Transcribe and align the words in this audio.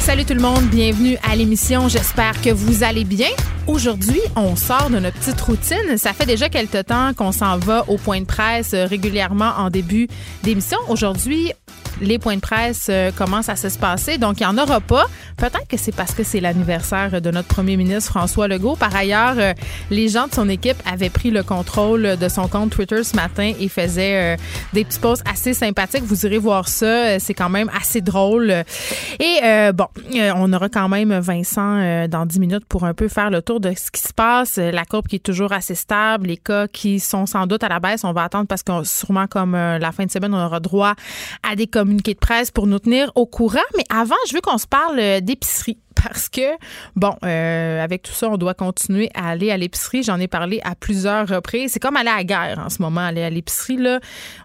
Salut 0.00 0.24
tout 0.24 0.34
le 0.34 0.40
monde, 0.40 0.64
bienvenue 0.70 1.18
à 1.30 1.36
l'émission. 1.36 1.88
J'espère 1.88 2.40
que 2.40 2.50
vous 2.50 2.82
allez 2.82 3.04
bien. 3.04 3.28
Aujourd'hui, 3.66 4.20
on 4.34 4.56
sort 4.56 4.90
de 4.90 4.98
notre 4.98 5.16
petite 5.18 5.40
routine. 5.42 5.96
Ça 5.96 6.12
fait 6.12 6.26
déjà 6.26 6.48
quelque 6.48 6.82
temps 6.82 7.12
qu'on 7.14 7.30
s'en 7.30 7.58
va 7.58 7.84
au 7.88 7.98
point 7.98 8.20
de 8.20 8.26
presse 8.26 8.72
euh, 8.74 8.86
régulièrement 8.86 9.52
en 9.58 9.70
début 9.70 10.08
d'émission. 10.42 10.78
Aujourd'hui, 10.88 11.52
les 12.00 12.18
points 12.18 12.36
de 12.36 12.40
presse 12.40 12.86
euh, 12.88 13.12
commencent 13.12 13.50
à 13.50 13.56
se 13.56 13.68
passer, 13.78 14.16
donc 14.16 14.40
il 14.40 14.42
n'y 14.42 14.46
en 14.48 14.58
aura 14.58 14.80
pas. 14.80 15.04
Peut-être 15.36 15.68
que 15.68 15.76
c'est 15.76 15.94
parce 15.94 16.14
que 16.14 16.24
c'est 16.24 16.40
l'anniversaire 16.40 17.20
de 17.20 17.30
notre 17.30 17.48
premier 17.48 17.76
ministre 17.76 18.10
François 18.10 18.48
Legault. 18.48 18.74
Par 18.74 18.96
ailleurs, 18.96 19.34
euh, 19.38 19.52
les 19.90 20.08
gens 20.08 20.26
de 20.26 20.34
son 20.34 20.48
équipe 20.48 20.78
avaient 20.90 21.10
pris 21.10 21.30
le 21.30 21.42
contrôle 21.42 22.16
de 22.16 22.28
son 22.28 22.48
compte 22.48 22.70
Twitter 22.70 23.04
ce 23.04 23.14
matin 23.14 23.52
et 23.60 23.68
faisaient 23.68 24.36
des 24.72 24.84
petits 24.84 24.98
posts 24.98 25.22
assez 25.30 25.54
sympathiques. 25.54 26.02
Vous 26.04 26.26
irez 26.26 26.38
voir 26.38 26.66
ça, 26.68 27.18
c'est 27.20 27.34
quand 27.34 27.50
même 27.50 27.70
assez 27.78 28.00
drôle. 28.00 28.64
Et 29.20 29.40
bon, 29.72 29.86
euh, 30.14 30.32
on 30.36 30.52
aura 30.52 30.68
quand 30.68 30.88
même 30.88 31.18
Vincent 31.18 31.76
euh, 31.76 32.08
dans 32.08 32.26
10 32.26 32.40
minutes 32.40 32.64
pour 32.66 32.84
un 32.84 32.94
peu 32.94 33.08
faire 33.08 33.30
le 33.30 33.42
tour 33.42 33.60
de 33.60 33.72
ce 33.76 33.90
qui 33.90 34.00
se 34.00 34.12
passe. 34.12 34.58
Euh, 34.58 34.70
La 34.70 34.84
courbe 34.84 35.06
qui 35.06 35.16
est 35.16 35.24
toujours 35.24 35.52
assez 35.52 35.74
stable, 35.74 36.28
les 36.28 36.36
cas 36.36 36.68
qui 36.68 37.00
sont 37.00 37.26
sans 37.26 37.46
doute 37.46 37.64
à 37.64 37.68
la 37.68 37.80
baisse, 37.80 38.04
on 38.04 38.12
va 38.12 38.24
attendre 38.24 38.46
parce 38.46 38.62
que 38.62 38.84
sûrement 38.84 39.26
comme 39.26 39.52
la 39.52 39.92
fin 39.92 40.04
de 40.04 40.10
semaine, 40.10 40.34
on 40.34 40.44
aura 40.44 40.60
droit 40.60 40.94
à 41.48 41.56
des 41.56 41.66
communiqués 41.66 42.14
de 42.14 42.18
presse 42.18 42.50
pour 42.50 42.66
nous 42.66 42.78
tenir 42.78 43.10
au 43.14 43.26
courant. 43.26 43.58
Mais 43.76 43.84
avant, 43.90 44.16
je 44.28 44.34
veux 44.34 44.40
qu'on 44.40 44.58
se 44.58 44.66
parle 44.66 45.20
d'épicerie 45.20 45.78
parce 46.02 46.28
que, 46.28 46.56
bon, 46.96 47.14
euh, 47.24 47.82
avec 47.82 48.02
tout 48.02 48.12
ça, 48.12 48.28
on 48.28 48.36
doit 48.36 48.54
continuer 48.54 49.10
à 49.14 49.30
aller 49.30 49.50
à 49.50 49.56
l'épicerie. 49.56 50.02
J'en 50.02 50.18
ai 50.18 50.28
parlé 50.28 50.60
à 50.64 50.74
plusieurs 50.74 51.26
reprises. 51.28 51.72
C'est 51.72 51.80
comme 51.80 51.96
aller 51.96 52.10
à 52.10 52.16
la 52.16 52.24
guerre 52.24 52.62
en 52.64 52.70
ce 52.70 52.80
moment, 52.82 53.00
aller 53.00 53.22
à 53.22 53.30
l'épicerie. 53.30 53.76
Là. 53.76 54.00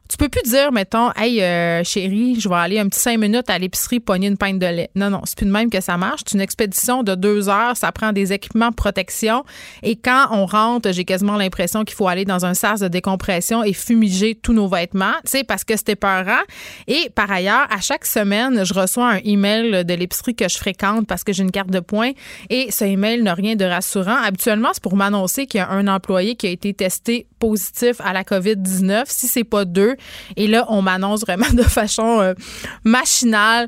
Tu 0.09 0.17
peux 0.17 0.29
plus 0.29 0.43
dire, 0.43 0.71
mettons, 0.71 1.11
hey, 1.15 1.41
euh, 1.41 1.83
chérie, 1.83 2.39
je 2.39 2.47
vais 2.47 2.55
aller 2.55 2.79
un 2.79 2.87
petit 2.87 2.99
cinq 2.99 3.17
minutes 3.17 3.49
à 3.49 3.57
l'épicerie 3.57 3.99
pogner 3.99 4.27
une 4.27 4.37
pinte 4.37 4.59
de 4.59 4.65
lait. 4.65 4.89
Non, 4.95 5.09
non, 5.09 5.21
c'est 5.25 5.37
plus 5.37 5.47
de 5.47 5.51
même 5.51 5.69
que 5.69 5.81
ça 5.81 5.97
marche. 5.97 6.21
C'est 6.25 6.35
une 6.35 6.41
expédition 6.41 7.03
de 7.03 7.15
deux 7.15 7.49
heures. 7.49 7.75
Ça 7.75 7.91
prend 7.91 8.11
des 8.11 8.33
équipements 8.33 8.69
de 8.69 8.75
protection. 8.75 9.43
Et 9.81 9.95
quand 9.95 10.27
on 10.31 10.45
rentre, 10.45 10.91
j'ai 10.91 11.05
quasiment 11.05 11.37
l'impression 11.37 11.83
qu'il 11.83 11.95
faut 11.95 12.07
aller 12.07 12.25
dans 12.25 12.45
un 12.45 12.53
sas 12.53 12.81
de 12.81 12.87
décompression 12.87 13.63
et 13.63 13.73
fumiger 13.73 14.35
tous 14.35 14.53
nos 14.53 14.67
vêtements, 14.67 15.13
tu 15.23 15.31
sais, 15.31 15.43
parce 15.43 15.63
que 15.63 15.75
c'était 15.75 15.95
peurant. 15.95 16.41
Et 16.87 17.09
par 17.15 17.31
ailleurs, 17.31 17.67
à 17.69 17.79
chaque 17.81 18.05
semaine, 18.05 18.63
je 18.63 18.73
reçois 18.73 19.09
un 19.09 19.19
email 19.23 19.85
de 19.85 19.93
l'épicerie 19.93 20.35
que 20.35 20.47
je 20.47 20.57
fréquente 20.57 21.07
parce 21.07 21.23
que 21.23 21.33
j'ai 21.33 21.44
une 21.45 21.51
carte 21.51 21.69
de 21.69 21.79
points 21.79 22.11
et 22.49 22.71
ce 22.71 22.83
email 22.83 23.21
n'a 23.21 23.33
rien 23.33 23.55
de 23.55 23.65
rassurant. 23.65 24.15
Habituellement, 24.15 24.69
c'est 24.73 24.83
pour 24.83 24.95
m'annoncer 24.95 25.45
qu'il 25.45 25.59
y 25.59 25.61
a 25.61 25.69
un 25.69 25.87
employé 25.87 26.35
qui 26.35 26.47
a 26.47 26.49
été 26.49 26.73
testé 26.73 27.27
positif 27.39 28.01
à 28.03 28.13
la 28.13 28.23
COVID-19, 28.23 29.03
si 29.07 29.27
c'est 29.27 29.43
pas 29.43 29.65
deux. 29.65 29.95
Et 30.35 30.47
là, 30.47 30.65
on 30.69 30.81
m'annonce 30.81 31.21
vraiment 31.21 31.49
de 31.53 31.63
façon 31.63 32.19
euh, 32.19 32.33
machinale 32.83 33.67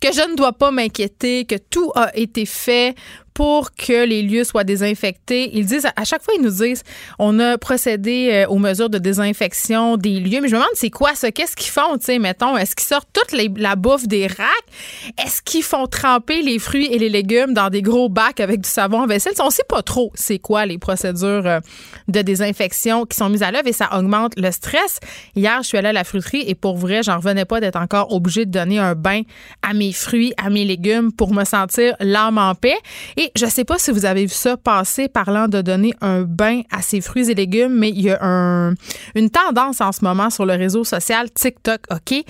que 0.00 0.12
je 0.12 0.30
ne 0.30 0.34
dois 0.34 0.52
pas 0.52 0.70
m'inquiéter, 0.70 1.44
que 1.44 1.56
tout 1.56 1.92
a 1.94 2.16
été 2.16 2.46
fait 2.46 2.94
pour 3.40 3.72
que 3.72 4.04
les 4.04 4.20
lieux 4.20 4.44
soient 4.44 4.64
désinfectés. 4.64 5.48
Ils 5.54 5.64
disent, 5.64 5.86
à 5.96 6.04
chaque 6.04 6.22
fois, 6.22 6.34
ils 6.36 6.42
nous 6.42 6.50
disent, 6.50 6.82
on 7.18 7.40
a 7.40 7.56
procédé 7.56 8.28
euh, 8.32 8.46
aux 8.48 8.58
mesures 8.58 8.90
de 8.90 8.98
désinfection 8.98 9.96
des 9.96 10.20
lieux. 10.20 10.42
Mais 10.42 10.48
je 10.48 10.56
me 10.56 10.60
demande, 10.60 10.68
c'est 10.74 10.90
quoi 10.90 11.14
ça? 11.14 11.32
Qu'est-ce 11.32 11.56
qu'ils 11.56 11.70
font, 11.70 11.96
tu 11.96 12.04
sais, 12.04 12.18
mettons? 12.18 12.58
Est-ce 12.58 12.76
qu'ils 12.76 12.86
sortent 12.86 13.08
toute 13.14 13.32
la 13.56 13.76
bouffe 13.76 14.06
des 14.06 14.26
racks? 14.26 15.16
Est-ce 15.24 15.40
qu'ils 15.40 15.62
font 15.62 15.86
tremper 15.86 16.42
les 16.42 16.58
fruits 16.58 16.88
et 16.92 16.98
les 16.98 17.08
légumes 17.08 17.54
dans 17.54 17.70
des 17.70 17.80
gros 17.80 18.10
bacs 18.10 18.40
avec 18.40 18.60
du 18.60 18.68
savon 18.68 19.04
à 19.04 19.06
vaisselle? 19.06 19.32
On 19.40 19.48
sait 19.48 19.64
pas 19.66 19.80
trop 19.80 20.12
c'est 20.14 20.38
quoi 20.38 20.66
les 20.66 20.76
procédures 20.76 21.46
euh, 21.46 21.60
de 22.08 22.20
désinfection 22.20 23.06
qui 23.06 23.16
sont 23.16 23.30
mises 23.30 23.42
à 23.42 23.50
l'œuvre 23.50 23.68
et 23.68 23.72
ça 23.72 23.88
augmente 23.96 24.34
le 24.36 24.50
stress. 24.50 25.00
Hier, 25.34 25.62
je 25.62 25.68
suis 25.68 25.78
allée 25.78 25.88
à 25.88 25.94
la 25.94 26.04
fruiterie 26.04 26.44
et 26.46 26.54
pour 26.54 26.76
vrai, 26.76 27.02
j'en 27.02 27.16
revenais 27.16 27.46
pas 27.46 27.60
d'être 27.60 27.80
encore 27.80 28.12
obligée 28.12 28.44
de 28.44 28.50
donner 28.50 28.78
un 28.78 28.94
bain 28.94 29.22
à 29.62 29.72
mes 29.72 29.92
fruits, 29.92 30.34
à 30.36 30.50
mes 30.50 30.66
légumes 30.66 31.10
pour 31.10 31.32
me 31.32 31.46
sentir 31.46 31.96
l'âme 32.00 32.36
en 32.36 32.54
paix. 32.54 32.76
Et 33.16 33.29
je 33.36 33.46
sais 33.46 33.64
pas 33.64 33.78
si 33.78 33.90
vous 33.90 34.04
avez 34.04 34.22
vu 34.26 34.34
ça 34.34 34.56
passer 34.56 35.08
parlant 35.08 35.48
de 35.48 35.60
donner 35.62 35.94
un 36.00 36.22
bain 36.22 36.62
à 36.70 36.82
ses 36.82 37.00
fruits 37.00 37.30
et 37.30 37.34
légumes, 37.34 37.74
mais 37.74 37.90
il 37.90 38.00
y 38.02 38.10
a 38.10 38.18
un- 38.22 38.74
une 39.14 39.30
tendance 39.30 39.80
en 39.80 39.92
ce 39.92 40.04
moment 40.04 40.30
sur 40.30 40.46
le 40.46 40.54
réseau 40.54 40.84
social 40.84 41.30
TikTok, 41.30 41.80
OK? 41.90 42.22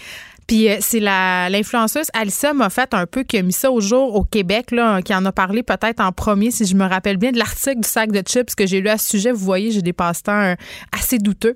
Puis 0.46 0.68
euh, 0.68 0.78
c'est 0.80 0.98
l'influenceuse 1.00 2.08
Alissa 2.12 2.52
Moffat 2.52 2.88
un 2.92 3.06
peu 3.06 3.22
qui 3.22 3.38
a 3.38 3.42
mis 3.42 3.52
ça 3.52 3.70
au 3.70 3.80
jour 3.80 4.16
au 4.16 4.24
Québec, 4.24 4.72
là, 4.72 5.00
qui 5.00 5.14
en 5.14 5.24
a 5.24 5.30
parlé 5.32 5.62
peut-être 5.62 6.00
en 6.00 6.10
premier, 6.10 6.50
si 6.50 6.64
je 6.66 6.74
me 6.74 6.84
rappelle 6.88 7.18
bien, 7.18 7.30
de 7.30 7.38
l'article 7.38 7.80
du 7.80 7.88
sac 7.88 8.10
de 8.10 8.20
chips 8.26 8.54
que 8.56 8.66
j'ai 8.66 8.80
lu 8.80 8.88
à 8.88 8.98
ce 8.98 9.10
sujet. 9.10 9.30
Vous 9.30 9.44
voyez, 9.44 9.70
j'ai 9.70 9.82
des 9.82 9.92
passe-temps 9.92 10.40
euh, 10.40 10.54
assez 10.90 11.18
douteux. 11.18 11.54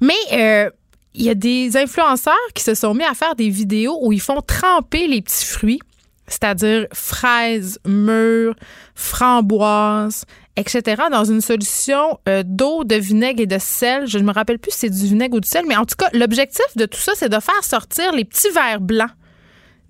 Mais 0.00 0.14
euh, 0.32 0.70
il 1.14 1.24
y 1.24 1.28
a 1.30 1.34
des 1.34 1.76
influenceurs 1.76 2.32
qui 2.54 2.62
se 2.64 2.74
sont 2.74 2.94
mis 2.94 3.04
à 3.04 3.12
faire 3.12 3.34
des 3.34 3.50
vidéos 3.50 3.98
où 4.00 4.12
ils 4.14 4.20
font 4.20 4.40
tremper 4.40 5.06
les 5.08 5.20
petits 5.20 5.44
fruits, 5.44 5.80
c'est-à-dire 6.26 6.86
fraises, 6.92 7.78
mûres, 7.86 8.54
framboises, 8.94 10.24
etc., 10.56 11.02
dans 11.10 11.24
une 11.24 11.40
solution 11.40 12.18
euh, 12.28 12.42
d'eau, 12.44 12.84
de 12.84 12.96
vinaigre 12.96 13.42
et 13.42 13.46
de 13.46 13.58
sel. 13.58 14.06
Je 14.06 14.18
ne 14.18 14.24
me 14.24 14.32
rappelle 14.32 14.58
plus 14.58 14.72
si 14.72 14.78
c'est 14.80 14.90
du 14.90 15.06
vinaigre 15.06 15.36
ou 15.36 15.40
du 15.40 15.48
sel, 15.48 15.64
mais 15.66 15.76
en 15.76 15.84
tout 15.84 15.96
cas, 15.96 16.08
l'objectif 16.12 16.66
de 16.76 16.86
tout 16.86 17.00
ça, 17.00 17.12
c'est 17.16 17.28
de 17.28 17.40
faire 17.40 17.64
sortir 17.64 18.12
les 18.12 18.24
petits 18.24 18.50
verres 18.50 18.80
blancs 18.80 19.10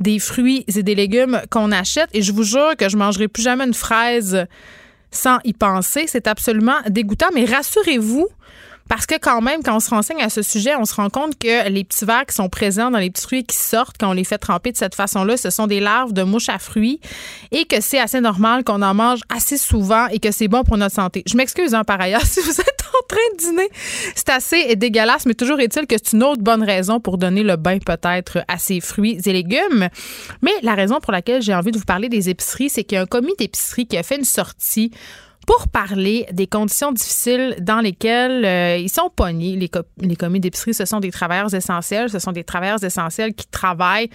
des 0.00 0.18
fruits 0.18 0.64
et 0.74 0.82
des 0.82 0.94
légumes 0.94 1.40
qu'on 1.50 1.70
achète. 1.70 2.08
Et 2.12 2.22
je 2.22 2.32
vous 2.32 2.42
jure 2.42 2.76
que 2.76 2.88
je 2.88 2.96
mangerai 2.96 3.28
plus 3.28 3.42
jamais 3.42 3.64
une 3.64 3.74
fraise 3.74 4.46
sans 5.10 5.38
y 5.44 5.52
penser. 5.52 6.04
C'est 6.06 6.26
absolument 6.26 6.76
dégoûtant. 6.88 7.28
Mais 7.34 7.44
rassurez-vous, 7.44 8.28
parce 8.88 9.06
que 9.06 9.14
quand 9.18 9.40
même, 9.40 9.62
quand 9.62 9.76
on 9.76 9.80
se 9.80 9.90
renseigne 9.90 10.22
à 10.22 10.28
ce 10.28 10.42
sujet, 10.42 10.74
on 10.76 10.84
se 10.84 10.94
rend 10.94 11.10
compte 11.10 11.38
que 11.38 11.68
les 11.68 11.84
petits 11.84 12.04
vers 12.04 12.26
qui 12.26 12.34
sont 12.34 12.48
présents 12.48 12.90
dans 12.90 12.98
les 12.98 13.10
petits 13.10 13.22
fruits 13.22 13.44
qui 13.44 13.56
sortent 13.56 13.96
quand 13.98 14.10
on 14.10 14.12
les 14.12 14.24
fait 14.24 14.38
tremper 14.38 14.72
de 14.72 14.76
cette 14.76 14.94
façon-là, 14.94 15.36
ce 15.36 15.50
sont 15.50 15.66
des 15.66 15.80
larves 15.80 16.12
de 16.12 16.22
mouches 16.22 16.48
à 16.48 16.58
fruits 16.58 17.00
et 17.50 17.64
que 17.64 17.80
c'est 17.80 17.98
assez 17.98 18.20
normal 18.20 18.64
qu'on 18.64 18.82
en 18.82 18.94
mange 18.94 19.20
assez 19.34 19.56
souvent 19.56 20.06
et 20.08 20.18
que 20.18 20.30
c'est 20.30 20.48
bon 20.48 20.64
pour 20.64 20.76
notre 20.76 20.94
santé. 20.94 21.22
Je 21.26 21.36
m'excuse 21.36 21.74
hein, 21.74 21.84
par 21.84 22.00
ailleurs 22.00 22.22
si 22.26 22.40
vous 22.40 22.60
êtes 22.60 22.82
en 22.94 23.06
train 23.08 23.18
de 23.34 23.38
dîner. 23.38 23.68
C'est 24.14 24.30
assez 24.30 24.76
dégueulasse, 24.76 25.26
mais 25.26 25.34
toujours 25.34 25.60
est-il 25.60 25.86
que 25.86 25.96
c'est 26.02 26.14
une 26.14 26.22
autre 26.24 26.42
bonne 26.42 26.62
raison 26.62 27.00
pour 27.00 27.18
donner 27.18 27.42
le 27.42 27.56
bain 27.56 27.78
peut-être 27.78 28.44
à 28.48 28.58
ces 28.58 28.80
fruits 28.80 29.20
et 29.24 29.32
légumes. 29.32 29.88
Mais 30.42 30.52
la 30.62 30.74
raison 30.74 31.00
pour 31.00 31.12
laquelle 31.12 31.42
j'ai 31.42 31.54
envie 31.54 31.70
de 31.70 31.78
vous 31.78 31.84
parler 31.84 32.08
des 32.08 32.28
épiceries, 32.28 32.70
c'est 32.70 32.84
qu'il 32.84 32.96
y 32.96 32.98
a 32.98 33.02
un 33.02 33.06
commis 33.06 33.34
d'épicerie 33.38 33.86
qui 33.86 33.96
a 33.96 34.02
fait 34.02 34.16
une 34.16 34.24
sortie 34.24 34.90
pour 35.46 35.66
parler 35.68 36.26
des 36.32 36.46
conditions 36.46 36.92
difficiles 36.92 37.56
dans 37.60 37.80
lesquelles 37.80 38.44
euh, 38.44 38.76
ils 38.76 38.88
sont 38.88 39.10
pognés. 39.14 39.56
Les, 39.56 39.68
co- 39.68 39.80
les 39.98 40.14
commis 40.14 40.38
d'épicerie, 40.38 40.72
ce 40.74 40.84
sont 40.84 41.00
des 41.00 41.10
travailleurs 41.10 41.52
essentiels. 41.52 42.10
Ce 42.10 42.18
sont 42.20 42.30
des 42.32 42.44
travailleurs 42.44 42.82
essentiels 42.84 43.34
qui 43.34 43.46
travaillent 43.48 44.08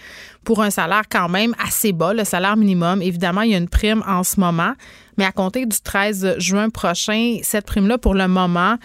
pour 0.44 0.62
un 0.62 0.70
salaire 0.70 1.02
quand 1.10 1.28
même 1.28 1.54
assez 1.62 1.92
bas, 1.92 2.14
le 2.14 2.24
salaire 2.24 2.56
minimum. 2.56 3.02
Évidemment, 3.02 3.42
il 3.42 3.50
y 3.50 3.54
a 3.54 3.58
une 3.58 3.68
prime 3.68 4.02
en 4.06 4.24
ce 4.24 4.40
moment. 4.40 4.72
Mais 5.18 5.24
à 5.24 5.32
compter 5.32 5.66
du 5.66 5.78
13 5.78 6.36
juin 6.38 6.70
prochain, 6.70 7.38
cette 7.42 7.66
prime-là, 7.66 7.98
pour 7.98 8.14
le 8.14 8.26
moment, 8.26 8.76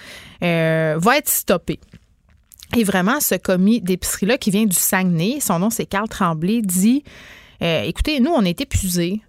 euh, 0.44 0.96
va 1.00 1.18
être 1.18 1.30
stoppée. 1.30 1.80
Et 2.76 2.84
vraiment, 2.84 3.20
ce 3.20 3.36
commis 3.36 3.82
d'épicerie-là 3.82 4.38
qui 4.38 4.50
vient 4.52 4.66
du 4.66 4.76
Saguenay, 4.76 5.40
son 5.40 5.60
nom 5.60 5.70
c'est 5.70 5.86
Carl 5.86 6.10
Tremblay, 6.10 6.62
dit 6.64 7.04
euh, 7.62 7.84
écoutez, 7.84 8.20
nous, 8.20 8.32
on 8.32 8.44
est 8.44 8.60
épuisés. 8.60 9.22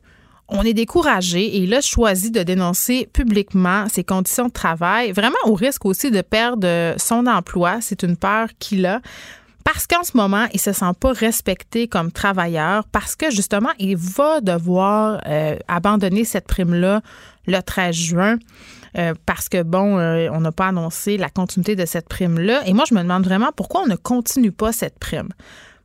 On 0.48 0.62
est 0.62 0.74
découragé 0.74 1.42
et 1.42 1.58
il 1.58 1.74
a 1.74 1.80
choisi 1.80 2.30
de 2.30 2.42
dénoncer 2.42 3.08
publiquement 3.12 3.88
ses 3.88 4.04
conditions 4.04 4.48
de 4.48 4.52
travail, 4.52 5.12
vraiment 5.12 5.38
au 5.44 5.54
risque 5.54 5.86
aussi 5.86 6.10
de 6.10 6.20
perdre 6.20 6.94
son 6.98 7.26
emploi. 7.26 7.78
C'est 7.80 8.02
une 8.02 8.16
peur 8.16 8.48
qu'il 8.58 8.84
a. 8.84 9.00
Parce 9.64 9.86
qu'en 9.86 10.02
ce 10.04 10.14
moment, 10.14 10.46
il 10.52 10.60
se 10.60 10.72
sent 10.72 10.92
pas 11.00 11.12
respecté 11.12 11.88
comme 11.88 12.12
travailleur, 12.12 12.84
parce 12.92 13.16
que 13.16 13.30
justement, 13.30 13.70
il 13.78 13.96
va 13.96 14.42
devoir 14.42 15.22
euh, 15.26 15.56
abandonner 15.68 16.24
cette 16.24 16.46
prime-là 16.46 17.00
le 17.46 17.60
13 17.60 17.94
juin. 17.94 18.38
euh, 18.96 19.14
parce 19.26 19.48
que, 19.48 19.62
bon, 19.62 19.98
euh, 19.98 20.28
on 20.32 20.40
n'a 20.40 20.52
pas 20.52 20.68
annoncé 20.68 21.16
la 21.16 21.28
continuité 21.28 21.74
de 21.74 21.84
cette 21.84 22.08
prime-là. 22.08 22.62
Et 22.66 22.74
moi, 22.74 22.84
je 22.88 22.94
me 22.94 23.02
demande 23.02 23.24
vraiment 23.24 23.50
pourquoi 23.56 23.82
on 23.82 23.86
ne 23.86 23.96
continue 23.96 24.52
pas 24.52 24.72
cette 24.72 24.98
prime. 24.98 25.30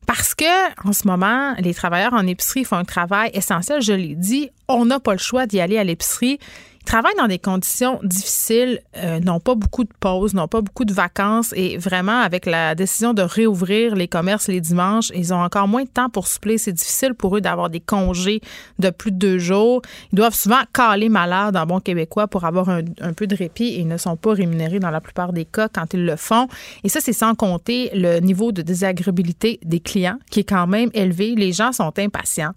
Parce 0.10 0.34
que 0.34 0.88
en 0.88 0.92
ce 0.92 1.08
moment, 1.08 1.54
les 1.60 1.76
travailleurs 1.76 2.16
en 2.16 2.26
épicerie 2.26 2.66
font 2.66 2.78
un 2.78 2.84
travail 2.84 3.30
essentiel, 3.36 3.80
je 3.84 3.94
l'ai 3.94 4.16
dit, 4.16 4.50
on 4.68 4.86
n'a 4.86 5.00
pas 5.00 5.12
le 5.12 5.20
choix 5.20 5.46
d'y 5.46 5.62
aller 5.62 5.78
à 5.78 5.84
l'épicerie 5.84 6.40
travaillent 6.90 7.16
dans 7.18 7.28
des 7.28 7.38
conditions 7.38 8.00
difficiles, 8.04 8.82
euh, 8.98 9.20
n'ont 9.20 9.40
pas 9.40 9.54
beaucoup 9.54 9.84
de 9.84 9.92
pauses, 10.00 10.34
n'ont 10.34 10.48
pas 10.48 10.62
beaucoup 10.62 10.86
de 10.86 10.94
vacances 10.94 11.54
et 11.56 11.78
vraiment 11.78 12.20
avec 12.20 12.48
la 12.48 12.74
décision 12.74 13.14
de 13.14 13.22
réouvrir 13.22 13.94
les 13.94 14.08
commerces 14.08 14.48
les 14.48 14.60
dimanches, 14.60 15.12
ils 15.14 15.32
ont 15.32 15.40
encore 15.40 15.68
moins 15.68 15.84
de 15.84 15.90
temps 15.90 16.10
pour 16.10 16.26
souffler. 16.26 16.58
C'est 16.58 16.74
difficile 16.74 17.14
pour 17.14 17.38
eux 17.38 17.42
d'avoir 17.42 17.70
des 17.70 17.80
congés 17.80 18.42
de 18.80 18.90
plus 18.90 19.12
de 19.12 19.18
deux 19.18 19.38
jours. 19.38 19.84
Ils 20.12 20.16
doivent 20.16 20.34
souvent 20.34 20.62
caler 20.74 21.10
malade 21.10 21.56
en 21.56 21.68
bon 21.68 21.80
québécois 21.80 22.28
pour 22.28 22.44
avoir 22.44 22.70
un, 22.70 22.82
un 23.02 23.14
peu 23.14 23.28
de 23.28 23.36
répit 23.36 23.66
et 23.66 23.82
ils 23.82 23.88
ne 23.88 23.98
sont 23.98 24.18
pas 24.18 24.34
rémunérés 24.34 24.80
dans 24.80 24.90
la 24.90 25.00
plupart 25.00 25.32
des 25.32 25.46
cas 25.46 25.68
quand 25.70 25.94
ils 25.94 26.04
le 26.04 26.16
font. 26.16 26.48
Et 26.84 26.90
ça, 26.90 27.02
c'est 27.02 27.14
sans 27.14 27.36
compter 27.36 27.92
le 27.94 28.20
niveau 28.20 28.52
de 28.52 28.64
désagréabilité 28.64 29.60
des 29.64 29.80
clients 29.80 30.18
qui 30.32 30.40
est 30.40 30.50
quand 30.50 30.66
même 30.66 30.90
élevé. 30.96 31.36
Les 31.36 31.52
gens 31.52 31.72
sont 31.72 31.94
impatients. 32.00 32.54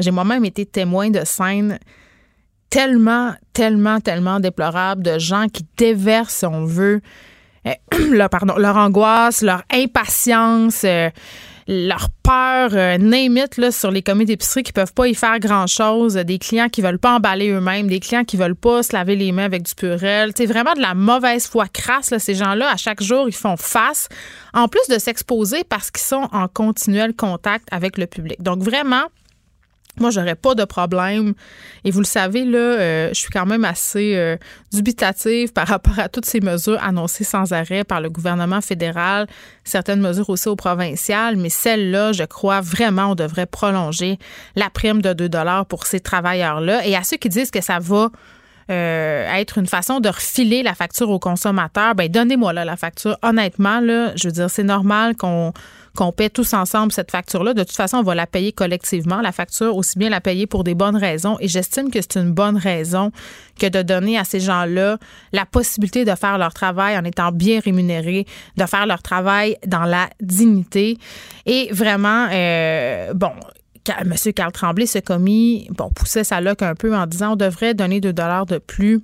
J'ai 0.00 0.10
moi-même 0.10 0.44
été 0.44 0.66
témoin 0.66 1.10
de 1.10 1.20
scènes 1.24 1.78
tellement, 2.70 3.34
tellement, 3.52 4.00
tellement 4.00 4.40
déplorable 4.40 5.02
de 5.02 5.18
gens 5.18 5.46
qui 5.48 5.66
déversent, 5.76 6.36
si 6.36 6.46
on 6.46 6.64
veut, 6.64 7.00
euh, 7.66 7.72
leur, 8.10 8.30
pardon, 8.30 8.56
leur 8.56 8.76
angoisse, 8.76 9.42
leur 9.42 9.62
impatience, 9.72 10.84
euh, 10.84 11.10
leur 11.66 12.08
peur, 12.22 12.70
euh, 12.72 12.98
là, 13.58 13.70
sur 13.70 13.90
les 13.90 14.02
commis 14.02 14.24
d'épicerie 14.24 14.62
qui 14.62 14.72
peuvent 14.72 14.92
pas 14.92 15.06
y 15.06 15.14
faire 15.14 15.38
grand-chose, 15.38 16.14
des 16.14 16.38
clients 16.38 16.68
qui 16.68 16.80
veulent 16.80 16.98
pas 16.98 17.16
emballer 17.16 17.50
eux-mêmes, 17.50 17.86
des 17.86 18.00
clients 18.00 18.24
qui 18.24 18.36
veulent 18.36 18.56
pas 18.56 18.82
se 18.82 18.92
laver 18.92 19.14
les 19.14 19.30
mains 19.30 19.44
avec 19.44 19.62
du 19.62 19.74
purel. 19.74 20.32
C'est 20.36 20.46
vraiment 20.46 20.72
de 20.74 20.80
la 20.80 20.94
mauvaise 20.94 21.46
foi 21.46 21.66
crasse. 21.68 22.16
Ces 22.18 22.34
gens-là, 22.34 22.70
à 22.72 22.76
chaque 22.76 23.02
jour, 23.02 23.28
ils 23.28 23.34
font 23.34 23.56
face, 23.56 24.08
en 24.54 24.68
plus 24.68 24.86
de 24.88 24.98
s'exposer 24.98 25.62
parce 25.64 25.90
qu'ils 25.90 26.04
sont 26.04 26.28
en 26.32 26.48
continuel 26.48 27.14
contact 27.14 27.68
avec 27.70 27.98
le 27.98 28.06
public. 28.06 28.42
Donc, 28.42 28.62
vraiment, 28.62 29.04
moi, 29.98 30.10
j'aurais 30.10 30.34
pas 30.34 30.54
de 30.54 30.64
problème. 30.64 31.34
Et 31.84 31.90
vous 31.90 32.00
le 32.00 32.06
savez, 32.06 32.44
là, 32.44 32.58
euh, 32.58 33.08
je 33.08 33.18
suis 33.18 33.30
quand 33.30 33.46
même 33.46 33.64
assez 33.64 34.14
euh, 34.16 34.36
dubitative 34.72 35.52
par 35.52 35.66
rapport 35.68 35.98
à 35.98 36.08
toutes 36.08 36.26
ces 36.26 36.40
mesures 36.40 36.82
annoncées 36.82 37.24
sans 37.24 37.52
arrêt 37.52 37.84
par 37.84 38.00
le 38.00 38.08
gouvernement 38.08 38.60
fédéral, 38.60 39.26
certaines 39.64 40.00
mesures 40.00 40.30
aussi 40.30 40.48
au 40.48 40.56
provincial, 40.56 41.36
mais 41.36 41.50
celle-là, 41.50 42.12
je 42.12 42.24
crois 42.24 42.60
vraiment, 42.60 43.12
on 43.12 43.14
devrait 43.14 43.46
prolonger 43.46 44.18
la 44.56 44.70
prime 44.70 45.02
de 45.02 45.12
2 45.12 45.28
dollars 45.28 45.66
pour 45.66 45.86
ces 45.86 46.00
travailleurs-là. 46.00 46.86
Et 46.86 46.96
à 46.96 47.02
ceux 47.02 47.16
qui 47.16 47.28
disent 47.28 47.50
que 47.50 47.60
ça 47.60 47.78
va 47.78 48.10
euh, 48.70 49.34
être 49.34 49.58
une 49.58 49.66
façon 49.66 49.98
de 49.98 50.08
refiler 50.08 50.62
la 50.62 50.74
facture 50.74 51.10
aux 51.10 51.18
consommateurs, 51.18 51.96
ben 51.96 52.08
donnez-moi 52.08 52.52
là 52.52 52.64
la 52.64 52.76
facture. 52.76 53.18
Honnêtement, 53.22 53.80
là, 53.80 54.12
je 54.14 54.28
veux 54.28 54.32
dire, 54.32 54.48
c'est 54.48 54.62
normal 54.62 55.16
qu'on 55.16 55.52
qu'on 56.00 56.12
paie 56.12 56.30
tous 56.30 56.54
ensemble 56.54 56.92
cette 56.92 57.10
facture-là. 57.10 57.52
De 57.52 57.62
toute 57.62 57.76
façon, 57.76 57.98
on 57.98 58.02
va 58.02 58.14
la 58.14 58.26
payer 58.26 58.52
collectivement, 58.52 59.20
la 59.20 59.32
facture, 59.32 59.76
aussi 59.76 59.98
bien 59.98 60.08
la 60.08 60.22
payer 60.22 60.46
pour 60.46 60.64
des 60.64 60.74
bonnes 60.74 60.96
raisons. 60.96 61.36
Et 61.40 61.48
j'estime 61.48 61.90
que 61.90 62.00
c'est 62.00 62.16
une 62.16 62.32
bonne 62.32 62.56
raison 62.56 63.12
que 63.60 63.66
de 63.66 63.82
donner 63.82 64.16
à 64.16 64.24
ces 64.24 64.40
gens-là 64.40 64.96
la 65.32 65.44
possibilité 65.44 66.06
de 66.06 66.14
faire 66.14 66.38
leur 66.38 66.54
travail 66.54 66.96
en 66.96 67.04
étant 67.04 67.32
bien 67.32 67.60
rémunérés, 67.60 68.24
de 68.56 68.64
faire 68.64 68.86
leur 68.86 69.02
travail 69.02 69.58
dans 69.66 69.84
la 69.84 70.08
dignité. 70.22 70.96
Et 71.44 71.68
vraiment, 71.70 72.28
euh, 72.32 73.12
bon, 73.12 73.32
M. 73.86 74.14
Carl 74.34 74.52
Tremblay, 74.52 74.86
ce 74.86 75.00
commis, 75.00 75.68
bon, 75.70 75.90
poussait 75.90 76.24
sa 76.24 76.40
loque 76.40 76.62
un 76.62 76.74
peu 76.74 76.96
en 76.96 77.06
disant 77.06 77.34
on 77.34 77.36
devrait 77.36 77.74
donner 77.74 78.00
2 78.00 78.14
dollars 78.14 78.46
de 78.46 78.56
plus 78.56 79.02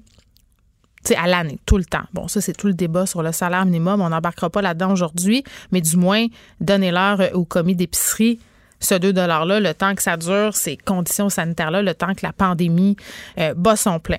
à 1.15 1.27
l'année, 1.27 1.59
tout 1.67 1.79
le 1.79 1.85
temps. 1.85 2.05
Bon, 2.13 2.29
ça, 2.29 2.41
c'est 2.41 2.55
tout 2.55 2.67
le 2.67 2.75
débat 2.75 3.07
sur 3.07 3.23
le 3.23 3.33
salaire 3.33 3.65
minimum. 3.65 4.01
On 4.01 4.09
n'embarquera 4.09 4.51
pas 4.51 4.63
là-dedans 4.63 4.93
aujourd'hui, 4.93 5.45
mais 5.73 5.81
du 5.81 5.97
moins, 5.97 6.27
donnez-leur 6.61 7.21
euh, 7.21 7.29
au 7.35 7.45
commis 7.45 7.77
d'épicerie 7.77 8.41
ce 8.81 8.95
2 8.95 9.13
$-là, 9.13 9.61
le 9.61 9.75
temps 9.75 9.95
que 9.95 10.03
ça 10.03 10.17
dure, 10.17 10.55
ces 10.55 10.77
conditions 10.77 11.29
sanitaires-là, 11.29 11.83
le 11.83 11.95
temps 11.95 12.15
que 12.15 12.25
la 12.25 12.33
pandémie 12.33 12.97
euh, 13.39 13.55
bat 13.55 13.77
son 13.77 13.99
plein. 13.99 14.19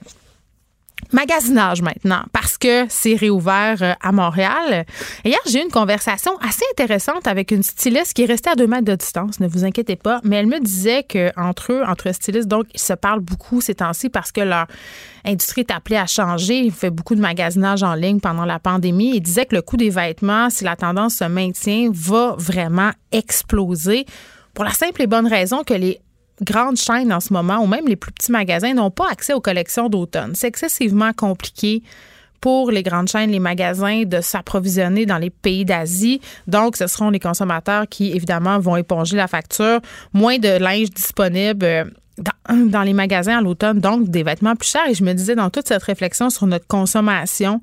Magasinage 1.13 1.81
maintenant, 1.81 2.23
parce 2.33 2.57
que 2.57 2.85
c'est 2.89 3.15
réouvert 3.15 3.77
euh, 3.81 3.93
à 4.01 4.11
Montréal. 4.11 4.85
Hier, 5.23 5.39
j'ai 5.47 5.59
eu 5.59 5.63
une 5.63 5.71
conversation 5.71 6.33
assez 6.39 6.65
intéressante 6.71 7.27
avec 7.27 7.51
une 7.51 7.63
styliste 7.63 8.13
qui 8.13 8.23
est 8.23 8.25
restée 8.25 8.49
à 8.49 8.55
deux 8.55 8.67
mètres 8.67 8.83
de 8.83 8.95
distance, 8.95 9.39
ne 9.39 9.47
vous 9.47 9.63
inquiétez 9.63 9.95
pas, 9.95 10.19
mais 10.23 10.35
elle 10.35 10.47
me 10.47 10.59
disait 10.59 11.03
qu'entre 11.03 11.71
eux, 11.71 11.83
entre 11.87 12.11
stylistes, 12.11 12.49
donc, 12.49 12.65
ils 12.73 12.79
se 12.79 12.93
parlent 12.93 13.21
beaucoup 13.21 13.61
ces 13.61 13.75
temps-ci 13.75 14.09
parce 14.09 14.33
que 14.33 14.41
leur 14.41 14.67
industrie 15.25 15.61
est 15.61 15.71
appelée 15.71 15.97
à 15.97 16.07
changer. 16.07 16.59
Ils 16.59 16.71
font 16.71 16.89
beaucoup 16.89 17.15
de 17.15 17.21
magasinage 17.21 17.83
en 17.83 17.93
ligne 17.93 18.19
pendant 18.19 18.45
la 18.45 18.59
pandémie. 18.59 19.15
Ils 19.15 19.21
disaient 19.21 19.45
que 19.45 19.55
le 19.55 19.61
coût 19.61 19.77
des 19.77 19.89
vêtements, 19.89 20.49
si 20.49 20.63
la 20.63 20.75
tendance 20.75 21.15
se 21.15 21.25
maintient, 21.25 21.89
va 21.93 22.35
vraiment 22.37 22.91
exploser 23.11 24.05
pour 24.53 24.65
la 24.65 24.71
simple 24.71 25.03
et 25.03 25.07
bonne 25.07 25.27
raison 25.27 25.63
que 25.63 25.73
les 25.73 26.01
grandes 26.41 26.77
chaînes 26.77 27.11
en 27.11 27.19
ce 27.19 27.33
moment, 27.33 27.59
ou 27.59 27.67
même 27.67 27.87
les 27.87 27.95
plus 27.95 28.11
petits 28.11 28.31
magasins, 28.31 28.73
n'ont 28.73 28.91
pas 28.91 29.09
accès 29.09 29.33
aux 29.33 29.41
collections 29.41 29.89
d'automne. 29.89 30.33
C'est 30.35 30.47
excessivement 30.47 31.13
compliqué 31.13 31.83
pour 32.41 32.71
les 32.71 32.83
grandes 32.83 33.07
chaînes, 33.07 33.31
les 33.31 33.39
magasins, 33.39 34.03
de 34.03 34.21
s'approvisionner 34.21 35.05
dans 35.05 35.17
les 35.17 35.29
pays 35.29 35.65
d'Asie. 35.65 36.21
Donc, 36.45 36.77
ce 36.77 36.87
seront 36.87 37.09
les 37.09 37.19
consommateurs 37.19 37.87
qui, 37.89 38.11
évidemment, 38.11 38.59
vont 38.59 38.75
éponger 38.75 39.17
la 39.17 39.27
facture. 39.27 39.79
Moins 40.13 40.37
de 40.37 40.57
linge 40.59 40.89
disponible. 40.91 41.65
Euh, 41.65 41.83
dans, 42.49 42.81
les 42.83 42.93
magasins 42.93 43.37
à 43.37 43.41
l'automne, 43.41 43.79
donc 43.79 44.09
des 44.09 44.23
vêtements 44.23 44.55
plus 44.55 44.69
chers. 44.69 44.87
Et 44.89 44.93
je 44.93 45.03
me 45.03 45.13
disais, 45.13 45.35
dans 45.35 45.49
toute 45.49 45.67
cette 45.67 45.83
réflexion 45.83 46.29
sur 46.29 46.47
notre 46.47 46.67
consommation, 46.67 47.61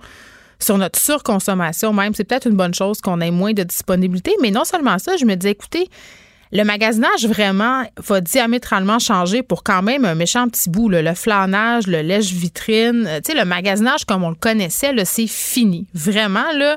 sur 0.59 0.79
notre 0.79 0.99
surconsommation 0.99 1.93
même, 1.93 2.15
c'est 2.15 2.25
peut-être 2.25 2.47
une 2.47 2.57
bonne 2.57 2.75
chose 2.75 3.01
qu'on 3.01 3.21
ait 3.21 3.31
moins 3.31 3.53
de 3.53 3.63
disponibilité. 3.63 4.35
Mais 4.41 4.51
non 4.51 4.65
seulement 4.65 4.99
ça, 4.99 5.17
je 5.17 5.25
me 5.25 5.35
disais, 5.35 5.53
écoutez, 5.53 5.89
le 6.53 6.63
magasinage 6.65 7.27
vraiment 7.27 7.85
va 7.97 8.21
diamétralement 8.21 8.99
changer 8.99 9.43
pour 9.43 9.65
quand 9.65 9.83
même 9.83 10.05
un 10.05 10.15
méchant 10.15 10.49
petit 10.49 10.71
bout. 10.71 10.89
Le 10.89 11.15
flanage, 11.15 11.87
le 11.87 12.01
lèche-vitrine, 12.01 13.07
euh, 13.07 13.21
tu 13.25 13.33
sais, 13.33 13.39
le 13.39 13.45
magasinage 13.45 14.05
comme 14.05 14.25
on 14.25 14.31
le 14.31 14.37
connaissait, 14.37 14.93
c'est 15.05 15.27
fini. 15.27 15.87
Vraiment, 15.95 16.53
là, 16.57 16.77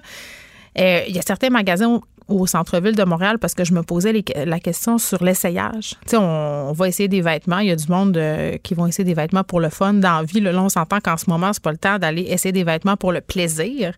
euh, 0.79 1.01
il 1.07 1.15
y 1.15 1.19
a 1.19 1.21
certains 1.21 1.49
magasins 1.49 2.01
au 2.27 2.45
centre-ville 2.45 2.95
de 2.95 3.03
Montréal 3.03 3.39
parce 3.39 3.53
que 3.53 3.63
je 3.63 3.73
me 3.73 3.83
posais 3.83 4.23
la 4.45 4.59
question 4.59 4.97
sur 4.97 5.23
l'essayage. 5.23 5.91
Tu 6.01 6.11
sais, 6.11 6.17
on, 6.17 6.73
va 6.73 6.87
essayer 6.87 7.07
des 7.07 7.21
vêtements. 7.21 7.59
Il 7.59 7.67
y 7.67 7.71
a 7.71 7.75
du 7.75 7.87
monde 7.89 8.17
euh, 8.17 8.57
qui 8.61 8.73
vont 8.73 8.87
essayer 8.87 9.05
des 9.05 9.13
vêtements 9.13 9.43
pour 9.43 9.59
le 9.59 9.69
fun, 9.69 9.93
dans 9.93 10.23
vie. 10.23 10.41
Là, 10.41 10.51
on 10.61 10.69
s'entend 10.69 10.99
qu'en 10.99 11.17
ce 11.17 11.29
moment, 11.29 11.53
c'est 11.53 11.63
pas 11.63 11.71
le 11.71 11.77
temps 11.77 11.99
d'aller 11.99 12.23
essayer 12.23 12.51
des 12.51 12.63
vêtements 12.63 12.97
pour 12.97 13.11
le 13.11 13.21
plaisir. 13.21 13.93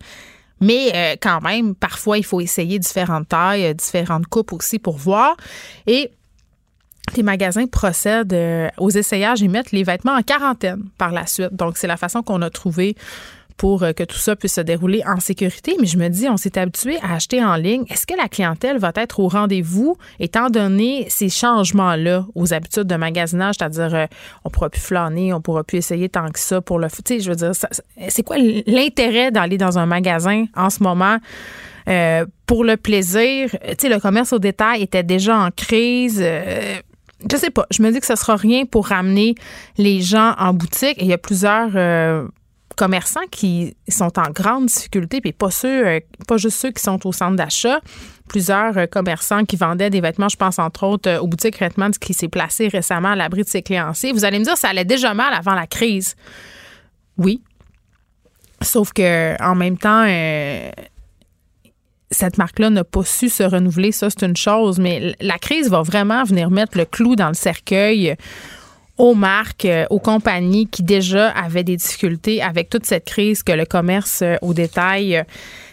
Mais 0.62 0.92
euh, 0.94 1.16
quand 1.22 1.42
même, 1.42 1.76
parfois, 1.76 2.18
il 2.18 2.26
faut 2.26 2.42
essayer 2.42 2.80
différentes 2.80 3.30
tailles, 3.30 3.66
euh, 3.66 3.74
différentes 3.74 4.28
coupes 4.28 4.54
aussi 4.54 4.80
pour 4.80 4.98
voir. 4.98 5.36
Et 5.88 6.12
les 7.16 7.24
magasins 7.24 7.66
procèdent 7.66 8.34
euh, 8.34 8.70
aux 8.78 8.90
essayages 8.90 9.42
et 9.42 9.48
mettent 9.48 9.72
les 9.72 9.84
vêtements 9.84 10.16
en 10.16 10.22
quarantaine 10.22 10.84
par 10.98 11.12
la 11.12 11.26
suite. 11.26 11.54
Donc, 11.54 11.78
c'est 11.78 11.88
la 11.88 11.98
façon 11.98 12.22
qu'on 12.22 12.42
a 12.42 12.50
trouvé 12.50 12.96
pour 13.60 13.84
euh, 13.84 13.92
que 13.92 14.04
tout 14.04 14.18
ça 14.18 14.38
puisse 14.38 14.54
se 14.54 14.62
dérouler 14.62 15.04
en 15.06 15.20
sécurité. 15.20 15.76
Mais 15.80 15.86
je 15.86 15.98
me 15.98 16.08
dis, 16.08 16.28
on 16.30 16.38
s'est 16.38 16.58
habitué 16.58 16.98
à 17.04 17.16
acheter 17.16 17.44
en 17.44 17.56
ligne. 17.56 17.84
Est-ce 17.90 18.08
que 18.08 18.16
la 18.16 18.30
clientèle 18.30 18.80
va 18.80 18.94
être 18.96 19.20
au 19.20 19.28
rendez-vous 19.28 19.98
étant 20.20 20.50
donné 20.50 21.06
ces 21.10 21.28
changements-là 21.28 22.26
aux 22.36 22.54
habitudes 22.54 22.86
de 22.86 22.96
magasinage, 22.96 23.56
c'est-à-dire 23.60 23.94
euh, 23.94 24.06
on 24.46 24.50
pourra 24.50 24.70
plus 24.70 24.82
flâner, 24.82 25.34
on 25.34 25.42
pourra 25.42 25.66
plus 25.66 25.78
essayer 25.78 26.08
tant 26.08 26.30
que 26.32 26.40
ça 26.40 26.62
pour 26.62 26.80
le. 26.80 26.88
Sais, 27.06 27.20
je 27.20 27.30
veux 27.30 27.36
dire, 27.36 27.52
c'est 28.08 28.24
quoi 28.24 28.38
l'intérêt 28.38 29.30
d'aller 29.30 29.58
dans 29.58 29.78
un 29.78 29.86
magasin 29.86 30.46
en 30.56 30.70
ce 30.70 30.82
moment? 30.82 31.18
Euh, 31.90 32.26
pour 32.46 32.64
le 32.64 32.78
plaisir, 32.78 33.50
tu 33.52 33.76
sais, 33.80 33.90
le 33.90 34.00
commerce 34.00 34.32
au 34.32 34.40
détail 34.40 34.84
était 34.84 35.04
déjà 35.04 35.38
en 35.38 35.50
crise. 35.52 36.20
je 36.22 37.38
sais 37.38 37.50
pas. 37.50 37.66
Je 37.72 37.82
me 37.82 37.92
dis 37.92 38.00
que 38.00 38.06
ce 38.06 38.16
sera 38.16 38.38
rien 38.38 38.66
pour 38.66 38.88
ramener 38.88 39.36
les 39.78 40.02
gens 40.02 40.34
en 40.38 40.54
boutique. 40.54 40.96
Il 41.00 41.08
y 41.08 41.14
a 41.14 41.18
plusieurs 41.18 41.72
commerçants 42.80 43.28
qui 43.30 43.76
sont 43.90 44.18
en 44.18 44.32
grande 44.32 44.68
difficulté, 44.68 45.20
puis 45.20 45.34
pas 45.34 45.52
ceux, 45.52 45.86
euh, 45.86 46.00
pas 46.30 46.38
juste 46.38 46.58
ceux 46.58 46.72
qui 46.72 46.82
sont 46.82 47.06
au 47.06 47.12
centre 47.12 47.36
d'achat. 47.36 47.82
Plusieurs 48.30 48.78
euh, 48.78 48.86
commerçants 48.86 49.44
qui 49.44 49.58
vendaient 49.58 49.90
des 49.90 50.00
vêtements, 50.00 50.30
je 50.30 50.38
pense 50.38 50.60
entre 50.60 50.86
autres 50.86 51.10
euh, 51.10 51.20
au 51.20 51.28
boutique 51.28 51.58
Redmond 51.58 51.92
qui 52.00 52.14
s'est 52.14 52.30
placé 52.30 52.70
récemment 52.70 53.10
à 53.10 53.16
l'abri 53.18 53.44
de 53.44 53.50
ses 53.50 53.64
créanciers. 53.64 54.14
Vous 54.14 54.24
allez 54.24 54.40
me 54.40 54.46
dire, 54.46 54.56
ça 54.56 54.70
allait 54.70 54.86
déjà 54.86 55.14
mal 55.14 55.34
avant 55.34 55.56
la 55.56 55.68
crise. 55.68 56.16
Oui. 57.18 57.42
Sauf 58.62 58.94
que 58.94 59.42
en 59.44 59.56
même 59.56 59.78
temps, 59.78 60.06
cette 62.12 62.38
marque-là 62.38 62.70
n'a 62.70 62.86
pas 62.86 63.04
su 63.04 63.28
se 63.28 63.44
renouveler, 63.44 63.92
ça 63.92 64.10
c'est 64.10 64.26
une 64.26 64.38
chose, 64.38 64.80
mais 64.80 65.16
la 65.22 65.38
crise 65.38 65.70
va 65.70 65.82
vraiment 65.82 66.24
venir 66.24 66.50
mettre 66.50 66.78
le 66.78 66.86
clou 66.86 67.16
dans 67.16 67.30
le 67.30 67.36
cercueil 67.36 68.16
aux 69.00 69.16
marques, 69.16 69.66
euh, 69.66 69.86
aux 69.90 70.00
compagnies 70.00 70.68
qui 70.68 70.84
déjà 70.84 71.30
avaient 71.30 71.64
des 71.64 71.78
difficultés 71.78 72.42
avec 72.44 72.70
toute 72.70 72.86
cette 72.86 73.06
crise 73.06 73.42
que 73.42 73.54
le 73.54 73.66
commerce 73.66 74.22
euh, 74.22 74.36
au 74.42 74.54
détail 74.54 75.16
euh, 75.16 75.24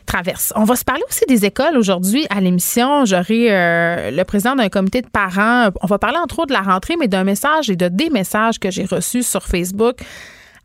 traverse. 0.07 0.53
On 0.57 0.63
va 0.63 0.77
se 0.77 0.85
parler 0.85 1.03
aussi 1.11 1.25
des 1.29 1.45
écoles 1.45 1.77
aujourd'hui 1.77 2.25
à 2.31 2.41
l'émission. 2.41 3.05
J'aurai 3.05 3.49
le 4.13 4.23
président 4.23 4.55
d'un 4.55 4.69
comité 4.69 5.03
de 5.03 5.09
parents. 5.09 5.71
On 5.83 5.89
va 5.89 5.99
parler 5.99 6.19
entre 6.23 6.39
autres 6.39 6.49
de 6.49 6.53
la 6.53 6.61
rentrée, 6.61 6.95
mais 6.97 7.09
d'un 7.09 7.25
message 7.25 7.71
et 7.71 7.75
de 7.75 7.89
des 7.89 8.09
messages 8.09 8.61
que 8.61 8.71
j'ai 8.71 8.85
reçus 8.85 9.25
sur 9.25 9.43
Facebook 9.43 9.97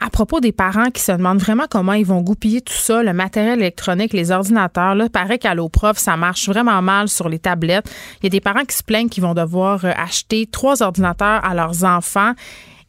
à 0.01 0.10
propos 0.10 0.39
des 0.39 0.51
parents 0.51 0.89
qui 0.89 1.01
se 1.01 1.12
demandent 1.12 1.39
vraiment 1.39 1.65
comment 1.70 1.93
ils 1.93 2.05
vont 2.05 2.22
goupiller 2.22 2.62
tout 2.62 2.74
ça, 2.74 3.03
le 3.03 3.13
matériel 3.13 3.60
électronique, 3.60 4.13
les 4.13 4.31
ordinateurs. 4.31 4.96
Là, 4.96 5.08
paraît 5.10 5.38
qu'à 5.38 5.55
prof, 5.72 5.98
ça 5.98 6.17
marche 6.17 6.50
vraiment 6.50 6.81
mal 6.81 7.08
sur 7.08 7.29
les 7.29 7.38
tablettes. 7.38 7.89
Il 8.20 8.25
y 8.25 8.27
a 8.27 8.29
des 8.29 8.41
parents 8.41 8.65
qui 8.65 8.75
se 8.75 8.84
plaignent 8.84 9.10
qu'ils 9.10 9.24
vont 9.24 9.36
devoir 9.36 9.86
euh, 9.86 9.91
acheter 9.96 10.48
trois 10.48 10.81
ordinateurs 10.81 11.46
à 11.46 11.53
leurs 11.53 11.84
enfants 11.86 12.34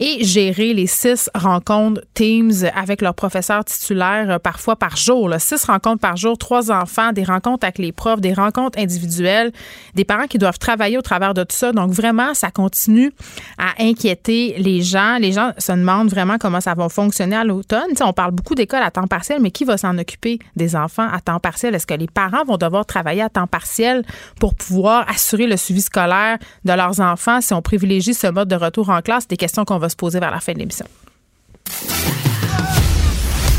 et 0.04 0.24
gérer 0.24 0.74
les 0.74 0.88
six 0.88 1.30
rencontres 1.32 2.00
Teams 2.14 2.64
avec 2.74 3.02
leur 3.02 3.14
professeur 3.14 3.64
titulaire 3.64 4.32
euh, 4.32 4.38
parfois 4.40 4.74
par 4.74 4.96
jour. 4.96 5.32
Six 5.38 5.64
rencontres 5.64 6.00
par 6.00 6.16
jour, 6.16 6.36
trois 6.36 6.72
enfants, 6.72 7.12
des 7.12 7.22
rencontres 7.22 7.64
avec 7.64 7.78
les 7.78 7.92
profs, 7.92 8.20
des 8.20 8.32
rencontres 8.32 8.80
individuelles, 8.80 9.52
des 9.94 10.04
parents 10.04 10.26
qui 10.26 10.38
doivent 10.38 10.58
travailler 10.58 10.98
au 10.98 11.02
travers 11.02 11.34
de 11.34 11.44
tout 11.44 11.54
ça. 11.54 11.70
Donc 11.70 11.92
vraiment, 11.92 12.34
ça 12.34 12.50
continue 12.50 13.12
à 13.58 13.80
inquiéter 13.80 14.56
les 14.58 14.82
gens. 14.82 15.18
Les 15.20 15.30
gens 15.30 15.52
se 15.56 15.70
demandent 15.70 16.10
vraiment 16.10 16.36
comment 16.36 16.60
ça 16.60 16.74
va 16.74 16.88
fonctionner 16.88 17.36
à 17.36 17.44
l'automne. 17.44 17.92
on 18.00 18.12
parle 18.12 18.32
beaucoup 18.32 18.56
d'écoles 18.56 18.82
à 18.82 18.90
temps 18.90 19.06
partiel, 19.06 19.40
mais 19.40 19.52
qui 19.52 19.64
va 19.64 19.78
s'en 19.78 19.96
occuper 19.98 20.40
des 20.56 20.74
enfants 20.74 21.08
à 21.12 21.20
temps 21.20 21.38
partiel? 21.38 21.76
Est-ce 21.76 21.86
que 21.86 21.94
les 21.94 22.08
parents 22.08 22.44
vont 22.44 22.56
devoir 22.56 22.86
travailler 22.86 23.22
à 23.22 23.28
temps 23.28 23.46
partiel 23.46 24.02
pour 24.40 24.56
pouvoir 24.56 25.08
assurer 25.08 25.46
le 25.46 25.56
suivi 25.56 25.80
scolaire 25.80 26.38
de 26.64 26.72
leurs 26.72 26.98
enfants 26.98 27.40
si 27.40 27.54
on 27.54 27.62
privilégie 27.62 28.14
ce 28.14 28.26
mode 28.26 28.48
de 28.48 28.56
retour 28.56 28.90
en 28.90 29.00
classe? 29.00 29.28
Des 29.28 29.36
questions 29.36 29.64
qu'on 29.64 29.78
va 29.78 29.91
se 29.92 29.96
poser 29.96 30.18
vers 30.18 30.30
la 30.30 30.40
fin 30.40 30.52
de 30.52 30.58
l'émission. 30.58 30.86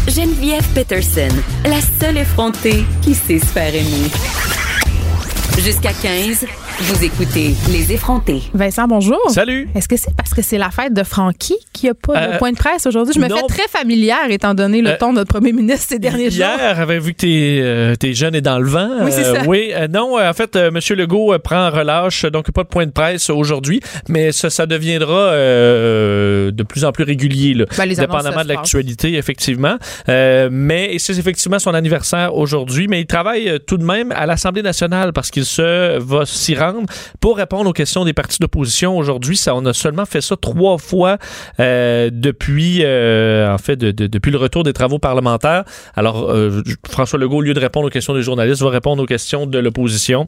Geneviève 0.08 0.68
Peterson, 0.74 1.34
la 1.66 1.80
seule 2.00 2.18
effrontée 2.18 2.84
qui 3.02 3.16
sait 3.16 3.40
se 3.40 3.46
faire 3.46 3.74
aimer. 3.74 4.10
Jusqu'à 5.60 5.94
15, 5.94 6.46
vous 6.86 7.04
écoutez 7.06 7.54
Les 7.72 7.94
effrontés. 7.94 8.42
Vincent, 8.54 8.88
bonjour. 8.88 9.18
Salut. 9.30 9.70
Est-ce 9.74 9.88
que 9.88 9.96
c'est 9.96 10.13
parce 10.18 10.34
que 10.34 10.42
c'est 10.42 10.58
la 10.58 10.70
fête 10.70 10.94
de 10.94 11.04
Francky 11.04 11.56
qu'il 11.72 11.88
n'y 11.88 11.92
a 11.92 11.94
pas 11.94 12.28
de 12.28 12.34
Euh, 12.34 12.38
point 12.40 12.52
de 12.52 12.58
presse 12.58 12.86
aujourd'hui? 12.86 13.13
Je 13.16 13.20
me 13.22 13.28
non. 13.28 13.38
fais 13.38 13.44
très 13.48 13.68
familière 13.70 14.30
étant 14.30 14.54
donné 14.54 14.82
le 14.82 14.90
Euh, 14.92 14.98
ton 15.00 15.12
de 15.12 15.16
notre 15.20 15.32
premier 15.34 15.54
ministre 15.54 15.86
ces 15.90 16.00
derniers 16.00 16.30
jours. 16.30 16.40
Hier, 16.46 16.80
avait 16.80 17.00
vu 17.00 17.13
que 17.13 17.20
t'es 17.20 17.60
euh, 17.62 17.96
t'es 17.96 18.13
jeune 18.13 18.36
et 18.36 18.42
dans 18.42 18.60
le 18.60 18.68
vent? 18.68 18.90
Oui, 19.02 19.12
c'est 19.13 19.24
Euh, 19.25 19.34
ça. 19.36 19.42
oui, 19.48 19.72
euh, 19.74 19.88
non, 19.88 20.20
euh, 20.20 20.30
en 20.30 20.34
fait, 20.34 20.56
euh, 20.58 20.72
M. 20.75 20.80
Legault 20.98 21.34
euh, 21.34 21.40
prend 21.40 21.70
relâche, 21.72 22.25
donc 22.25 22.52
pas 22.52 22.63
de 22.63 22.68
point 22.68 22.86
de 22.86 22.92
presse 22.92 23.30
aujourd'hui, 23.30 23.80
mais 24.10 24.32
ça, 24.34 24.50
ça 24.50 24.66
deviendra 24.66 25.13
euh, 25.13 26.52
de 26.52 26.63
plus 26.63 26.84
en 26.84 26.92
plus 26.92 27.06
régulier, 27.06 27.54
là, 27.54 27.66
Ben, 27.78 27.88
dépendamment 27.88 28.38
de 28.42 28.44
se 28.44 28.48
l'actualité, 28.50 29.13
effectivement. 29.16 29.78
Euh, 30.10 30.50
mais 30.52 30.94
et 30.94 31.00
c'est 31.00 31.18
effectivement 31.18 31.60
son 31.60 31.74
anniversaire 31.74 32.36
aujourd'hui, 32.36 32.88
mais 32.90 33.00
il 33.00 33.06
travaille 33.06 33.48
euh, 33.48 33.58
tout 33.60 33.78
de 33.78 33.86
même 33.86 34.12
à 34.12 34.25
l'Assemblée 34.25 34.62
nationale 34.63 35.13
parce 35.13 35.32
qu'il 35.32 35.46
se 35.46 35.98
va 36.00 36.25
s'y 36.25 36.56
rendre 36.56 36.73
pour 37.20 37.38
répondre 37.38 37.70
aux 37.70 37.74
questions 37.74 38.06
des 38.06 38.13
partis 38.13 38.39
d'opposition 38.39 38.98
aujourd'hui. 38.98 39.38
Ça, 39.38 39.56
on 39.56 39.65
a 39.65 39.74
seulement 39.74 40.06
fait 40.06 40.22
ça 40.22 40.36
trois 40.38 40.77
fois 40.77 41.18
euh, 41.60 42.10
depuis, 42.12 42.82
euh, 42.84 43.56
depuis 43.75 44.32
le 44.32 44.38
retour 44.38 44.63
des 44.63 44.74
travaux 44.74 45.00
parlementaires. 45.00 45.63
Alors, 45.96 46.30
euh, 46.30 46.62
François 46.89 47.20
Legault, 47.20 47.38
au 47.38 47.42
lieu 47.42 47.53
de 47.53 47.60
répondre 47.60 47.88
aux 47.88 47.92
questions 47.92 48.13
des 48.13 48.24
journalistes, 48.24 48.62
va 48.62 48.70
répondre 48.70 49.03
aux 49.03 49.08
questions 49.08 49.46
de 49.46 49.60
l'opposition. 49.60 50.27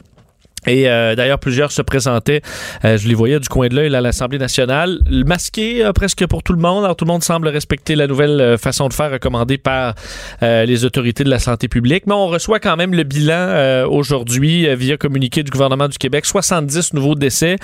Et 0.67 0.89
euh, 0.89 1.15
d'ailleurs, 1.15 1.39
plusieurs 1.39 1.72
se 1.72 1.81
présentaient, 1.81 2.41
euh, 2.84 2.98
je 2.98 3.07
les 3.07 3.13
voyais 3.13 3.39
du 3.39 3.48
coin 3.48 3.67
de 3.67 3.75
l'œil 3.75 3.95
à 3.95 4.01
l'Assemblée 4.01 4.38
nationale, 4.38 5.00
masqués 5.10 5.86
euh, 5.86 5.93
presque 5.93 6.25
pour 6.27 6.43
tout 6.43 6.53
le 6.53 6.60
monde. 6.60 6.84
Alors 6.84 6.95
tout 6.95 7.05
le 7.05 7.12
monde 7.12 7.24
semble 7.24 7.48
respecter 7.48 7.95
la 7.95 8.07
nouvelle 8.07 8.41
euh, 8.41 8.57
façon 8.57 8.88
de 8.88 8.93
faire 8.93 9.12
recommandée 9.12 9.57
par 9.57 9.95
euh, 10.43 10.65
les 10.65 10.86
autorités 10.86 11.24
de 11.24 11.29
la 11.29 11.39
santé 11.39 11.67
publique. 11.67 12.03
Mais 12.07 12.13
on 12.13 12.27
reçoit 12.27 12.60
quand 12.60 12.75
même 12.75 12.93
le 12.93 13.03
bilan 13.03 13.34
euh, 13.36 13.88
aujourd'hui 13.88 14.67
via 14.75 14.98
communiqué 14.98 15.43
du 15.43 15.51
gouvernement 15.51 15.88
du 15.88 15.98
Québec. 15.98 16.25
70 16.25 16.93
nouveaux 16.93 17.15
décès, 17.15 17.57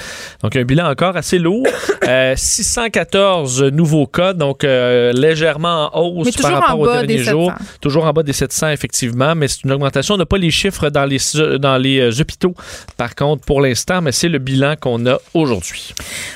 donc 0.43 0.55
un 0.55 0.63
bilan 0.63 0.89
encore 0.89 1.15
assez 1.17 1.39
lourd. 1.39 1.65
Euh, 2.07 2.33
614 2.35 3.63
nouveaux 3.65 4.07
cas, 4.07 4.33
donc 4.33 4.63
euh, 4.63 5.13
légèrement 5.13 5.95
en 5.95 6.01
hausse 6.01 6.35
par 6.35 6.51
rapport 6.51 6.79
aux 6.79 6.91
derniers 6.91 7.19
jours. 7.19 7.51
700. 7.51 7.65
Toujours 7.79 8.05
en 8.05 8.11
bas 8.11 8.23
des 8.23 8.33
700, 8.33 8.69
effectivement, 8.69 9.35
mais 9.35 9.47
c'est 9.47 9.63
une 9.65 9.71
augmentation. 9.71 10.15
On 10.15 10.17
n'a 10.17 10.25
pas 10.25 10.39
les 10.39 10.49
chiffres 10.49 10.89
dans 10.89 11.05
les, 11.05 11.19
dans 11.59 11.77
les 11.77 12.19
hôpitaux, 12.19 12.55
par 12.97 13.15
contre, 13.15 13.45
pour 13.45 13.61
l'instant, 13.61 14.01
mais 14.01 14.11
c'est 14.11 14.29
le 14.29 14.39
bilan 14.39 14.75
qu'on 14.79 15.05
a 15.05 15.17
aujourd'hui. 15.33 15.93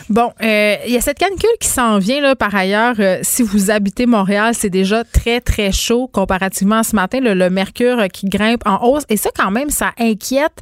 Bon, 0.09 0.31
euh, 0.41 0.75
il 0.87 0.93
y 0.93 0.97
a 0.97 1.01
cette 1.01 1.19
canicule 1.19 1.49
qui 1.59 1.67
s'en 1.67 1.97
vient, 1.99 2.21
là, 2.21 2.35
par 2.35 2.53
ailleurs. 2.55 2.95
euh, 2.99 3.19
si 3.21 3.43
vous 3.43 3.71
habitez 3.71 4.05
Montréal, 4.05 4.53
c'est 4.55 4.69
déjà 4.69 5.03
très, 5.03 5.41
très 5.41 5.71
chaud 5.71 6.07
comparativement 6.11 6.79
à 6.79 6.83
ce 6.83 6.95
matin. 6.95 7.19
Le, 7.19 7.33
le 7.33 7.49
mercure 7.49 8.07
qui 8.11 8.27
grimpe 8.27 8.61
en 8.65 8.83
hausse. 8.83 9.03
Et 9.09 9.17
ça, 9.17 9.29
quand 9.35 9.51
même, 9.51 9.69
ça 9.69 9.91
inquiète 9.99 10.53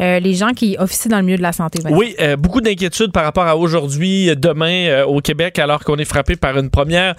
euh, 0.00 0.20
les 0.20 0.34
gens 0.34 0.50
qui 0.50 0.76
officient 0.78 1.10
dans 1.10 1.18
le 1.18 1.24
milieu 1.24 1.38
de 1.38 1.42
la 1.42 1.52
santé. 1.52 1.80
Vincent. 1.82 1.96
Oui, 1.96 2.16
beaucoup 2.38 2.60
d'inquiétudes 2.60 3.12
par 3.12 3.24
rapport 3.24 3.46
à 3.46 3.56
aujourd'hui, 3.56 4.34
demain 4.36 5.04
au 5.04 5.20
Québec, 5.20 5.58
alors 5.58 5.84
qu'on 5.84 5.96
est 5.96 6.04
frappé 6.04 6.36
par 6.36 6.58
une 6.58 6.70
première 6.70 7.14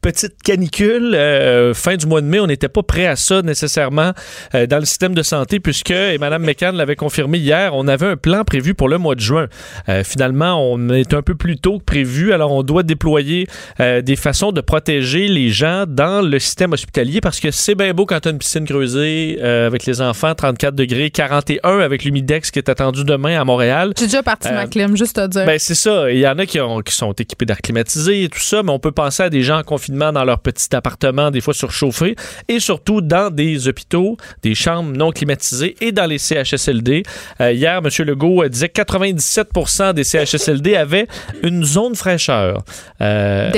petite 0.00 0.42
canicule. 0.42 1.14
Euh, 1.14 1.74
fin 1.74 1.96
du 1.96 2.06
mois 2.06 2.20
de 2.20 2.26
mai, 2.26 2.40
on 2.40 2.46
n'était 2.46 2.68
pas 2.68 2.82
prêt 2.82 3.06
à 3.06 3.16
ça 3.16 3.42
nécessairement 3.42 4.12
euh, 4.54 4.66
dans 4.66 4.78
le 4.78 4.84
système 4.84 5.14
de 5.14 5.22
santé 5.22 5.60
puisque, 5.60 5.90
et 5.90 6.18
Mme 6.18 6.44
McCann 6.44 6.76
l'avait 6.76 6.96
confirmé 6.96 7.38
hier, 7.38 7.74
on 7.74 7.88
avait 7.88 8.06
un 8.06 8.16
plan 8.16 8.44
prévu 8.44 8.74
pour 8.74 8.88
le 8.88 8.98
mois 8.98 9.14
de 9.14 9.20
juin. 9.20 9.46
Euh, 9.88 10.04
finalement, 10.04 10.62
on 10.72 10.88
est 10.90 11.14
un 11.14 11.22
peu 11.22 11.34
plus 11.34 11.56
tôt 11.56 11.78
que 11.78 11.84
prévu, 11.84 12.32
alors 12.32 12.52
on 12.52 12.62
doit 12.62 12.82
déployer 12.82 13.46
des 13.78 14.16
façons 14.16 14.52
de 14.52 14.60
protéger 14.60 15.28
les 15.28 15.50
gens 15.50 15.84
dans 15.86 16.20
le 16.26 16.38
système 16.38 16.72
hospitalier 16.72 17.20
parce 17.20 17.40
que 17.40 17.50
c'est 17.50 17.74
bien 17.74 17.92
beau 17.92 18.06
quand 18.06 18.20
tu 18.20 18.28
as 18.28 18.30
une 18.32 18.38
piscine 18.38 18.64
creusée 18.66 19.40
avec 19.42 19.84
les 19.86 20.00
enfants, 20.00 20.34
34 20.34 20.74
degrés, 20.74 21.10
41 21.10 21.80
avec 21.80 22.04
l'humidex 22.04 22.50
qui 22.50 22.58
est 22.58 22.68
attendu 22.68 23.04
demain 23.04 23.40
à 23.40 23.44
Montréal. 23.44 23.92
J'ai 23.98 24.06
déjà 24.06 24.22
parti 24.22 24.48
ma 24.52 24.66
clim, 24.66 24.96
juste 24.96 25.18
à 25.18 25.28
dire. 25.28 25.44
Ben, 25.46 25.58
c'est 25.58 25.74
ça. 25.74 26.10
Il 26.10 26.18
y 26.18 26.26
en 26.28 26.38
a 26.38 26.46
qui, 26.46 26.60
ont- 26.60 26.80
qui 26.80 26.94
sont 26.94 27.12
équipés 27.12 27.44
d'air 27.46 27.58
climatisé 27.62 28.24
et 28.24 28.28
tout 28.28 28.40
ça, 28.40 28.62
mais 28.62 28.70
on 28.70 28.78
peut 28.78 28.92
penser 28.92 29.22
à 29.22 29.30
des 29.30 29.42
gens 29.42 29.58
en 29.58 29.62
confinement 29.62 29.87
dans 29.88 30.24
leur 30.24 30.40
petit 30.40 30.74
appartement, 30.74 31.30
des 31.30 31.40
fois 31.40 31.54
surchauffés, 31.54 32.16
et 32.48 32.60
surtout 32.60 33.00
dans 33.00 33.30
des 33.32 33.68
hôpitaux, 33.68 34.16
des 34.42 34.54
chambres 34.54 34.96
non 34.96 35.10
climatisées 35.10 35.76
et 35.80 35.92
dans 35.92 36.06
les 36.06 36.18
CHSLD. 36.18 37.02
Euh, 37.40 37.52
hier, 37.52 37.80
M. 37.84 38.06
Legault 38.06 38.42
euh, 38.42 38.48
disait 38.48 38.68
que 38.68 38.80
97% 38.80 39.94
des 39.94 40.04
CHSLD 40.04 40.76
avaient 40.76 41.06
une 41.42 41.64
zone 41.64 41.94
fraîcheur. 41.94 42.62
Euh? 43.00 43.50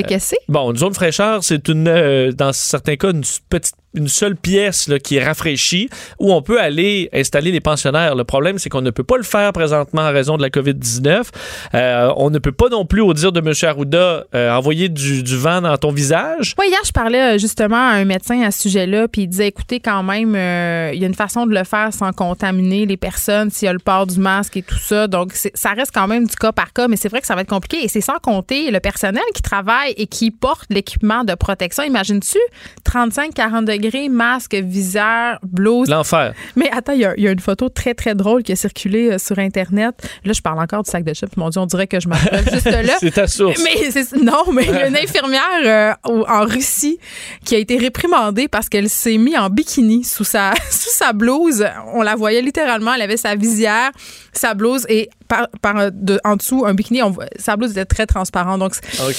Bon, 0.48 0.70
une 0.70 0.78
zone 0.78 0.94
fraîcheur, 0.94 1.42
c'est 1.42 1.68
une, 1.68 1.88
euh, 1.88 2.32
dans 2.32 2.52
certains 2.52 2.96
cas, 2.96 3.10
une 3.10 3.22
petite 3.48 3.74
une 3.94 4.08
seule 4.08 4.36
pièce 4.36 4.88
là, 4.88 4.98
qui 4.98 5.16
est 5.16 5.24
rafraîchie 5.24 5.88
où 6.18 6.32
on 6.32 6.42
peut 6.42 6.60
aller 6.60 7.08
installer 7.12 7.50
les 7.50 7.60
pensionnaires. 7.60 8.14
Le 8.14 8.24
problème, 8.24 8.58
c'est 8.58 8.68
qu'on 8.68 8.82
ne 8.82 8.90
peut 8.90 9.04
pas 9.04 9.16
le 9.16 9.22
faire 9.22 9.52
présentement 9.52 10.02
en 10.02 10.12
raison 10.12 10.36
de 10.36 10.42
la 10.42 10.48
COVID-19. 10.48 11.28
Euh, 11.74 12.12
on 12.16 12.30
ne 12.30 12.38
peut 12.38 12.52
pas 12.52 12.68
non 12.68 12.84
plus, 12.84 13.00
au 13.00 13.14
dire 13.14 13.32
de 13.32 13.40
M. 13.40 13.52
Arruda, 13.62 14.24
euh, 14.34 14.52
envoyer 14.52 14.88
du, 14.88 15.22
du 15.22 15.36
vent 15.36 15.60
dans 15.60 15.76
ton 15.76 15.92
visage. 15.92 16.54
Oui, 16.58 16.66
hier, 16.68 16.80
je 16.84 16.92
parlais 16.92 17.34
euh, 17.34 17.38
justement 17.38 17.76
à 17.76 17.94
un 17.94 18.04
médecin 18.04 18.42
à 18.42 18.50
ce 18.50 18.62
sujet-là, 18.62 19.08
puis 19.08 19.22
il 19.22 19.28
disait, 19.28 19.48
écoutez, 19.48 19.80
quand 19.80 20.02
même, 20.02 20.30
il 20.30 20.98
y 20.98 21.04
a 21.04 21.06
une 21.06 21.14
façon 21.14 21.46
de 21.46 21.54
le 21.54 21.64
faire 21.64 21.92
sans 21.92 22.12
contaminer 22.12 22.86
les 22.86 22.96
personnes, 22.96 23.50
s'il 23.50 23.66
y 23.66 23.68
a 23.68 23.72
le 23.72 23.78
port 23.78 24.06
du 24.06 24.18
masque 24.18 24.56
et 24.56 24.62
tout 24.62 24.78
ça. 24.78 25.06
Donc, 25.06 25.32
ça 25.32 25.70
reste 25.70 25.92
quand 25.92 26.06
même 26.06 26.26
du 26.26 26.36
cas 26.36 26.52
par 26.52 26.72
cas, 26.72 26.88
mais 26.88 26.96
c'est 26.96 27.08
vrai 27.08 27.20
que 27.20 27.26
ça 27.26 27.34
va 27.34 27.42
être 27.42 27.48
compliqué. 27.48 27.84
Et 27.84 27.88
c'est 27.88 28.00
sans 28.00 28.18
compter 28.18 28.70
le 28.70 28.80
personnel 28.80 29.22
qui 29.34 29.42
travaille 29.42 29.94
et 29.96 30.06
qui 30.06 30.30
porte 30.30 30.66
l'équipement 30.70 31.24
de 31.24 31.34
protection. 31.34 31.82
Imagines-tu 31.82 32.38
35-40 32.84 33.64
degrés, 33.64 33.79
masque, 34.10 34.54
visière, 34.54 35.38
blouse. 35.42 35.88
L'enfer. 35.88 36.34
Mais 36.56 36.70
attends, 36.72 36.92
il 36.92 37.00
y, 37.00 37.04
a- 37.04 37.14
il 37.16 37.22
y 37.24 37.28
a 37.28 37.30
une 37.30 37.40
photo 37.40 37.68
très, 37.68 37.94
très 37.94 38.14
drôle 38.14 38.42
qui 38.42 38.52
a 38.52 38.56
circulé 38.56 39.12
euh, 39.12 39.18
sur 39.18 39.38
Internet. 39.38 39.94
Là, 40.24 40.32
je 40.32 40.40
parle 40.40 40.58
encore 40.60 40.82
du 40.82 40.90
sac 40.90 41.04
de 41.04 41.12
chips. 41.14 41.36
Mon 41.36 41.48
Dieu, 41.50 41.60
on 41.60 41.66
dirait 41.66 41.86
que 41.86 42.00
je 42.00 42.08
m'appelle 42.08 42.44
juste 42.52 42.66
là. 42.66 42.94
C'est 43.00 43.12
ta 43.12 43.26
source. 43.26 43.62
Mais 43.62 43.90
non, 44.22 44.52
mais 44.52 44.64
il 44.64 44.70
y 44.72 44.76
a 44.76 44.86
une 44.88 44.96
infirmière 44.96 45.40
euh, 45.64 45.92
en 46.28 46.44
Russie 46.44 46.98
qui 47.44 47.54
a 47.54 47.58
été 47.58 47.76
réprimandée 47.78 48.48
parce 48.48 48.68
qu'elle 48.68 48.88
s'est 48.88 49.18
mise 49.18 49.36
en 49.36 49.48
bikini 49.50 50.04
sous 50.04 50.24
sa 50.24 50.52
sous 50.70 50.90
sa 50.90 51.12
blouse. 51.12 51.64
On 51.94 52.02
la 52.02 52.16
voyait 52.16 52.42
littéralement, 52.42 52.94
elle 52.94 53.02
avait 53.02 53.16
sa 53.16 53.34
visière, 53.34 53.90
sa 54.32 54.54
blouse 54.54 54.84
et 54.88 55.08
par, 55.30 55.48
par 55.62 55.90
de, 55.92 56.20
en 56.24 56.36
dessous 56.36 56.64
un 56.66 56.74
bikini. 56.74 57.02
On 57.02 57.14
sa 57.38 57.56
blouse 57.56 57.70
était 57.70 57.84
très 57.86 58.04
transparente, 58.06 58.58
donc 58.58 58.74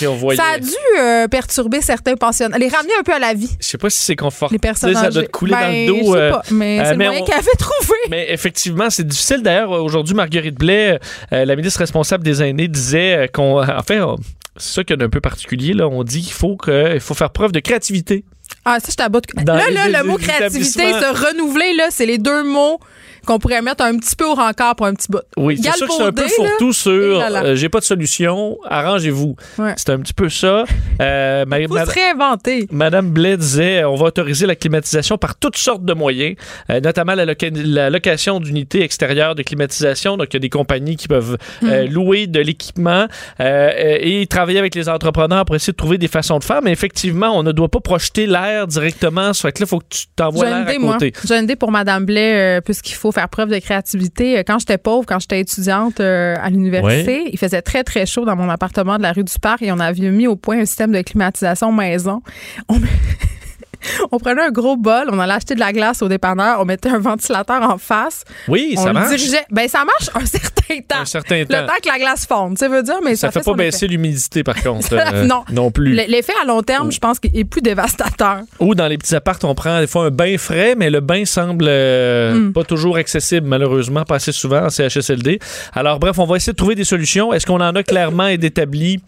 on 0.08 0.14
voyait. 0.16 0.38
ça 0.38 0.50
a 0.56 0.60
dû 0.60 0.70
euh, 1.00 1.28
perturber 1.30 1.82
certains 1.82 2.16
pensionnaires, 2.16 2.60
les 2.60 2.68
ramener 2.68 2.92
un 3.00 3.04
peu 3.04 3.14
à 3.14 3.20
la 3.20 3.34
vie. 3.34 3.50
Je 3.60 3.66
sais 3.66 3.78
pas 3.78 3.90
si 3.90 4.00
c'est 4.02 4.16
confortable. 4.18 4.54
Les 4.56 4.60
personnes 4.60 4.94
Ça 4.94 5.10
doit 5.10 5.24
te 5.24 5.30
couler 5.32 5.54
dans 5.54 5.60
Ben, 5.60 5.88
le 5.88 5.88
dos. 5.88 5.98
Je 6.00 6.12
sais 6.12 6.18
euh, 6.18 6.30
pas, 6.32 6.42
mais 6.52 6.80
euh, 6.80 6.84
c'est 6.84 6.92
le 6.92 6.98
mais 6.98 7.06
moyen 7.06 7.22
on- 7.22 7.26
qu'elle 7.26 7.36
avait 7.40 7.58
trouvé. 7.58 7.98
Mais 8.10 8.28
effectivement, 8.32 8.90
c'est 8.90 9.08
difficile. 9.08 9.42
D'ailleurs, 9.42 9.72
aujourd'hui, 9.72 10.14
Marguerite 10.14 10.56
Blais, 10.60 11.00
euh, 11.32 11.46
la 11.46 11.56
ministre 11.56 11.80
responsable 11.80 12.24
des 12.24 12.44
aînés, 12.44 12.68
disait 12.68 13.16
euh, 13.18 13.28
qu'on. 13.28 13.64
En 13.64 13.84
fait, 13.84 14.02
on- 14.02 14.18
c'est 14.58 14.74
ça 14.76 14.84
qui 14.84 14.92
est 14.92 15.02
un 15.02 15.10
peu 15.10 15.22
particulier. 15.22 15.74
Là. 15.74 15.88
On 15.88 16.04
dit 16.04 16.22
qu'il 16.22 16.34
faut, 16.34 16.58
que, 16.58 16.94
il 16.94 17.00
faut 17.00 17.14
faire 17.14 17.30
preuve 17.30 17.54
de 17.54 17.62
créativité 17.62 18.26
Ah, 18.66 18.80
ça, 18.82 18.90
je 18.92 18.96
t'aboute. 18.98 19.24
Dans 19.46 19.56
Là, 19.56 19.70
là, 19.72 19.88
le 19.88 20.08
mot 20.08 20.18
créativité, 20.18 20.92
se 20.92 21.28
renouveler, 21.30 21.74
là, 21.78 21.86
c'est 21.90 22.06
les 22.06 22.18
deux 22.18 22.44
mots 22.44 22.80
qu'on 23.26 23.40
pourrait 23.40 23.62
mettre 23.62 23.84
un 23.84 23.98
petit 23.98 24.16
peu 24.16 24.26
au 24.26 24.34
rencard 24.36 24.76
pour 24.76 24.86
un 24.86 24.94
petit 24.94 25.08
bout. 25.10 25.20
Oui, 25.38 25.58
c'est 25.62 25.74
sûr 25.76 25.88
que 25.88 25.94
c'est 25.94 26.04
un 26.04 26.12
peu 26.12 26.28
fourre-tout 26.28 26.74
sur 26.74 26.92
euh, 27.22 27.56
j'ai 27.56 27.70
pas 27.70 27.80
de 27.80 27.84
solution, 27.86 28.58
arrangez-vous. 28.70 29.36
Ouais. 29.58 29.74
C'est 29.78 29.90
un 29.90 30.00
petit 30.00 30.14
peu 30.14 30.30
ça. 30.30 30.64
Euh, 31.02 31.46
ma- 31.46 31.62
Faut 31.68 31.74
ma- 31.74 31.86
se 31.86 31.92
réinventer. 31.92 32.68
Madame 32.72 33.10
Blais 33.12 33.38
disait 33.38 33.84
on 33.84 33.96
va 33.96 34.06
autoriser 34.08 34.46
la 34.46 34.56
climatisation 34.56 35.18
par 35.18 35.36
toutes 35.38 35.58
sortes 35.58 35.84
de 35.86 35.94
moyens, 35.94 36.36
euh, 36.70 36.80
notamment 36.80 37.16
la, 37.16 37.26
loca- 37.26 37.50
la 37.54 37.90
location 37.90 38.40
d'unités 38.40 38.82
extérieures 38.84 39.36
de 39.36 39.44
climatisation. 39.44 40.18
Donc, 40.18 40.28
il 40.32 40.36
y 40.36 40.38
a 40.38 40.40
des 40.40 40.50
compagnies 40.50 40.96
qui 40.96 41.08
peuvent 41.08 41.38
euh, 41.64 41.88
louer 41.88 42.28
de 42.28 42.40
l'équipement 42.40 43.06
euh, 43.40 43.40
euh, 43.40 43.98
et 44.02 44.28
travailler 44.28 44.60
avec 44.60 44.76
les 44.76 44.90
entrepreneurs 44.90 45.46
pour 45.46 45.56
essayer 45.56 45.74
de 45.74 45.78
trouver 45.78 45.98
des 45.98 46.08
façons 46.08 46.40
de 46.40 46.44
faire. 46.44 46.62
Mais 46.64 46.72
effectivement, 46.72 47.38
on 47.38 47.44
ne 47.44 47.52
doit 47.52 47.70
pas 47.70 47.80
projeter 47.80 48.28
l'air 48.28 48.68
directement. 48.68 49.34
Ça 49.34 49.44
fait 49.50 49.52
que 49.54 49.60
là, 49.62 49.66
il 49.66 49.70
faut 49.70 49.80
que 49.80 49.86
tu 49.90 50.06
t'envoies 50.16 50.46
l'air 50.46 50.68
à 50.68 50.94
côté. 50.94 51.14
J'ai 51.28 51.36
une 51.38 51.44
idée 51.46 51.56
pour 51.56 51.72
Madame 51.72 52.06
Blais, 52.06 52.58
euh, 52.58 52.62
puisqu'il 52.62 52.96
faut 52.96 53.11
faire 53.12 53.30
preuve 53.30 53.50
de 53.50 53.60
créativité. 53.60 54.38
Euh, 54.38 54.44
Quand 54.46 54.60
j'étais 54.60 54.78
pauvre, 54.78 55.06
quand 55.06 55.20
j'étais 55.20 55.40
étudiante 55.40 56.00
euh, 56.00 56.36
à 56.42 56.50
l'université, 56.50 57.30
il 57.32 57.38
faisait 57.38 57.62
très, 57.62 57.84
très 57.84 58.06
chaud 58.06 58.26
dans 58.26 58.36
mon 58.36 58.50
appartement 58.50 58.98
de 58.98 59.04
la 59.04 59.12
rue 59.12 59.24
du 59.24 59.34
Parc 59.42 59.62
et 59.62 59.72
on 59.72 59.80
avait 59.80 60.10
mis 60.10 60.28
au 60.28 60.36
point 60.36 60.60
un 60.60 60.66
système 60.66 60.92
de 60.92 61.02
climatisation 61.02 61.72
maison. 61.72 62.22
On, 62.70 62.80
on 64.12 64.18
prenait 64.20 64.44
un 64.44 64.52
gros 64.52 64.78
bol, 64.78 65.10
on 65.12 65.20
allait 65.20 65.34
acheter 65.34 65.56
de 65.56 65.60
la 65.60 65.72
glace 65.74 66.02
au 66.02 66.08
dépanneur, 66.08 66.60
on 66.60 66.66
mettait 66.66 66.90
un 66.90 67.00
ventilateur 67.00 67.62
en 67.62 67.78
face. 67.78 68.24
Oui, 68.48 68.76
on 68.78 68.82
ça 68.82 68.88
le 68.88 68.94
marche. 68.94 69.10
dirigeait. 69.16 69.46
Ben, 69.52 69.68
ça 69.68 69.84
marche 69.86 70.10
un 70.16 70.26
certain 70.26 70.80
temps. 70.88 71.02
Un 71.02 71.06
certain 71.06 71.40
Le 71.40 71.46
temps. 71.46 71.66
temps 71.68 71.74
que 71.84 71.90
la 71.90 71.98
glace 72.00 72.26
fonde, 72.26 72.58
ça 72.58 72.68
veut 72.70 72.84
dire, 72.84 73.00
mais 73.04 73.16
Ça, 73.16 73.28
ça, 73.32 73.40
fait, 73.40 73.46
pas 73.46 73.54
baisser 73.56 73.88
l'humidité, 73.88 74.44
par 74.44 74.56
contre. 74.64 74.94
Euh, 74.94 75.26
non. 75.26 75.44
Non 75.52 75.72
plus. 75.72 75.94
L'effet 75.94 76.34
à 76.42 76.46
long 76.46 76.62
terme, 76.64 76.92
je 76.92 77.00
pense 77.00 77.20
qu'il 77.20 77.36
est 77.38 77.44
plus 77.44 77.62
dévastateur. 77.62 78.42
Ou 78.60 78.76
dans 78.76 78.88
les 78.88 78.98
petits 78.98 79.16
appartes, 79.16 79.44
on 79.44 79.56
prend 79.56 79.80
des 79.80 79.88
fois 79.88 80.06
un 80.06 80.10
bain 80.12 80.38
frais, 80.38 80.76
mais 80.78 80.90
le 80.90 81.00
bain 81.00 81.26
semble 81.26 81.66
euh, 81.68 82.32
Mm. 82.32 82.54
pas 82.54 82.64
toujours 82.64 82.98
accessible, 82.98 83.48
malheureusement, 83.48 84.04
pas 84.04 84.16
assez 84.16 84.32
souvent 84.32 84.66
en 84.66 84.70
CHSLD. 84.70 85.40
Alors, 85.74 86.00
bref, 86.00 86.18
on 86.20 86.26
va 86.26 86.38
essayer 86.38 86.54
de 86.54 86.58
trouver 86.58 86.76
des 86.76 86.84
solutions. 86.84 87.34
Est-ce 87.34 87.46
qu'on 87.46 87.60
en 87.62 87.76
a 87.76 87.84
clairement 87.84 88.28
et 88.28 88.38
d'établi? 88.38 89.00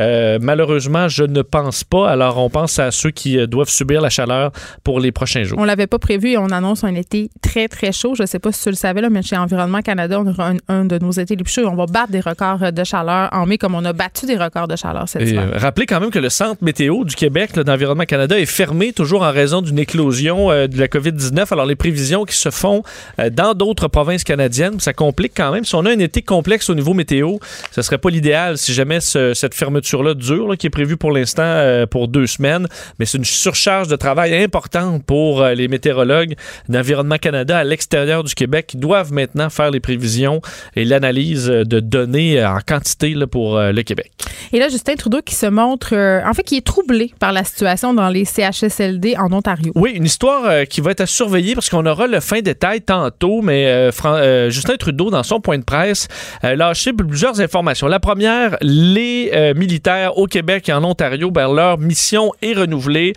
Euh, 0.00 0.38
malheureusement, 0.40 1.08
je 1.08 1.24
ne 1.24 1.42
pense 1.42 1.84
pas. 1.84 2.08
Alors, 2.10 2.38
on 2.38 2.48
pense 2.50 2.78
à 2.78 2.90
ceux 2.90 3.10
qui 3.10 3.46
doivent 3.46 3.68
subir 3.68 4.00
la 4.00 4.10
chaleur 4.20 4.52
pour 4.84 5.00
les 5.00 5.12
prochains 5.12 5.42
jours. 5.44 5.58
On 5.58 5.64
l'avait 5.64 5.86
pas 5.86 5.98
prévu 5.98 6.30
et 6.30 6.38
on 6.38 6.50
annonce 6.50 6.84
un 6.84 6.94
été 6.94 7.30
très, 7.42 7.68
très 7.68 7.92
chaud. 7.92 8.14
Je 8.14 8.24
sais 8.26 8.38
pas 8.38 8.52
si 8.52 8.62
tu 8.62 8.68
le 8.70 8.74
savais, 8.74 9.00
là, 9.00 9.08
mais 9.10 9.22
chez 9.22 9.36
Environnement 9.36 9.80
Canada, 9.82 10.20
on 10.20 10.26
aura 10.26 10.50
un, 10.50 10.56
un 10.68 10.84
de 10.84 10.98
nos 10.98 11.10
étés 11.12 11.36
les 11.36 11.44
plus 11.44 11.52
chauds. 11.54 11.66
On 11.66 11.74
va 11.76 11.86
battre 11.86 12.12
des 12.12 12.20
records 12.20 12.72
de 12.72 12.84
chaleur 12.84 13.28
en 13.32 13.46
mai 13.46 13.58
comme 13.58 13.74
on 13.74 13.84
a 13.84 13.92
battu 13.92 14.26
des 14.26 14.36
records 14.36 14.68
de 14.68 14.76
chaleur 14.76 15.08
cet 15.08 15.22
Et, 15.22 15.30
hiver. 15.30 15.48
euh, 15.54 15.58
rappelez 15.58 15.86
quand 15.86 16.00
même 16.00 16.10
que 16.10 16.18
le 16.18 16.28
Centre 16.28 16.62
météo 16.62 17.04
du 17.04 17.14
Québec 17.14 17.54
d'Environnement 17.58 18.04
Canada 18.04 18.38
est 18.38 18.46
fermé 18.46 18.92
toujours 18.92 19.22
en 19.22 19.30
raison 19.32 19.62
d'une 19.62 19.78
éclosion 19.78 20.50
euh, 20.50 20.66
de 20.66 20.78
la 20.78 20.88
COVID-19. 20.88 21.52
Alors, 21.52 21.66
les 21.66 21.76
prévisions 21.76 22.24
qui 22.24 22.36
se 22.36 22.50
font 22.50 22.82
euh, 23.18 23.30
dans 23.30 23.54
d'autres 23.54 23.88
provinces 23.88 24.24
canadiennes, 24.24 24.80
ça 24.80 24.92
complique 24.92 25.32
quand 25.36 25.52
même. 25.52 25.64
Si 25.64 25.74
on 25.74 25.84
a 25.86 25.90
un 25.90 25.98
été 25.98 26.22
complexe 26.22 26.68
au 26.70 26.74
niveau 26.74 26.94
météo, 26.94 27.36
ce 27.70 27.82
serait 27.82 27.98
pas 27.98 28.10
l'idéal 28.10 28.58
si 28.58 28.72
jamais 28.74 29.00
ce- 29.00 29.34
cette 29.34 29.54
fermeture-là 29.54 30.14
dure, 30.14 30.48
là, 30.48 30.56
qui 30.56 30.66
est 30.66 30.70
prévue 30.70 30.96
pour 30.96 31.12
l'instant 31.12 31.42
euh, 31.44 31.86
pour 31.86 32.08
deux 32.08 32.26
semaines. 32.26 32.66
Mais 32.98 33.06
c'est 33.06 33.18
une 33.18 33.24
surcharge 33.24 33.88
de 33.88 33.96
travail 33.96 34.09
importante 34.18 35.04
pour 35.04 35.42
euh, 35.42 35.54
les 35.54 35.68
météorologues 35.68 36.34
d'Environnement 36.68 37.18
Canada 37.18 37.58
à 37.58 37.64
l'extérieur 37.64 38.24
du 38.24 38.34
Québec 38.34 38.66
qui 38.68 38.76
doivent 38.76 39.12
maintenant 39.12 39.50
faire 39.50 39.70
les 39.70 39.80
prévisions 39.80 40.40
et 40.76 40.84
l'analyse 40.84 41.50
euh, 41.50 41.64
de 41.64 41.80
données 41.80 42.40
euh, 42.40 42.50
en 42.50 42.60
quantité 42.66 43.14
là, 43.14 43.26
pour 43.26 43.58
le 43.58 43.82
Québec. 43.82 44.10
Et 44.52 44.58
là, 44.58 44.68
Justin 44.68 44.96
Trudeau 44.96 45.20
qui 45.24 45.34
se 45.36 45.46
montre, 45.46 45.94
euh, 45.94 46.20
en 46.26 46.34
fait, 46.34 46.42
qui 46.42 46.56
est 46.56 46.66
troublé 46.66 47.12
par 47.20 47.32
la 47.32 47.44
situation 47.44 47.94
dans 47.94 48.08
les 48.08 48.24
CHSLD 48.24 49.16
en 49.16 49.32
Ontario. 49.32 49.70
Oui, 49.76 49.92
une 49.92 50.04
histoire 50.04 50.44
euh, 50.44 50.64
qui 50.64 50.80
va 50.80 50.90
être 50.90 51.02
à 51.02 51.06
surveiller 51.06 51.54
parce 51.54 51.68
qu'on 51.68 51.86
aura 51.86 52.08
le 52.08 52.18
fin 52.18 52.40
détail 52.40 52.80
tantôt, 52.80 53.42
mais 53.42 53.66
euh, 53.66 54.50
Justin 54.50 54.76
Trudeau, 54.76 55.10
dans 55.10 55.22
son 55.22 55.40
point 55.40 55.58
de 55.58 55.64
presse, 55.64 56.08
a 56.42 56.56
lâché 56.56 56.92
plusieurs 56.92 57.40
informations. 57.40 57.86
La 57.86 58.00
première, 58.00 58.56
les 58.60 59.52
militaires 59.54 60.18
au 60.18 60.26
Québec 60.26 60.68
et 60.68 60.72
en 60.72 60.82
Ontario, 60.84 61.30
ben, 61.30 61.52
leur 61.52 61.78
mission 61.78 62.32
est 62.42 62.54
renouvelée, 62.54 63.12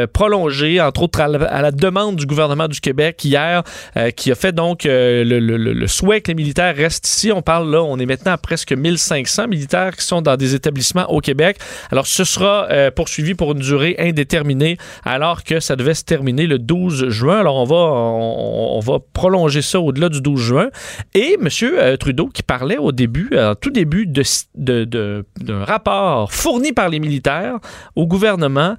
euh, 0.00 0.86
entre 0.86 1.02
autres 1.02 1.20
à 1.20 1.28
la, 1.62 1.70
demande 1.70 2.16
du 2.16 2.26
gouvernement 2.26 2.68
du 2.68 2.80
Québec 2.80 3.24
hier, 3.24 3.62
euh, 3.96 4.10
qui 4.10 4.30
a 4.30 4.34
fait 4.34 4.52
donc 4.52 4.86
euh, 4.86 5.24
le, 5.24 5.86
souhait 5.86 6.20
que 6.20 6.28
les 6.28 6.34
militaires 6.34 6.74
restent 6.76 7.08
ici. 7.08 7.32
On 7.32 7.42
parle 7.42 7.70
là, 7.70 7.82
on 7.82 7.98
est 7.98 8.06
maintenant 8.06 8.32
à 8.32 8.38
presque 8.38 8.72
1500 8.72 9.48
militaires 9.48 9.96
qui 9.96 10.04
sont 10.04 10.22
dans 10.22 10.36
des 10.36 10.54
établissements 10.54 11.10
au 11.10 11.20
Québec. 11.20 11.58
Alors, 11.90 12.06
ce 12.06 12.24
sera 12.24 12.68
poursuivi 12.94 13.34
pour 13.34 13.52
une 13.52 13.58
durée 13.58 13.96
indéterminée, 13.98 14.76
alors 15.04 15.44
que 15.44 15.60
ça 15.60 15.76
devait 15.76 15.94
se 15.94 16.04
terminer 16.04 16.46
le 16.46 16.58
12 16.58 17.08
juin. 17.08 17.40
Alors, 17.40 17.56
on 17.56 17.64
va, 17.64 17.76
on, 17.76 18.80
va 18.80 18.98
prolonger 19.12 19.62
ça 19.62 19.80
au-delà 19.80 20.08
du 20.08 20.20
12 20.20 20.40
juin. 20.40 20.68
Et 21.14 21.36
M. 21.40 21.96
Trudeau, 21.98 22.28
qui 22.28 22.42
parlait 22.42 22.78
au 22.78 22.92
début, 22.92 23.30
tout 23.60 23.70
début 23.70 24.06
de, 24.06 24.22
de- 24.56 24.84
de- 24.84 25.24
d'un 25.40 25.64
rapport 25.64 26.32
fourni 26.32 26.72
par 26.72 26.88
les 26.88 27.00
militaires 27.00 27.56
au 27.96 28.06
gouvernement, 28.06 28.76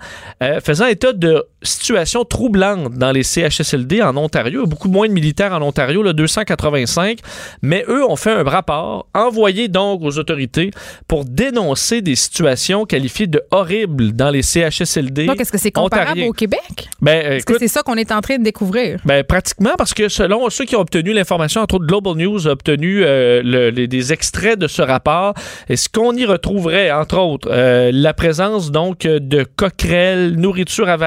faisant 0.64 0.86
état 0.88 1.11
de 1.14 1.44
situation 1.64 2.24
troublante 2.26 2.94
dans 2.98 3.12
les 3.12 3.24
CHSLD 3.24 4.02
en 4.02 4.18
Ontario. 4.18 4.66
Beaucoup 4.66 4.90
moins 4.90 5.08
de 5.08 5.14
militaires 5.14 5.54
en 5.54 5.62
Ontario, 5.62 6.02
là, 6.02 6.14
285, 6.14 7.20
mais 7.62 7.86
eux 7.88 8.04
ont 8.04 8.16
fait 8.16 8.32
un 8.32 8.44
rapport 8.44 9.08
envoyé 9.14 9.68
donc 9.68 10.02
aux 10.04 10.18
autorités 10.18 10.72
pour 11.08 11.24
dénoncer 11.26 12.02
des 12.02 12.16
situations 12.16 12.86
qualifiées 12.86 13.28
de 13.28 13.42
horribles 13.52 14.14
dans 14.14 14.30
les 14.32 14.42
CHSLD. 14.42 15.26
Donc, 15.28 15.40
est-ce 15.40 15.52
que 15.52 15.58
c'est 15.60 15.72
comparable 15.72 16.10
ontariens. 16.12 16.28
au 16.30 16.34
Québec? 16.34 16.90
Ben, 17.02 17.34
Est-ce 17.34 17.46
que 17.46 17.60
c'est 17.60 17.68
ça 17.68 17.84
qu'on 17.84 17.96
est 17.96 18.12
en 18.12 18.22
train 18.22 18.38
de 18.38 18.44
découvrir? 18.44 19.00
ben, 19.06 19.24
pratiquement, 19.24 19.74
parce 19.78 19.94
que 19.94 20.10
selon 20.10 20.50
ceux 20.50 20.66
qui 20.66 20.76
ont 20.76 20.82
obtenu 20.82 21.14
l'information, 21.14 21.62
entre 21.62 21.76
autres 21.76 21.86
Global 21.86 22.16
News 22.16 22.48
a 22.48 22.52
obtenu 22.52 23.04
euh, 23.04 23.42
le- 23.44 23.70
les- 23.70 23.88
des 23.88 24.14
extraits 24.14 24.58
de 24.58 24.68
ce 24.68 24.82
rapport, 24.82 25.34
et 25.70 25.76
ce 25.78 25.90
qu'on 25.90 26.16
y 26.16 26.26
retrouverait, 26.26 26.92
entre 26.92 27.18
autres, 27.20 27.48
euh, 27.52 27.92
la 27.94 28.14
présence 28.14 28.72
donc 28.72 29.02
de 29.02 29.44
coquerelles, 29.44 30.36
nourriture 30.38 30.90
avariée 30.90 31.01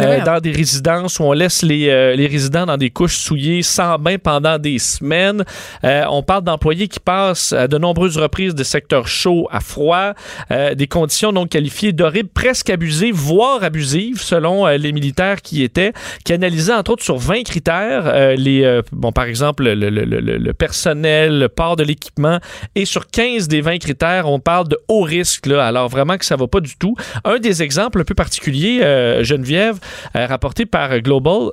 Euh, 0.00 0.18
dans 0.24 0.40
des 0.40 0.52
résidences 0.52 1.18
où 1.18 1.24
on 1.24 1.32
laisse 1.32 1.62
les, 1.62 1.88
euh, 1.88 2.14
les 2.16 2.26
résidents 2.26 2.66
dans 2.66 2.76
des 2.76 2.90
couches 2.90 3.16
souillées 3.16 3.62
sans 3.62 3.98
bain 3.98 4.16
pendant 4.18 4.58
des 4.58 4.78
semaines. 4.78 5.44
Euh, 5.84 6.04
on 6.10 6.22
parle 6.22 6.44
d'employés 6.44 6.88
qui 6.88 7.00
passent 7.00 7.52
à 7.52 7.68
de 7.68 7.78
nombreuses 7.78 8.16
reprises 8.18 8.54
de 8.54 8.64
secteurs 8.64 9.08
chauds 9.08 9.48
à 9.50 9.60
froid, 9.60 10.12
des 10.50 10.86
conditions 10.86 11.32
donc 11.32 11.50
qualifiées 11.50 11.92
d'horribles, 11.92 12.28
presque 12.32 12.70
abusives, 12.70 13.14
voire 13.14 13.62
abusives, 13.64 14.20
selon 14.20 14.66
les 14.66 14.92
militaires 14.92 15.40
qui 15.42 15.62
étaient, 15.62 15.92
qui 16.24 16.32
analysaient 16.32 16.74
entre 16.74 16.92
autres 16.92 17.04
sur 17.04 17.16
20 17.18 17.42
critères 17.44 18.34
les, 18.36 18.80
bon, 18.92 19.12
par 19.12 19.24
exemple, 19.24 19.64
le, 19.64 19.74
le- 19.74 19.90
le- 19.90 20.20
le- 20.20 20.36
le 20.38 20.52
personnel, 20.52 21.38
le 21.38 21.48
port 21.48 21.76
de 21.76 21.84
l'équipement, 21.84 22.38
et 22.74 22.84
sur 22.84 23.06
15 23.08 23.48
des 23.48 23.60
20 23.60 23.78
critères, 23.78 24.28
on 24.28 24.40
parle 24.40 24.68
de 24.68 24.78
haut 24.88 25.02
risque, 25.02 25.46
là, 25.46 25.66
alors 25.66 25.88
vraiment 25.88 26.16
que 26.16 26.24
ça 26.24 26.36
va 26.36 26.46
pas 26.46 26.60
du 26.60 26.76
tout. 26.76 26.94
Un 27.24 27.38
des 27.38 27.62
exemples 27.62 28.00
un 28.00 28.04
peu 28.04 28.14
particuliers, 28.14 28.80
euh, 28.90 29.24
Geneviève, 29.24 29.78
euh, 30.16 30.26
rapporté 30.26 30.66
par 30.66 31.00
Global, 31.00 31.50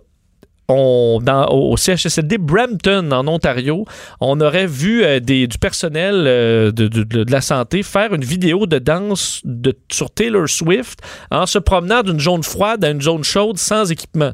au, 0.70 1.76
CHSLD 1.78 2.38
Brampton, 2.38 3.12
en 3.12 3.28
Ontario, 3.28 3.86
on 4.20 4.42
aurait 4.42 4.68
vu 4.68 5.04
euh, 5.04 5.20
du 5.20 5.58
personnel 5.60 6.26
euh, 6.28 6.72
de, 6.72 7.26
la 7.32 7.42
santé 7.42 7.84
faire 7.84 8.14
une 8.14 8.24
vidéo 8.24 8.66
de 8.66 8.80
danse 8.80 9.42
sur 9.92 10.12
Taylor 10.12 10.48
Swift 10.50 11.00
en 11.32 11.46
se 11.46 11.60
promenant 11.60 12.04
d'une 12.04 12.20
zone 12.20 12.44
froide 12.44 12.84
à 12.84 12.90
une 12.90 13.02
zone 13.02 13.24
chaude 13.24 13.58
sans 13.58 13.92
équipement. 13.92 14.32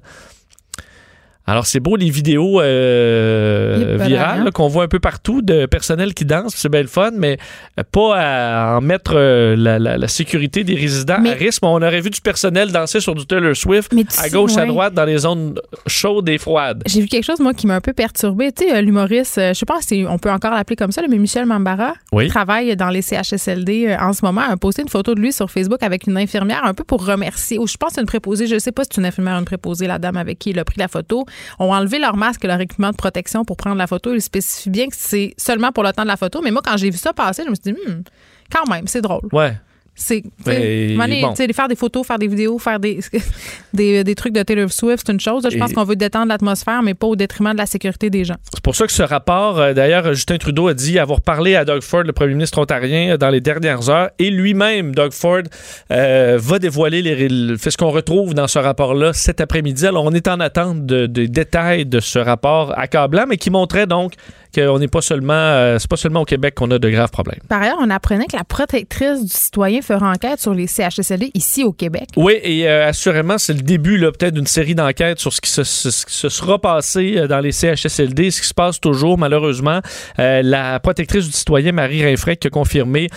Alors, 1.46 1.66
c'est 1.66 1.80
beau 1.82 1.96
les 1.98 2.10
vidéos 2.10 2.62
euh, 2.62 3.98
virales 4.00 4.50
qu'on 4.54 4.68
voit 4.68 4.84
un 4.84 4.88
peu 4.88 5.00
partout 5.00 5.42
de 5.42 5.66
personnel 5.66 6.14
qui 6.14 6.26
danse, 6.26 6.54
c'est 6.56 6.70
bien 6.70 6.82
le 6.82 6.88
fun, 6.88 7.12
mais 7.18 7.38
euh, 7.80 7.84
pas 7.92 8.16
à 8.18 8.78
en 8.78 8.82
mettre 8.82 9.14
euh, 9.16 9.56
la, 9.58 9.80
la- 9.80 9.98
la 9.98 10.08
sécurité 10.08 10.64
des 10.64 10.76
résidents 10.76 11.18
Mais- 11.22 11.32
à 11.32 11.34
risque. 11.34 11.62
Mais 11.62 11.68
on 11.70 11.76
aurait 11.82 12.02
vu 12.02 12.10
du 12.10 12.22
personnel 12.22 12.72
danser 12.72 13.00
sur 13.00 13.16
du 13.16 13.26
Taylor 13.26 13.56
Swift 13.56 13.92
à 13.94 14.12
sais, 14.24 14.30
gauche, 14.30 14.56
à 14.58 14.66
droite, 14.66 14.94
dans 14.94 15.06
les 15.06 15.18
zones 15.20 15.56
chaudes 15.88 16.30
et 16.30 16.38
froides. 16.38 16.84
J'ai 16.86 17.02
vu 17.02 17.08
quelque 17.08 17.26
chose, 17.26 17.40
moi, 17.40 17.54
qui 17.54 17.68
m'a 17.68 17.76
un 17.76 17.82
peu 17.82 17.94
perturbée. 17.94 18.52
Tu 18.52 18.68
sais, 18.70 18.82
l'humoriste, 18.82 19.36
je 19.40 19.54
sais 19.54 19.66
pas 19.66 19.80
si 19.82 20.06
on 20.08 20.18
peut 20.18 20.32
encore 20.32 20.52
l'appeler 20.54 20.76
comme 20.76 20.92
ça, 20.92 21.02
mais 21.10 21.18
Michel 21.18 21.46
Mambara, 21.46 21.94
Oui. 22.12 22.26
qui 22.26 22.30
travaille 22.32 22.76
dans 22.76 22.90
les 22.90 23.02
CHSLD 23.02 23.96
en 24.00 24.14
ce 24.14 24.24
moment, 24.24 24.42
a 24.50 24.56
posté 24.58 24.82
une 24.82 24.90
photo 24.90 25.14
de 25.16 25.20
lui 25.20 25.34
sur 25.34 25.50
Facebook 25.52 25.82
avec 25.84 26.08
une 26.08 26.18
infirmière, 26.18 26.62
un 26.64 26.74
peu 26.74 26.84
pour 26.84 27.06
remercier, 27.06 27.58
ou 27.60 27.68
je 27.68 27.78
pense 27.78 27.98
une 27.98 28.06
préposée, 28.06 28.48
je 28.48 28.58
sais 28.60 28.72
pas 28.72 28.84
si 28.84 28.90
c'est 28.94 29.02
une 29.02 29.08
infirmière 29.08 29.36
ou 29.36 29.40
une 29.40 29.46
préposée, 29.46 29.88
la 29.88 30.00
dame 30.00 30.18
avec 30.18 30.40
qui 30.40 30.52
il 30.52 30.60
a 30.60 30.66
pris 30.66 30.80
la 30.80 30.88
photo, 30.88 31.26
ont 31.60 31.74
enlevé 31.74 32.00
leur 32.00 32.16
masque 32.16 32.44
et 32.46 32.48
leur 32.48 32.60
équipement 32.60 32.92
de 32.92 32.96
protection 32.96 33.46
pour 33.46 33.58
prendre 33.58 33.78
la 33.78 33.88
photo. 33.88 34.14
Il 34.14 34.22
spécifie 34.22 34.70
bien 34.70 34.88
que 34.88 34.96
c'est 34.98 35.34
seulement 35.38 35.72
pour 35.72 35.84
le 35.84 35.92
temps 35.94 36.04
de 36.04 36.08
la 36.08 36.18
photo, 36.18 36.42
mais 36.44 36.52
moi, 36.52 36.62
quand 36.64 36.78
j'ai 36.78 36.90
vu 36.90 36.98
ça 36.98 37.14
passer, 37.14 37.44
je 37.46 37.50
me 37.50 37.56
suis 37.56 37.74
dit, 37.74 37.74
Hmm, 37.74 38.02
quand 38.52 38.68
même, 38.70 38.88
c'est 38.88 39.02
drôle. 39.02 39.28
Ouais. 39.32 39.58
C'est, 39.96 40.24
bon. 41.22 41.36
faire 41.54 41.68
des 41.68 41.76
photos, 41.76 42.06
faire 42.06 42.18
des 42.18 42.28
vidéos, 42.28 42.58
faire 42.58 42.80
des, 42.80 43.00
des, 43.74 44.04
des 44.04 44.16
trucs 44.16 44.34
de 44.34 44.42
Taylor 44.42 44.72
Swift, 44.72 45.04
c'est 45.06 45.14
une 45.14 45.20
chose. 45.20 45.44
là. 45.44 45.50
Je 45.52 45.58
pense 45.58 45.72
qu'on 45.74 45.84
veut 45.84 45.96
détendre 45.96 46.28
l'atmosphère, 46.30 46.82
mais 46.82 46.94
pas 46.96 47.08
au 47.08 47.16
détriment 47.16 47.54
de 47.54 47.58
la 47.58 47.66
sécurité 47.68 48.10
des 48.10 48.24
gens. 48.26 48.36
C'est 48.54 48.64
pour 48.64 48.76
ça 48.76 48.88
que 48.88 48.92
ce 48.92 49.04
rapport, 49.04 49.60
euh, 49.60 49.74
d'ailleurs, 49.74 50.14
Justin 50.14 50.38
Trudeau 50.38 50.68
a 50.68 50.74
dit 50.74 50.98
avoir 50.98 51.22
parlé 51.22 51.56
à 51.56 51.64
Doug 51.64 51.82
Ford, 51.84 52.04
le 52.04 52.12
premier 52.14 52.34
ministre 52.34 52.60
ontarien, 52.60 53.14
euh, 53.14 53.18
dans 53.18 53.30
les 53.30 53.40
dernières 53.42 53.90
heures, 53.90 54.10
et 54.20 54.30
lui-même, 54.32 54.96
Doug 54.96 55.12
Ford, 55.14 55.42
euh, 55.92 56.38
va 56.42 56.60
dévoiler 56.60 57.02
les, 57.02 57.30
le- 57.30 57.58
fait 57.58 57.70
ce 57.72 57.78
qu'on 57.78 57.92
retrouve 57.92 58.34
dans 58.34 58.48
ce 58.48 58.60
rapport-là 58.60 59.14
cet 59.14 59.42
après-midi. 59.42 59.86
Alors, 59.86 60.06
on 60.06 60.12
est 60.12 60.28
en 60.28 60.40
attente 60.40 60.86
de- 60.86 61.06
des 61.06 61.28
détails 61.28 61.86
de 61.86 62.00
ce 62.00 62.18
rapport 62.20 62.78
accablant, 62.78 63.26
mais 63.28 63.38
qui 63.38 63.50
montrait 63.52 63.86
donc 63.88 64.14
qu'on 64.54 64.80
n'est 64.80 64.88
pas 64.88 65.02
seulement, 65.02 65.34
euh, 65.34 65.78
c'est 65.80 65.90
pas 65.90 65.98
seulement 65.98 66.22
au 66.22 66.26
Québec 66.26 66.56
qu'on 66.56 66.70
a 66.72 66.80
de 66.80 66.90
graves 66.90 67.12
problèmes. 67.12 67.40
Par 67.50 67.62
ailleurs, 67.62 67.78
on 67.82 67.90
apprenait 67.90 68.26
que 68.26 68.38
la 68.38 68.44
protectrice 68.44 69.24
du 69.24 69.32
citoyen 69.32 69.82
fera 69.82 70.12
enquête 70.12 70.40
sur 70.40 70.54
les 70.54 70.68
CHSLD 70.68 71.32
ici 71.34 71.64
au 71.64 71.72
Québec. 71.72 72.10
Oui, 72.16 72.40
et 72.44 72.68
euh, 72.68 72.88
assurément, 72.88 73.38
c'est 73.38 73.54
le 73.54 73.62
début 73.62 73.98
là, 73.98 74.12
peut-être 74.12 74.34
d'une 74.34 74.48
série 74.48 74.76
d'enquêtes 74.76 75.20
sur 75.20 75.34
ce 75.34 75.42
qui, 75.42 75.50
se, 75.50 75.64
ce 75.64 76.06
qui 76.06 76.14
se 76.14 76.30
sera 76.30 76.60
passé 76.60 77.16
euh, 77.18 77.28
dans 77.28 77.40
les 77.40 77.52
CHSLD, 77.52 78.32
ce 78.32 78.42
qui 78.42 78.48
se 78.48 78.54
passe 78.54 78.80
toujours, 78.80 79.18
malheureusement. 79.18 79.80
Euh, 80.20 80.42
la 80.44 80.80
protectrice 80.80 81.26
du 81.26 81.32
citoyen, 81.32 81.72
Marie 81.72 82.06
Rinfrey, 82.06 82.38
qui 82.38 82.48
a 82.48 82.50
confirmé 82.50 83.10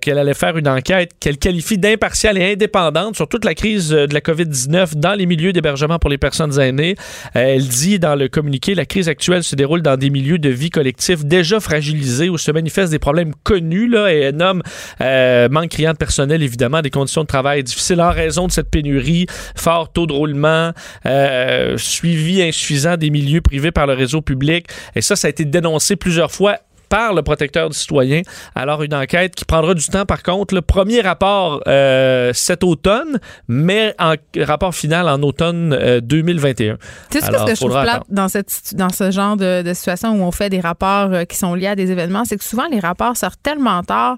qu'elle 0.00 0.18
allait 0.18 0.34
faire 0.34 0.56
une 0.56 0.68
enquête 0.68 1.12
qu'elle 1.20 1.38
qualifie 1.38 1.78
d'impartiale 1.78 2.38
et 2.38 2.52
indépendante 2.52 3.16
sur 3.16 3.28
toute 3.28 3.44
la 3.44 3.54
crise 3.54 3.90
de 3.90 4.12
la 4.12 4.20
COVID-19 4.20 4.94
dans 4.96 5.14
les 5.14 5.26
milieux 5.26 5.52
d'hébergement 5.52 5.98
pour 5.98 6.10
les 6.10 6.18
personnes 6.18 6.58
aînées. 6.60 6.96
Elle 7.34 7.66
dit 7.66 7.98
dans 7.98 8.14
le 8.14 8.28
communiqué, 8.28 8.74
la 8.74 8.86
crise 8.86 9.08
actuelle 9.08 9.44
se 9.44 9.56
déroule 9.56 9.82
dans 9.82 9.96
des 9.96 10.10
milieux 10.10 10.38
de 10.38 10.48
vie 10.48 10.70
collectif 10.78 11.24
déjà 11.24 11.58
fragilisés 11.58 12.28
où 12.28 12.38
se 12.38 12.52
manifestent 12.52 12.92
des 12.92 13.00
problèmes 13.00 13.32
connus 13.42 13.88
là, 13.88 14.12
et 14.12 14.30
nomme 14.30 14.62
euh, 15.00 15.48
manque 15.48 15.70
criant 15.70 15.92
de 15.92 15.96
personnel, 15.96 16.40
évidemment, 16.40 16.82
des 16.82 16.90
conditions 16.90 17.22
de 17.22 17.26
travail 17.26 17.64
difficiles 17.64 18.00
en 18.00 18.12
raison 18.12 18.46
de 18.46 18.52
cette 18.52 18.70
pénurie, 18.70 19.26
fort 19.56 19.92
taux 19.92 20.06
de 20.06 20.12
roulement, 20.12 20.70
euh, 21.04 21.76
suivi 21.78 22.40
insuffisant 22.42 22.96
des 22.96 23.10
milieux 23.10 23.40
privés 23.40 23.72
par 23.72 23.88
le 23.88 23.94
réseau 23.94 24.22
public. 24.22 24.68
Et 24.94 25.00
ça, 25.00 25.16
ça 25.16 25.26
a 25.26 25.30
été 25.30 25.44
dénoncé 25.44 25.96
plusieurs 25.96 26.30
fois 26.30 26.58
par 26.88 27.14
le 27.14 27.22
protecteur 27.22 27.68
du 27.70 27.76
citoyen. 27.76 28.22
Alors, 28.54 28.82
une 28.82 28.94
enquête 28.94 29.34
qui 29.34 29.44
prendra 29.44 29.74
du 29.74 29.84
temps, 29.86 30.06
par 30.06 30.22
contre. 30.22 30.54
Le 30.54 30.62
premier 30.62 31.00
rapport 31.00 31.62
euh, 31.66 32.32
cet 32.34 32.64
automne, 32.64 33.18
mais 33.48 33.94
en 33.98 34.14
rapport 34.40 34.74
final 34.74 35.08
en 35.08 35.22
automne 35.22 35.72
euh, 35.72 36.00
2021. 36.00 36.76
Tu 37.10 37.18
sais 37.20 37.26
ce 37.26 37.30
que 37.44 37.50
je 37.50 37.54
trouve 37.56 37.70
plate 37.82 38.02
dans, 38.08 38.28
cette, 38.28 38.50
situ- 38.50 38.74
dans 38.74 38.88
ce 38.90 39.10
genre 39.10 39.36
de, 39.36 39.62
de 39.62 39.74
situation 39.74 40.12
où 40.12 40.22
on 40.22 40.30
fait 40.32 40.48
des 40.50 40.60
rapports 40.60 41.12
euh, 41.12 41.24
qui 41.24 41.36
sont 41.36 41.54
liés 41.54 41.66
à 41.68 41.76
des 41.76 41.90
événements, 41.90 42.24
c'est 42.24 42.36
que 42.36 42.44
souvent 42.44 42.66
les 42.70 42.80
rapports 42.80 43.16
sortent 43.16 43.42
tellement 43.42 43.82
tard. 43.82 44.16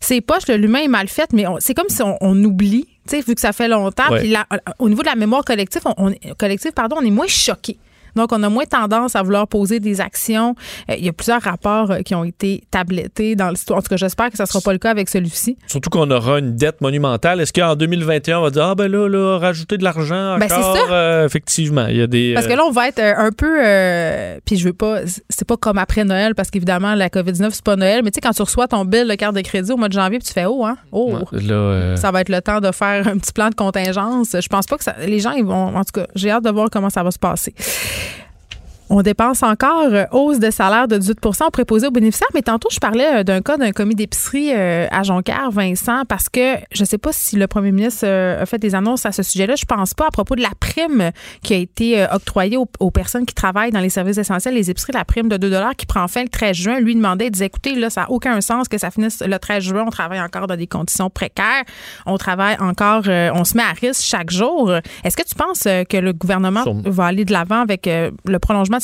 C'est 0.00 0.20
poche, 0.20 0.46
le- 0.48 0.56
l'humain 0.56 0.80
est 0.80 0.88
mal 0.88 1.08
fait, 1.08 1.32
mais 1.32 1.44
c'est 1.60 1.72
comme 1.74 1.88
si 1.88 2.02
on, 2.02 2.18
on 2.20 2.42
oublie, 2.44 2.86
vu 3.10 3.34
que 3.34 3.40
ça 3.40 3.52
fait 3.52 3.68
longtemps. 3.68 4.10
Ouais. 4.10 4.20
Puis 4.20 4.28
la- 4.30 4.46
au 4.78 4.88
niveau 4.88 5.02
de 5.02 5.06
la 5.08 5.14
mémoire 5.14 5.44
collective, 5.44 5.82
on, 5.86 5.94
on- 6.10 6.34
collective, 6.38 6.72
pardon, 6.72 6.96
on 7.00 7.04
est 7.04 7.10
moins 7.10 7.26
choqué. 7.28 7.78
Donc, 8.16 8.32
on 8.32 8.42
a 8.42 8.48
moins 8.48 8.64
tendance 8.64 9.16
à 9.16 9.22
vouloir 9.22 9.46
poser 9.48 9.80
des 9.80 10.00
actions. 10.00 10.54
Euh, 10.90 10.94
il 10.98 11.04
y 11.04 11.08
a 11.08 11.12
plusieurs 11.12 11.42
rapports 11.42 11.90
euh, 11.90 12.00
qui 12.00 12.14
ont 12.14 12.24
été 12.24 12.62
tablettés 12.70 13.36
dans 13.36 13.50
l'histoire. 13.50 13.78
En 13.78 13.82
tout 13.82 13.88
cas, 13.88 13.96
j'espère 13.96 14.30
que 14.30 14.36
ça 14.36 14.44
ne 14.44 14.48
sera 14.48 14.60
pas 14.60 14.72
le 14.72 14.78
cas 14.78 14.90
avec 14.90 15.08
celui-ci. 15.08 15.56
Surtout 15.66 15.90
qu'on 15.90 16.10
aura 16.10 16.38
une 16.38 16.54
dette 16.56 16.80
monumentale. 16.80 17.40
Est-ce 17.40 17.52
qu'en 17.52 17.74
2021, 17.76 18.38
on 18.38 18.42
va 18.42 18.50
dire, 18.50 18.64
ah 18.64 18.74
ben 18.74 18.90
là, 18.90 19.08
là 19.08 19.38
rajouter 19.38 19.76
de 19.78 19.84
l'argent 19.84 20.38
Ben, 20.38 20.44
encore? 20.52 20.76
ça. 20.76 20.92
Euh, 20.92 21.26
effectivement, 21.26 21.86
il 21.88 21.96
y 21.96 22.02
a 22.02 22.06
des... 22.06 22.32
Parce 22.34 22.46
que 22.46 22.52
là, 22.52 22.62
on 22.66 22.70
va 22.70 22.88
être 22.88 23.00
un 23.00 23.30
peu. 23.32 23.58
euh, 23.64 24.38
puis 24.44 24.56
je 24.56 24.64
veux 24.64 24.72
pas. 24.72 25.00
C'est 25.28 25.46
pas 25.46 25.56
comme 25.56 25.78
après 25.78 26.04
Noël, 26.04 26.34
parce 26.34 26.50
qu'évidemment, 26.50 26.94
la 26.94 27.08
COVID-19, 27.08 27.50
c'est 27.52 27.64
pas 27.64 27.76
Noël. 27.76 28.02
Mais 28.04 28.10
tu 28.10 28.16
sais, 28.16 28.20
quand 28.20 28.32
tu 28.32 28.42
reçois 28.42 28.68
ton 28.68 28.84
bill 28.84 29.06
de 29.08 29.14
carte 29.14 29.34
de 29.34 29.40
crédit 29.40 29.72
au 29.72 29.76
mois 29.76 29.88
de 29.88 29.92
janvier, 29.94 30.18
puis 30.18 30.26
tu 30.28 30.32
fais 30.34 30.44
Oh, 30.46 30.64
hein? 30.64 30.76
Oh! 30.92 31.12
ouais, 31.32 31.40
là, 31.42 31.54
euh, 31.54 31.96
Ça 31.96 32.10
va 32.10 32.20
être 32.20 32.28
le 32.28 32.40
temps 32.40 32.60
de 32.60 32.70
faire 32.72 33.06
un 33.08 33.18
petit 33.18 33.32
plan 33.32 33.48
de 33.50 33.54
contingence. 33.54 34.36
Je 34.38 34.48
pense 34.48 34.66
pas 34.66 34.76
que 34.76 34.84
ça, 34.84 34.94
les 35.06 35.20
gens, 35.20 35.32
ils 35.32 35.44
vont. 35.44 35.74
En 35.76 35.84
tout 35.84 35.92
cas, 36.00 36.06
j'ai 36.14 36.30
hâte 36.30 36.44
de 36.44 36.50
voir 36.50 36.68
comment 36.70 36.90
ça 36.90 37.02
va 37.02 37.10
se 37.10 37.18
passer. 37.18 37.54
On 38.90 39.02
dépense 39.02 39.42
encore 39.42 39.88
euh, 39.92 40.04
hausse 40.12 40.38
de 40.38 40.50
salaire 40.50 40.88
de 40.88 40.98
18 40.98 41.18
au 41.24 41.50
préposé 41.50 41.86
aux 41.86 41.90
bénéficiaires. 41.90 42.28
Mais 42.34 42.42
tantôt, 42.42 42.68
je 42.70 42.78
parlais 42.78 43.20
euh, 43.20 43.24
d'un 43.24 43.40
cas 43.40 43.56
d'un 43.56 43.72
commis 43.72 43.94
d'épicerie 43.94 44.52
euh, 44.52 44.86
à 44.90 45.02
Jonquière, 45.02 45.50
Vincent, 45.50 46.02
parce 46.06 46.28
que 46.28 46.56
je 46.70 46.82
ne 46.82 46.86
sais 46.86 46.98
pas 46.98 47.10
si 47.12 47.36
le 47.36 47.46
premier 47.46 47.72
ministre 47.72 48.06
a 48.06 48.44
fait 48.46 48.58
des 48.58 48.74
annonces 48.74 49.06
à 49.06 49.12
ce 49.12 49.22
sujet-là. 49.22 49.54
Je 49.56 49.64
pense 49.64 49.94
pas 49.94 50.08
à 50.08 50.10
propos 50.10 50.36
de 50.36 50.42
la 50.42 50.50
prime 50.60 51.12
qui 51.42 51.54
a 51.54 51.56
été 51.56 52.04
octroyée 52.12 52.56
aux, 52.56 52.68
aux 52.80 52.90
personnes 52.90 53.24
qui 53.24 53.34
travaillent 53.34 53.70
dans 53.70 53.80
les 53.80 53.88
services 53.88 54.18
essentiels, 54.18 54.54
les 54.54 54.70
épiceries, 54.70 54.92
la 54.92 55.04
prime 55.04 55.28
de 55.28 55.36
2 55.36 55.54
qui 55.76 55.86
prend 55.86 56.06
fin 56.08 56.22
le 56.22 56.28
13 56.28 56.56
juin. 56.56 56.80
Lui 56.80 56.94
demandait, 56.94 57.26
il 57.26 57.30
disait, 57.30 57.46
écoutez, 57.46 57.74
là, 57.74 57.90
ça 57.90 58.02
n'a 58.02 58.10
aucun 58.10 58.40
sens 58.40 58.68
que 58.68 58.76
ça 58.76 58.90
finisse 58.90 59.22
le 59.24 59.38
13 59.38 59.62
juin. 59.62 59.84
On 59.86 59.90
travaille 59.90 60.20
encore 60.20 60.46
dans 60.46 60.56
des 60.56 60.66
conditions 60.66 61.10
précaires. 61.10 61.64
On 62.06 62.18
travaille 62.18 62.56
encore, 62.60 63.04
on 63.06 63.44
se 63.44 63.56
met 63.56 63.62
à 63.62 63.72
risque 63.72 64.02
chaque 64.02 64.30
jour. 64.30 64.72
Est-ce 65.04 65.16
que 65.16 65.22
tu 65.22 65.34
penses 65.34 65.62
que 65.62 65.96
le 65.96 66.12
gouvernement 66.12 66.62
Sûrement. 66.62 66.82
va 66.86 67.06
aller 67.06 67.24
de 67.24 67.32
l'avant 67.32 67.60
avec 67.60 67.86
le 67.86 68.38
prolongement 68.38 68.74
de 68.78 68.82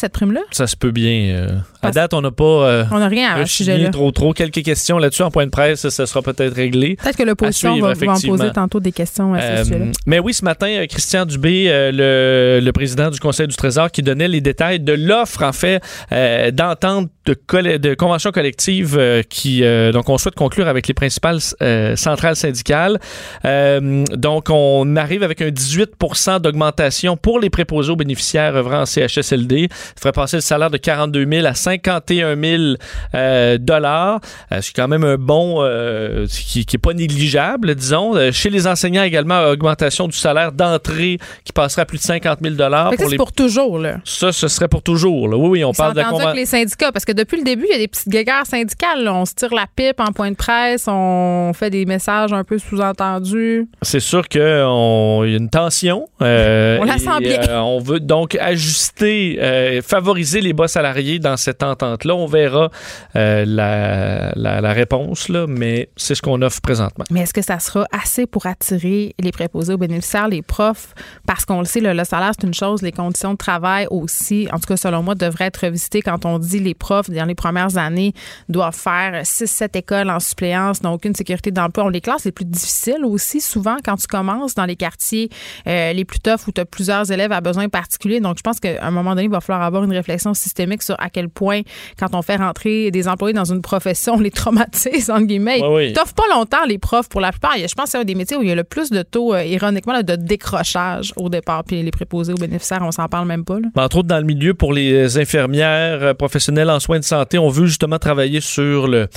ça 0.51 0.67
se 0.67 0.77
peut 0.77 0.91
bien. 0.91 1.35
euh. 1.35 1.59
À 1.83 1.91
date, 1.91 2.15
on 2.15 2.21
n'a 2.21 2.31
pas... 2.31 2.45
euh, 2.45 2.85
On 2.91 2.99
n'a 2.99 3.09
rien 3.09 3.35
à 3.35 3.47
sujet-là. 3.47 3.91
trop 3.91 4.11
trop. 4.11 4.33
Quelques 4.33 4.63
questions 4.63 4.99
là-dessus 4.99 5.23
en 5.23 5.31
point 5.31 5.45
de 5.47 5.51
presse, 5.51 5.89
ça, 5.89 6.07
sera 6.07 6.23
peut-être 6.23 6.55
réglé. 6.55 6.97
Peut-être 7.03 7.17
que 7.17 7.23
l'opposition 7.23 7.79
va, 7.81 7.95
va 7.95 8.13
en 8.13 8.21
poser 8.21 8.51
tantôt 8.53 8.81
des 8.81 8.93
questions 8.93 9.35
à 9.35 9.41
ce 9.41 9.47
Euh, 9.47 9.65
sujet-là. 9.65 9.85
mais 10.07 10.19
oui, 10.19 10.35
ce 10.35 10.45
matin, 10.45 10.67
euh, 10.69 10.87
Christian 10.87 11.25
Dubé, 11.27 11.67
euh, 11.69 11.91
le, 11.93 12.65
le 12.65 12.73
président 12.73 13.11
du 13.11 13.19
Conseil 13.21 13.47
du 13.47 13.57
Trésor, 13.57 13.91
qui 13.91 14.03
donnait 14.03 14.29
les 14.29 14.41
détails 14.41 14.81
de 14.81 14.93
l'offre, 14.93 15.43
en 15.43 15.53
fait, 15.53 15.83
euh, 16.13 16.51
d'entente 16.51 17.09
de, 17.27 17.35
coll- 17.35 17.79
de 17.79 17.95
convention 17.95 18.31
collective 18.33 18.99
qui, 19.29 19.65
euh, 19.65 19.93
donc, 19.93 20.09
on 20.09 20.19
souhaite 20.19 20.35
conclure 20.35 20.69
avec 20.69 20.87
les 20.89 20.95
principales 20.95 21.39
centrales 21.97 22.37
syndicales. 22.37 22.99
Euh, 23.45 24.05
donc, 24.15 24.49
on 24.51 24.97
arrive 24.97 25.23
avec 25.23 25.41
un 25.43 25.49
18% 25.51 26.41
d'augmentation 26.41 27.17
pour 27.17 27.41
les 27.41 27.51
préposés 27.51 27.91
aux 27.93 27.97
bénéficiaires 27.97 28.55
œuvrant 28.57 28.83
en 28.83 28.87
CHSLD. 28.87 29.69
Ça 29.71 29.77
ferait 30.01 30.13
passer 30.13 30.37
le 30.37 30.41
salaire 30.43 30.71
de 30.71 30.77
42 30.77 31.27
000 31.31 31.47
à 31.47 31.55
51 31.71 32.37
000 32.37 32.63
euh, 33.15 33.59
dollars. 33.59 34.21
Euh, 34.53 34.59
c'est 34.63 34.75
quand 34.75 34.89
même 34.89 35.05
un 35.05 35.17
bon 35.17 35.57
euh, 35.61 36.27
qui, 36.27 36.65
qui 36.67 36.77
est 36.77 36.79
pas 36.79 36.93
négligeable, 36.95 37.75
disons. 37.75 38.15
Chez 38.33 38.51
les 38.51 38.67
enseignants 38.67 39.03
également, 39.05 39.43
augmentation 39.51 40.09
du 40.09 40.17
salaire 40.17 40.53
d'entrée 40.53 41.19
qui 41.45 41.53
passerait 41.53 41.83
à 41.83 41.87
plus 41.87 41.99
de 41.99 42.03
50 42.03 42.39
000 42.43 42.55
dollars 42.55 42.93
c'est 42.99 43.09
les. 43.09 43.17
pour 43.17 43.33
toujours, 43.33 43.79
là. 43.79 43.97
Ça, 44.05 44.33
ce 44.33 44.49
serait 44.49 44.69
pour 44.69 44.83
toujours. 44.83 45.29
là. 45.29 45.37
Oui, 45.37 45.49
oui, 45.49 45.65
on 45.65 45.73
Ils 45.73 45.77
parle 45.77 45.95
de 45.95 46.01
la 46.01 46.11
conven- 46.11 46.23
avec 46.25 46.37
les 46.37 46.47
syndicats, 46.47 46.93
parce 46.93 47.05
que 47.05 47.13
depuis 47.13 47.39
le 47.39 47.45
début, 47.45 47.67
il 47.69 47.73
y 47.73 47.75
a 47.75 47.79
des 47.79 47.89
petites 47.89 48.09
guéguerres 48.09 48.47
syndicales. 48.47 49.03
là. 49.05 49.15
On 49.15 49.25
se 49.25 49.35
tire 49.35 49.55
la 49.55 49.67
pipe 49.75 50.01
en 50.01 50.13
point 50.13 50.31
de 50.31 50.37
presse, 50.37 50.85
on 50.89 51.53
fait 51.55 51.71
des 51.71 51.87
messages 51.87 52.33
un 52.33 52.45
peu 52.45 52.59
sous-entendus. 52.59 53.69
C'est 53.83 54.01
sûr 54.01 54.29
qu'il 54.29 54.41
y 54.41 54.45
a 54.45 54.65
une 55.25 55.49
tension. 55.51 56.09
euh, 56.23 56.79
On 56.81 56.85
la 56.85 56.99
sent 56.99 57.21
bien. 57.21 57.41
euh, 57.49 57.59
on 57.59 57.81
veut 57.81 58.01
donc 58.01 58.37
ajuster, 58.41 59.39
euh, 59.41 59.83
favoriser 59.83 60.41
les 60.41 60.53
bas 60.53 60.69
salariés 60.69 61.19
dans 61.19 61.37
cette 61.37 61.60
entente-là. 61.63 62.15
On 62.15 62.27
verra 62.27 62.71
euh, 63.17 63.45
la, 63.47 64.33
la- 64.35 64.73
réponse, 64.73 65.29
là, 65.29 65.47
mais 65.49 65.91
c'est 65.97 66.15
ce 66.15 66.23
qu'on 66.23 66.41
offre 66.43 66.61
présentement. 66.61 67.05
Mais 67.11 67.21
est-ce 67.21 67.35
que 67.35 67.43
ça 67.43 67.59
sera 67.59 67.87
assez 67.93 68.27
pour 68.27 68.47
attirer 68.47 69.15
les 69.19 69.33
préposés 69.33 69.75
aux 69.75 69.79
bénéficiaires, 69.79 70.29
les 70.29 70.43
profs? 70.43 70.95
Parce 71.27 71.45
qu'on 71.45 71.59
le 71.59 71.65
sait, 71.65 71.81
le, 71.81 72.05
salaire, 72.05 72.33
c'est 72.39 72.47
une 72.47 72.55
chose, 72.55 72.83
les 72.83 72.93
conditions 72.93 73.33
de 73.33 73.37
travail 73.39 73.87
aussi, 73.91 74.49
en 74.53 74.59
tout 74.59 74.67
cas, 74.67 74.77
selon 74.77 75.03
moi, 75.03 75.15
devraient 75.15 75.47
être 75.47 75.65
revisitées 75.67 76.03
quand 76.03 76.25
on 76.25 76.39
dit 76.39 76.61
les 76.61 76.75
profs, 76.75 77.11
dans 77.11 77.25
les 77.25 77.35
premières 77.35 77.77
années, 77.77 78.13
doivent 78.49 78.77
faire 78.77 79.23
6-7 79.23 79.77
écoles 79.77 80.11
en 80.11 80.21
suppléance, 80.21 80.83
n'ont 80.83 80.93
aucune 80.93 81.15
sécurité 81.15 81.51
d'emploi. 81.51 81.85
On 81.85 81.89
les 81.89 82.01
classes 82.01 82.25
les 82.25 82.33
plus 82.33 82.45
difficiles 82.45 83.05
aussi, 83.05 83.41
souvent, 83.41 83.77
quand 83.85 83.97
tu 83.97 84.07
commences 84.07 84.55
dans 84.55 84.67
les 84.67 84.77
quartiers 84.77 85.29
euh, 85.67 85.93
les 85.93 86.05
plus 86.05 86.21
toughs 86.21 86.47
où 86.47 86.53
tu 86.53 86.61
as 86.61 86.65
plusieurs 86.65 87.11
élèves 87.11 87.33
à 87.33 87.41
besoins 87.41 87.69
particuliers. 87.69 88.21
Donc, 88.21 88.37
je 88.39 88.43
pense 88.43 88.61
qu'à 88.61 88.85
un 88.85 88.91
moment 88.91 89.11
donné, 89.11 89.25
il 89.25 89.31
va 89.31 89.41
falloir 89.41 89.65
avoir 89.67 89.85
une 89.85 89.93
réflexion 89.93 90.35
systémique 90.35 90.83
sur 90.83 90.95
à 90.99 91.11
quel 91.11 91.29
point, 91.29 91.50
quand 91.99 92.15
on 92.15 92.23
fait 92.23 92.37
rentrer 92.37 92.91
des 92.91 93.09
employés 93.09 93.35
dans 93.35 93.45
une 93.45 93.63
profession, 93.63 94.15
on 94.15 94.21
les 94.21 94.31
traumatise, 94.31 95.11
entre 95.11 95.27
guillemets. 95.27 95.61
Ouais, 95.63 95.75
oui. 95.89 95.93
T'offres 95.93 96.15
pas 96.15 96.29
longtemps 96.33 96.65
les 96.67 96.79
profs 96.79 97.09
pour 97.09 97.21
la 97.21 97.31
plupart. 97.31 97.53
Je 97.57 97.75
pense 97.75 97.87
que 97.87 97.91
c'est 97.91 97.99
un 97.99 98.05
des 98.05 98.15
métiers 98.15 98.37
où 98.37 98.43
il 98.43 98.49
y 98.49 98.53
a 98.53 98.55
le 98.55 98.65
plus 98.65 98.91
de 98.91 99.03
taux, 99.03 99.35
euh, 99.35 99.45
ironiquement, 99.45 99.93
là, 99.93 100.03
de 100.03 100.17
décrochage 100.17 101.13
au 101.17 101.29
départ. 101.29 101.65
Puis 101.65 101.83
les 101.83 101.91
préposés 101.91 102.33
aux 102.33 102.37
bénéficiaires, 102.37 102.83
on 102.83 102.93
s'en 102.93 103.09
parle 103.09 103.27
même 103.27 103.45
pas. 103.45 103.61
là. 103.61 103.69
Entre 103.77 103.99
autres, 103.99 104.09
dans 104.09 104.19
le 104.19 104.25
milieu 104.25 104.55
pour 104.55 104.73
les 104.73 105.19
infirmières, 105.19 106.03
euh, 106.03 106.15
professionnels 106.15 106.71
en 106.71 106.81
soins 106.81 106.99
de 106.99 107.05
santé, 107.05 107.39
on 107.39 107.49
veut 107.49 107.67
justement 107.67 107.99
travailler 107.99 108.41
sur 108.41 108.89
le 108.89 109.09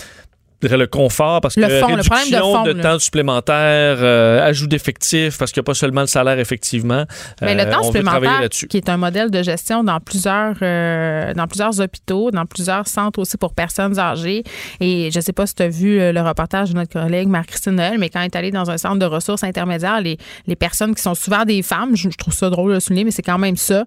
le 0.70 0.88
confort 0.88 1.42
parce 1.42 1.56
que 1.56 1.62
Le 1.62 1.80
fond, 1.80 1.96
le 1.96 2.04
problème 2.04 2.30
de 2.30 2.36
réduction 2.36 2.54
fond, 2.54 2.64
de, 2.64 2.72
là. 2.72 2.84
temps 2.84 3.00
supplémentaire, 3.00 3.98
euh, 4.00 4.46
ajout 4.48 4.68
d'effectifs 4.68 5.38
parce 5.38 5.52
qu'il 5.52 5.60
n'y 5.62 5.66
a 5.66 5.68
pas 5.68 5.74
seulement 5.74 6.02
le 6.02 6.08
salaire 6.08 6.40
effectivement. 6.40 7.06
Mais 7.42 7.56
Euh, 7.60 7.66
le 7.66 7.72
temps 7.72 7.84
supplémentaire, 7.84 8.42
qui 8.70 8.78
est 8.78 8.90
un 8.90 8.98
modèle 8.98 9.32
de 9.32 9.44
gestion 9.44 9.84
dans 9.84 10.00
plusieurs, 10.00 10.56
euh, 10.62 11.34
dans 11.34 11.48
plusieurs 11.48 11.80
hôpitaux, 11.80 12.32
dans 12.32 12.46
plusieurs 12.46 12.88
centres 12.88 13.20
aussi 13.20 13.38
pour 13.38 13.54
personnes 13.54 14.00
âgées. 14.00 14.44
Et 14.80 15.10
je 15.12 15.18
ne 15.18 15.24
sais 15.24 15.34
pas 15.34 15.46
si 15.46 15.56
tu 15.56 15.64
as 15.64 15.70
vu 15.70 16.00
euh, 16.00 16.12
le 16.12 16.22
reportage 16.22 16.70
de 16.72 16.76
notre 16.76 16.94
collègue 16.94 17.28
Marc-Christine 17.28 17.76
Noël, 17.76 17.98
mais 18.00 18.10
quand 18.10 18.20
elle 18.20 18.26
est 18.26 18.36
allée 18.36 18.52
dans 18.52 18.70
un 18.70 18.78
centre 18.78 19.00
de 19.00 19.06
ressources 19.06 19.44
intermédiaires, 19.44 20.02
les, 20.02 20.18
les 20.48 20.56
personnes 20.56 20.96
qui 20.96 21.02
sont 21.02 21.16
souvent 21.16 21.46
des 21.46 21.62
femmes, 21.62 21.96
je, 21.96 22.10
je 22.10 22.18
trouve 22.18 22.34
ça 22.34 22.50
drôle 22.50 22.74
de 22.76 22.80
souligner, 22.80 23.04
mais 23.06 23.12
c'est 23.12 23.22
quand 23.22 23.38
même 23.40 23.58
ça, 23.58 23.84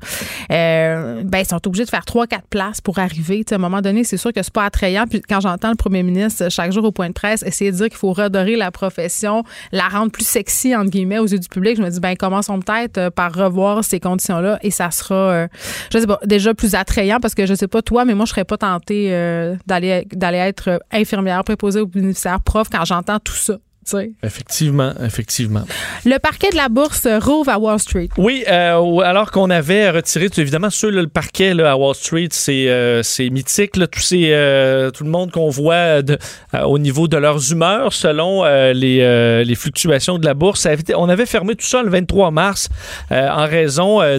ben, 0.49 1.39
ils 1.39 1.47
sont 1.47 1.67
obligés 1.67 1.85
de 1.85 1.91
faire 1.91 2.05
trois, 2.05 2.27
quatre 2.27 2.47
places 2.49 2.81
pour 2.81 2.99
arriver. 2.99 3.39
Tu 3.45 3.51
sais, 3.51 3.55
à 3.55 3.59
un 3.59 3.61
moment 3.61 3.81
donné, 3.81 4.05
c'est 4.05 4.17
sûr 4.17 4.33
que 4.33 4.43
c'est 4.43 4.53
pas 4.53 4.65
attrayant. 4.65 5.05
Puis 5.09 5.21
quand 5.23 5.41
j'entends 5.41 5.71
le 5.71 5.77
premier 5.77 6.03
ministre 6.03 6.49
chaque 6.51 6.66
chaque 6.67 6.73
jour 6.73 6.85
au 6.85 6.91
point 6.91 7.09
de 7.09 7.13
presse, 7.13 7.45
essayer 7.45 7.71
de 7.71 7.77
dire 7.77 7.89
qu'il 7.89 7.97
faut 7.97 8.13
redorer 8.13 8.57
la 8.57 8.73
profession, 8.73 9.45
la 9.71 9.89
rendre 9.89 10.11
plus 10.11 10.27
sexy, 10.27 10.75
entre 10.75 10.91
guillemets, 10.91 11.21
aux 11.21 11.27
yeux 11.27 11.39
du 11.39 11.49
public. 11.49 11.77
Je 11.77 11.83
me 11.83 11.89
dis, 11.89 12.01
ben, 12.01 12.17
commençons 12.17 12.59
peut-être 12.59 12.99
euh, 12.99 13.11
par 13.11 13.33
revoir 13.33 13.85
ces 13.85 14.01
conditions-là 14.01 14.59
et 14.63 14.73
ça 14.73 14.91
sera, 14.91 15.15
euh, 15.15 15.49
je 15.93 15.99
sais 15.99 16.07
pas, 16.07 16.19
déjà 16.25 16.55
plus 16.55 16.75
attrayant 16.75 17.21
parce 17.21 17.35
que 17.37 17.47
je 17.47 17.55
sais 17.55 17.69
pas 17.69 17.83
toi, 17.83 18.05
mais 18.05 18.15
moi, 18.15 18.27
je 18.27 18.31
serais 18.31 18.45
pas 18.45 18.59
tentée 18.59 19.09
euh, 19.13 19.55
d'aller 19.67 20.07
d'aller 20.13 20.39
être 20.39 20.81
infirmière, 20.91 21.45
préposée 21.45 21.81
aux 21.81 21.87
bénéficiaires, 21.87 22.41
prof 22.41 22.69
quand 22.71 22.85
j'entends 22.85 23.21
tout 23.21 23.35
ça. 23.35 23.59
Effectivement, 24.23 24.93
effectivement. 25.05 25.65
Le 26.05 26.19
parquet 26.19 26.51
de 26.51 26.57
la 26.57 26.69
bourse 26.69 27.07
rouvre 27.21 27.51
à 27.51 27.59
Wall 27.59 27.79
Street. 27.79 28.09
Oui, 28.19 28.45
euh, 28.49 28.99
alors 29.01 29.31
qu'on 29.31 29.51
avait 29.51 29.91
retiré, 29.91 30.29
évidemment, 30.37 30.69
là, 30.83 30.91
le 31.03 31.07
parquet 31.07 31.55
là, 31.55 31.73
à 31.73 31.77
Wall 31.77 31.95
Street, 31.95 32.29
c'est 32.31 32.67
euh, 32.69 33.03
mythique, 33.31 33.77
là, 33.77 33.87
ces, 33.97 34.31
euh, 34.33 34.91
tout 34.91 35.05
le 35.05 35.11
monde 35.11 35.31
qu'on 35.31 35.49
voit 35.51 36.03
de- 36.03 36.19
au 36.65 36.79
niveau 36.79 37.09
de 37.09 37.17
leurs 37.17 37.53
humeurs 37.53 37.93
selon 37.93 38.45
les, 38.45 39.45
les 39.45 39.55
fluctuations 39.55 40.19
de 40.19 40.25
la 40.27 40.35
bourse. 40.35 40.67
On 40.97 41.09
avait 41.09 41.27
fermé 41.27 41.55
tout 41.55 41.67
ça 41.67 41.83
le 41.83 41.91
23 41.91 42.31
mars 42.31 42.69
en 43.11 43.47
raison 43.47 44.01
de, 44.01 44.19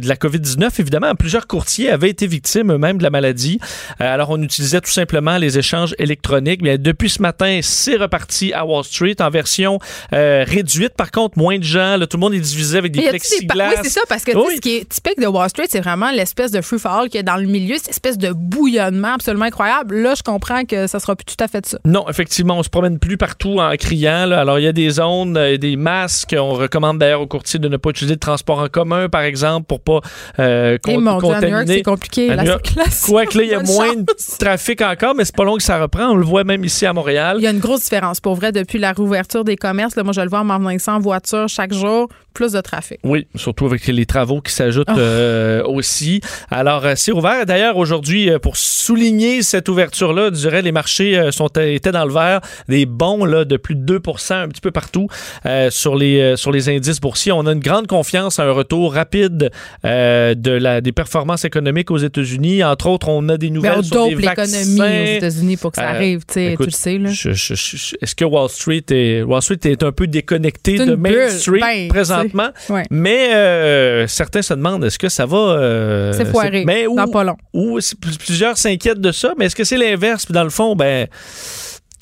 de 0.00 0.08
la 0.08 0.16
COVID-19. 0.16 0.80
Évidemment, 0.80 1.14
plusieurs 1.14 1.46
courtiers 1.46 1.90
avaient 1.90 2.10
été 2.10 2.26
victimes 2.26 2.72
eux-mêmes 2.72 2.98
de 2.98 3.02
la 3.02 3.10
maladie. 3.10 3.58
Alors, 3.98 4.30
on 4.30 4.42
utilisait 4.42 4.80
tout 4.80 4.90
simplement 4.90 5.38
les 5.38 5.58
échanges 5.58 5.94
électroniques. 5.98 6.60
Mais 6.62 6.78
depuis 6.78 7.10
ce 7.10 7.22
matin, 7.22 7.60
c'est 7.62 7.96
reparti 7.96 8.52
à 8.52 8.64
Wall 8.66 8.84
Street 8.84 8.97
en 9.20 9.30
version 9.30 9.78
euh, 10.12 10.44
réduite. 10.46 10.94
Par 10.96 11.10
contre, 11.10 11.38
moins 11.38 11.58
de 11.58 11.64
gens. 11.64 11.96
là, 11.96 12.06
tout 12.06 12.16
le 12.16 12.20
monde 12.20 12.34
est 12.34 12.40
divisé 12.40 12.78
avec 12.78 12.92
des 12.92 13.08
plexiglas. 13.08 13.68
Oui, 13.70 13.74
c'est 13.82 13.90
ça, 13.90 14.00
parce 14.08 14.24
que 14.24 14.36
Oui. 14.36 14.56
ce 14.56 14.60
qui 14.60 14.76
est 14.76 14.88
typique 14.88 15.20
de 15.20 15.26
Wall 15.26 15.48
Street, 15.48 15.66
c'est 15.68 15.80
vraiment 15.80 16.10
l'espèce 16.10 16.50
de 16.50 16.60
free 16.60 16.78
fall 16.78 17.08
qu'il 17.08 17.16
y 17.16 17.18
a 17.18 17.22
dans 17.22 17.36
le 17.36 17.46
milieu, 17.46 17.76
cette 17.76 17.90
espèce 17.90 18.18
de 18.18 18.32
bouillonnement 18.32 19.14
absolument 19.14 19.44
incroyable. 19.46 19.96
Là, 19.96 20.14
je 20.16 20.22
comprends 20.22 20.64
que 20.64 20.86
ça 20.86 21.00
sera 21.00 21.16
plus 21.16 21.24
tout 21.24 21.42
à 21.42 21.48
fait 21.48 21.64
ça. 21.66 21.78
Non, 21.84 22.08
effectivement, 22.08 22.58
on 22.58 22.62
se 22.62 22.68
promène 22.68 22.98
plus 22.98 23.16
partout 23.16 23.58
en 23.58 23.74
criant. 23.76 24.26
là. 24.26 24.40
Alors, 24.40 24.58
il 24.58 24.64
y 24.64 24.68
a 24.68 24.72
des 24.72 24.90
zones, 24.90 25.36
euh, 25.36 25.56
des 25.58 25.76
masques. 25.76 26.34
On 26.38 26.50
recommande 26.54 26.98
d'ailleurs 26.98 27.20
aux 27.20 27.26
courtiers 27.26 27.58
de 27.58 27.68
ne 27.68 27.76
pas 27.76 27.90
utiliser 27.90 28.14
de 28.14 28.20
transport 28.20 28.58
en 28.60 28.68
commun, 28.68 29.08
par 29.08 29.22
exemple, 29.22 29.66
pour 29.66 29.80
pas 29.80 30.00
euh, 30.38 30.74
Et 30.76 30.78
con- 30.78 31.00
mon 31.00 31.18
contaminer. 31.20 31.64
c'est 31.66 31.82
compliqué. 31.82 32.30
À 32.30 32.36
La 32.36 32.42
New 32.42 32.48
York, 32.50 32.66
circulation. 32.66 33.06
Quoique 33.12 33.38
là, 33.38 33.44
il 33.44 33.50
y 33.50 33.54
a 33.54 33.62
moins 33.62 33.94
de 33.96 34.04
trafic 34.38 34.80
encore, 34.82 35.14
mais 35.14 35.24
c'est 35.24 35.34
pas 35.36 35.44
long 35.44 35.56
que 35.56 35.62
ça 35.62 35.80
reprend. 35.80 36.08
On 36.10 36.16
le 36.16 36.24
voit 36.24 36.44
même 36.44 36.64
ici 36.64 36.86
à 36.86 36.92
Montréal. 36.92 37.36
Il 37.38 37.44
y 37.44 37.46
a 37.46 37.50
une 37.50 37.58
grosse 37.58 37.82
différence. 37.84 38.20
Pour 38.20 38.34
vrai, 38.34 38.52
depuis 38.52 38.78
la 38.78 38.87
réouverture 38.92 39.44
des 39.44 39.56
commerces, 39.56 39.96
là, 39.96 40.02
moi, 40.02 40.12
je 40.12 40.20
le 40.20 40.28
vois 40.28 40.40
en 40.40 40.44
m'en 40.44 40.58
en 40.58 40.98
voiture 41.00 41.48
chaque 41.48 41.72
jour, 41.72 42.08
plus 42.38 42.52
de 42.52 42.60
trafic. 42.60 42.98
Oui, 43.02 43.26
surtout 43.34 43.66
avec 43.66 43.84
les 43.88 44.06
travaux 44.06 44.40
qui 44.40 44.52
s'ajoutent 44.52 44.86
Oh. 44.90 44.96
euh, 44.98 45.62
aussi. 45.64 46.20
Alors, 46.50 46.86
euh, 46.86 46.92
c'est 46.96 47.10
ouvert. 47.12 47.44
D'ailleurs, 47.46 47.76
aujourd'hui, 47.76 48.30
euh, 48.30 48.38
pour 48.38 48.56
souligner 48.56 49.42
cette 49.42 49.68
ouverture-là, 49.68 50.26
je 50.32 50.36
dirais, 50.38 50.62
les 50.62 50.70
marchés 50.72 51.18
euh, 51.18 51.32
sont, 51.32 51.48
étaient 51.48 51.90
dans 51.92 52.04
le 52.04 52.12
vert. 52.12 52.40
Des 52.68 52.86
bons 52.86 53.24
là, 53.24 53.44
de 53.44 53.56
plus 53.56 53.74
de 53.74 53.98
2% 53.98 54.34
un 54.34 54.48
petit 54.48 54.60
peu 54.60 54.70
partout 54.70 55.08
euh, 55.46 55.68
sur, 55.70 55.96
les, 55.96 56.20
euh, 56.20 56.36
sur 56.36 56.52
les 56.52 56.68
indices 56.68 57.00
boursiers. 57.00 57.32
On 57.32 57.44
a 57.46 57.52
une 57.52 57.58
grande 57.60 57.86
confiance 57.88 58.38
à 58.38 58.44
un 58.44 58.52
retour 58.52 58.94
rapide 58.94 59.50
euh, 59.84 60.34
de 60.34 60.52
la, 60.52 60.80
des 60.80 60.92
performances 60.92 61.44
économiques 61.44 61.90
aux 61.90 61.98
États-Unis. 61.98 62.62
Entre 62.62 62.86
autres, 62.86 63.08
on 63.08 63.28
a 63.28 63.36
des 63.36 63.50
nouvelles 63.50 63.78
on 63.78 63.82
sur 63.82 63.96
dope 63.96 64.18
l'économie 64.20 64.80
aux 64.80 65.16
États-Unis 65.16 65.56
pour 65.56 65.72
que 65.72 65.76
ça 65.78 65.88
arrive. 65.88 66.22
Tu 66.32 66.40
le 66.56 66.70
sais. 66.70 66.98
Là. 66.98 67.10
Je- 67.10 67.32
je- 67.32 67.54
je- 67.54 67.96
Est-ce 68.00 68.14
que 68.14 68.24
Wall 68.24 68.48
Street 68.48 68.84
est 68.90 69.22
Wall 69.22 69.42
Street 69.42 69.58
est 69.64 69.82
un 69.82 69.90
peu 69.92 70.06
déconnecté 70.06 70.78
de 70.78 70.94
Main 70.94 71.10
bulle. 71.10 71.30
Street 71.30 71.60
Ben, 71.60 71.88
présentement? 71.88 72.27
Ouais. 72.70 72.82
Mais 72.90 73.34
euh, 73.34 74.06
certains 74.06 74.42
se 74.42 74.54
demandent 74.54 74.84
est-ce 74.84 74.98
que 74.98 75.08
ça 75.08 75.26
va. 75.26 75.36
euh, 75.36 76.12
C'est 76.12 76.26
foiré. 76.26 76.64
Mais 76.66 76.86
où, 76.86 76.96
Dans 76.96 77.08
pas 77.08 77.24
long. 77.24 77.36
où 77.52 77.78
plusieurs 78.20 78.56
s'inquiètent 78.58 79.00
de 79.00 79.12
ça, 79.12 79.32
mais 79.38 79.46
est-ce 79.46 79.56
que 79.56 79.64
c'est 79.64 79.76
l'inverse? 79.78 80.24
Puis 80.26 80.34
dans 80.34 80.44
le 80.44 80.50
fond, 80.50 80.74
ben. 80.76 81.06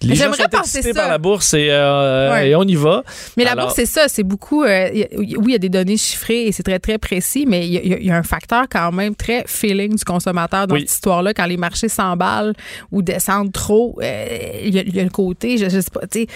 Les 0.02 0.14
gens 0.14 0.24
J'aimerais 0.24 0.42
sont 0.42 0.48
penser 0.58 0.82
ça. 0.82 0.92
par 0.94 1.08
la 1.08 1.16
bourse 1.18 1.54
et, 1.54 1.68
euh, 1.70 2.30
Ouais. 2.32 2.50
et 2.50 2.54
on 2.56 2.64
y 2.64 2.74
va. 2.74 3.02
Mais 3.36 3.44
la 3.44 3.52
Alors- 3.52 3.66
bourse, 3.66 3.76
c'est 3.76 3.86
ça. 3.86 4.08
C'est 4.08 4.22
beaucoup. 4.24 4.62
euh, 4.62 4.90
y 4.92 5.04
a- 5.04 5.08
oui, 5.16 5.34
il 5.46 5.50
y 5.52 5.54
a 5.54 5.58
des 5.58 5.70
données 5.70 5.96
chiffrées 5.96 6.46
et 6.46 6.52
c'est 6.52 6.62
très, 6.62 6.78
très 6.78 6.98
précis, 6.98 7.46
mais 7.48 7.66
il 7.66 7.72
y, 7.72 7.78
a- 7.78 7.96
il 7.98 8.06
y 8.06 8.10
a 8.10 8.16
un 8.16 8.22
facteur 8.22 8.64
quand 8.70 8.92
même 8.92 9.14
très 9.14 9.44
feeling 9.46 9.94
du 9.96 10.04
consommateur 10.04 10.66
dans 10.66 10.74
Oui. 10.74 10.82
cette 10.82 10.90
histoire-là. 10.92 11.32
Quand 11.32 11.46
les 11.46 11.56
marchés 11.56 11.88
s'emballent 11.88 12.52
ou 12.92 13.00
descendent 13.00 13.52
trop, 13.52 13.98
euh, 14.02 14.26
il 14.62 14.74
y, 14.74 14.78
a- 14.78 14.82
il 14.82 14.94
y 14.94 15.00
a 15.00 15.04
le 15.04 15.08
côté, 15.10 15.56
je, 15.56 15.64
je 15.70 15.80
sais 15.80 15.90
pas, 15.90 16.00
tu 16.06 16.20
sais. 16.20 16.26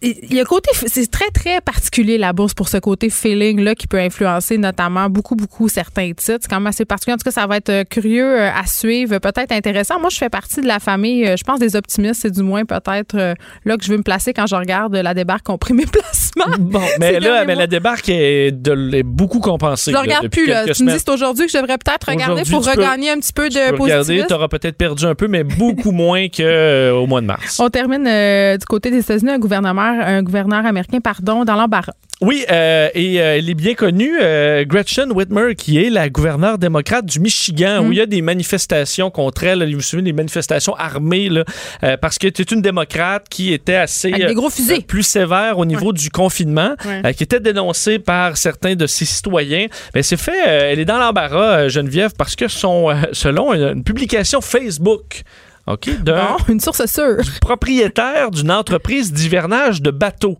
Il 0.00 0.32
y 0.34 0.38
a 0.38 0.42
le 0.42 0.48
côté. 0.48 0.70
C'est 0.86 1.10
très, 1.10 1.28
très 1.30 1.60
particulier, 1.60 2.16
la 2.18 2.32
bourse, 2.32 2.54
pour 2.54 2.68
ce 2.68 2.78
côté 2.78 3.10
feeling-là 3.10 3.74
qui 3.74 3.86
peut 3.86 4.00
influencer 4.00 4.56
notamment 4.58 5.08
beaucoup, 5.10 5.36
beaucoup 5.36 5.68
certains 5.68 6.08
titres. 6.12 6.38
C'est 6.42 6.48
quand 6.48 6.56
même 6.58 6.66
assez 6.68 6.84
particulier. 6.84 7.14
En 7.14 7.18
tout 7.18 7.24
cas, 7.24 7.30
ça 7.30 7.46
va 7.46 7.58
être 7.58 7.84
curieux 7.88 8.40
à 8.40 8.64
suivre, 8.66 9.18
peut-être 9.18 9.52
intéressant. 9.52 10.00
Moi, 10.00 10.08
je 10.10 10.16
fais 10.16 10.30
partie 10.30 10.60
de 10.62 10.66
la 10.66 10.78
famille, 10.80 11.26
je 11.36 11.44
pense, 11.44 11.58
des 11.60 11.76
optimistes. 11.76 12.22
C'est 12.22 12.30
du 12.32 12.42
moins 12.42 12.61
peut-être 12.64 13.14
euh, 13.16 13.34
là 13.64 13.76
que 13.76 13.84
je 13.84 13.90
veux 13.90 13.98
me 13.98 14.02
placer 14.02 14.32
quand 14.32 14.46
je 14.46 14.54
regarde 14.56 14.94
la 14.94 15.14
débarque 15.14 15.44
compris 15.44 15.74
mes 15.74 15.86
placements. 15.92 16.56
Bon, 16.58 16.80
mais 17.00 17.20
là, 17.20 17.44
mais 17.44 17.54
la 17.54 17.66
débarque 17.66 18.08
est, 18.08 18.52
de, 18.52 18.94
est 18.94 19.02
beaucoup 19.02 19.40
compensée. 19.40 19.90
Je 19.90 19.96
là, 19.96 20.02
regarde 20.02 20.28
plus, 20.28 20.46
là. 20.46 20.64
Tu 20.72 20.84
me 20.84 20.92
dis 20.92 20.98
c'est 20.98 21.10
aujourd'hui 21.10 21.46
que 21.46 21.52
je 21.52 21.58
devrais 21.58 21.78
peut-être 21.78 22.08
regarder 22.08 22.42
pour 22.50 22.62
peux- 22.62 22.70
regagner 22.70 23.10
un 23.10 23.16
petit 23.18 23.32
peu 23.32 23.48
de 23.48 23.76
positivisme. 23.76 24.26
tu 24.28 24.34
auras 24.34 24.48
peut-être 24.48 24.76
perdu 24.76 25.04
un 25.04 25.14
peu, 25.14 25.28
mais 25.28 25.44
beaucoup 25.44 25.90
moins 25.92 26.28
qu'au 26.28 27.06
mois 27.06 27.20
de 27.20 27.26
mars. 27.26 27.58
On 27.60 27.68
termine 27.68 28.06
euh, 28.06 28.56
du 28.56 28.64
côté 28.66 28.90
des 28.90 28.98
États-Unis, 28.98 29.30
un 29.32 29.38
gouverneur, 29.38 29.74
un 29.76 30.22
gouverneur 30.22 30.64
américain, 30.66 31.00
pardon, 31.00 31.44
dans 31.44 31.54
l'embarras. 31.56 31.92
Oui, 32.20 32.44
euh, 32.52 32.88
et 32.94 33.20
euh, 33.20 33.38
elle 33.38 33.50
est 33.50 33.54
bien 33.54 33.74
connue, 33.74 34.16
euh, 34.20 34.64
Gretchen 34.64 35.10
Whitmer, 35.10 35.56
qui 35.56 35.82
est 35.84 35.90
la 35.90 36.08
gouverneure 36.08 36.56
démocrate 36.56 37.04
du 37.04 37.18
Michigan, 37.18 37.82
Mm. 37.82 37.88
où 37.88 37.92
il 37.92 37.98
y 37.98 38.00
a 38.00 38.06
des 38.06 38.22
manifestations 38.22 39.10
contre 39.10 39.42
elle. 39.42 39.68
Vous 39.68 39.74
vous 39.78 39.80
souvenez 39.80 40.12
des 40.12 40.16
manifestations 40.16 40.74
armées, 40.76 41.28
là, 41.28 41.44
euh, 41.82 41.96
parce 41.96 42.18
que 42.18 42.28
c'est 42.32 42.52
une 42.52 42.62
démocrate 42.62 43.26
qui 43.28 43.52
était 43.52 43.74
assez 43.74 44.12
euh, 44.12 44.80
plus 44.86 45.02
sévère 45.02 45.58
au 45.58 45.64
niveau 45.64 45.92
du 45.92 46.10
confinement, 46.10 46.76
Ouais. 46.84 47.02
euh, 47.06 47.12
qui 47.12 47.24
était 47.24 47.40
dénoncée 47.40 47.98
par 47.98 48.36
certains 48.36 48.76
de 48.76 48.86
ses 48.86 49.04
citoyens. 49.04 49.66
Mais 49.92 50.04
c'est 50.04 50.16
fait, 50.16 50.46
euh, 50.46 50.70
elle 50.70 50.78
est 50.78 50.84
dans 50.84 50.98
l'embarras, 51.00 51.62
euh, 51.64 51.68
Geneviève, 51.68 52.12
parce 52.16 52.36
que 52.36 52.46
son, 52.46 52.90
euh, 52.90 52.94
selon 53.12 53.52
une, 53.52 53.78
une 53.78 53.82
publication 53.84 54.40
Facebook. 54.40 55.22
OK, 55.66 55.88
Bon, 56.04 56.36
une 56.48 56.58
source 56.60 56.84
sûre. 56.86 57.18
propriétaire 57.40 58.30
d'une 58.32 58.50
entreprise 58.50 59.12
d'hivernage 59.12 59.80
de 59.80 59.90
bateaux. 59.92 60.36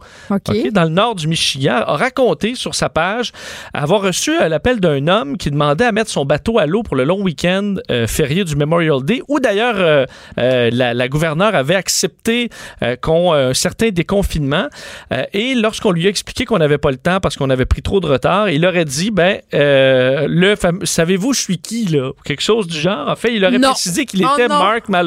Dans 0.72 0.82
le 0.82 0.88
nord 0.88 1.14
du 1.14 1.28
Michigan, 1.28 1.82
a 1.86 1.96
raconté 1.96 2.54
sur 2.56 2.74
sa 2.74 2.88
page 2.88 3.32
avoir 3.72 4.00
reçu 4.02 4.32
euh, 4.40 4.48
l'appel 4.48 4.80
d'un 4.80 5.06
homme 5.06 5.36
qui 5.36 5.50
demandait 5.50 5.84
à 5.84 5.92
mettre 5.92 6.10
son 6.10 6.24
bateau 6.24 6.58
à 6.58 6.66
l'eau 6.66 6.82
pour 6.82 6.96
le 6.96 7.04
long 7.04 7.22
week-end 7.22 7.74
euh, 7.90 8.06
férié 8.08 8.42
du 8.44 8.56
Memorial 8.56 9.02
Day, 9.04 9.22
où 9.28 9.38
d'ailleurs 9.38 9.76
euh, 9.76 10.06
euh, 10.38 10.70
la, 10.72 10.92
la 10.94 11.08
gouverneure 11.08 11.54
avait 11.54 11.76
accepté 11.76 12.48
qu'on 13.00 13.32
un 13.32 13.54
certain 13.54 13.90
déconfinement. 13.90 14.66
Et 15.32 15.54
lorsqu'on 15.54 15.92
lui 15.92 16.06
a 16.06 16.10
expliqué 16.10 16.44
qu'on 16.44 16.58
n'avait 16.58 16.78
pas 16.78 16.90
le 16.90 16.96
temps 16.96 17.20
parce 17.20 17.36
qu'on 17.36 17.50
avait 17.50 17.66
pris 17.66 17.82
trop 17.82 18.00
de 18.00 18.06
retard, 18.06 18.48
il 18.50 18.66
aurait 18.66 18.84
dit 18.84 19.10
ben 19.10 19.38
le 19.52 20.54
fameux- 20.56 20.84
savez-vous 20.84 21.32
je 21.32 21.40
suis 21.40 21.58
qui 21.58 21.84
là? 21.86 22.10
Quelque 22.24 22.42
chose 22.42 22.66
du 22.66 22.78
genre. 22.78 23.08
En 23.08 23.16
fait, 23.16 23.34
il 23.34 23.44
aurait 23.44 23.58
Non. 23.58 23.70
précisé 23.70 24.04
qu'il 24.04 24.24
Oh 24.24 24.34
était 24.34 24.48
non. 24.48 24.58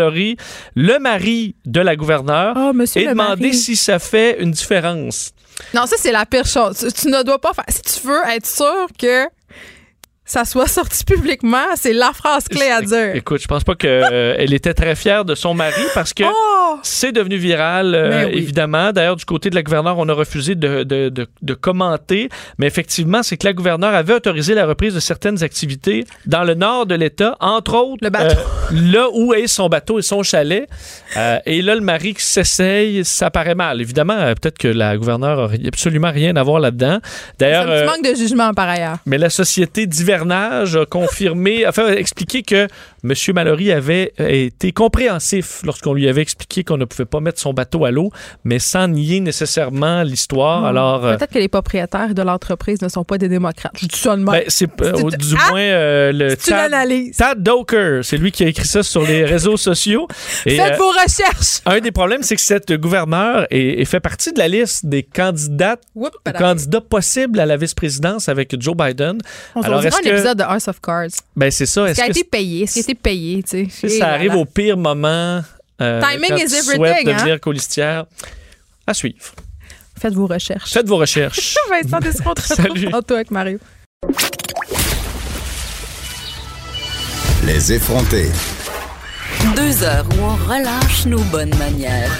Le 0.09 0.99
mari 0.99 1.55
de 1.65 1.81
la 1.81 1.95
gouverneure 1.95 2.53
Ah, 2.57 2.71
monsieur 2.73 3.01
et 3.01 3.07
demander 3.07 3.53
si 3.53 3.75
ça 3.75 3.99
fait 3.99 4.41
une 4.41 4.51
différence. 4.51 5.31
Non, 5.73 5.85
ça, 5.85 5.95
c'est 5.97 6.11
la 6.11 6.25
pire 6.25 6.45
chose. 6.45 6.77
Tu, 6.77 6.91
tu 7.03 7.07
ne 7.07 7.23
dois 7.23 7.39
pas 7.39 7.53
faire. 7.53 7.63
Si 7.69 7.81
tu 7.81 8.07
veux 8.07 8.21
être 8.35 8.45
sûr 8.45 8.87
que 8.99 9.25
ça 10.25 10.43
soit 10.43 10.67
sorti 10.67 11.03
publiquement, 11.05 11.65
c'est 11.75 11.93
la 11.93 12.11
phrase 12.11 12.45
clé 12.47 12.67
à 12.69 12.81
dire. 12.81 13.15
Écoute, 13.15 13.41
je 13.41 13.47
pense 13.47 13.63
pas 13.63 13.75
qu'elle 13.75 14.53
était 14.53 14.73
très 14.73 14.95
fière 14.95 15.23
de 15.23 15.35
son 15.35 15.53
mari 15.53 15.83
parce 15.93 16.13
que 16.13 16.23
Oh! 16.25 16.79
c'est 16.81 17.11
devenu 17.11 17.37
viral, 17.37 17.93
euh, 17.93 18.09
Ben 18.09 18.25
oui. 18.31 18.37
évidemment. 18.39 18.91
D'ailleurs, 18.91 19.15
du 19.15 19.25
côté 19.25 19.49
de 19.51 19.55
la 19.55 19.61
gouverneure, 19.63 19.97
on 19.99 20.09
a 20.09 20.13
refusé 20.13 20.55
de, 20.55 20.83
de- 20.83 21.09
de- 21.09 21.27
de 21.41 21.53
commenter. 21.53 22.29
Mais 22.57 22.65
effectivement, 22.67 23.21
c'est 23.23 23.37
que 23.37 23.45
la 23.45 23.53
gouverneure 23.53 23.93
avait 23.93 24.13
autorisé 24.13 24.55
la 24.55 24.65
reprise 24.65 24.95
de 24.95 24.99
certaines 24.99 25.43
activités 25.43 26.05
dans 26.25 26.43
le 26.43 26.55
nord 26.55 26.85
de 26.87 26.95
l'État, 26.95 27.35
entre 27.39 27.75
autres 27.75 28.03
Le 28.03 28.09
bateau. 28.09 28.35
euh, 28.35 28.91
là 28.91 29.07
où 29.13 29.33
est 29.33 29.47
son 29.47 29.69
bateau 29.69 29.99
et 29.99 30.01
son 30.01 30.23
chalet. 30.23 30.67
Euh, 31.17 31.37
et 31.45 31.61
là, 31.61 31.75
le 31.75 31.81
mari 31.81 32.15
qui 32.15 32.23
s'essaye, 32.23 33.05
ça 33.05 33.29
paraît 33.29 33.55
mal. 33.55 33.79
Évidemment, 33.79 34.13
euh, 34.17 34.33
peut-être 34.33 34.57
que 34.57 34.67
la 34.67 34.97
gouverneure 34.97 35.51
n'a 35.51 35.67
absolument 35.67 36.11
rien 36.11 36.35
à 36.35 36.41
voir 36.43 36.59
là-dedans. 36.59 36.99
D'ailleurs, 37.39 37.65
euh, 37.69 37.85
manque 37.85 38.03
de 38.03 38.15
jugement 38.15 38.53
par 38.53 38.67
ailleurs. 38.69 38.97
mais 39.05 39.17
la 39.19 39.29
société 39.29 39.85
confirmé, 40.85 41.65
a 41.65 41.71
expliqué 41.97 42.43
que 42.43 42.67
M. 43.09 43.33
Mallory 43.35 43.71
avait 43.71 44.13
euh, 44.19 44.27
été 44.29 44.71
compréhensif 44.71 45.61
lorsqu'on 45.63 45.93
lui 45.93 46.07
avait 46.09 46.21
expliqué 46.21 46.63
qu'on 46.63 46.77
ne 46.77 46.85
pouvait 46.85 47.05
pas 47.05 47.19
mettre 47.19 47.39
son 47.39 47.53
bateau 47.53 47.85
à 47.85 47.91
l'eau, 47.91 48.09
mais 48.43 48.59
sans 48.59 48.87
nier 48.87 49.19
nécessairement 49.19 50.03
l'histoire. 50.03 50.61
Hmm. 50.61 50.65
Alors, 50.65 51.05
euh, 51.05 51.17
Peut-être 51.17 51.33
que 51.33 51.39
les 51.39 51.47
propriétaires 51.47 52.13
de 52.13 52.21
l'entreprise 52.21 52.81
ne 52.81 52.89
sont 52.89 53.03
pas 53.03 53.17
des 53.17 53.29
démocrates. 53.29 53.73
Je 53.79 53.85
dis 53.87 53.97
ça 53.97 54.15
de 54.15 54.23
ben, 54.23 54.41
c'est 54.47 54.69
euh, 54.81 54.93
du 55.11 55.35
Ah! 55.39 55.49
moins 55.51 55.59
euh, 55.61 56.11
le 56.11 56.35
Tad, 56.35 56.73
analyse. 56.73 57.17
Tad 57.17 57.41
Doker, 57.43 58.03
c'est 58.03 58.17
lui 58.17 58.31
qui 58.31 58.43
a 58.43 58.47
écrit 58.47 58.65
ça 58.67 58.81
sur 58.83 59.03
les 59.05 59.23
réseaux 59.25 59.57
sociaux. 59.57 60.07
Et, 60.45 60.55
Faites 60.57 60.73
euh, 60.73 60.77
vos 60.77 60.89
recherches. 60.89 61.61
un 61.65 61.79
des 61.79 61.91
problèmes, 61.91 62.23
c'est 62.23 62.35
que 62.35 62.41
cette 62.41 62.71
gouverneure 62.73 63.45
est, 63.51 63.81
est 63.81 63.85
fait 63.85 63.99
partie 63.99 64.33
de 64.33 64.39
la 64.39 64.47
liste 64.47 64.85
des 64.85 65.03
candidates 65.03 65.81
Oups, 65.95 66.11
candidats 66.37 66.81
possibles 66.81 67.39
à 67.39 67.45
la 67.45 67.57
vice-présidence 67.57 68.29
avec 68.29 68.59
Joe 68.59 68.75
Biden. 68.75 69.17
On 69.55 69.61
Alors, 69.61 69.85
est-ce 69.85 69.97
un 69.97 69.99
que- 70.01 70.07
épisode 70.09 70.37
de 70.37 70.43
House 70.43 70.67
of 70.67 70.79
Cards. 70.81 71.09
Ben, 71.35 71.51
c'est 71.51 71.65
ça. 71.65 71.83
Est-ce 71.83 71.91
Est-ce 71.91 72.01
qu'il 72.01 72.17
a 72.17 72.19
été 72.19 72.23
payé? 72.23 72.63
Est-ce 72.63 72.73
qu'il 72.73 72.81
a 72.81 72.83
été 72.83 72.94
payé? 73.01 73.43
tu 73.43 73.69
sais? 73.69 73.89
Ça 73.89 74.09
arrive 74.09 74.35
au 74.35 74.45
pire 74.45 74.77
moment 74.77 75.41
Euh, 75.81 76.01
Timing 76.01 76.29
quand 76.29 76.37
is 76.37 76.45
tu 76.47 76.55
everything, 76.55 77.09
hein? 77.09 77.13
devenir 77.17 77.39
colistière. 77.39 78.05
À 78.87 78.93
suivre. 78.93 79.33
Faites 79.99 80.13
vos 80.13 80.27
recherches. 80.27 80.71
Faites 80.73 80.87
vos 80.87 80.97
recherches. 80.97 81.55
Vincent 81.69 81.99
Dessereau, 81.99 82.31
on 82.31 82.33
te 82.33 82.41
retrouve 82.49 82.65
Salut. 82.77 82.89
tantôt 82.91 83.15
avec 83.15 83.31
Mario. 83.31 83.59
Les 87.45 87.73
effrontés. 87.73 88.29
Deux 89.55 89.83
heures 89.83 90.05
où 90.17 90.23
on 90.23 90.35
relâche 90.35 91.05
nos 91.05 91.19
bonnes 91.25 91.55
manières. 91.57 92.11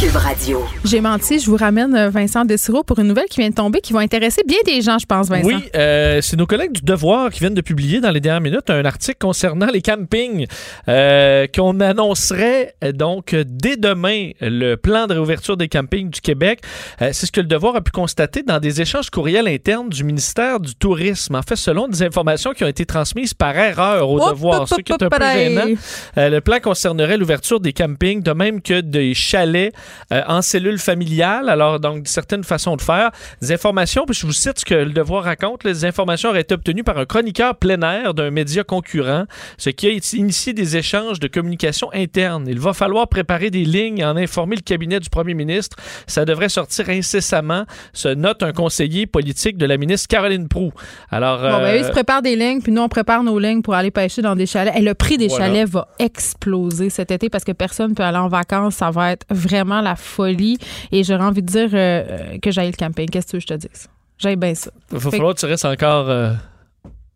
Cube 0.00 0.16
Radio. 0.16 0.64
J'ai 0.82 1.02
menti, 1.02 1.38
je 1.38 1.50
vous 1.50 1.58
ramène 1.58 1.94
euh, 1.94 2.08
Vincent 2.08 2.46
Dessereau 2.46 2.82
pour 2.82 2.98
une 3.00 3.08
nouvelle 3.08 3.26
qui 3.28 3.40
vient 3.40 3.50
de 3.50 3.54
tomber 3.54 3.82
qui 3.82 3.92
va 3.92 3.98
intéresser 3.98 4.42
bien 4.46 4.56
des 4.64 4.80
gens, 4.80 4.98
je 4.98 5.04
pense, 5.04 5.28
Vincent. 5.28 5.46
Oui, 5.46 5.68
euh, 5.74 6.22
c'est 6.22 6.38
nos 6.38 6.46
collègues 6.46 6.72
du 6.72 6.80
Devoir 6.80 7.28
qui 7.28 7.40
viennent 7.40 7.54
de 7.54 7.60
publier 7.60 8.00
dans 8.00 8.10
les 8.10 8.20
dernières 8.20 8.40
minutes 8.40 8.70
un 8.70 8.86
article 8.86 9.18
concernant 9.20 9.66
les 9.66 9.82
campings 9.82 10.46
euh, 10.88 11.46
qu'on 11.54 11.80
annoncerait 11.80 12.76
donc 12.94 13.34
dès 13.34 13.76
demain 13.76 14.30
le 14.40 14.76
plan 14.76 15.06
de 15.06 15.12
réouverture 15.12 15.58
des 15.58 15.68
campings 15.68 16.08
du 16.08 16.22
Québec. 16.22 16.60
Euh, 17.02 17.10
c'est 17.12 17.26
ce 17.26 17.32
que 17.32 17.42
le 17.42 17.46
Devoir 17.46 17.76
a 17.76 17.82
pu 17.82 17.90
constater 17.90 18.42
dans 18.42 18.58
des 18.58 18.80
échanges 18.80 19.10
courriels 19.10 19.48
internes 19.48 19.90
du 19.90 20.02
ministère 20.02 20.60
du 20.60 20.74
Tourisme. 20.76 21.34
En 21.34 21.42
fait, 21.42 21.56
selon 21.56 21.88
des 21.88 22.02
informations 22.02 22.52
qui 22.52 22.64
ont 22.64 22.68
été 22.68 22.86
transmises 22.86 23.34
par 23.34 23.54
erreur 23.54 24.08
au 24.08 24.30
Devoir, 24.30 24.66
ce 24.66 24.76
qui 24.76 24.92
est 24.92 25.02
un 25.02 25.10
peu 25.10 25.24
gênant. 25.34 25.74
Le 26.16 26.38
plan 26.38 26.58
concernerait 26.58 27.18
l'ouverture 27.18 27.60
des 27.60 27.74
campings, 27.74 28.22
de 28.22 28.32
même 28.32 28.62
que 28.62 28.80
des 28.80 29.12
chalets 29.12 29.74
euh, 30.12 30.22
en 30.26 30.42
cellule 30.42 30.78
familiale. 30.78 31.48
Alors, 31.48 31.80
donc, 31.80 32.02
certaines 32.06 32.44
façons 32.44 32.76
de 32.76 32.82
faire. 32.82 33.10
Des 33.40 33.52
informations, 33.52 34.04
puis 34.06 34.14
je 34.14 34.26
vous 34.26 34.32
cite 34.32 34.58
ce 34.60 34.64
que 34.64 34.74
le 34.74 34.92
Devoir 34.92 35.24
raconte. 35.24 35.64
Les 35.64 35.84
informations 35.84 36.30
auraient 36.30 36.40
été 36.42 36.54
obtenues 36.54 36.84
par 36.84 36.98
un 36.98 37.04
chroniqueur 37.04 37.56
plein 37.56 37.80
air 37.82 38.14
d'un 38.14 38.30
média 38.30 38.64
concurrent, 38.64 39.24
ce 39.58 39.70
qui 39.70 39.86
a 39.86 39.90
initié 40.16 40.52
des 40.52 40.76
échanges 40.76 41.20
de 41.20 41.28
communication 41.28 41.90
interne. 41.92 42.46
Il 42.48 42.58
va 42.60 42.72
falloir 42.72 43.08
préparer 43.08 43.50
des 43.50 43.64
lignes 43.64 43.98
et 43.98 44.04
en 44.04 44.16
informer 44.16 44.56
le 44.56 44.62
cabinet 44.62 45.00
du 45.00 45.08
premier 45.10 45.34
ministre. 45.34 45.76
Ça 46.06 46.24
devrait 46.24 46.48
sortir 46.48 46.88
incessamment, 46.88 47.64
se 47.92 48.08
note 48.08 48.42
un 48.42 48.52
conseiller 48.52 49.06
politique 49.06 49.56
de 49.56 49.66
la 49.66 49.76
ministre 49.76 50.08
Caroline 50.08 50.48
Proux. 50.48 50.72
Alors, 51.10 51.38
Bon, 51.40 51.48
ben, 51.48 51.64
euh, 51.64 51.74
eux, 51.76 51.78
ils 51.80 51.84
se 51.84 51.90
préparent 51.90 52.22
des 52.22 52.36
lignes, 52.36 52.60
puis 52.60 52.72
nous, 52.72 52.82
on 52.82 52.88
prépare 52.88 53.22
nos 53.22 53.38
lignes 53.38 53.62
pour 53.62 53.74
aller 53.74 53.90
pêcher 53.90 54.22
dans 54.22 54.34
des 54.36 54.46
chalets. 54.46 54.74
Et 54.76 54.80
le 54.82 54.94
prix 54.94 55.16
des 55.18 55.28
Voilà. 55.28 55.46
chalets 55.46 55.68
va 55.68 55.88
exploser 55.98 56.90
cet 56.90 57.10
été 57.10 57.28
parce 57.30 57.44
que 57.44 57.52
personne 57.52 57.90
ne 57.90 57.94
peut 57.94 58.02
aller 58.02 58.18
en 58.18 58.28
vacances. 58.28 58.76
Ça 58.76 58.90
va 58.90 59.12
être 59.12 59.26
vraiment 59.30 59.79
la 59.82 59.96
folie. 59.96 60.58
Et 60.92 61.04
j'aurais 61.04 61.24
envie 61.24 61.42
de 61.42 61.46
dire 61.46 61.70
euh, 61.72 62.04
euh, 62.08 62.38
que 62.38 62.50
j'aille 62.50 62.70
le 62.70 62.76
camping. 62.76 63.08
Qu'est-ce 63.08 63.26
que 63.26 63.30
tu 63.30 63.36
veux 63.36 63.56
que 63.56 63.62
je 63.62 63.68
te 63.68 63.68
dise? 63.74 63.88
J'aille 64.18 64.36
bien 64.36 64.54
ça. 64.54 64.70
il 64.92 64.98
va 64.98 65.10
falloir 65.10 65.34
que 65.34 65.40
tu 65.40 65.46
restes 65.46 65.64
encore 65.64 66.08
euh, 66.08 66.32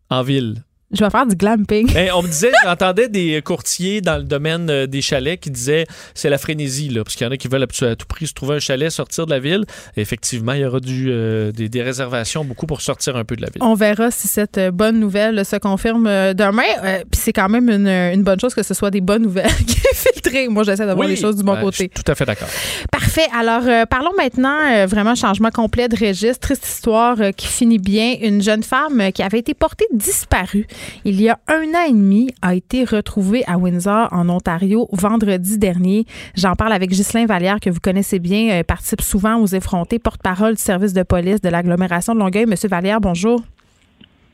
en 0.09 0.23
ville. 0.23 0.63
Je 0.91 1.03
vais 1.03 1.09
faire 1.09 1.25
du 1.25 1.35
glamping. 1.35 1.91
Ben, 1.93 2.11
on 2.15 2.21
me 2.21 2.27
disait, 2.27 2.51
j'entendais 2.63 3.09
des 3.09 3.41
courtiers 3.41 4.01
dans 4.01 4.17
le 4.17 4.23
domaine 4.23 4.69
euh, 4.69 4.85
des 4.85 5.01
chalets 5.01 5.39
qui 5.39 5.49
disaient 5.49 5.85
c'est 6.13 6.29
la 6.29 6.37
frénésie, 6.37 6.89
là, 6.89 7.03
parce 7.03 7.15
qu'il 7.15 7.25
y 7.25 7.27
en 7.27 7.31
a 7.33 7.37
qui 7.37 7.47
veulent 7.47 7.63
à 7.81 7.95
tout 7.95 8.05
prix 8.07 8.27
se 8.27 8.33
trouver 8.33 8.57
un 8.57 8.59
chalet, 8.59 8.91
sortir 8.91 9.25
de 9.25 9.31
la 9.31 9.39
ville. 9.39 9.65
Et 9.97 10.01
effectivement, 10.01 10.53
il 10.53 10.61
y 10.61 10.65
aura 10.65 10.79
du, 10.79 11.07
euh, 11.09 11.51
des, 11.51 11.69
des 11.69 11.81
réservations 11.81 12.45
beaucoup 12.45 12.67
pour 12.67 12.81
sortir 12.81 13.15
un 13.17 13.25
peu 13.25 13.35
de 13.35 13.41
la 13.41 13.47
ville. 13.49 13.63
On 13.63 13.73
verra 13.73 14.11
si 14.11 14.27
cette 14.27 14.59
euh, 14.59 14.69
bonne 14.71 14.99
nouvelle 14.99 15.43
se 15.43 15.55
confirme 15.55 16.03
demain. 16.33 16.61
Euh, 16.83 16.99
Puis 17.11 17.19
c'est 17.19 17.33
quand 17.33 17.49
même 17.49 17.67
une, 17.69 17.87
une 17.87 18.23
bonne 18.23 18.39
chose 18.39 18.53
que 18.53 18.63
ce 18.63 18.75
soit 18.75 18.91
des 18.91 19.01
bonnes 19.01 19.23
nouvelles 19.23 19.53
qui 19.67 19.77
est 19.79 19.95
filtrées. 19.95 20.47
Moi, 20.49 20.63
j'essaie 20.63 20.85
d'avoir 20.85 21.07
Oui, 21.07 21.15
les 21.15 21.19
choses 21.19 21.35
du 21.35 21.43
bon 21.43 21.55
je 21.55 21.61
côté. 21.61 21.75
suis 21.77 21.89
tout 21.89 22.03
à 22.09 22.13
fait 22.13 22.25
d'accord. 22.25 22.47
Parfait. 22.91 23.25
Alors, 23.35 23.63
euh, 23.65 23.85
parlons 23.87 24.13
maintenant 24.17 24.85
vraiment 24.85 25.15
changement 25.15 25.49
complet 25.49 25.87
de 25.89 25.95
registre. 25.97 26.39
Triste 26.41 26.67
histoire 26.67 27.17
qui 27.35 27.47
finit 27.47 27.79
bien. 27.79 28.15
Une 28.21 28.41
jeune 28.43 28.61
femme 28.63 29.11
qui 29.13 29.23
avait 29.23 29.39
été 29.39 29.55
portée 29.55 29.87
disparue 29.91 30.67
il 31.03 31.21
y 31.21 31.29
a 31.29 31.39
un 31.47 31.73
an 31.73 31.85
et 31.87 31.91
demi 31.91 32.31
a 32.41 32.55
été 32.55 32.83
retrouvée 32.83 33.43
à 33.47 33.57
Windsor, 33.57 34.09
en 34.11 34.29
Ontario, 34.29 34.87
vendredi 34.91 35.57
dernier. 35.57 36.05
J'en 36.35 36.55
parle 36.55 36.73
avec 36.73 36.89
Ghislain 36.89 37.25
Vallière, 37.25 37.59
que 37.59 37.69
vous 37.69 37.79
connaissez 37.79 38.19
bien, 38.19 38.59
euh, 38.59 38.63
participe 38.63 39.01
souvent 39.01 39.39
aux 39.39 39.47
effrontés, 39.47 39.99
porte-parole 39.99 40.55
du 40.55 40.61
service 40.61 40.93
de 40.93 41.03
police 41.03 41.41
de 41.41 41.49
l'agglomération 41.49 42.13
de 42.13 42.19
Longueuil. 42.19 42.45
Monsieur 42.45 42.69
Vallière, 42.69 43.01
bonjour. 43.01 43.41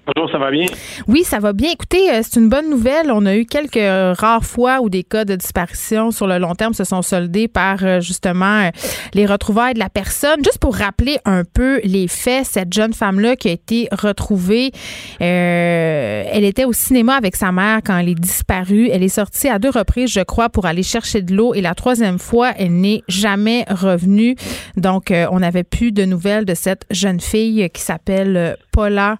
Bonjour, 0.08 0.32
ça 0.32 0.40
va 0.40 0.50
bien? 0.50 0.66
Oui, 1.08 1.24
ça 1.24 1.38
va 1.38 1.54
bien. 1.54 1.70
Écoutez, 1.72 2.10
euh, 2.10 2.22
c'est 2.24 2.40
une 2.40 2.50
bonne 2.50 2.72
nouvelle. 2.72 3.12
On 3.12 3.24
a 3.28 3.36
eu 3.36 3.46
quelques 3.46 4.18
rares 4.20 4.44
fois 4.44 4.82
où 4.82 4.90
des 4.90 5.04
cas 5.04 5.26
de 5.26 5.36
disparition 5.36 6.10
sur 6.10 6.26
le 6.26 6.40
long 6.40 6.56
terme 6.56 6.74
se 6.74 6.84
sont 6.84 7.04
soldés 7.04 7.48
par 7.48 7.84
euh, 7.84 8.00
justement 8.00 8.64
euh, 8.64 8.70
les 9.14 9.28
retrouvailles 9.28 9.76
de 9.76 9.80
la 9.80 9.90
personne. 9.90 10.44
Juste 10.44 10.58
pour 10.58 10.76
rappeler 10.76 11.20
un 11.24 11.44
peu 11.44 11.80
les 11.84 12.08
faits, 12.08 12.48
cette 12.48 12.74
jeune 12.74 12.94
femme-là 12.94 13.36
qui 13.36 13.50
a 13.50 13.52
été 13.52 13.90
retrouvée, 13.92 14.72
elle 15.20 16.46
était 16.46 16.66
au 16.66 16.74
cinéma 16.74 17.16
avec 17.16 17.36
sa 17.36 17.52
mère 17.52 17.82
quand 17.86 17.96
elle 17.96 18.10
est 18.10 18.20
disparue. 18.20 18.90
Elle 18.92 19.04
est 19.04 19.08
sortie 19.08 19.50
à 19.50 19.60
deux 19.60 19.70
reprises, 19.70 20.12
je 20.12 20.22
crois, 20.22 20.50
pour 20.50 20.66
aller 20.66 20.84
chercher 20.84 21.22
de 21.22 21.36
l'eau 21.36 21.54
et 21.54 21.62
la 21.62 21.76
troisième 21.76 22.18
fois, 22.18 22.54
elle 22.58 22.74
n'est 22.74 23.04
jamais 23.08 23.66
revenue. 23.70 24.36
Donc, 24.78 25.14
on 25.32 25.40
n'avait 25.40 25.64
plus 25.64 25.92
de 25.92 26.06
nouvelles 26.06 26.46
de 26.46 26.56
cette 26.56 26.86
jeune 26.90 27.20
fille 27.20 27.70
qui 27.72 27.82
s'appelle 27.82 28.58
Paula. 28.72 29.18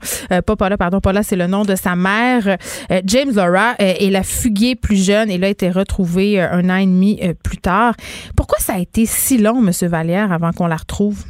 Paula, 0.48 0.71
pardon, 0.78 1.00
Paula, 1.00 1.24
c'est 1.24 1.36
le 1.36 1.48
nom 1.48 1.64
de 1.64 1.76
sa 1.76 1.96
mère. 1.96 2.48
Euh, 2.48 3.02
James 3.06 3.32
Laura 3.36 3.72
euh, 3.82 3.94
est 4.00 4.12
la 4.12 4.24
fuguée 4.24 4.76
plus 4.76 5.06
jeune 5.06 5.30
et 5.30 5.38
là, 5.38 5.48
a 5.48 5.50
été 5.50 5.70
retrouvée 5.70 6.42
euh, 6.42 6.52
un 6.52 6.70
an 6.70 6.78
et 6.78 6.86
demi 6.86 7.20
plus 7.44 7.58
tard. 7.58 7.94
Pourquoi 8.36 8.58
ça 8.60 8.74
a 8.74 8.80
été 8.80 9.06
si 9.06 9.38
long, 9.38 9.60
M. 9.60 9.72
Vallière, 9.90 10.32
avant 10.32 10.52
qu'on 10.52 10.68
la 10.68 10.78
retrouve? 10.78 11.24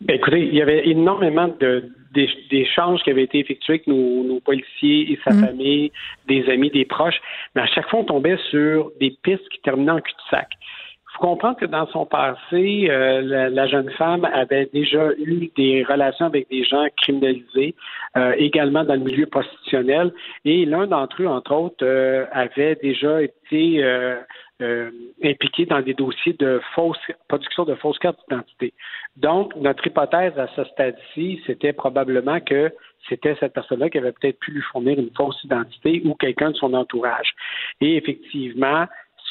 Ben, 0.00 0.16
écoutez, 0.16 0.40
il 0.46 0.54
y 0.54 0.62
avait 0.62 0.88
énormément 0.88 1.48
de 1.60 1.90
d'échanges 2.50 3.00
qui 3.04 3.10
avaient 3.10 3.24
été 3.24 3.38
effectués 3.38 3.74
avec 3.74 3.86
nos, 3.86 4.24
nos 4.24 4.40
policiers 4.40 5.12
et 5.12 5.18
sa 5.22 5.32
Mhm. 5.32 5.44
famille, 5.44 5.92
des 6.26 6.48
amis, 6.48 6.70
des 6.70 6.84
proches, 6.84 7.20
mais 7.54 7.62
à 7.62 7.66
chaque 7.66 7.88
fois, 7.90 8.00
on 8.00 8.04
tombait 8.04 8.38
sur 8.50 8.90
des 8.98 9.16
pistes 9.22 9.48
qui 9.50 9.60
terminaient 9.60 9.92
en 9.92 10.00
cul-de-sac. 10.00 10.48
Faut 11.18 11.26
comprendre 11.26 11.56
que 11.58 11.66
dans 11.66 11.86
son 11.88 12.06
passé, 12.06 12.86
euh, 12.88 13.20
la, 13.22 13.50
la 13.50 13.66
jeune 13.66 13.90
femme 13.90 14.24
avait 14.24 14.68
déjà 14.72 15.10
eu 15.18 15.50
des 15.56 15.82
relations 15.82 16.26
avec 16.26 16.48
des 16.48 16.62
gens 16.64 16.86
criminalisés, 16.96 17.74
euh, 18.16 18.34
également 18.38 18.84
dans 18.84 18.94
le 18.94 19.00
milieu 19.00 19.26
prostitutionnel, 19.26 20.12
et 20.44 20.64
l'un 20.64 20.86
d'entre 20.86 21.22
eux, 21.22 21.26
entre 21.26 21.52
autres, 21.54 21.84
euh, 21.84 22.24
avait 22.32 22.76
déjà 22.76 23.22
été 23.22 23.82
euh, 23.82 24.16
euh, 24.62 24.90
impliqué 25.24 25.66
dans 25.66 25.80
des 25.80 25.94
dossiers 25.94 26.34
de 26.34 26.60
fausse 26.74 26.98
production 27.26 27.64
de 27.64 27.74
fausses 27.74 27.98
cartes 27.98 28.18
d'identité. 28.28 28.72
Donc, 29.16 29.56
notre 29.56 29.86
hypothèse 29.86 30.38
à 30.38 30.46
ce 30.54 30.64
stade-ci, 30.64 31.40
c'était 31.46 31.72
probablement 31.72 32.40
que 32.40 32.72
c'était 33.08 33.36
cette 33.40 33.54
personne-là 33.54 33.90
qui 33.90 33.98
avait 33.98 34.12
peut-être 34.12 34.38
pu 34.38 34.52
lui 34.52 34.62
fournir 34.62 34.98
une 34.98 35.10
fausse 35.16 35.42
identité 35.42 36.02
ou 36.04 36.14
quelqu'un 36.14 36.50
de 36.50 36.56
son 36.56 36.74
entourage. 36.74 37.30
Et 37.80 37.96
effectivement, 37.96 38.86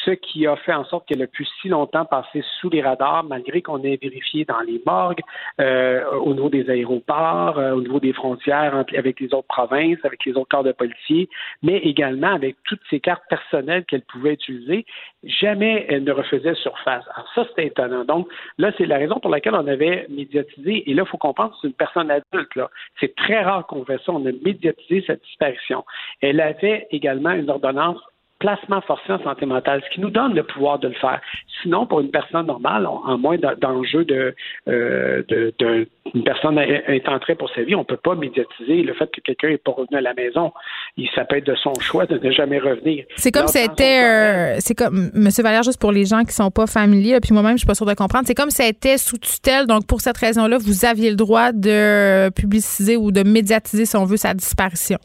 ce 0.06 0.12
qui 0.12 0.48
a 0.48 0.56
fait 0.56 0.74
en 0.74 0.86
sorte 0.86 1.08
qu'elle 1.08 1.22
a 1.22 1.28
pu 1.28 1.46
si 1.62 1.70
longtemps 1.70 2.06
passer 2.06 2.44
sous 2.60 2.70
les 2.70 2.82
radars, 2.82 3.24
malgré 3.24 3.62
qu'on 3.62 3.84
ait 3.84 3.98
vérifié 4.02 4.46
dans 4.46 4.60
les 4.62 4.82
morgues, 4.86 5.22
euh, 5.60 6.06
au 6.12 6.34
niveau 6.34 6.50
des 6.50 6.70
aéroports, 6.70 7.58
euh, 7.58 7.72
au 7.74 7.82
niveau 7.82 8.00
des 8.00 8.14
frontières 8.14 8.76
avec 8.96 9.20
les 9.20 9.34
autres 9.34 9.48
provinces, 9.48 10.00
avec 10.04 10.26
les 10.26 10.34
autres 10.34 10.50
corps 10.50 10.64
de 10.64 10.72
policiers, 10.72 11.30
mais 11.62 11.78
également 11.78 12.34
avec 12.34 12.58
toutes 12.64 12.82
ces 12.90 13.00
cartes 13.00 13.24
personnelles 13.30 13.86
qu'elle 13.86 14.04
pouvait 14.04 14.34
utiliser, 14.34 14.86
jamais 15.24 15.86
elle 15.90 16.04
ne 16.04 16.12
refaisait 16.12 16.56
surface. 16.56 17.04
Alors 17.16 17.30
ça, 17.36 17.46
c'était 17.50 17.68
étonnant. 17.68 18.06
Donc 18.06 18.28
là, 18.58 18.72
c'est 18.78 18.86
la 18.86 18.98
raison 18.98 19.20
pour 19.20 19.32
laquelle 19.32 19.56
on 19.56 19.68
avait 19.68 20.06
médiatisé, 20.10 20.90
et 20.90 20.94
là, 20.94 21.04
il 21.06 21.10
faut 21.10 21.18
comprendre 21.18 21.58
c'est 21.62 21.68
une 21.68 21.74
personne 21.74 22.12
adulte. 22.12 22.56
là. 22.56 22.70
C'est 23.00 23.16
très 23.16 23.42
rare 23.42 23.66
qu'on 23.68 23.86
fait 23.86 24.00
ça. 24.06 24.12
On 24.12 24.26
a 24.26 24.32
médiatisé 24.32 25.04
cette 25.06 25.24
disparition. 25.24 25.84
Elle 26.22 26.40
avait 26.40 26.88
également 26.92 27.32
une 27.32 27.50
ordonnance 27.50 28.00
placement 28.40 28.82
forcé 28.82 29.12
en 29.12 29.22
santé 29.24 29.46
mentale, 29.46 29.82
ce 29.90 29.94
qui 29.96 30.02
nous 30.02 30.10
donne 30.12 30.34
le 30.36 30.44
pouvoir 30.44 30.78
de 30.80 30.88
le 30.90 30.94
faire. 30.96 31.20
Sinon, 31.62 31.86
pour 31.88 32.02
une 32.02 32.12
personne 32.12 32.46
normale, 32.46 32.86
on- 32.86 33.04
en 33.10 33.18
moins 33.18 33.38
d'en- 33.38 33.56
d'enjeux 33.60 34.06
de, 34.06 34.36
euh, 34.68 35.24
de, 35.28 35.54
de- 35.60 35.88
une 36.14 36.24
personne 36.24 36.60
intenterait 36.88 37.36
pour 37.36 37.50
sa 37.54 37.64
vie, 37.64 37.76
on 37.76 37.80
ne 37.80 37.84
peut 37.84 37.98
pas 37.98 38.16
médiatiser 38.16 38.84
le 38.84 38.94
fait 38.94 39.10
que 39.12 39.22
quelqu'un 39.22 39.50
n'est 39.50 39.58
pas 39.58 39.72
revenu 39.72 39.98
à 39.98 40.02
la 40.02 40.14
maison. 40.14 40.52
Il, 40.98 41.10
ça 41.16 41.26
peut 41.26 41.38
être 41.38 41.48
de 41.48 41.56
son 41.56 41.74
choix 41.80 42.06
de 42.06 42.18
ne 42.18 42.32
jamais 42.32 42.60
revenir. 42.60 43.06
C'est 43.16 43.32
comme 43.32 43.48
c'était, 43.48 44.04
euh, 44.04 44.56
c'est 44.60 44.76
comme, 44.76 45.10
Monsieur 45.14 45.44
Valère, 45.44 45.64
juste 45.64 45.82
pour 45.82 45.92
les 45.92 46.06
gens 46.06 46.24
qui 46.24 46.34
sont 46.34 46.52
pas 46.52 46.68
familiers, 46.68 47.14
là, 47.14 47.20
puis 47.22 47.34
moi-même, 47.34 47.54
je 47.54 47.60
suis 47.60 47.68
pas 47.68 47.76
sûre 47.76 47.86
de 47.88 47.94
comprendre. 47.94 48.26
C'est 48.28 48.36
comme 48.36 48.52
ça 48.52 48.66
était 48.68 48.98
sous 48.98 49.18
tutelle. 49.18 49.66
Donc, 49.66 49.86
pour 49.88 50.02
cette 50.02 50.18
raison-là, 50.18 50.58
vous 50.60 50.86
aviez 50.86 51.10
le 51.10 51.16
droit 51.16 51.52
de 51.52 52.30
publiciser 52.30 52.98
ou 52.98 53.12
de 53.12 53.24
médiatiser, 53.24 53.86
si 53.86 53.96
on 53.98 54.06
veut, 54.06 54.18
sa 54.18 54.34
disparition. 54.34 54.98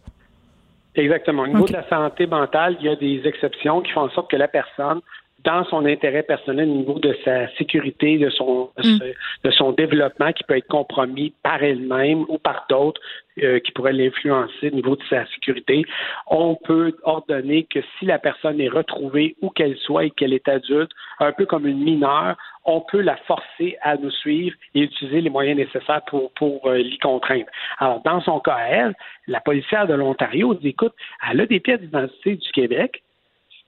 Exactement. 0.94 1.42
Au 1.42 1.46
niveau 1.46 1.66
de 1.66 1.72
la 1.72 1.88
santé 1.88 2.26
mentale, 2.26 2.76
il 2.80 2.86
y 2.86 2.88
a 2.88 2.96
des 2.96 3.22
exceptions 3.24 3.80
qui 3.80 3.92
font 3.92 4.02
en 4.02 4.10
sorte 4.10 4.30
que 4.30 4.36
la 4.36 4.48
personne, 4.48 5.00
dans 5.44 5.64
son 5.64 5.86
intérêt 5.86 6.22
personnel, 6.22 6.68
au 6.68 6.74
niveau 6.74 6.98
de 6.98 7.16
sa 7.24 7.48
sécurité, 7.56 8.18
de 8.18 8.30
son, 8.30 8.70
de, 8.76 8.88
Mm. 8.88 8.98
de 9.44 9.50
son 9.50 9.72
développement 9.72 10.32
qui 10.32 10.44
peut 10.44 10.56
être 10.56 10.68
compromis 10.68 11.32
par 11.42 11.62
elle-même 11.62 12.24
ou 12.28 12.38
par 12.38 12.66
d'autres, 12.68 13.00
euh, 13.42 13.60
qui 13.60 13.72
pourraient 13.72 13.92
l'influencer 13.92 14.68
au 14.68 14.74
niveau 14.74 14.96
de 14.96 15.02
sa 15.08 15.24
sécurité, 15.26 15.84
on 16.26 16.54
peut 16.54 16.94
ordonner 17.02 17.64
que 17.64 17.80
si 17.98 18.04
la 18.04 18.18
personne 18.18 18.60
est 18.60 18.68
retrouvée 18.68 19.36
où 19.40 19.48
qu'elle 19.48 19.76
soit 19.78 20.04
et 20.04 20.10
qu'elle 20.10 20.34
est 20.34 20.48
adulte, 20.48 20.90
un 21.18 21.32
peu 21.32 21.46
comme 21.46 21.66
une 21.66 21.82
mineure, 21.82 22.36
on 22.64 22.80
peut 22.80 23.00
la 23.00 23.16
forcer 23.16 23.76
à 23.80 23.96
nous 23.96 24.10
suivre 24.10 24.54
et 24.74 24.82
utiliser 24.82 25.20
les 25.20 25.30
moyens 25.30 25.56
nécessaires 25.56 26.02
pour, 26.06 26.32
pour 26.32 26.66
euh, 26.66 26.76
l'y 26.78 26.98
contraindre. 26.98 27.46
Alors, 27.78 28.02
dans 28.02 28.20
son 28.20 28.38
cas 28.40 28.58
elle, 28.68 28.94
la 29.26 29.40
policière 29.40 29.86
de 29.86 29.94
l'Ontario 29.94 30.54
dit, 30.54 30.68
écoute, 30.68 30.94
elle 31.30 31.40
a 31.40 31.46
des 31.46 31.60
pièces 31.60 31.80
d'identité 31.80 32.36
du 32.36 32.50
Québec, 32.52 33.02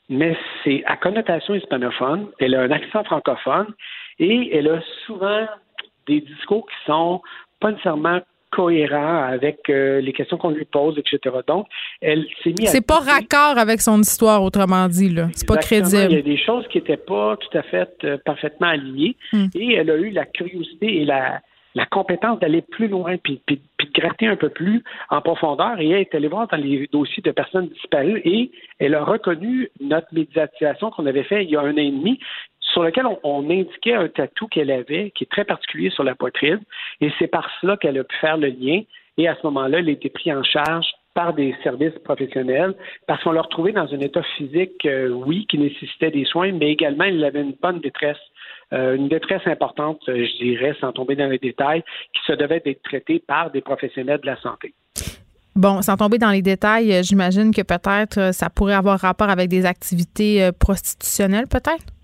mais 0.08 0.36
c'est 0.62 0.84
à 0.84 0.96
connotation 0.96 1.54
hispanophone, 1.54 2.28
elle 2.38 2.54
a 2.54 2.60
un 2.60 2.70
accent 2.70 3.04
francophone 3.04 3.72
et 4.18 4.56
elle 4.56 4.68
a 4.68 4.80
souvent 5.06 5.46
des 6.06 6.20
discours 6.20 6.66
qui 6.66 6.76
sont 6.86 7.22
pas 7.60 7.70
nécessairement 7.70 8.20
cohérents 8.54 9.24
avec 9.24 9.68
euh, 9.68 10.00
les 10.00 10.12
questions 10.12 10.36
qu'on 10.36 10.50
lui 10.50 10.64
pose, 10.64 10.98
etc. 10.98 11.36
Donc, 11.46 11.66
elle 12.00 12.24
s'est 12.42 12.54
mise 12.58 12.68
C'est 12.68 12.86
pas 12.86 13.00
raccord 13.00 13.58
avec 13.58 13.80
son 13.80 14.00
histoire, 14.00 14.42
autrement 14.42 14.86
dit, 14.88 15.10
là. 15.10 15.28
C'est 15.34 15.48
pas 15.48 15.56
crédible. 15.56 16.12
Il 16.12 16.16
y 16.16 16.20
a 16.20 16.22
des 16.22 16.38
choses 16.38 16.66
qui 16.68 16.78
n'étaient 16.78 16.96
pas 16.96 17.36
tout 17.36 17.58
à 17.58 17.62
fait 17.62 17.90
euh, 18.04 18.18
parfaitement 18.24 18.68
alignées 18.68 19.16
Hmm. 19.32 19.46
et 19.54 19.74
elle 19.74 19.90
a 19.90 19.96
eu 19.96 20.10
la 20.10 20.24
curiosité 20.24 21.00
et 21.00 21.04
la, 21.04 21.40
la 21.74 21.86
compétence 21.86 22.38
d'aller 22.40 22.62
plus 22.62 22.88
loin 22.88 23.16
puis, 23.16 23.40
puis, 23.46 23.60
puis 23.76 23.88
de 23.88 24.00
gratter 24.00 24.26
un 24.26 24.36
peu 24.36 24.48
plus 24.48 24.82
en 25.10 25.20
profondeur 25.20 25.80
et 25.80 25.88
elle 25.88 26.00
est 26.00 26.14
allée 26.14 26.28
voir 26.28 26.46
dans 26.48 26.56
les 26.56 26.88
dossiers 26.92 27.22
de 27.22 27.30
personnes 27.30 27.68
disparues 27.68 28.20
et 28.24 28.50
elle 28.78 28.94
a 28.94 29.04
reconnu 29.04 29.70
notre 29.80 30.08
médiatisation 30.12 30.90
qu'on 30.90 31.06
avait 31.06 31.24
fait 31.24 31.44
il 31.44 31.50
y 31.50 31.56
a 31.56 31.60
un 31.60 31.72
an 31.72 31.76
et 31.76 31.90
demi 31.90 32.18
sur 32.72 32.82
lequel 32.82 33.06
on, 33.22 33.50
indiquait 33.50 33.94
un 33.94 34.08
tatou 34.08 34.48
qu'elle 34.48 34.70
avait 34.70 35.10
qui 35.10 35.24
est 35.24 35.30
très 35.30 35.44
particulier 35.44 35.90
sur 35.90 36.04
la 36.04 36.14
poitrine 36.14 36.60
et 37.00 37.10
c'est 37.18 37.28
par 37.28 37.48
cela 37.60 37.76
qu'elle 37.76 37.98
a 37.98 38.04
pu 38.04 38.16
faire 38.16 38.36
le 38.36 38.48
lien 38.48 38.82
et 39.16 39.28
à 39.28 39.36
ce 39.36 39.40
moment-là, 39.44 39.78
elle 39.78 39.88
a 39.88 39.92
été 39.92 40.10
prise 40.10 40.32
en 40.32 40.42
charge 40.42 40.86
par 41.14 41.32
des 41.32 41.54
services 41.62 41.96
professionnels 42.04 42.74
parce 43.06 43.22
qu'on 43.22 43.32
l'a 43.32 43.42
retrouvée 43.42 43.72
dans 43.72 43.92
un 43.92 44.00
état 44.00 44.22
physique, 44.36 44.84
euh, 44.84 45.08
oui, 45.08 45.46
qui 45.48 45.58
nécessitait 45.58 46.10
des 46.10 46.24
soins, 46.24 46.52
mais 46.52 46.72
également 46.72 47.04
il 47.04 47.22
avait 47.24 47.42
une 47.42 47.54
bonne 47.62 47.80
détresse, 47.80 48.18
euh, 48.72 48.96
une 48.96 49.08
détresse 49.08 49.46
importante, 49.46 50.00
euh, 50.08 50.26
je 50.26 50.44
dirais, 50.44 50.74
sans 50.80 50.92
tomber 50.92 51.14
dans 51.14 51.28
les 51.28 51.38
détails, 51.38 51.84
qui 52.12 52.20
se 52.26 52.32
devait 52.32 52.60
d'être 52.60 52.82
traitée 52.82 53.22
par 53.24 53.52
des 53.52 53.60
professionnels 53.60 54.20
de 54.20 54.26
la 54.26 54.40
santé. 54.40 54.74
Bon, 55.54 55.82
sans 55.82 55.96
tomber 55.96 56.18
dans 56.18 56.30
les 56.30 56.42
détails, 56.42 57.04
j'imagine 57.04 57.54
que 57.54 57.62
peut-être 57.62 58.34
ça 58.34 58.50
pourrait 58.50 58.74
avoir 58.74 58.98
rapport 58.98 59.30
avec 59.30 59.48
des 59.48 59.66
activités 59.66 60.50
prostitutionnelles, 60.58 61.46
peut-être? 61.46 61.94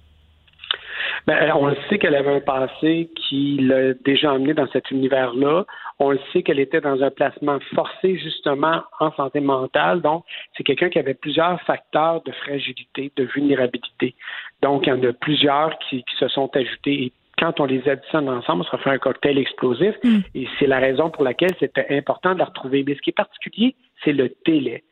Ben, 1.26 1.52
on 1.54 1.66
le 1.66 1.76
sait 1.88 1.98
qu'elle 1.98 2.14
avait 2.14 2.36
un 2.36 2.40
passé 2.40 3.10
qui 3.16 3.58
l'a 3.60 3.94
déjà 3.94 4.32
emmené 4.32 4.54
dans 4.54 4.66
cet 4.68 4.90
univers-là. 4.90 5.64
On 5.98 6.10
le 6.10 6.20
sait 6.32 6.42
qu'elle 6.42 6.60
était 6.60 6.80
dans 6.80 7.02
un 7.02 7.10
placement 7.10 7.58
forcé 7.74 8.16
justement 8.16 8.82
en 8.98 9.12
santé 9.12 9.40
mentale. 9.40 10.00
Donc, 10.00 10.24
c'est 10.56 10.64
quelqu'un 10.64 10.88
qui 10.88 10.98
avait 10.98 11.14
plusieurs 11.14 11.60
facteurs 11.62 12.22
de 12.22 12.32
fragilité, 12.32 13.12
de 13.16 13.24
vulnérabilité. 13.24 14.14
Donc, 14.62 14.86
il 14.86 14.90
y 14.90 14.92
en 14.92 15.02
a 15.02 15.12
plusieurs 15.12 15.78
qui, 15.78 16.02
qui 16.02 16.16
se 16.16 16.28
sont 16.28 16.50
ajoutés. 16.56 17.04
Et 17.04 17.12
quand 17.38 17.58
on 17.60 17.64
les 17.64 17.86
additionne 17.88 18.28
ensemble, 18.28 18.64
ça 18.70 18.78
fait 18.78 18.90
un 18.90 18.98
cocktail 18.98 19.38
explosif. 19.38 19.94
Et 20.34 20.46
c'est 20.58 20.66
la 20.66 20.78
raison 20.78 21.10
pour 21.10 21.24
laquelle 21.24 21.54
c'était 21.58 21.86
important 21.90 22.34
de 22.34 22.38
la 22.38 22.46
retrouver. 22.46 22.84
Mais 22.86 22.94
ce 22.94 23.00
qui 23.00 23.10
est 23.10 23.16
particulier, 23.16 23.74
c'est 24.04 24.12
le 24.12 24.34
délai. 24.46 24.84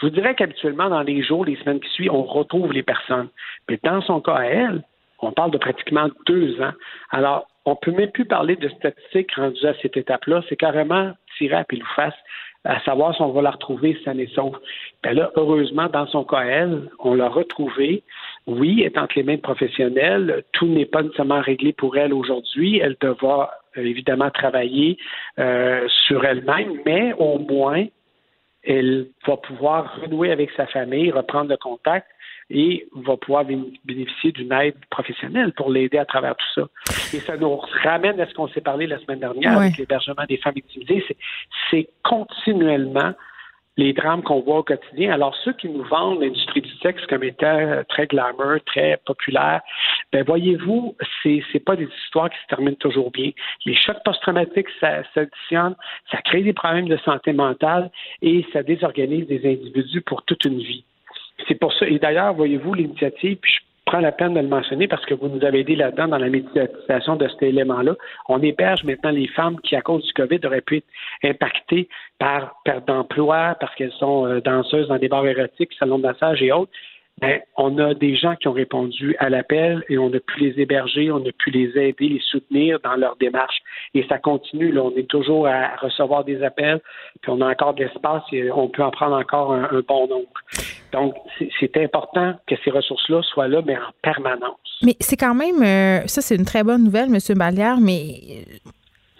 Je 0.00 0.06
vous 0.06 0.12
dirais 0.12 0.34
qu'habituellement, 0.34 0.88
dans 0.88 1.02
les 1.02 1.22
jours, 1.22 1.44
les 1.44 1.56
semaines 1.56 1.80
qui 1.80 1.88
suivent, 1.90 2.12
on 2.12 2.22
retrouve 2.22 2.72
les 2.72 2.84
personnes. 2.84 3.28
Mais 3.68 3.80
dans 3.82 4.00
son 4.02 4.20
cas 4.20 4.34
à 4.34 4.44
elle, 4.44 4.82
on 5.20 5.32
parle 5.32 5.50
de 5.50 5.58
pratiquement 5.58 6.08
deux 6.26 6.60
ans. 6.60 6.72
Alors, 7.10 7.46
on 7.64 7.76
peut 7.76 7.90
même 7.90 8.10
plus 8.10 8.24
parler 8.24 8.56
de 8.56 8.68
statistiques 8.68 9.34
rendues 9.34 9.66
à 9.66 9.74
cette 9.82 9.96
étape-là. 9.96 10.42
C'est 10.48 10.56
carrément 10.56 11.12
tirer 11.36 11.56
à 11.56 11.64
pile 11.64 11.82
ou 11.82 11.94
face 11.94 12.14
à 12.64 12.80
savoir 12.80 13.14
si 13.14 13.22
on 13.22 13.30
va 13.30 13.42
la 13.42 13.50
retrouver 13.50 13.98
saine 14.04 14.20
et 14.20 14.26
sauve. 14.28 14.58
Ben 15.02 15.14
là, 15.14 15.30
heureusement, 15.36 15.88
dans 15.88 16.06
son 16.06 16.24
cas, 16.24 16.42
elle, 16.42 16.90
on 16.98 17.14
l'a 17.14 17.28
retrouvée. 17.28 18.02
Oui, 18.46 18.80
elle 18.80 18.86
est 18.86 18.98
entre 18.98 19.14
les 19.16 19.22
mains 19.22 19.36
de 19.36 19.40
professionnels. 19.40 20.44
Tout 20.52 20.66
n'est 20.66 20.86
pas 20.86 21.02
nécessairement 21.02 21.40
réglé 21.40 21.72
pour 21.72 21.96
elle 21.96 22.12
aujourd'hui. 22.12 22.78
Elle 22.78 22.96
devra 23.00 23.50
euh, 23.76 23.82
évidemment 23.82 24.30
travailler 24.30 24.98
euh, 25.38 25.86
sur 26.06 26.24
elle-même, 26.24 26.80
mais 26.84 27.12
au 27.18 27.38
moins, 27.38 27.86
elle 28.64 29.06
va 29.26 29.36
pouvoir 29.36 30.00
renouer 30.00 30.32
avec 30.32 30.50
sa 30.52 30.66
famille, 30.66 31.10
reprendre 31.10 31.50
le 31.50 31.56
contact 31.56 32.06
et 32.50 32.86
va 32.94 33.16
pouvoir 33.16 33.44
bénéficier 33.84 34.32
d'une 34.32 34.52
aide 34.52 34.76
professionnelle 34.90 35.52
pour 35.52 35.70
l'aider 35.70 35.98
à 35.98 36.04
travers 36.06 36.34
tout 36.36 36.46
ça. 36.54 36.68
Et 37.14 37.20
ça 37.20 37.36
nous 37.36 37.56
ramène 37.56 38.18
à 38.20 38.26
ce 38.26 38.34
qu'on 38.34 38.48
s'est 38.48 38.60
parlé 38.62 38.86
la 38.86 38.98
semaine 39.00 39.20
dernière 39.20 39.52
avec 39.60 39.76
l'hébergement 39.78 40.24
des 40.28 40.38
femmes 40.38 40.54
victimisées. 40.54 41.04
C'est- 41.70 41.88
continuellement 42.02 43.12
les 43.76 43.92
drames 43.92 44.22
qu'on 44.22 44.40
voit 44.40 44.58
au 44.58 44.62
quotidien. 44.64 45.12
Alors, 45.12 45.36
ceux 45.44 45.52
qui 45.52 45.68
nous 45.68 45.84
vendent 45.84 46.20
l'industrie 46.20 46.62
du 46.62 46.70
sexe 46.82 47.04
comme 47.06 47.22
étant 47.22 47.82
très 47.88 48.06
glamour, 48.08 48.56
très 48.66 48.98
populaire, 49.06 49.60
ben 50.12 50.24
voyez-vous, 50.24 50.96
c'est 51.22 51.42
c'est 51.52 51.60
pas 51.64 51.76
des 51.76 51.88
histoires 52.04 52.28
qui 52.28 52.38
se 52.42 52.46
terminent 52.48 52.76
toujours 52.80 53.10
bien. 53.12 53.30
Les 53.66 53.76
chocs 53.76 54.02
post-traumatiques 54.04 54.66
ça- 54.80 55.04
s'additionnent, 55.14 55.76
ça 56.10 56.20
crée 56.22 56.42
des 56.42 56.52
problèmes 56.54 56.88
de 56.88 56.96
santé 57.04 57.32
mentale 57.32 57.90
et 58.20 58.44
ça 58.52 58.62
désorganise 58.64 59.28
des 59.28 59.46
individus 59.48 60.00
pour 60.02 60.24
toute 60.24 60.44
une 60.44 60.58
vie. 60.58 60.84
C'est 61.46 61.54
pour 61.54 61.72
ça. 61.72 61.86
Et 61.86 61.98
d'ailleurs, 61.98 62.34
voyez-vous, 62.34 62.74
l'initiative, 62.74 63.36
puis 63.40 63.52
je 63.52 63.60
prends 63.86 64.00
la 64.00 64.12
peine 64.12 64.34
de 64.34 64.40
le 64.40 64.48
mentionner 64.48 64.86
parce 64.86 65.04
que 65.06 65.14
vous 65.14 65.28
nous 65.28 65.44
avez 65.44 65.60
aidé 65.60 65.74
là-dedans 65.76 66.08
dans 66.08 66.18
la 66.18 66.28
médiatisation 66.28 67.16
de 67.16 67.26
cet 67.28 67.42
élément-là. 67.42 67.94
On 68.28 68.42
héberge 68.42 68.84
maintenant 68.84 69.10
les 69.10 69.28
femmes 69.28 69.58
qui, 69.60 69.76
à 69.76 69.80
cause 69.80 70.04
du 70.04 70.12
COVID, 70.12 70.40
auraient 70.44 70.60
pu 70.60 70.76
être 70.76 70.86
impactées 71.22 71.88
par 72.18 72.56
perte 72.64 72.86
d'emploi 72.86 73.56
parce 73.60 73.74
qu'elles 73.76 73.92
sont 73.92 74.26
euh, 74.26 74.40
danseuses 74.40 74.88
dans 74.88 74.98
des 74.98 75.08
bars 75.08 75.26
érotiques, 75.26 75.72
salons 75.78 75.98
de 75.98 76.02
massage 76.02 76.42
et 76.42 76.52
autres. 76.52 76.72
Ben, 77.20 77.40
on 77.56 77.78
a 77.78 77.94
des 77.94 78.16
gens 78.16 78.36
qui 78.36 78.48
ont 78.48 78.52
répondu 78.52 79.16
à 79.18 79.28
l'appel 79.28 79.84
et 79.88 79.98
on 79.98 80.12
a 80.12 80.20
pu 80.20 80.40
les 80.40 80.60
héberger, 80.60 81.10
on 81.10 81.18
a 81.18 81.32
pu 81.36 81.50
les 81.50 81.70
aider, 81.76 82.08
les 82.08 82.20
soutenir 82.30 82.78
dans 82.80 82.94
leur 82.94 83.16
démarche. 83.16 83.58
Et 83.94 84.04
ça 84.08 84.18
continue. 84.18 84.70
Là, 84.70 84.82
on 84.84 84.96
est 84.96 85.08
toujours 85.08 85.48
à 85.48 85.76
recevoir 85.76 86.24
des 86.24 86.42
appels, 86.42 86.80
puis 87.20 87.32
on 87.32 87.40
a 87.40 87.50
encore 87.50 87.74
de 87.74 87.84
l'espace 87.84 88.22
et 88.32 88.50
on 88.50 88.68
peut 88.68 88.82
en 88.82 88.90
prendre 88.90 89.16
encore 89.16 89.52
un, 89.52 89.68
bon 89.86 90.06
nombre. 90.06 90.28
Donc, 90.92 91.14
c'est- 91.38 91.76
important 91.78 92.34
que 92.48 92.56
ces 92.64 92.70
ressources-là 92.70 93.22
soient 93.22 93.46
là, 93.46 93.62
mais 93.64 93.76
en 93.76 93.92
permanence. 94.02 94.58
Mais 94.82 94.96
c'est 95.00 95.16
quand 95.16 95.34
même, 95.34 95.62
euh, 95.62 96.06
ça 96.06 96.22
c'est 96.22 96.34
une 96.34 96.44
très 96.44 96.64
bonne 96.64 96.84
nouvelle, 96.84 97.08
M. 97.08 97.18
Ballière, 97.36 97.78
mais 97.80 98.42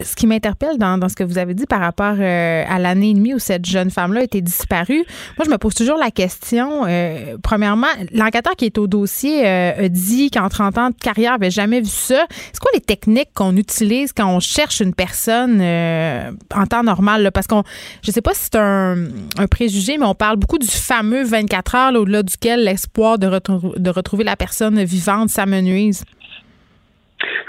ce 0.00 0.14
qui 0.14 0.26
m'interpelle 0.26 0.78
dans, 0.78 0.98
dans 0.98 1.08
ce 1.08 1.16
que 1.16 1.24
vous 1.24 1.38
avez 1.38 1.54
dit 1.54 1.66
par 1.66 1.80
rapport 1.80 2.14
euh, 2.18 2.64
à 2.68 2.78
l'année 2.78 3.10
et 3.10 3.14
demie 3.14 3.34
où 3.34 3.38
cette 3.38 3.66
jeune 3.66 3.90
femme-là 3.90 4.22
était 4.22 4.40
disparue, 4.40 5.04
moi 5.36 5.44
je 5.44 5.50
me 5.50 5.58
pose 5.58 5.74
toujours 5.74 5.98
la 5.98 6.10
question, 6.10 6.84
euh, 6.86 7.36
premièrement, 7.42 7.86
l'enquêteur 8.12 8.54
qui 8.56 8.66
est 8.66 8.78
au 8.78 8.86
dossier 8.86 9.46
euh, 9.46 9.84
a 9.84 9.88
dit 9.88 10.30
qu'en 10.30 10.48
30 10.48 10.78
ans 10.78 10.90
de 10.90 10.94
carrière, 10.94 11.34
avait 11.34 11.50
jamais 11.50 11.80
vu 11.80 11.90
ça. 11.90 12.26
C'est 12.52 12.60
quoi 12.60 12.70
les 12.74 12.80
techniques 12.80 13.30
qu'on 13.34 13.56
utilise 13.56 14.12
quand 14.12 14.28
on 14.28 14.40
cherche 14.40 14.80
une 14.80 14.94
personne 14.94 15.58
euh, 15.60 16.30
en 16.54 16.66
temps 16.66 16.82
normal? 16.82 17.22
là? 17.22 17.30
Parce 17.30 17.46
qu'on, 17.46 17.62
je 18.02 18.10
sais 18.10 18.22
pas 18.22 18.34
si 18.34 18.44
c'est 18.44 18.58
un, 18.58 18.96
un 19.36 19.46
préjugé, 19.46 19.98
mais 19.98 20.06
on 20.06 20.14
parle 20.14 20.36
beaucoup 20.36 20.58
du 20.58 20.68
fameux 20.68 21.24
24 21.24 21.74
heures 21.74 21.92
là, 21.92 22.00
au-delà 22.00 22.22
duquel 22.22 22.64
l'espoir 22.64 23.18
de, 23.18 23.28
de 23.28 23.90
retrouver 23.90 24.24
la 24.24 24.36
personne 24.36 24.82
vivante 24.84 25.30
s'amenuise. 25.30 26.04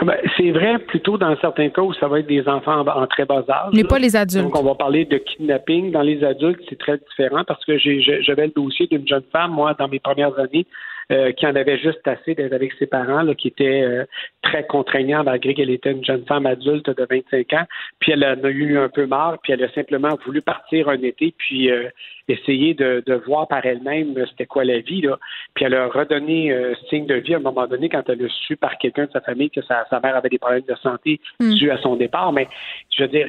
Ben, 0.02 0.16
c'est 0.38 0.52
vrai 0.52 0.80
plutôt 0.80 1.18
dans 1.18 1.36
certains 1.40 1.70
cas 1.70 1.82
où 1.82 1.94
ça 1.94 2.08
va 2.08 2.20
être 2.20 2.28
des 2.28 2.48
enfants 2.48 2.86
en, 2.88 3.08
très 3.08 3.26
bas 3.26 3.44
âge. 3.48 3.72
Mais 3.74 3.84
là. 3.84 3.88
pas 3.88 4.00
les 4.00 4.16
adultes. 4.16 4.44
Donc, 4.44 4.58
on 4.58 4.64
va 4.64 4.76
parler 4.76 5.06
de 5.06 5.18
kidnapping. 5.18 5.92
Dans 5.92 6.02
les 6.02 6.24
adultes, 6.24 6.62
c'est 6.70 6.80
très 6.80 6.98
différent 6.98 7.44
parce 7.46 7.64
que 7.66 7.78
j'avais 7.78 8.48
le 8.48 8.54
dossier 8.56 8.88
d'une 8.88 9.08
jeune 9.08 9.24
femme, 9.32 9.52
moi, 9.52 9.76
dans 9.78 9.88
mes 9.88 10.00
premières 10.00 10.38
années, 10.40 10.66
euh, 11.12 11.32
qui 11.32 11.46
en 11.48 11.56
avait 11.56 11.80
juste 11.80 12.08
assez 12.08 12.36
d'être 12.36 12.54
avec 12.54 12.72
ses 12.78 12.86
parents, 12.86 13.24
là, 13.24 13.34
qui 13.34 13.48
était 13.48 13.82
euh, 13.82 14.06
très 14.44 14.66
contraignant 14.66 15.24
malgré 15.24 15.54
qu'elle 15.54 15.72
était 15.72 15.92
une 15.92 16.06
jeune 16.06 16.24
femme 16.26 16.46
adulte 16.46 16.90
de 16.90 17.08
25 17.10 17.54
ans. 17.54 17.66
Puis 18.00 18.12
elle 18.12 18.24
en 18.24 18.44
a 18.44 18.50
eu 18.50 18.78
un 18.78 18.90
peu 18.90 19.06
marre, 19.08 19.38
puis 19.42 19.54
elle 19.54 19.64
a 19.64 19.72
simplement 19.74 20.18
voulu 20.26 20.42
partir 20.42 20.88
un 20.88 21.02
été, 21.02 21.34
puis 21.38 21.72
euh, 21.72 21.90
essayer 22.30 22.74
de, 22.74 23.04
de 23.06 23.14
voir 23.16 23.48
par 23.48 23.66
elle-même 23.66 24.18
euh, 24.18 24.26
c'était 24.30 24.46
quoi 24.46 24.64
la 24.64 24.80
vie. 24.80 25.02
Là. 25.02 25.18
Puis 25.56 25.66
elle 25.66 25.76
a 25.76 25.88
redonné 25.88 26.52
euh, 26.52 26.74
signe 26.90 27.06
de 27.06 27.16
vie 27.16 27.34
à 27.34 27.38
un 27.38 27.42
moment 27.42 27.68
donné 27.68 27.90
quand 27.90 28.08
elle 28.10 28.24
a 28.24 28.30
su 28.30 28.56
par 28.56 28.78
quelqu'un 28.78 29.06
de 29.06 29.12
sa 29.12 29.22
famille 29.22 29.50
que 29.50 29.62
sa, 29.62 29.86
sa 29.90 30.00
mère 30.00 30.16
avait 30.16 30.30
des 30.30 30.40
problèmes 30.40 30.64
de 30.68 30.76
santé 30.76 31.20
Mm. 31.40 31.54
dus 31.56 31.72
à 31.72 31.78
son 31.78 31.96
départ. 31.96 32.32
Mais 32.34 32.48
je 32.96 33.04
veux 33.04 33.10
dire, 33.10 33.28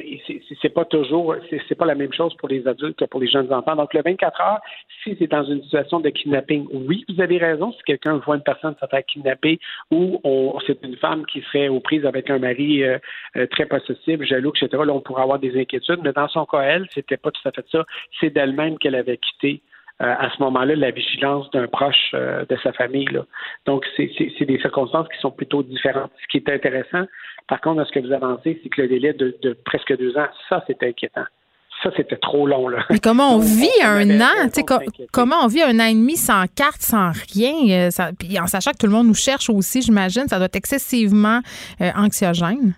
c'est- 0.61 0.69
pas 0.73 0.85
toujours, 0.85 1.35
c'est 1.67 1.75
pas 1.75 1.85
la 1.85 1.95
même 1.95 2.13
chose 2.13 2.33
pour 2.35 2.47
les 2.47 2.65
adultes 2.67 2.97
que 2.97 3.05
pour 3.05 3.19
les 3.19 3.27
jeunes 3.27 3.51
enfants. 3.53 3.75
Donc 3.75 3.93
le 3.93 4.01
24 4.03 4.39
heures, 4.41 4.59
si 5.03 5.15
c'est 5.19 5.27
dans 5.27 5.43
une 5.43 5.61
situation 5.63 5.99
de 5.99 6.09
kidnapping, 6.09 6.67
oui, 6.71 7.03
vous 7.09 7.21
avez 7.21 7.37
raison. 7.37 7.71
Si 7.73 7.79
quelqu'un 7.83 8.17
voit 8.25 8.35
une 8.35 8.43
personne 8.43 8.75
se 8.79 8.85
faire 8.85 9.03
kidnapper 9.05 9.59
ou 9.89 10.19
c'est 10.67 10.81
une 10.83 10.95
femme 10.97 11.25
qui 11.25 11.41
serait 11.41 11.67
aux 11.67 11.79
prises 11.79 12.05
avec 12.05 12.29
un 12.29 12.39
mari 12.39 12.83
euh, 12.83 12.97
euh, 13.35 13.47
très 13.47 13.65
possessif, 13.65 14.21
jaloux, 14.23 14.51
etc., 14.55 14.83
là, 14.85 14.93
on 14.93 15.01
pourrait 15.01 15.23
avoir 15.23 15.39
des 15.39 15.59
inquiétudes. 15.59 15.99
Mais 16.03 16.13
dans 16.13 16.27
son 16.29 16.45
cas, 16.45 16.61
elle, 16.61 16.87
c'était 16.93 17.17
pas 17.17 17.31
tout 17.31 17.47
à 17.47 17.51
fait 17.51 17.65
ça. 17.71 17.85
C'est 18.19 18.29
d'elle-même 18.29 18.77
qu'elle 18.77 18.90
avait 18.95 19.17
quitté 19.17 19.61
euh, 20.01 20.05
à 20.17 20.29
ce 20.35 20.41
moment-là 20.41 20.75
la 20.75 20.91
vigilance 20.91 21.49
d'un 21.51 21.67
proche 21.67 22.11
euh, 22.15 22.43
de 22.49 22.57
sa 22.63 22.73
famille. 22.73 23.05
Là. 23.11 23.25
Donc, 23.65 23.85
c'est 23.97 24.45
des 24.45 24.59
circonstances 24.59 25.07
qui 25.13 25.19
sont 25.19 25.31
plutôt 25.31 25.61
différentes. 25.63 26.11
Ce 26.23 26.27
qui 26.27 26.37
est 26.37 26.49
intéressant, 26.53 27.05
par 27.47 27.61
contre, 27.61 27.77
dans 27.77 27.85
ce 27.85 27.91
que 27.91 27.99
vous 27.99 28.11
avancez, 28.11 28.59
c'est 28.63 28.69
que 28.69 28.81
le 28.81 28.87
délai 28.87 29.13
de, 29.13 29.37
de 29.43 29.53
presque 29.65 29.95
deux 29.97 30.17
ans, 30.17 30.27
ça, 30.49 30.63
c'est 30.67 30.81
inquiétant. 30.83 31.25
Ça, 31.83 31.89
c'était 31.97 32.17
trop 32.17 32.45
long. 32.47 32.67
Là. 32.67 32.83
Mais 32.89 32.99
comment 32.99 33.35
on 33.35 33.39
vit 33.61 33.69
on 33.81 33.85
un 33.85 34.21
an? 34.21 34.49
comment 35.11 35.37
on 35.43 35.47
vit 35.47 35.61
un 35.63 35.79
an 35.79 35.85
et 35.85 35.93
demi 35.93 36.15
sans 36.15 36.45
carte, 36.55 36.81
sans 36.81 37.11
rien? 37.33 37.87
euh, 37.87 37.89
ça- 37.91 38.11
puis 38.17 38.39
en 38.39 38.47
sachant 38.47 38.71
que 38.71 38.77
tout 38.77 38.85
le 38.87 38.91
monde 38.93 39.07
nous 39.07 39.15
cherche 39.15 39.49
aussi, 39.49 39.81
j'imagine, 39.81 40.27
ça 40.27 40.37
doit 40.37 40.45
être 40.45 40.55
excessivement 40.55 41.39
anxiogène? 41.95 42.73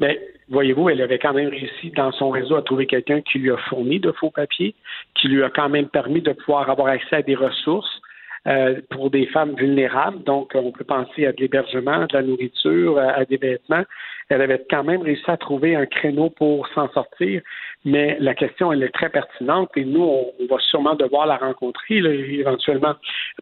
Mais 0.00 0.20
voyez-vous, 0.48 0.88
elle 0.90 1.02
avait 1.02 1.18
quand 1.18 1.32
même 1.32 1.48
réussi 1.48 1.90
dans 1.90 2.12
son 2.12 2.30
réseau 2.30 2.56
à 2.56 2.62
trouver 2.62 2.86
quelqu'un 2.86 3.20
qui 3.20 3.38
lui 3.38 3.50
a 3.50 3.56
fourni 3.56 4.00
de 4.00 4.12
faux 4.12 4.30
papiers, 4.30 4.74
qui 5.14 5.28
lui 5.28 5.42
a 5.42 5.50
quand 5.50 5.68
même 5.68 5.88
permis 5.88 6.20
de 6.20 6.32
pouvoir 6.32 6.70
avoir 6.70 6.88
accès 6.88 7.16
à 7.16 7.22
des 7.22 7.34
ressources 7.34 8.00
euh, 8.46 8.80
pour 8.90 9.10
des 9.10 9.26
femmes 9.26 9.54
vulnérables. 9.56 10.22
Donc, 10.22 10.52
on 10.54 10.70
peut 10.70 10.84
penser 10.84 11.26
à 11.26 11.32
de 11.32 11.40
l'hébergement, 11.40 12.06
de 12.06 12.14
la 12.14 12.22
nourriture, 12.22 12.98
à, 12.98 13.10
à 13.10 13.24
des 13.24 13.38
vêtements. 13.38 13.82
Elle 14.28 14.40
avait 14.40 14.64
quand 14.70 14.84
même 14.84 15.02
réussi 15.02 15.28
à 15.28 15.36
trouver 15.36 15.74
un 15.74 15.86
créneau 15.86 16.30
pour 16.30 16.68
s'en 16.68 16.88
sortir. 16.90 17.42
Mais 17.84 18.16
la 18.20 18.34
question, 18.34 18.72
elle 18.72 18.82
est 18.84 18.94
très 18.94 19.08
pertinente 19.08 19.70
et 19.76 19.84
nous, 19.84 20.02
on, 20.02 20.26
on 20.40 20.46
va 20.46 20.60
sûrement 20.60 20.94
devoir 20.94 21.26
la 21.26 21.36
rencontrer 21.36 22.00
là, 22.00 22.10
éventuellement 22.10 22.94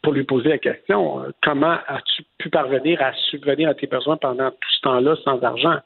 pour 0.03 0.15
lui 0.15 0.25
poser 0.25 0.49
la 0.49 0.59
question. 0.59 1.21
euh, 1.23 1.31
Comment 1.43 1.77
as-tu 1.87 2.23
pu 2.39 2.49
parvenir 2.49 3.03
à 3.03 3.13
subvenir 3.31 3.69
à 3.69 3.75
tes 3.75 3.87
besoins 3.87 4.17
pendant 4.17 4.51
tout 4.51 4.71
ce 4.77 4.81
temps-là 4.83 5.17
sans 5.25 5.43
argent? 5.43 5.79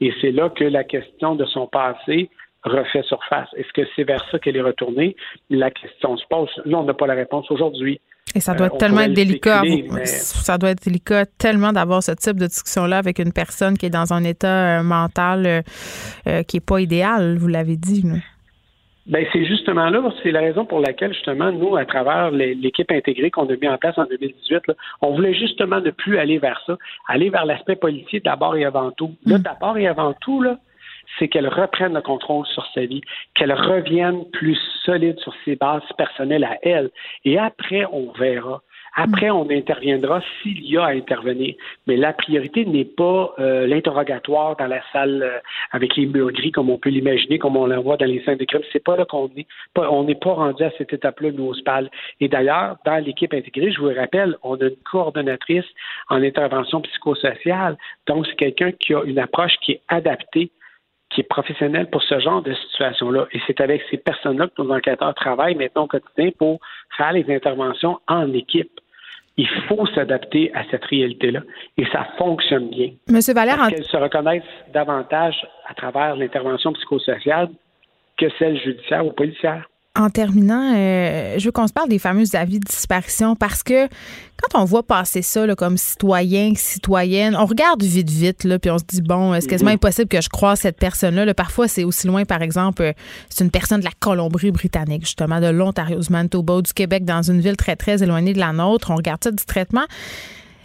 Et 0.00 0.12
c'est 0.20 0.32
là 0.32 0.48
que 0.50 0.64
la 0.64 0.84
question 0.84 1.34
de 1.36 1.44
son 1.46 1.66
passé 1.66 2.30
refait 2.64 3.02
surface. 3.02 3.48
Est-ce 3.56 3.72
que 3.72 3.82
c'est 3.96 4.04
vers 4.04 4.24
ça 4.30 4.38
qu'elle 4.38 4.56
est 4.56 4.60
retournée? 4.62 5.16
La 5.50 5.70
question 5.70 6.16
se 6.16 6.24
pose. 6.28 6.48
Là, 6.64 6.78
on 6.78 6.84
n'a 6.84 6.94
pas 6.94 7.06
la 7.06 7.14
réponse 7.14 7.50
aujourd'hui. 7.50 8.00
Et 8.34 8.40
ça 8.40 8.54
doit 8.54 8.66
Euh, 8.66 8.68
être 8.70 8.78
tellement 8.78 9.00
être 9.00 9.12
délicat. 9.12 9.62
mais- 9.62 10.06
Ça 10.06 10.56
doit 10.56 10.70
être 10.70 10.82
délicat 10.84 11.26
tellement 11.26 11.72
d'avoir 11.72 12.02
ce 12.02 12.12
type 12.12 12.36
de 12.38 12.46
discussion-là 12.46 12.98
avec 12.98 13.18
une 13.18 13.32
personne 13.32 13.76
qui 13.76 13.86
est 13.86 13.90
dans 13.90 14.12
un 14.12 14.22
état 14.24 14.78
euh, 14.78 14.82
mental 14.82 15.62
euh, 16.26 16.42
qui 16.44 16.56
n'est 16.56 16.60
pas 16.60 16.80
idéal, 16.80 17.36
vous 17.36 17.48
l'avez 17.48 17.76
dit. 17.76 18.04
Ben, 19.06 19.26
c'est 19.32 19.44
justement 19.44 19.90
là, 19.90 20.00
c'est 20.22 20.30
la 20.30 20.40
raison 20.40 20.64
pour 20.64 20.78
laquelle, 20.78 21.12
justement, 21.12 21.50
nous, 21.50 21.76
à 21.76 21.84
travers 21.84 22.30
l'équipe 22.30 22.90
intégrée 22.90 23.32
qu'on 23.32 23.48
a 23.48 23.56
mis 23.56 23.68
en 23.68 23.76
place 23.76 23.98
en 23.98 24.04
2018, 24.04 24.68
là, 24.68 24.74
on 25.00 25.14
voulait 25.14 25.34
justement 25.34 25.80
ne 25.80 25.90
plus 25.90 26.18
aller 26.18 26.38
vers 26.38 26.62
ça, 26.66 26.76
aller 27.08 27.28
vers 27.28 27.44
l'aspect 27.44 27.74
policier 27.74 28.20
d'abord 28.20 28.56
et 28.56 28.64
avant 28.64 28.92
tout. 28.92 29.14
Là, 29.26 29.38
d'abord 29.38 29.76
et 29.76 29.88
avant 29.88 30.14
tout, 30.20 30.40
là, 30.40 30.56
c'est 31.18 31.28
qu'elle 31.28 31.48
reprenne 31.48 31.94
le 31.94 32.00
contrôle 32.00 32.46
sur 32.46 32.64
sa 32.74 32.86
vie, 32.86 33.02
qu'elle 33.34 33.52
revienne 33.52 34.24
plus 34.32 34.58
solide 34.84 35.18
sur 35.18 35.34
ses 35.44 35.56
bases 35.56 35.82
personnelles 35.98 36.44
à 36.44 36.58
elle. 36.62 36.90
Et 37.24 37.38
après, 37.38 37.84
on 37.92 38.12
verra. 38.12 38.62
Après, 38.94 39.30
on 39.30 39.48
interviendra 39.48 40.20
s'il 40.42 40.64
y 40.64 40.76
a 40.76 40.84
à 40.84 40.90
intervenir. 40.90 41.54
Mais 41.86 41.96
la 41.96 42.12
priorité 42.12 42.66
n'est 42.66 42.84
pas 42.84 43.34
euh, 43.38 43.66
l'interrogatoire 43.66 44.56
dans 44.56 44.66
la 44.66 44.82
salle 44.92 45.22
euh, 45.22 45.38
avec 45.70 45.96
les 45.96 46.06
murs 46.06 46.30
gris 46.32 46.52
comme 46.52 46.68
on 46.68 46.76
peut 46.76 46.90
l'imaginer, 46.90 47.38
comme 47.38 47.56
on 47.56 47.66
l'envoie 47.66 47.96
dans 47.96 48.06
les 48.06 48.22
scènes 48.24 48.36
de 48.36 48.44
crime. 48.44 48.60
C'est 48.72 48.84
pas 48.84 48.96
là 48.96 49.06
qu'on 49.06 49.30
est. 49.36 49.46
Pas- 49.74 49.90
on 49.90 50.04
n'est 50.04 50.14
pas 50.14 50.34
rendu 50.34 50.62
à 50.62 50.70
cette 50.76 50.92
étape-là, 50.92 51.30
nous, 51.32 51.46
au 51.46 51.54
SPAL. 51.54 51.90
Et 52.20 52.28
d'ailleurs, 52.28 52.76
dans 52.84 53.02
l'équipe 53.02 53.32
intégrée, 53.32 53.72
je 53.72 53.80
vous 53.80 53.88
le 53.88 53.98
rappelle, 53.98 54.36
on 54.42 54.56
a 54.56 54.64
une 54.64 54.76
coordonnatrice 54.84 55.64
en 56.10 56.22
intervention 56.22 56.82
psychosociale. 56.82 57.78
Donc, 58.06 58.26
c'est 58.26 58.36
quelqu'un 58.36 58.72
qui 58.72 58.94
a 58.94 59.02
une 59.04 59.18
approche 59.18 59.54
qui 59.62 59.72
est 59.72 59.82
adaptée 59.88 60.50
qui 61.12 61.20
est 61.20 61.24
professionnelle 61.24 61.90
pour 61.90 62.02
ce 62.02 62.18
genre 62.20 62.42
de 62.42 62.54
situation-là. 62.54 63.26
Et 63.32 63.40
c'est 63.46 63.60
avec 63.60 63.82
ces 63.90 63.98
personnes-là 63.98 64.48
que 64.48 64.62
nos 64.62 64.72
enquêteurs 64.72 65.14
travaillent 65.14 65.54
maintenant 65.54 65.84
au 65.84 65.86
quotidien 65.86 66.30
pour 66.38 66.58
faire 66.96 67.12
les 67.12 67.30
interventions 67.30 68.00
en 68.08 68.32
équipe. 68.32 68.80
Il 69.36 69.48
faut 69.68 69.86
s'adapter 69.94 70.52
à 70.54 70.64
cette 70.70 70.84
réalité-là. 70.84 71.40
Et 71.78 71.86
ça 71.86 72.06
fonctionne 72.18 72.68
bien. 72.68 72.90
Monsieur 73.08 73.34
Valère, 73.34 73.56
Parce 73.56 73.70
qu'elles 73.70 73.84
se 73.84 73.96
reconnaissent 73.96 74.42
davantage 74.72 75.36
à 75.68 75.74
travers 75.74 76.16
l'intervention 76.16 76.72
psychosociale 76.74 77.48
que 78.18 78.26
celle 78.38 78.60
judiciaire 78.60 79.06
ou 79.06 79.12
policière. 79.12 79.68
En 79.94 80.08
terminant, 80.08 80.72
euh, 80.74 81.38
je 81.38 81.44
veux 81.44 81.52
qu'on 81.52 81.66
se 81.66 81.72
parle 81.74 81.90
des 81.90 81.98
fameux 81.98 82.24
avis 82.32 82.58
de 82.58 82.64
disparition 82.64 83.36
parce 83.36 83.62
que 83.62 83.88
quand 84.38 84.58
on 84.58 84.64
voit 84.64 84.82
passer 84.82 85.20
ça 85.20 85.46
là, 85.46 85.54
comme 85.54 85.76
citoyen, 85.76 86.54
citoyenne, 86.56 87.36
on 87.36 87.44
regarde 87.44 87.82
vite, 87.82 88.08
vite, 88.08 88.44
là, 88.44 88.58
puis 88.58 88.70
on 88.70 88.78
se 88.78 88.84
dit, 88.88 89.02
bon, 89.02 89.38
c'est 89.38 89.46
quasiment 89.46 89.70
impossible 89.70 90.08
que 90.08 90.22
je 90.22 90.30
croise 90.30 90.60
cette 90.60 90.78
personne-là. 90.78 91.26
là? 91.26 91.34
Parfois, 91.34 91.68
c'est 91.68 91.84
aussi 91.84 92.06
loin, 92.06 92.24
par 92.24 92.40
exemple, 92.40 92.80
euh, 92.80 92.92
c'est 93.28 93.44
une 93.44 93.50
personne 93.50 93.80
de 93.80 93.84
la 93.84 93.90
Colombie-Britannique, 94.00 95.02
justement, 95.02 95.42
de 95.42 95.48
l'Ontario, 95.48 96.00
du 96.00 96.10
Manitoba, 96.10 96.62
du 96.62 96.72
Québec, 96.72 97.04
dans 97.04 97.20
une 97.20 97.42
ville 97.42 97.58
très, 97.58 97.76
très 97.76 98.02
éloignée 98.02 98.32
de 98.32 98.40
la 98.40 98.54
nôtre. 98.54 98.92
On 98.92 98.96
regarde 98.96 99.22
ça 99.22 99.30
distraitement. 99.30 99.84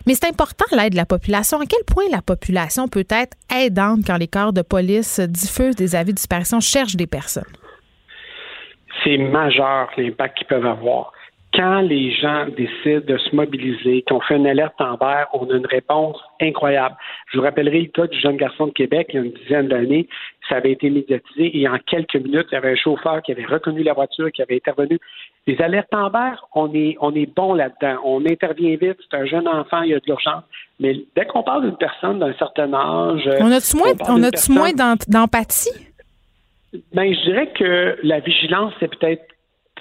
Mais 0.05 0.15
c'est 0.15 0.29
important 0.29 0.65
l'aide 0.71 0.93
de 0.93 0.97
la 0.97 1.05
population. 1.05 1.59
À 1.59 1.65
quel 1.65 1.83
point 1.83 2.05
la 2.13 2.21
population 2.21 2.87
peut 2.87 3.05
être 3.09 3.35
aidante 3.53 4.05
quand 4.07 4.15
les 4.15 4.29
corps 4.29 4.53
de 4.53 4.61
police 4.61 5.19
diffusent 5.19 5.75
des 5.75 5.95
avis 5.95 6.13
de 6.13 6.17
disparition, 6.17 6.61
cherchent 6.61 6.95
des 6.95 7.07
personnes? 7.07 7.43
C'est 9.03 9.17
majeur 9.17 9.89
l'impact 9.97 10.37
qu'ils 10.37 10.47
peuvent 10.47 10.65
avoir. 10.65 11.11
Quand 11.53 11.79
les 11.79 12.11
gens 12.11 12.45
décident 12.55 13.05
de 13.07 13.17
se 13.17 13.35
mobiliser, 13.35 14.03
qu'on 14.07 14.19
fait 14.19 14.35
une 14.35 14.45
alerte 14.45 14.79
en 14.79 14.95
vert, 14.95 15.27
on 15.33 15.49
a 15.49 15.55
une 15.55 15.65
réponse 15.65 16.17
incroyable. 16.41 16.95
Je 17.31 17.37
vous 17.37 17.43
rappellerai 17.43 17.81
le 17.81 17.87
cas 17.87 18.05
du 18.05 18.19
jeune 18.19 18.35
garçon 18.35 18.67
de 18.67 18.73
Québec, 18.73 19.07
il 19.09 19.15
y 19.15 19.19
a 19.19 19.25
une 19.25 19.31
dizaine 19.31 19.67
d'années, 19.67 20.07
ça 20.49 20.57
avait 20.57 20.73
été 20.73 20.89
médiatisé 20.89 21.57
et 21.57 21.67
en 21.67 21.77
quelques 21.79 22.15
minutes, 22.15 22.47
il 22.51 22.55
y 22.55 22.57
avait 22.57 22.73
un 22.73 22.75
chauffeur 22.75 23.21
qui 23.23 23.31
avait 23.31 23.45
reconnu 23.45 23.81
la 23.81 23.93
voiture, 23.93 24.31
qui 24.31 24.41
avait 24.41 24.57
intervenu. 24.57 24.99
Les 25.47 25.59
alertes 25.61 25.93
en 25.93 26.09
vert, 26.09 26.45
on 26.53 26.73
est, 26.75 26.97
on 26.99 27.15
est 27.15 27.33
bon 27.33 27.53
là-dedans. 27.53 28.01
On 28.03 28.25
intervient 28.25 28.75
vite, 28.75 28.97
c'est 29.09 29.17
un 29.17 29.25
jeune 29.25 29.47
enfant, 29.47 29.81
il 29.81 29.91
y 29.91 29.93
a 29.93 29.99
de 29.99 30.05
l'urgence. 30.05 30.43
Mais 30.79 30.95
dès 31.15 31.25
qu'on 31.25 31.43
parle 31.43 31.63
d'une 31.63 31.77
personne 31.77 32.19
d'un 32.19 32.33
certain 32.33 32.71
âge... 32.73 33.27
On 33.39 33.51
a-tu 33.51 33.77
moins, 33.77 33.93
on 34.09 34.21
personne- 34.29 34.97
d'empathie? 35.07 35.71
Ben, 36.93 37.13
je 37.13 37.21
dirais 37.21 37.51
que 37.53 37.97
la 38.03 38.19
vigilance 38.19 38.73
est 38.81 38.87
peut-être 38.87 39.23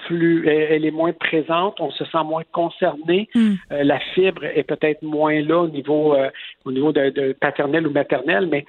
plus, 0.05 0.47
elle, 0.47 0.85
est 0.85 0.91
moins 0.91 1.11
présente, 1.13 1.79
on 1.79 1.91
se 1.91 2.05
sent 2.05 2.23
moins 2.23 2.43
concerné, 2.51 3.27
Euh, 3.71 3.83
la 3.83 3.99
fibre 4.13 4.43
est 4.45 4.63
peut-être 4.63 5.01
moins 5.01 5.41
là 5.41 5.59
au 5.61 5.67
niveau, 5.67 6.13
euh, 6.13 6.29
au 6.65 6.71
niveau 6.71 6.91
de, 6.91 7.09
de 7.09 7.33
paternel 7.33 7.87
ou 7.87 7.91
maternel, 7.91 8.47
mais 8.47 8.65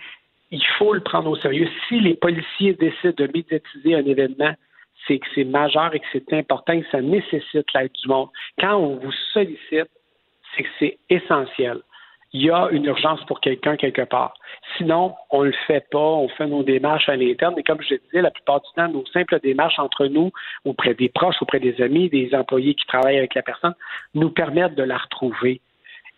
il 0.51 0.65
faut 0.79 0.95
le 0.95 1.01
prendre 1.01 1.31
au 1.31 1.37
sérieux. 1.37 1.69
Si 1.89 2.01
les 2.01 2.15
policiers 2.15 2.75
décident 2.75 3.15
de 3.17 3.31
médiatiser 3.33 3.95
un 3.95 4.05
événement, 4.05 4.55
c'est 5.07 5.19
que 5.19 5.27
c'est 5.35 5.45
majeur 5.45 5.95
et 5.95 6.01
que 6.01 6.07
c'est 6.13 6.33
important 6.33 6.73
et 6.73 6.83
que 6.83 6.91
ça 6.91 7.01
nécessite 7.01 7.67
l'aide 7.75 7.93
du 8.03 8.09
monde. 8.09 8.29
Quand 8.59 8.77
on 8.77 8.97
vous 8.97 9.13
sollicite, 9.33 9.91
c'est 10.57 10.63
que 10.63 10.69
c'est 10.79 10.99
essentiel. 11.09 11.79
Il 12.35 12.43
y 12.43 12.51
a 12.51 12.69
une 12.71 12.85
urgence 12.85 13.25
pour 13.25 13.41
quelqu'un 13.41 13.77
quelque 13.77 14.03
part. 14.03 14.35
Sinon, 14.77 15.15
on 15.31 15.43
le 15.43 15.55
fait 15.67 15.89
pas, 15.91 15.99
on 15.99 16.29
fait 16.29 16.47
nos 16.47 16.63
démarches 16.63 17.09
à 17.09 17.17
l'interne. 17.17 17.55
Et 17.59 17.63
comme 17.63 17.81
je 17.81 17.95
disais, 17.95 18.21
la 18.21 18.31
plupart 18.31 18.61
du 18.61 18.69
temps, 18.77 18.89
nos 18.89 19.07
simples 19.07 19.41
démarches 19.43 19.79
entre 19.79 20.07
nous, 20.07 20.31
auprès 20.67 20.93
des 20.95 21.09
proches, 21.09 21.41
auprès 21.41 21.59
des 21.59 21.81
amis, 21.81 22.11
des 22.11 22.35
employés 22.35 22.75
qui 22.75 22.87
travaillent 22.87 23.19
avec 23.19 23.35
la 23.35 23.43
personne, 23.43 23.75
nous 24.15 24.31
permettent 24.31 24.75
de 24.75 24.83
la 24.83 24.99
retrouver. 24.99 25.63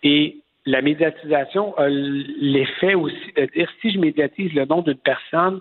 Et 0.02 0.38
la 0.66 0.82
médiatisation 0.82 1.76
a 1.78 1.88
l'effet 1.88 2.94
aussi 2.94 3.32
de 3.36 3.46
dire 3.46 3.70
si 3.80 3.92
je 3.92 3.98
médiatise 3.98 4.52
le 4.52 4.64
nom 4.64 4.82
d'une 4.82 4.94
personne, 4.94 5.60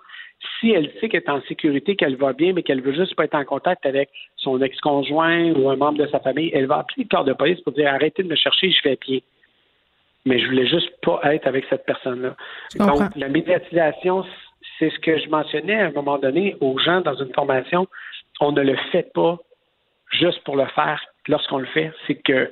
si 0.60 0.72
elle 0.72 0.92
sait 1.00 1.10
qu'elle 1.10 1.22
est 1.22 1.30
en 1.30 1.42
sécurité, 1.44 1.96
qu'elle 1.96 2.16
va 2.16 2.34
bien, 2.34 2.54
mais 2.54 2.64
qu'elle 2.64 2.82
veut 2.82 2.94
juste 2.94 3.16
pas 3.16 3.26
être 3.26 3.36
en 3.36 3.46
contact 3.46 3.86
avec 3.86 4.10
son 4.38 4.62
ex-conjoint 4.62 5.52
ou 5.52 5.70
un 5.70 5.76
membre 5.76 6.00
de 6.00 6.08
sa 6.08 6.20
famille, 6.20 6.50
elle 6.54 6.66
va 6.66 6.80
appeler 6.80 7.04
le 7.04 7.10
corps 7.10 7.26
de 7.26 7.34
police 7.34 7.60
pour 7.62 7.74
dire 7.74 7.90
arrêtez 7.90 8.24
de 8.24 8.28
me 8.28 8.36
chercher, 8.36 8.72
je 8.72 8.82
vais 8.84 8.98
bien. 9.06 9.20
Mais 10.26 10.40
je 10.40 10.48
voulais 10.48 10.68
juste 10.68 10.90
pas 11.02 11.20
être 11.34 11.48
avec 11.48 11.66
cette 11.70 11.86
personne-là. 11.86 12.36
Donc, 12.76 13.16
la 13.16 13.30
médiatisation, 13.30 14.26
c'est 14.78 14.90
ce 14.90 15.00
que 15.00 15.18
je 15.18 15.30
mentionnais 15.30 15.80
à 15.80 15.86
un 15.88 15.92
moment 15.92 16.18
donné 16.18 16.56
aux 16.62 16.78
gens 16.78 17.02
dans 17.02 17.16
une 17.16 17.34
formation. 17.34 17.88
On 18.40 18.52
ne 18.52 18.62
le 18.62 18.76
fait 18.92 19.12
pas 19.14 19.38
juste 20.12 20.44
pour 20.44 20.56
le 20.56 20.66
faire 20.68 21.02
lorsqu'on 21.28 21.60
le 21.60 21.66
fait. 21.68 21.92
C'est 22.08 22.16
que 22.16 22.52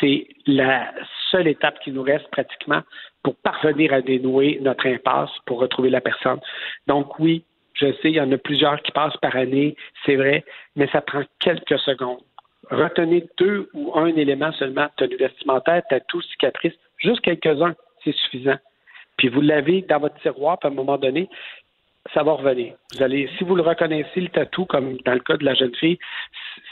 c'est 0.00 0.26
la 0.46 0.92
seule 1.30 1.48
étape 1.48 1.78
qui 1.80 1.90
nous 1.90 2.02
reste 2.02 2.28
pratiquement 2.30 2.82
pour 3.22 3.34
parvenir 3.36 3.92
à 3.92 4.00
dénouer 4.02 4.58
notre 4.60 4.86
impasse, 4.86 5.30
pour 5.46 5.58
retrouver 5.58 5.90
la 5.90 6.00
personne. 6.00 6.40
Donc 6.86 7.18
oui, 7.18 7.44
je 7.74 7.92
sais, 7.94 8.10
il 8.10 8.14
y 8.14 8.20
en 8.20 8.32
a 8.32 8.38
plusieurs 8.38 8.80
qui 8.82 8.92
passent 8.92 9.16
par 9.18 9.36
année, 9.36 9.76
c'est 10.04 10.16
vrai, 10.16 10.44
mais 10.76 10.88
ça 10.88 11.00
prend 11.00 11.22
quelques 11.40 11.78
secondes. 11.80 12.20
Retenez 12.70 13.28
deux 13.38 13.68
ou 13.74 13.96
un 13.98 14.06
élément 14.06 14.52
seulement, 14.52 14.88
tenue 14.96 15.16
vestimentaire, 15.16 15.82
tatou, 15.88 16.20
cicatrice, 16.22 16.74
juste 16.98 17.20
quelques-uns, 17.20 17.74
c'est 18.04 18.14
suffisant. 18.14 18.56
Puis 19.16 19.28
vous 19.28 19.40
l'avez 19.40 19.82
dans 19.82 19.98
votre 19.98 20.20
tiroir, 20.20 20.58
puis 20.58 20.68
à 20.68 20.72
un 20.72 20.74
moment 20.74 20.98
donné, 20.98 21.28
ça 22.14 22.22
va 22.22 22.32
revenir. 22.32 22.74
Vous 22.94 23.02
allez, 23.02 23.28
si 23.36 23.44
vous 23.44 23.56
le 23.56 23.62
reconnaissez, 23.62 24.20
le 24.20 24.28
tatou, 24.28 24.64
comme 24.64 24.96
dans 25.04 25.14
le 25.14 25.20
cas 25.20 25.36
de 25.36 25.44
la 25.44 25.54
jeune 25.54 25.74
fille, 25.74 25.98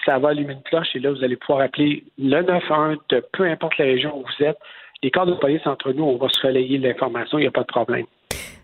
ça 0.05 0.18
va 0.18 0.31
allumer 0.31 0.53
une 0.53 0.62
cloche 0.62 0.95
et 0.95 1.01
là, 1.01 1.11
vous 1.11 1.25
allez 1.25 1.37
pouvoir 1.37 1.61
appeler 1.61 2.05
le 2.18 2.43
911 2.43 2.99
de 3.09 3.25
peu 3.33 3.45
importe 3.45 3.79
la 3.79 3.87
région 3.87 4.16
où 4.16 4.22
vous 4.22 4.45
êtes. 4.45 4.59
Les 5.03 5.11
corps 5.11 5.27
de 5.27 5.35
police 5.35 5.66
entre 5.66 5.93
nous, 5.93 6.05
on 6.05 6.16
va 6.16 6.29
se 6.29 6.47
relayer 6.47 6.79
l'information, 6.79 7.39
il 7.39 7.43
n'y 7.43 7.49
a 7.49 7.51
pas 7.51 7.62
de 7.62 7.66
problème. 7.66 8.07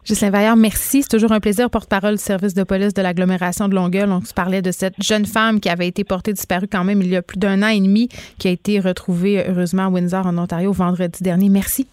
Ghislain 0.06 0.30
Vaillard, 0.30 0.56
merci. 0.56 1.02
C'est 1.02 1.08
toujours 1.08 1.32
un 1.32 1.40
plaisir, 1.40 1.70
porte-parole 1.70 2.16
du 2.16 2.22
service 2.22 2.54
de 2.54 2.62
police 2.62 2.94
de 2.94 3.02
l'agglomération 3.02 3.68
de 3.68 3.74
Longueuil. 3.74 4.04
On 4.08 4.22
se 4.22 4.34
parlait 4.34 4.62
de 4.62 4.72
cette 4.72 5.00
jeune 5.02 5.26
femme 5.26 5.60
qui 5.60 5.68
avait 5.68 5.88
été 5.88 6.04
portée 6.04 6.32
disparue 6.32 6.68
quand 6.70 6.84
même 6.84 7.02
il 7.02 7.08
y 7.08 7.16
a 7.16 7.22
plus 7.22 7.38
d'un 7.38 7.62
an 7.62 7.68
et 7.68 7.80
demi, 7.80 8.08
qui 8.38 8.48
a 8.48 8.50
été 8.50 8.80
retrouvée 8.80 9.44
heureusement 9.46 9.86
à 9.86 9.88
Windsor, 9.88 10.26
en 10.26 10.38
Ontario, 10.38 10.72
vendredi 10.72 11.22
dernier. 11.22 11.48
Merci. 11.48 11.86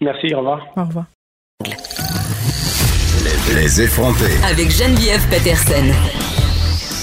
Merci, 0.00 0.34
au 0.34 0.38
revoir. 0.38 0.60
Au 0.76 0.84
revoir. 0.84 1.06
Les 3.54 3.80
effronter. 3.80 4.32
Avec 4.44 4.70
Geneviève 4.70 5.26
Peterson. 5.30 5.84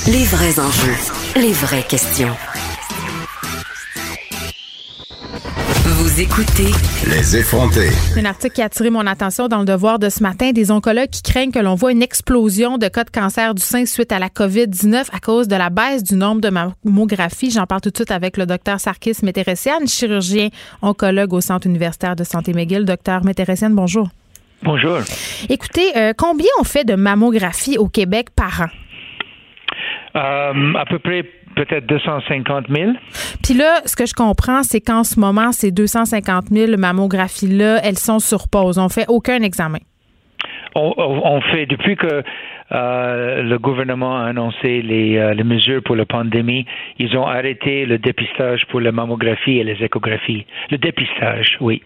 Les 0.07 0.26
vrais 0.26 0.59
enjeux, 0.59 1.39
les 1.39 1.53
vraies 1.53 1.86
questions. 1.88 2.36
Vous 6.01 6.19
écoutez 6.19 6.71
Les 7.11 7.37
effronter. 7.37 7.89
Un 8.17 8.25
article 8.25 8.55
qui 8.55 8.61
a 8.63 8.65
attiré 8.65 8.89
mon 8.89 9.05
attention 9.05 9.47
dans 9.47 9.59
le 9.59 9.65
devoir 9.65 9.99
de 9.99 10.09
ce 10.09 10.23
matin, 10.23 10.49
des 10.51 10.71
oncologues 10.71 11.11
qui 11.11 11.21
craignent 11.21 11.51
que 11.51 11.59
l'on 11.59 11.75
voit 11.75 11.91
une 11.91 12.01
explosion 12.01 12.79
de 12.79 12.87
cas 12.87 13.03
de 13.03 13.11
cancer 13.11 13.53
du 13.53 13.61
sein 13.61 13.85
suite 13.85 14.11
à 14.11 14.17
la 14.17 14.29
COVID-19 14.29 15.09
à 15.13 15.19
cause 15.19 15.47
de 15.47 15.55
la 15.55 15.69
baisse 15.69 16.03
du 16.03 16.15
nombre 16.15 16.41
de 16.41 16.49
mammographies. 16.49 17.51
J'en 17.51 17.67
parle 17.67 17.81
tout 17.81 17.91
de 17.91 17.97
suite 17.97 18.09
avec 18.09 18.37
le 18.37 18.47
docteur 18.47 18.79
Sarkis 18.79 19.17
Météressian, 19.21 19.85
chirurgien 19.85 20.49
oncologue 20.81 21.33
au 21.33 21.41
Centre 21.41 21.67
universitaire 21.67 22.15
de 22.15 22.23
santé 22.23 22.51
McGill. 22.53 22.83
Docteur 22.83 23.23
Météressian, 23.23 23.69
bonjour. 23.69 24.09
Bonjour. 24.63 25.01
Écoutez, 25.49 25.95
euh, 25.95 26.13
combien 26.17 26.49
on 26.59 26.63
fait 26.63 26.83
de 26.83 26.95
mammographies 26.95 27.77
au 27.77 27.87
Québec 27.87 28.29
par 28.35 28.61
an? 28.61 28.69
Euh, 30.15 30.73
à 30.79 30.85
peu 30.85 30.97
près 30.97 31.25
peut-être 31.66 31.86
250 31.86 32.66
000. 32.70 32.91
Puis 33.43 33.53
là, 33.53 33.82
ce 33.86 33.95
que 33.95 34.05
je 34.05 34.14
comprends, 34.14 34.64
c'est 34.64 34.82
qu'en 34.82 35.03
ce 35.03 35.20
moment, 35.20 35.51
ces 35.51 35.72
250 35.72 36.47
000 36.49 36.78
mammographies-là, 36.78 37.80
elles 37.84 37.97
sont 37.97 38.20
sur 38.20 38.47
pause. 38.47 38.78
On 38.78 38.89
fait 38.89 39.05
aucun 39.07 39.41
examen. 39.41 39.80
On, 40.74 40.93
on 40.97 41.41
fait, 41.41 41.66
depuis 41.66 41.97
que 41.97 42.24
euh, 42.72 43.43
le 43.43 43.59
gouvernement 43.59 44.18
a 44.18 44.28
annoncé 44.28 44.82
les, 44.82 45.18
euh, 45.18 45.34
les, 45.34 45.43
mesures 45.43 45.84
pour 45.84 45.97
la 45.97 46.05
pandémie, 46.05 46.66
ils 46.97 47.18
ont 47.18 47.28
arrêté 47.28 47.86
le 47.86 47.97
dépistage 47.97 48.66
pour 48.68 48.80
la 48.80 48.93
mammographie 48.93 49.57
et 49.57 49.66
les 49.66 49.84
échographies. 49.84 50.45
Le 50.70 50.78
dépistage, 50.78 51.57
oui. 51.59 51.82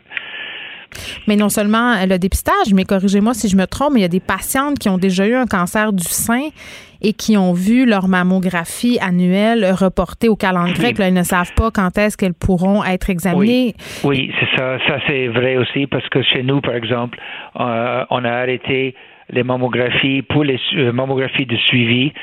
Mais 1.28 1.36
non 1.36 1.50
seulement 1.50 1.96
le 2.06 2.18
dépistage, 2.18 2.74
mais 2.74 2.84
corrigez-moi 2.86 3.34
si 3.34 3.50
je 3.50 3.58
me 3.58 3.66
trompe, 3.66 3.94
il 3.96 4.02
y 4.02 4.06
a 4.06 4.10
des 4.10 4.20
patientes 4.20 4.78
qui 4.78 4.88
ont 4.88 5.00
déjà 5.00 5.28
eu 5.28 5.34
un 5.34 5.48
cancer 5.48 5.92
du 5.92 6.04
sein 6.04 6.50
et 7.06 7.14
qui 7.14 7.38
ont 7.38 7.54
vu 7.54 7.86
leur 7.86 8.08
mammographie 8.08 8.98
annuelle 9.00 9.64
reportée 9.80 10.28
au 10.28 10.36
calendrier. 10.36 10.92
Là, 10.94 11.08
ils 11.10 11.14
ne 11.14 11.22
savent 11.22 11.54
pas 11.56 11.70
quand 11.70 11.96
est-ce 12.00 12.18
qu'elles 12.18 12.34
pourront 12.34 12.84
être 12.84 13.12
examinées. 13.12 13.76
Oui, 14.04 14.32
c'est 14.40 14.58
ça. 14.58 14.80
Ça, 14.88 14.98
c'est 15.08 15.28
vrai 15.28 15.56
aussi 15.58 15.86
parce 15.86 16.10
que 16.10 16.24
chez 16.24 16.42
nous, 16.42 16.62
par 16.62 16.74
exemple, 16.74 17.20
euh, 17.60 18.04
on 18.10 18.26
a 18.26 18.32
arrêté 18.32 18.96
les 19.30 19.44
mammographies 19.44 20.22
pour 20.22 20.44
les 20.44 20.60
euh, 20.76 20.92
mammographies 20.92 21.46
de 21.46 21.58
suivi. 21.58 22.14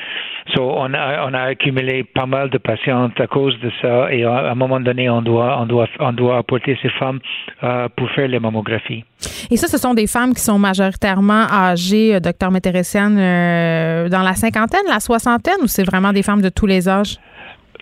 So, 0.53 0.61
on 0.61 0.93
a, 0.93 1.39
accumulé 1.39 2.03
pas 2.03 2.25
mal 2.25 2.49
de 2.49 2.57
patientes 2.57 3.19
à 3.19 3.27
cause 3.27 3.57
de 3.61 3.71
ça 3.81 4.11
et 4.11 4.25
à 4.25 4.51
un 4.51 4.55
moment 4.55 4.79
donné, 4.79 5.09
on 5.09 5.21
doit, 5.21 5.57
on 5.61 5.65
doit, 5.65 5.87
on 5.99 6.11
doit 6.11 6.37
apporter 6.37 6.77
ces 6.81 6.89
femmes 6.89 7.19
euh, 7.63 7.87
pour 7.95 8.09
faire 8.11 8.27
les 8.27 8.39
mammographies. 8.39 9.05
Et 9.49 9.55
ça, 9.55 9.67
ce 9.67 9.77
sont 9.77 9.93
des 9.93 10.07
femmes 10.07 10.33
qui 10.33 10.41
sont 10.41 10.59
majoritairement 10.59 11.45
âgées, 11.49 12.15
euh, 12.15 12.19
docteur 12.19 12.51
Météressienne, 12.51 13.17
euh, 13.17 14.09
dans 14.09 14.21
la 14.21 14.33
cinquantaine, 14.33 14.83
la 14.89 14.99
soixantaine, 14.99 15.61
ou 15.61 15.67
c'est 15.67 15.85
vraiment 15.85 16.11
des 16.11 16.23
femmes 16.23 16.41
de 16.41 16.49
tous 16.49 16.65
les 16.65 16.89
âges? 16.89 17.17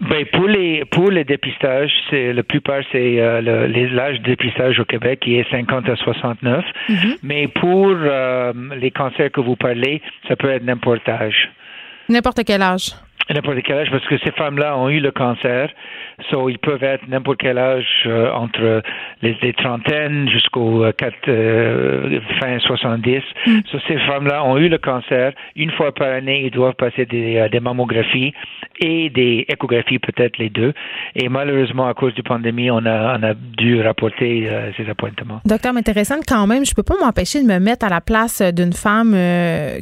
Ben 0.01 0.25
pour 0.33 0.47
les 0.47 0.83
pour 0.85 1.11
les 1.11 1.23
dépistages, 1.23 1.91
c'est 2.09 2.33
la 2.33 2.41
plupart 2.41 2.81
c'est 2.91 3.19
euh, 3.19 3.67
l'âge 3.91 4.19
de 4.21 4.25
dépistage 4.25 4.79
au 4.79 4.85
Québec 4.85 5.19
qui 5.19 5.35
est 5.35 5.49
50 5.51 5.87
à 5.89 5.95
69. 5.95 6.65
Mm-hmm. 6.89 7.17
Mais 7.21 7.47
pour 7.47 7.87
euh, 7.89 8.51
les 8.75 8.89
cancers 8.89 9.31
que 9.31 9.41
vous 9.41 9.55
parlez, 9.55 10.01
ça 10.27 10.35
peut 10.35 10.49
être 10.49 10.63
n'importe 10.63 11.07
âge. 11.07 11.51
N'importe 12.09 12.43
quel 12.45 12.63
âge. 12.63 12.93
N'importe 13.29 13.61
quel 13.63 13.77
âge, 13.77 13.91
parce 13.91 14.05
que 14.07 14.17
ces 14.17 14.31
femmes-là 14.31 14.75
ont 14.77 14.89
eu 14.89 14.99
le 14.99 15.11
cancer, 15.11 15.69
so 16.29 16.49
ils 16.49 16.59
peuvent 16.59 16.83
être 16.83 17.07
n'importe 17.07 17.39
quel 17.39 17.57
âge 17.57 18.03
euh, 18.05 18.31
entre 18.33 18.81
les, 19.21 19.37
les, 19.41 19.53
trentaines 19.53 20.29
jusqu'au 20.29 20.83
euh, 20.83 20.91
euh, 21.27 22.19
fin 22.39 22.59
70. 22.59 23.21
Mm. 23.47 23.59
So 23.71 23.77
ces 23.87 23.97
femmes-là 23.99 24.43
ont 24.45 24.57
eu 24.57 24.69
le 24.69 24.77
cancer. 24.77 25.33
Une 25.55 25.71
fois 25.71 25.93
par 25.93 26.09
année, 26.09 26.43
ils 26.45 26.51
doivent 26.51 26.75
passer 26.75 27.05
des, 27.05 27.37
euh, 27.37 27.49
des 27.49 27.59
mammographies 27.59 28.33
et 28.79 29.09
des 29.09 29.45
échographies, 29.47 29.99
peut-être 29.99 30.37
les 30.37 30.49
deux. 30.49 30.73
Et 31.15 31.29
malheureusement, 31.29 31.87
à 31.87 31.93
cause 31.93 32.13
du 32.13 32.23
pandémie, 32.23 32.71
on 32.71 32.85
a, 32.85 33.17
on 33.19 33.23
a 33.23 33.33
dû 33.33 33.81
rapporter 33.81 34.47
euh, 34.49 34.71
ces 34.77 34.89
appointements. 34.89 35.41
Docteur, 35.45 35.75
intéressant 35.75 36.19
quand 36.27 36.47
même, 36.47 36.65
je 36.65 36.73
peux 36.73 36.83
pas 36.83 36.95
m'empêcher 36.99 37.41
de 37.41 37.47
me 37.47 37.59
mettre 37.59 37.85
à 37.85 37.89
la 37.89 38.01
place 38.01 38.41
d'une 38.41 38.73
femme 38.73 39.11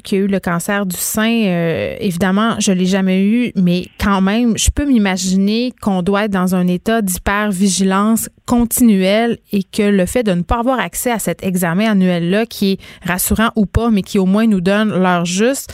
qui 0.03 0.15
a 0.15 0.19
eu 0.19 0.27
le 0.27 0.39
cancer 0.39 0.85
du 0.85 0.97
sein. 0.97 1.95
évidemment, 1.99 2.55
je 2.59 2.71
l'ai 2.71 2.85
jamais 2.85 3.23
eu 3.23 3.39
mais 3.55 3.85
quand 3.99 4.21
même, 4.21 4.57
je 4.57 4.69
peux 4.69 4.85
m'imaginer 4.85 5.73
qu'on 5.81 6.01
doit 6.01 6.25
être 6.25 6.28
dans 6.29 6.55
un 6.55 6.67
état 6.67 7.01
d'hypervigilance 7.01 8.29
continuelle 8.45 9.37
et 9.51 9.63
que 9.63 9.83
le 9.83 10.05
fait 10.05 10.23
de 10.23 10.31
ne 10.31 10.41
pas 10.41 10.59
avoir 10.59 10.79
accès 10.79 11.11
à 11.11 11.19
cet 11.19 11.43
examen 11.43 11.91
annuel-là, 11.91 12.45
qui 12.45 12.73
est 12.73 12.79
rassurant 13.05 13.51
ou 13.55 13.65
pas, 13.65 13.89
mais 13.89 14.01
qui 14.01 14.19
au 14.19 14.25
moins 14.25 14.47
nous 14.47 14.61
donne 14.61 14.89
l'heure 14.89 15.25
juste, 15.25 15.73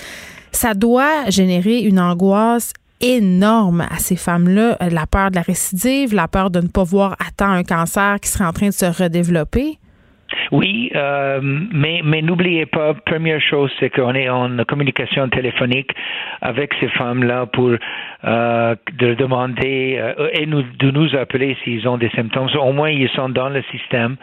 ça 0.51 0.73
doit 0.73 1.29
générer 1.29 1.79
une 1.79 1.99
angoisse 1.99 2.73
énorme 3.01 3.81
à 3.81 3.99
ces 3.99 4.15
femmes-là, 4.15 4.77
la 4.89 5.05
peur 5.05 5.29
de 5.29 5.35
la 5.35 5.41
récidive, 5.41 6.13
la 6.13 6.27
peur 6.27 6.49
de 6.49 6.61
ne 6.61 6.67
pas 6.67 6.83
voir 6.83 7.13
à 7.13 7.31
temps 7.35 7.51
un 7.51 7.63
cancer 7.63 8.19
qui 8.21 8.29
serait 8.29 8.45
en 8.45 8.53
train 8.53 8.69
de 8.69 8.73
se 8.73 8.85
redévelopper. 8.85 9.77
Oui, 10.51 10.91
euh, 10.95 11.39
mais, 11.43 12.01
mais 12.03 12.21
n'oubliez 12.21 12.65
pas, 12.65 12.93
première 12.93 13.41
chose, 13.41 13.71
c'est 13.80 13.89
qu'on 13.89 14.13
est 14.13 14.30
en 14.30 14.63
communication 14.65 15.30
téléphonique 15.30 15.91
avec 16.41 16.73
ces 16.80 16.88
femmes-là 16.89 17.45
pour 17.47 17.71
euh, 18.23 18.76
de 18.93 19.13
demander 19.13 19.97
euh, 19.99 20.30
et 20.34 20.47
nous, 20.47 20.63
de 20.63 20.89
nous 20.89 21.15
appeler 21.15 21.55
s'ils 21.63 21.88
ont 21.88 21.97
des 21.97 22.09
symptômes. 22.09 22.49
Au 22.59 22.71
moins, 22.71 22.89
ils 22.89 23.09
sont 23.09 23.30
dans 23.30 23.49
le 23.49 23.61
système. 23.71 24.15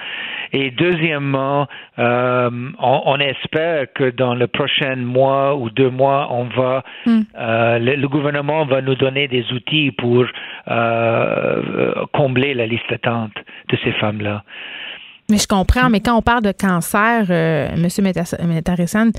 Et 0.52 0.70
deuxièmement, 0.72 1.68
euh, 1.98 2.50
on, 2.80 3.02
on, 3.06 3.16
espère 3.18 3.86
que 3.94 4.10
dans 4.10 4.34
le 4.34 4.48
prochain 4.48 4.96
mois 4.96 5.56
ou 5.56 5.70
deux 5.70 5.90
mois, 5.90 6.28
on 6.32 6.44
va, 6.44 6.82
mm. 7.06 7.20
le, 7.36 7.94
le, 7.94 8.08
gouvernement 8.08 8.64
va 8.64 8.82
nous 8.82 8.96
donner 8.96 9.28
des 9.28 9.50
outils 9.52 9.92
pour 9.92 10.26
combler 12.12 12.54
la 12.54 12.66
liste 12.66 12.90
d'attente 12.90 13.32
de 13.68 13.76
ces 13.84 13.92
femmes-là. 13.92 14.42
Mais 15.32 15.38
je 15.38 15.48
comprends, 15.48 15.88
mais 15.88 16.00
quand 16.00 16.14
on 16.14 16.20
parle 16.20 16.42
de 16.42 16.52
cancer, 16.52 17.24
euh, 17.30 17.68
M. 17.72 17.88
Métarissan, 18.48 19.12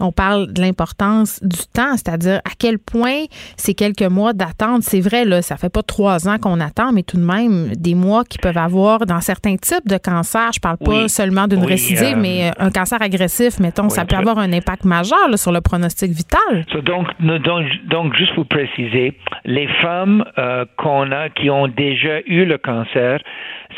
on 0.00 0.12
parle 0.12 0.52
de 0.52 0.60
l'importance 0.60 1.40
du 1.42 1.58
temps, 1.72 1.92
c'est-à-dire 1.92 2.38
à 2.44 2.50
quel 2.58 2.78
point 2.78 3.24
ces 3.56 3.74
quelques 3.74 4.02
mois 4.02 4.32
d'attente, 4.32 4.82
c'est 4.82 5.00
vrai, 5.00 5.24
là, 5.24 5.42
ça 5.42 5.56
fait 5.56 5.72
pas 5.72 5.82
trois 5.82 6.28
ans 6.28 6.38
qu'on 6.38 6.60
attend, 6.60 6.92
mais 6.92 7.02
tout 7.02 7.16
de 7.16 7.24
même 7.24 7.74
des 7.76 7.94
mois 7.94 8.24
qui 8.24 8.38
peuvent 8.38 8.58
avoir 8.58 9.06
dans 9.06 9.20
certains 9.20 9.56
types 9.56 9.86
de 9.86 9.98
cancers. 9.98 10.52
Je 10.54 10.60
parle 10.60 10.78
pas 10.78 11.08
seulement 11.08 11.46
d'une 11.46 11.64
récidive, 11.64 12.16
euh, 12.16 12.20
mais 12.20 12.50
un 12.58 12.70
cancer 12.70 13.00
agressif, 13.00 13.58
mettons, 13.60 13.88
ça 13.88 14.04
peut 14.04 14.16
avoir 14.16 14.38
un 14.38 14.52
impact 14.52 14.84
majeur 14.84 15.28
là, 15.30 15.36
sur 15.36 15.52
le 15.52 15.60
pronostic 15.60 16.10
vital. 16.10 16.64
donc, 16.84 17.08
donc, 17.20 17.66
donc, 17.88 18.14
juste 18.16 18.34
pour 18.34 18.46
préciser, 18.46 19.14
les 19.44 19.68
femmes 19.80 20.24
euh, 20.38 20.64
qu'on 20.76 21.10
a 21.12 21.28
qui 21.30 21.50
ont 21.50 21.68
déjà 21.68 22.20
eu 22.26 22.44
le 22.44 22.58
cancer, 22.58 23.20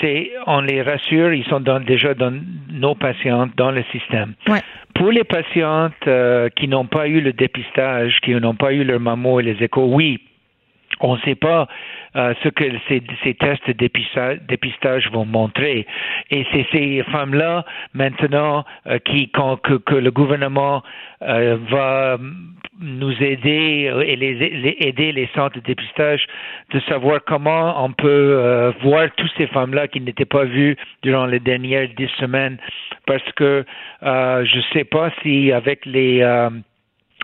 c'est 0.00 0.30
on 0.46 0.60
les 0.60 0.82
rassure, 0.82 1.32
ils 1.32 1.44
sont 1.46 1.60
dans, 1.60 1.80
déjà 1.80 2.14
dans 2.14 2.32
nos 2.70 2.94
patientes 2.94 3.50
dans 3.56 3.70
le 3.70 3.82
système. 3.92 4.34
Ouais. 4.46 4.62
Pour 4.98 5.12
les 5.12 5.22
patientes 5.22 5.92
euh, 6.08 6.48
qui 6.56 6.66
n'ont 6.66 6.86
pas 6.86 7.06
eu 7.06 7.20
le 7.20 7.32
dépistage, 7.32 8.18
qui 8.22 8.34
n'ont 8.34 8.56
pas 8.56 8.72
eu 8.72 8.82
leur 8.82 8.98
mammo 8.98 9.38
et 9.38 9.44
les 9.44 9.62
échos, 9.62 9.86
oui, 9.94 10.20
on 11.00 11.14
ne 11.14 11.20
sait 11.20 11.36
pas 11.36 11.68
euh, 12.16 12.34
ce 12.42 12.48
que 12.48 12.64
ces, 12.88 13.02
ces 13.22 13.34
tests 13.34 13.66
de 13.66 13.72
dépistage, 13.72 14.38
dépistage, 14.48 15.10
vont 15.10 15.24
montrer. 15.26 15.86
Et 16.30 16.46
c'est 16.52 16.66
ces 16.72 17.02
femmes-là, 17.04 17.64
maintenant, 17.94 18.64
euh, 18.86 18.98
qui, 18.98 19.28
quand, 19.30 19.56
que, 19.58 19.74
que, 19.74 19.94
le 19.94 20.10
gouvernement 20.10 20.82
euh, 21.22 21.58
va 21.70 22.18
nous 22.80 23.12
aider 23.22 23.92
et 24.06 24.16
les, 24.16 24.34
les, 24.34 24.76
aider 24.80 25.12
les 25.12 25.28
centres 25.34 25.56
de 25.56 25.60
dépistage 25.60 26.24
de 26.72 26.80
savoir 26.80 27.20
comment 27.26 27.84
on 27.84 27.92
peut 27.92 28.06
euh, 28.08 28.72
voir 28.82 29.08
toutes 29.16 29.32
ces 29.36 29.46
femmes-là 29.48 29.88
qui 29.88 30.00
n'étaient 30.00 30.24
pas 30.24 30.44
vues 30.44 30.76
durant 31.02 31.26
les 31.26 31.40
dernières 31.40 31.88
dix 31.96 32.10
semaines 32.18 32.56
parce 33.06 33.32
que 33.32 33.64
euh, 34.02 34.44
je 34.44 34.56
ne 34.58 34.62
sais 34.72 34.84
pas 34.84 35.10
si 35.22 35.50
avec 35.50 35.84
les 35.86 36.20
euh, 36.22 36.50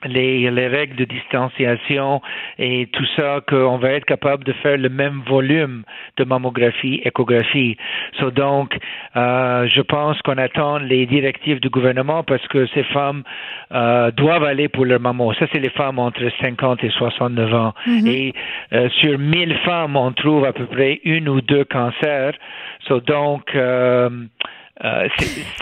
les, 0.05 0.51
les, 0.51 0.67
règles 0.67 0.97
de 0.97 1.05
distanciation 1.05 2.21
et 2.59 2.87
tout 2.93 3.07
ça, 3.17 3.41
qu'on 3.49 3.79
va 3.79 3.91
être 3.91 4.05
capable 4.05 4.45
de 4.45 4.53
faire 4.53 4.77
le 4.77 4.89
même 4.89 5.23
volume 5.27 5.85
de 6.17 6.25
mammographie, 6.25 7.01
échographie. 7.05 7.77
So 8.19 8.31
donc, 8.31 8.77
euh, 9.17 9.67
je 9.69 9.81
pense 9.81 10.21
qu'on 10.23 10.39
attend 10.39 10.79
les 10.79 11.07
directives 11.07 11.61
du 11.61 11.69
gouvernement 11.69 12.23
parce 12.23 12.47
que 12.49 12.67
ces 12.69 12.85
femmes 12.85 13.23
euh, 13.73 14.11
doivent 14.11 14.45
aller 14.45 14.69
pour 14.69 14.85
leur 14.85 15.01
mammo. 15.01 15.33
Ça, 15.35 15.47
c'est 15.53 15.61
les 15.61 15.71
femmes 15.71 15.99
entre 15.99 16.23
50 16.41 16.85
et 16.85 16.91
69 16.91 17.55
ans. 17.55 17.75
Mm-hmm. 17.87 18.09
Et 18.09 18.35
euh, 18.73 18.89
sur 19.01 19.19
1000 19.19 19.57
femmes, 19.65 19.97
on 19.97 20.13
trouve 20.13 20.45
à 20.45 20.53
peu 20.53 20.67
près 20.67 21.01
une 21.05 21.29
ou 21.29 21.41
deux 21.41 21.65
cancers. 21.65 22.35
So 22.87 23.01
donc, 23.01 23.57
euh, 24.83 25.07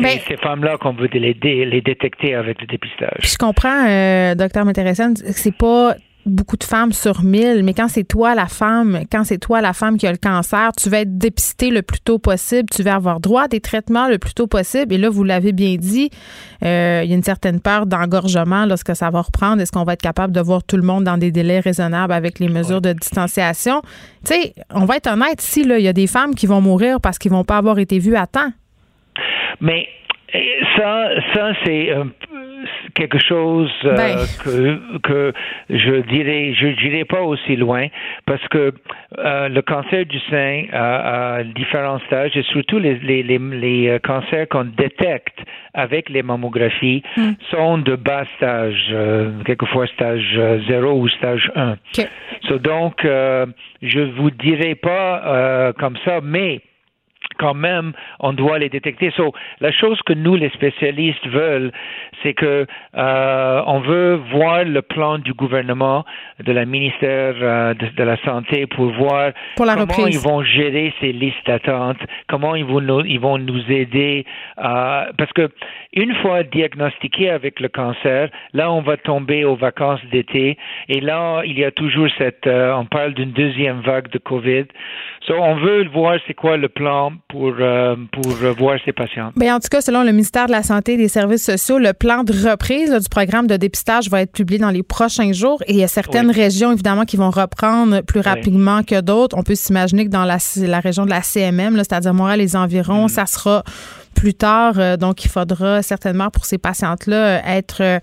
c'est 0.00 0.18
ces 0.26 0.36
femmes-là 0.38 0.78
qu'on 0.78 0.94
veut 0.94 1.08
les, 1.12 1.34
les, 1.34 1.80
détecter 1.82 2.34
avec 2.34 2.60
le 2.62 2.66
dépistage. 2.66 3.18
Je 3.20 3.36
comprends, 3.36 3.86
euh, 3.86 4.34
docteur 4.34 4.64
Météressian, 4.64 5.12
c'est 5.16 5.54
pas 5.54 5.96
beaucoup 6.24 6.56
de 6.56 6.64
femmes 6.64 6.92
sur 6.92 7.22
mille, 7.22 7.62
mais 7.64 7.74
quand 7.74 7.88
c'est 7.88 8.04
toi 8.04 8.34
la 8.34 8.46
femme, 8.46 9.00
quand 9.10 9.24
c'est 9.24 9.38
toi 9.38 9.60
la 9.60 9.72
femme 9.72 9.98
qui 9.98 10.06
a 10.06 10.12
le 10.12 10.18
cancer, 10.18 10.70
tu 10.72 10.88
vas 10.88 11.00
être 11.00 11.18
dépistée 11.18 11.70
le 11.70 11.82
plus 11.82 12.00
tôt 12.00 12.18
possible, 12.18 12.68
tu 12.70 12.82
vas 12.82 12.94
avoir 12.94 13.20
droit 13.20 13.42
à 13.42 13.48
des 13.48 13.60
traitements 13.60 14.08
le 14.08 14.18
plus 14.18 14.32
tôt 14.32 14.46
possible. 14.46 14.94
Et 14.94 14.98
là, 14.98 15.10
vous 15.10 15.24
l'avez 15.24 15.52
bien 15.52 15.76
dit, 15.76 16.10
euh, 16.64 17.02
il 17.04 17.10
y 17.10 17.12
a 17.12 17.16
une 17.16 17.22
certaine 17.22 17.60
peur 17.60 17.86
d'engorgement 17.86 18.66
lorsque 18.66 18.94
ça 18.94 19.10
va 19.10 19.20
reprendre. 19.20 19.60
Est-ce 19.60 19.72
qu'on 19.72 19.84
va 19.84 19.94
être 19.94 20.02
capable 20.02 20.32
de 20.32 20.40
voir 20.40 20.62
tout 20.62 20.76
le 20.76 20.84
monde 20.84 21.04
dans 21.04 21.18
des 21.18 21.32
délais 21.32 21.60
raisonnables 21.60 22.12
avec 22.12 22.38
les 22.38 22.48
mesures 22.48 22.80
de 22.80 22.92
distanciation? 22.92 23.82
Tu 24.24 24.34
sais, 24.34 24.54
on 24.70 24.84
va 24.84 24.96
être 24.96 25.08
honnête, 25.08 25.40
si 25.40 25.62
il 25.62 25.80
y 25.80 25.88
a 25.88 25.92
des 25.92 26.06
femmes 26.06 26.34
qui 26.34 26.46
vont 26.46 26.60
mourir 26.60 27.00
parce 27.00 27.18
qu'ils 27.18 27.32
vont 27.32 27.44
pas 27.44 27.58
avoir 27.58 27.78
été 27.78 27.98
vues 27.98 28.16
à 28.16 28.26
temps. 28.26 28.52
Mais 29.60 29.88
ça, 30.76 31.10
ça 31.34 31.52
c'est 31.64 31.90
quelque 32.94 33.18
chose 33.18 33.70
euh, 33.84 33.96
Ben. 33.96 34.18
que, 34.44 34.98
que 34.98 35.32
je 35.70 36.00
dirais, 36.02 36.54
je 36.54 36.68
dirais 36.80 37.04
pas 37.04 37.22
aussi 37.22 37.56
loin, 37.56 37.86
parce 38.26 38.46
que 38.48 38.72
euh, 39.18 39.48
le 39.48 39.62
cancer 39.62 40.06
du 40.06 40.18
sein 40.30 40.64
a, 40.72 41.36
a 41.36 41.44
différents 41.44 41.98
stages 42.06 42.36
et 42.36 42.42
surtout 42.44 42.78
les, 42.78 42.96
les, 42.96 43.22
les, 43.22 43.38
les 43.38 43.88
euh, 43.88 43.98
cancers 43.98 44.48
qu'on 44.48 44.64
détecte 44.64 45.38
avec 45.74 46.08
les 46.10 46.22
mammographies 46.22 47.02
sont 47.50 47.78
de 47.78 47.96
bas 47.96 48.24
stage, 48.36 48.88
euh, 48.92 49.30
quelquefois 49.44 49.86
stage 49.88 50.34
euh, 50.36 50.60
0 50.68 50.92
ou 51.00 51.08
stage 51.08 51.50
1. 51.56 51.72
OK. 51.72 52.08
So, 52.48 52.58
donc, 52.58 53.04
euh, 53.04 53.46
je 53.80 54.00
vous 54.00 54.30
dirai 54.30 54.74
pas 54.74 55.22
euh, 55.24 55.72
comme 55.72 55.96
ça, 56.04 56.20
mais 56.22 56.60
quand 57.42 57.54
même, 57.54 57.92
on 58.20 58.32
doit 58.32 58.58
les 58.60 58.68
détecter. 58.68 59.10
So, 59.16 59.32
la 59.60 59.72
chose 59.72 60.00
que 60.06 60.12
nous, 60.12 60.36
les 60.36 60.50
spécialistes, 60.50 61.26
veulent, 61.26 61.72
c'est 62.22 62.34
que 62.34 62.66
euh, 62.96 63.62
on 63.66 63.80
veut 63.80 64.20
voir 64.32 64.64
le 64.64 64.82
plan 64.82 65.18
du 65.18 65.32
gouvernement, 65.32 66.04
de 66.44 66.52
la 66.52 66.64
ministère 66.64 67.34
euh, 67.40 67.74
de, 67.74 67.86
de 67.88 68.02
la 68.02 68.16
santé, 68.24 68.66
pour 68.66 68.92
voir 68.92 69.32
Pour 69.56 69.66
la 69.66 69.74
comment 69.74 69.86
reprise. 69.86 70.14
ils 70.14 70.20
vont 70.20 70.42
gérer 70.42 70.92
ces 71.00 71.12
listes 71.12 71.46
d'attente, 71.46 71.98
comment 72.28 72.54
ils 72.54 72.64
vont 72.64 72.80
nous, 72.80 73.04
ils 73.04 73.20
vont 73.20 73.38
nous 73.38 73.62
aider, 73.70 74.24
euh, 74.58 75.04
parce 75.18 75.32
que 75.32 75.48
une 75.94 76.14
fois 76.16 76.42
diagnostiqué 76.42 77.30
avec 77.30 77.60
le 77.60 77.68
cancer, 77.68 78.28
là, 78.52 78.72
on 78.72 78.80
va 78.80 78.96
tomber 78.96 79.44
aux 79.44 79.56
vacances 79.56 80.00
d'été, 80.10 80.56
et 80.88 81.00
là, 81.00 81.42
il 81.44 81.58
y 81.58 81.64
a 81.64 81.70
toujours 81.70 82.08
cette, 82.18 82.46
on 82.46 82.86
parle 82.86 83.14
d'une 83.14 83.32
deuxième 83.32 83.80
vague 83.80 84.08
de 84.10 84.18
COVID. 84.18 84.64
So, 85.26 85.34
on 85.38 85.56
veut 85.56 85.86
voir 85.88 86.16
c'est 86.26 86.34
quoi 86.34 86.56
le 86.56 86.68
plan 86.68 87.12
pour 87.28 87.52
pour 88.12 88.32
voir 88.58 88.78
ces 88.84 88.92
patients. 88.92 89.30
Bien, 89.36 89.56
en 89.56 89.60
tout 89.60 89.68
cas, 89.70 89.80
selon 89.80 90.02
le 90.02 90.10
ministère 90.12 90.46
de 90.46 90.52
la 90.52 90.62
Santé 90.62 90.94
et 90.94 90.96
des 90.96 91.08
Services 91.08 91.44
sociaux, 91.44 91.78
le 91.78 91.92
plan 91.92 92.11
de 92.24 92.32
reprise 92.50 92.90
là, 92.90 93.00
du 93.00 93.08
programme 93.08 93.46
de 93.46 93.56
dépistage 93.56 94.08
va 94.10 94.20
être 94.20 94.32
publié 94.32 94.58
dans 94.60 94.70
les 94.70 94.82
prochains 94.82 95.32
jours. 95.32 95.62
Et 95.66 95.72
il 95.72 95.78
y 95.78 95.84
a 95.84 95.88
certaines 95.88 96.30
régions, 96.30 96.72
évidemment, 96.72 97.04
qui 97.04 97.16
vont 97.16 97.30
reprendre 97.30 98.00
plus 98.02 98.20
rapidement 98.20 98.82
que 98.82 99.00
d'autres. 99.00 99.36
On 99.38 99.42
peut 99.42 99.54
s'imaginer 99.54 100.04
que 100.04 100.10
dans 100.10 100.24
la, 100.24 100.38
la 100.56 100.80
région 100.80 101.04
de 101.04 101.10
la 101.10 101.22
CMM, 101.22 101.76
c'est-à-dire 101.78 102.14
Montréal 102.14 102.38
les 102.38 102.54
environs, 102.56 103.08
ça 103.08 103.26
sera 103.26 103.62
plus 104.14 104.34
tard. 104.34 104.74
Euh, 104.78 104.96
donc, 104.98 105.24
il 105.24 105.30
faudra 105.30 105.82
certainement 105.82 106.28
pour 106.30 106.44
ces 106.44 106.58
patientes-là 106.58 107.16
euh, 107.16 107.38
être 107.46 107.80
euh, 107.80 107.98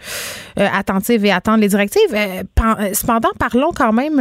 euh, 0.59 0.67
attentives 0.73 1.23
et 1.23 1.31
attendre 1.31 1.59
les 1.59 1.67
directives. 1.69 2.01
Euh, 2.13 2.43
pen- 2.55 2.93
cependant, 2.93 3.29
parlons 3.37 3.71
quand 3.75 3.93
même 3.93 4.19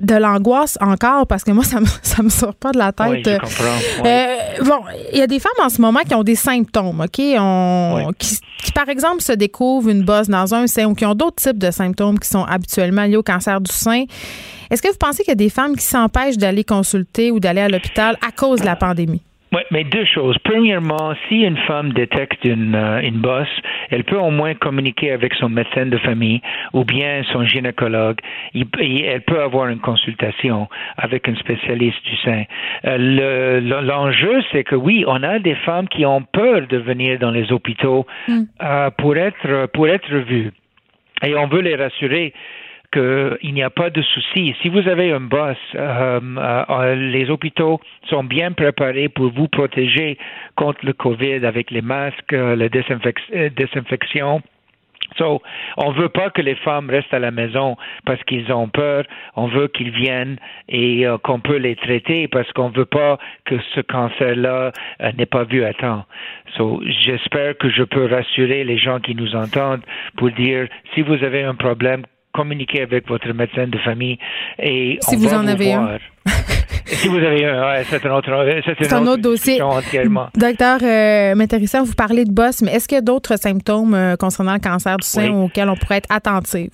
de 0.00 0.14
l'angoisse 0.14 0.78
encore, 0.80 1.26
parce 1.26 1.44
que 1.44 1.50
moi, 1.50 1.62
ça 1.64 1.80
me, 1.80 1.86
ça 2.02 2.22
me 2.22 2.28
sort 2.30 2.54
pas 2.54 2.72
de 2.72 2.78
la 2.78 2.92
tête. 2.92 3.06
Oui, 3.10 3.22
je 3.24 3.36
comprends. 3.38 3.78
Oui. 4.02 4.08
Euh, 4.08 4.36
bon, 4.64 4.80
il 5.12 5.18
y 5.18 5.22
a 5.22 5.26
des 5.26 5.38
femmes 5.38 5.52
en 5.62 5.68
ce 5.68 5.80
moment 5.80 6.00
qui 6.00 6.14
ont 6.14 6.22
des 6.22 6.34
symptômes, 6.34 7.00
OK? 7.00 7.20
On- 7.38 7.94
Oui. 8.06 8.14
qui, 8.18 8.36
qui, 8.64 8.72
par 8.72 8.88
exemple, 8.88 9.20
se 9.22 9.32
découvrent 9.32 9.88
une 9.90 10.02
bosse 10.02 10.28
dans 10.28 10.54
un 10.54 10.66
sein 10.66 10.86
ou 10.86 10.94
qui 10.94 11.04
ont 11.04 11.14
d'autres 11.14 11.36
types 11.36 11.58
de 11.58 11.70
symptômes 11.70 12.18
qui 12.18 12.28
sont 12.28 12.44
habituellement 12.44 13.04
liés 13.04 13.16
au 13.16 13.22
cancer 13.22 13.60
du 13.60 13.70
sein. 13.72 14.04
Est-ce 14.70 14.80
que 14.82 14.88
vous 14.88 14.96
pensez 14.98 15.22
qu'il 15.24 15.30
y 15.30 15.32
a 15.32 15.34
des 15.36 15.50
femmes 15.50 15.76
qui 15.76 15.84
s'empêchent 15.84 16.38
d'aller 16.38 16.64
consulter 16.64 17.30
ou 17.30 17.40
d'aller 17.40 17.60
à 17.60 17.68
l'hôpital 17.68 18.16
à 18.26 18.30
cause 18.32 18.60
de 18.60 18.66
la 18.66 18.76
pandémie? 18.76 19.22
Oui, 19.52 19.62
mais 19.72 19.82
deux 19.82 20.04
choses. 20.04 20.38
Premièrement, 20.44 21.12
si 21.28 21.40
une 21.40 21.56
femme 21.66 21.92
détecte 21.92 22.44
une, 22.44 22.74
euh, 22.76 23.00
une 23.00 23.16
bosse, 23.18 23.48
elle 23.90 24.04
peut 24.04 24.16
au 24.16 24.30
moins 24.30 24.54
communiquer 24.54 25.10
avec 25.10 25.34
son 25.34 25.48
médecin 25.48 25.86
de 25.86 25.98
famille 25.98 26.40
ou 26.72 26.84
bien 26.84 27.22
son 27.32 27.44
gynécologue. 27.44 28.18
Il- 28.54 28.68
elle 29.04 29.22
peut 29.22 29.42
avoir 29.42 29.66
une 29.68 29.80
consultation 29.80 30.68
avec 30.96 31.28
un 31.28 31.34
spécialiste 31.34 32.00
du 32.04 32.16
sein. 32.18 32.44
Euh, 32.84 32.96
le- 32.98 33.60
le- 33.68 33.80
L'enjeu, 33.84 34.40
c'est 34.52 34.62
que 34.62 34.76
oui, 34.76 35.04
on 35.08 35.20
a 35.24 35.40
des 35.40 35.56
femmes 35.56 35.88
qui 35.88 36.06
ont 36.06 36.22
peur 36.22 36.68
de 36.68 36.76
venir 36.76 37.18
dans 37.18 37.32
les 37.32 37.50
hôpitaux 37.50 38.06
euh, 38.62 38.90
pour 38.98 39.16
être 39.16 39.66
pour 39.72 39.88
être 39.88 40.14
vues. 40.14 40.52
Et 41.24 41.34
on 41.34 41.48
veut 41.48 41.60
les 41.60 41.74
rassurer 41.74 42.32
qu'il 42.92 43.54
n'y 43.54 43.62
a 43.62 43.70
pas 43.70 43.90
de 43.90 44.02
souci. 44.02 44.54
Si 44.62 44.68
vous 44.68 44.86
avez 44.88 45.12
un 45.12 45.20
boss, 45.20 45.56
euh, 45.74 46.20
euh, 46.38 46.94
les 46.94 47.30
hôpitaux 47.30 47.80
sont 48.08 48.24
bien 48.24 48.52
préparés 48.52 49.08
pour 49.08 49.32
vous 49.32 49.48
protéger 49.48 50.18
contre 50.56 50.84
le 50.84 50.92
COVID 50.92 51.46
avec 51.46 51.70
les 51.70 51.82
masques, 51.82 52.32
euh, 52.32 52.56
la 52.56 52.68
désinfec- 52.68 53.30
euh, 53.34 53.50
désinfection. 53.50 54.42
So, 55.18 55.42
on 55.76 55.90
veut 55.92 56.08
pas 56.08 56.30
que 56.30 56.40
les 56.40 56.54
femmes 56.56 56.88
restent 56.88 57.12
à 57.12 57.18
la 57.18 57.30
maison 57.30 57.76
parce 58.04 58.22
qu'ils 58.24 58.52
ont 58.52 58.68
peur. 58.68 59.04
On 59.34 59.46
veut 59.48 59.68
qu'ils 59.68 59.90
viennent 59.90 60.36
et 60.68 61.06
euh, 61.06 61.18
qu'on 61.18 61.40
peut 61.40 61.56
les 61.56 61.74
traiter 61.74 62.28
parce 62.28 62.50
qu'on 62.52 62.68
veut 62.68 62.84
pas 62.84 63.18
que 63.44 63.56
ce 63.74 63.80
cancer-là 63.80 64.72
euh, 65.00 65.12
n'est 65.18 65.26
pas 65.26 65.44
vu 65.44 65.64
à 65.64 65.74
temps. 65.74 66.04
So, 66.56 66.80
j'espère 67.04 67.56
que 67.58 67.70
je 67.70 67.82
peux 67.82 68.06
rassurer 68.06 68.62
les 68.64 68.78
gens 68.78 69.00
qui 69.00 69.14
nous 69.14 69.34
entendent 69.34 69.82
pour 70.16 70.30
dire 70.30 70.68
si 70.94 71.02
vous 71.02 71.24
avez 71.24 71.42
un 71.42 71.54
problème, 71.54 72.02
communiquez 72.32 72.82
avec 72.82 73.08
votre 73.08 73.32
médecin 73.32 73.66
de 73.66 73.78
famille 73.78 74.18
et 74.58 74.98
Si 75.00 75.14
on 75.14 75.18
vous 75.18 75.28
va 75.28 75.38
en 75.38 75.46
avez 75.46 75.72
un. 75.72 75.98
si 76.86 77.08
vous 77.08 77.16
avez 77.16 77.44
un, 77.44 77.62
ouais, 77.68 77.84
c'est 77.88 78.04
un 78.04 78.10
autre, 78.14 78.62
c'est 78.64 78.84
C'est 78.84 78.92
un 78.92 79.06
autre 79.06 79.22
dossier. 79.22 79.60
Docteur 80.36 80.78
euh, 80.82 81.34
Métérissa, 81.34 81.82
vous 81.82 81.94
parlez 81.94 82.24
de 82.24 82.32
bosse, 82.32 82.62
mais 82.62 82.72
est-ce 82.72 82.88
qu'il 82.88 82.96
y 82.96 82.98
a 82.98 83.02
d'autres 83.02 83.36
symptômes 83.36 83.94
euh, 83.94 84.16
concernant 84.16 84.54
le 84.54 84.60
cancer 84.60 84.96
du 84.96 85.06
sein 85.06 85.30
Oui. 85.30 85.44
auxquels 85.44 85.68
on 85.68 85.76
pourrait 85.76 85.98
être 85.98 86.10
attentive? 86.10 86.70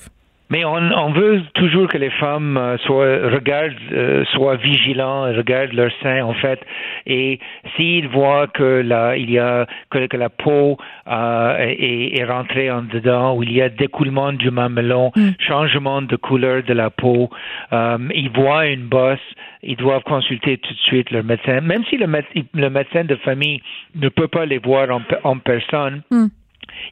Mais 0.48 0.64
on, 0.64 0.76
on 0.76 1.10
veut 1.12 1.42
toujours 1.54 1.88
que 1.88 1.98
les 1.98 2.10
femmes 2.10 2.56
euh, 2.56 2.76
soient 2.78 3.28
regardent, 3.30 3.74
euh, 3.92 4.24
soient 4.26 4.54
vigilants, 4.56 5.22
regardent 5.34 5.72
leur 5.72 5.90
sein 6.02 6.22
en 6.22 6.34
fait, 6.34 6.60
et 7.06 7.40
s'ils 7.74 8.06
voient 8.08 8.46
que 8.46 8.82
la, 8.86 9.16
il 9.16 9.30
y 9.30 9.38
a 9.40 9.66
que, 9.90 10.06
que 10.06 10.16
la 10.16 10.28
peau 10.28 10.76
euh, 11.08 11.56
est, 11.58 12.18
est 12.20 12.24
rentrée 12.24 12.70
en 12.70 12.82
dedans, 12.82 13.34
ou 13.36 13.42
il 13.42 13.52
y 13.52 13.60
a 13.60 13.68
découlement 13.68 14.32
du 14.32 14.50
mamelon, 14.52 15.10
changement 15.40 16.00
de 16.02 16.14
couleur 16.16 16.62
de 16.62 16.74
la 16.74 16.90
peau, 16.90 17.28
euh, 17.72 17.98
ils 18.14 18.30
voient 18.30 18.66
une 18.68 18.86
bosse, 18.86 19.18
ils 19.64 19.76
doivent 19.76 20.04
consulter 20.04 20.58
tout 20.58 20.72
de 20.72 20.78
suite 20.78 21.10
leur 21.10 21.24
médecin, 21.24 21.60
même 21.60 21.84
si 21.90 21.96
le, 21.96 22.06
méde- 22.06 22.24
le 22.54 22.70
médecin 22.70 23.02
de 23.02 23.16
famille 23.16 23.60
ne 23.96 24.08
peut 24.08 24.28
pas 24.28 24.46
les 24.46 24.58
voir 24.58 24.90
en, 24.90 25.02
en 25.24 25.38
personne 25.38 26.02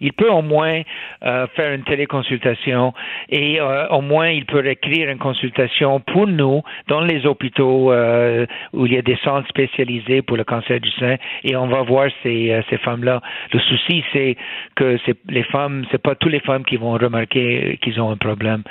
il 0.01 0.13
peut 0.13 0.31
au 0.31 0.43
moins 0.43 0.83
euh, 1.25 1.47
faire 1.55 1.73
une 1.73 1.85
téléconsultation 1.85 2.93
et 3.29 3.61
euh, 3.61 3.89
au 3.89 4.01
moins 4.01 4.29
il 4.29 4.45
peut 4.45 4.67
écrire 4.67 5.11
une 5.11 5.19
consultation 5.19 6.01
pour 6.01 6.27
nous 6.27 6.63
dans 6.89 7.01
les 7.01 7.27
hôpitaux 7.27 7.93
euh, 7.93 8.47
où 8.73 8.87
il 8.87 8.95
y 8.95 8.99
a 8.99 9.03
des 9.03 9.19
centres 9.25 9.49
spécialisés 9.49 10.23
pour 10.23 10.37
le 10.37 10.45
cancer 10.45 10.81
du 10.81 10.91
sein 10.93 11.17
et 11.43 11.57
on 11.57 11.67
va 11.67 11.83
voir 11.83 12.09
ces, 12.23 12.63
ces 12.71 12.79
femmes-là. 12.79 13.21
Le 13.53 13.61
souci 13.61 14.05
c'est 14.13 14.37
que 14.75 14.99
les 15.29 15.45
femmes, 15.45 15.85
c'est 15.91 16.03
pas 16.03 16.15
toutes 16.15 16.33
les 16.33 16.41
femmes 16.41 16.65
qui 16.65 16.77
vont 16.77 16.93
remarquer 16.93 17.79
qu'ils 17.83 18.01
ont 18.01 18.11
un 18.11 18.17
problème. 18.17 18.63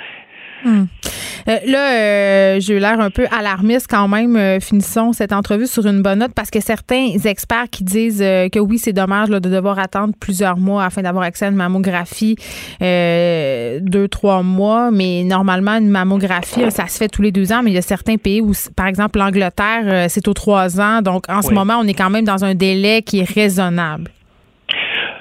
Euh, 1.48 1.58
là, 1.66 1.92
euh, 1.92 2.60
j'ai 2.60 2.76
eu 2.76 2.78
l'air 2.78 3.00
un 3.00 3.10
peu 3.10 3.26
alarmiste 3.30 3.86
quand 3.88 4.08
même. 4.08 4.36
Euh, 4.36 4.60
finissons 4.60 5.12
cette 5.12 5.32
entrevue 5.32 5.66
sur 5.66 5.86
une 5.86 6.02
bonne 6.02 6.20
note 6.20 6.32
parce 6.34 6.50
que 6.50 6.60
certains 6.60 7.08
experts 7.24 7.68
qui 7.70 7.84
disent 7.84 8.20
que 8.20 8.58
oui, 8.58 8.78
c'est 8.78 8.92
dommage 8.92 9.28
là, 9.28 9.40
de 9.40 9.48
devoir 9.48 9.78
attendre 9.78 10.14
plusieurs 10.18 10.56
mois 10.56 10.84
afin 10.84 11.02
d'avoir 11.02 11.24
accès 11.24 11.46
à 11.46 11.48
une 11.48 11.56
mammographie, 11.56 12.36
deux, 12.80 14.08
trois 14.08 14.42
mois, 14.42 14.90
mais 14.90 15.22
normalement, 15.24 15.76
une 15.76 15.90
mammographie, 15.90 16.70
ça 16.70 16.86
se 16.86 16.98
fait 16.98 17.08
tous 17.08 17.22
les 17.22 17.32
deux 17.32 17.52
ans, 17.52 17.62
mais 17.62 17.70
il 17.70 17.74
y 17.74 17.78
a 17.78 17.82
certains 17.82 18.16
pays 18.16 18.40
où, 18.40 18.52
par 18.76 18.86
exemple, 18.86 19.18
l'Angleterre, 19.18 20.06
c'est 20.08 20.26
aux 20.28 20.34
trois 20.34 20.80
ans. 20.80 21.02
Donc, 21.02 21.24
en 21.28 21.42
ce 21.42 21.52
moment, 21.52 21.78
on 21.80 21.86
est 21.86 21.94
quand 21.94 22.10
même 22.10 22.24
dans 22.24 22.44
un 22.44 22.54
délai 22.54 23.02
qui 23.02 23.20
est 23.20 23.30
raisonnable. 23.30 24.10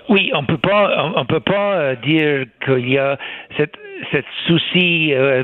Oui, 0.10 0.32
on 0.36 0.46
peut 0.46 0.58
pas, 0.58 0.90
on, 1.00 1.22
on 1.22 1.26
peut 1.26 1.40
pas 1.40 1.96
dire 1.96 2.46
qu'il 2.66 2.90
y 2.90 2.98
a 2.98 3.18
cette, 3.58 3.74
cette 4.12 4.26
souci, 4.48 5.14
euh, 5.14 5.44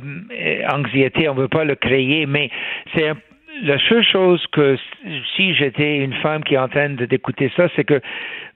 anxiété, 0.72 1.30
on 1.30 1.36
ne 1.36 1.42
peut 1.42 1.48
pas 1.48 1.66
le 1.66 1.76
créer, 1.76 2.26
mais 2.26 2.50
c'est 2.94 3.14
la 3.64 3.78
seule 3.90 4.04
chose 4.04 4.46
que 4.52 4.78
si 5.36 5.54
j'étais 5.54 5.98
une 5.98 6.14
femme 6.14 6.44
qui 6.44 6.54
est 6.56 6.58
en 6.60 6.68
train 6.68 6.90
d'écouter 6.90 7.52
ça, 7.56 7.68
c'est 7.76 7.84
que 7.84 8.02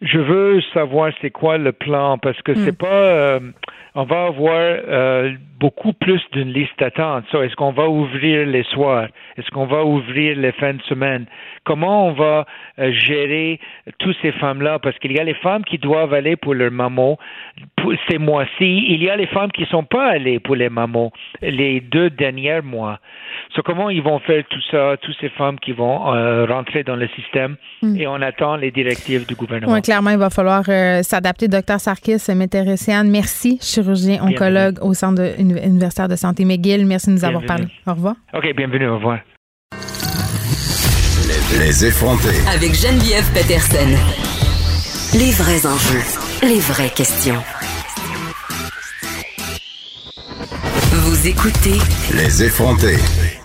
je 0.03 0.19
veux 0.19 0.61
savoir 0.73 1.11
c'est 1.21 1.31
quoi 1.31 1.57
le 1.57 1.71
plan 1.71 2.17
parce 2.17 2.41
que 2.41 2.53
c'est 2.55 2.77
pas 2.77 2.87
euh, 2.87 3.39
on 3.95 4.03
va 4.03 4.25
avoir 4.25 4.59
euh, 4.59 5.33
beaucoup 5.59 5.93
plus 5.93 6.21
d'une 6.31 6.51
liste 6.51 6.77
d'attente. 6.79 7.25
So, 7.31 7.43
est-ce 7.43 7.55
qu'on 7.55 7.71
va 7.71 7.87
ouvrir 7.87 8.45
les 8.47 8.63
soirs? 8.63 9.07
Est-ce 9.37 9.49
qu'on 9.51 9.67
va 9.67 9.85
ouvrir 9.85 10.35
les 10.37 10.51
fins 10.53 10.73
de 10.73 10.81
semaine? 10.83 11.25
Comment 11.63 12.07
on 12.07 12.13
va 12.13 12.45
euh, 12.79 12.91
gérer 12.91 13.59
toutes 13.99 14.17
ces 14.21 14.31
femmes-là? 14.31 14.79
Parce 14.79 14.97
qu'il 14.97 15.11
y 15.11 15.19
a 15.19 15.23
les 15.23 15.35
femmes 15.35 15.63
qui 15.63 15.77
doivent 15.77 16.13
aller 16.13 16.35
pour 16.35 16.55
leur 16.55 16.71
maman 16.71 17.19
pour 17.77 17.93
ces 18.09 18.17
mois-ci. 18.17 18.85
Il 18.89 19.03
y 19.03 19.09
a 19.09 19.15
les 19.15 19.27
femmes 19.27 19.51
qui 19.51 19.61
ne 19.61 19.67
sont 19.67 19.83
pas 19.83 20.07
allées 20.07 20.39
pour 20.39 20.55
les 20.55 20.69
mamans 20.69 21.11
les 21.41 21.79
deux 21.79 22.09
derniers 22.09 22.61
mois. 22.61 22.99
So, 23.55 23.61
comment 23.61 23.91
ils 23.91 24.01
vont 24.01 24.19
faire 24.19 24.43
tout 24.49 24.61
ça, 24.71 24.97
toutes 25.01 25.17
ces 25.21 25.29
femmes 25.29 25.59
qui 25.59 25.71
vont 25.71 26.13
euh, 26.13 26.45
rentrer 26.45 26.83
dans 26.83 26.95
le 26.95 27.07
système? 27.09 27.57
Mm. 27.83 27.99
et 27.99 28.07
on 28.07 28.21
attend 28.21 28.55
les 28.55 28.71
directives 28.71 29.25
du 29.27 29.35
gouvernement. 29.35 29.73
Clairement, 29.93 30.09
il 30.09 30.17
va 30.17 30.31
falloir 30.31 30.63
euh, 30.69 31.03
s'adapter. 31.03 31.47
Docteur 31.47 31.79
Sarkis, 31.79 32.17
Météressiane, 32.35 33.11
merci, 33.11 33.59
chirurgien 33.61 34.23
oncologue 34.23 34.79
au 34.81 34.95
Centre 34.95 35.21
de- 35.21 35.35
universitaire 35.39 36.07
de 36.07 36.15
santé 36.15 36.45
McGill. 36.45 36.85
Merci 36.87 37.07
de 37.07 37.13
nous 37.13 37.23
avoir 37.25 37.43
parlé. 37.45 37.67
Au 37.85 37.93
revoir. 37.93 38.15
OK, 38.33 38.43
bienvenue, 38.57 38.87
au 38.89 38.95
revoir. 38.95 39.19
Les 41.59 41.85
effrontés. 41.85 42.39
Avec 42.51 42.73
Geneviève 42.73 43.29
Peterson. 43.33 43.89
Les 45.13 45.29
vrais 45.31 45.63
enjeux, 45.67 46.01
les 46.41 46.59
vraies 46.59 46.89
questions. 46.89 47.37
Vous 50.91 51.27
écoutez 51.27 51.77
Les 52.15 52.43
effrontés. 52.43 52.97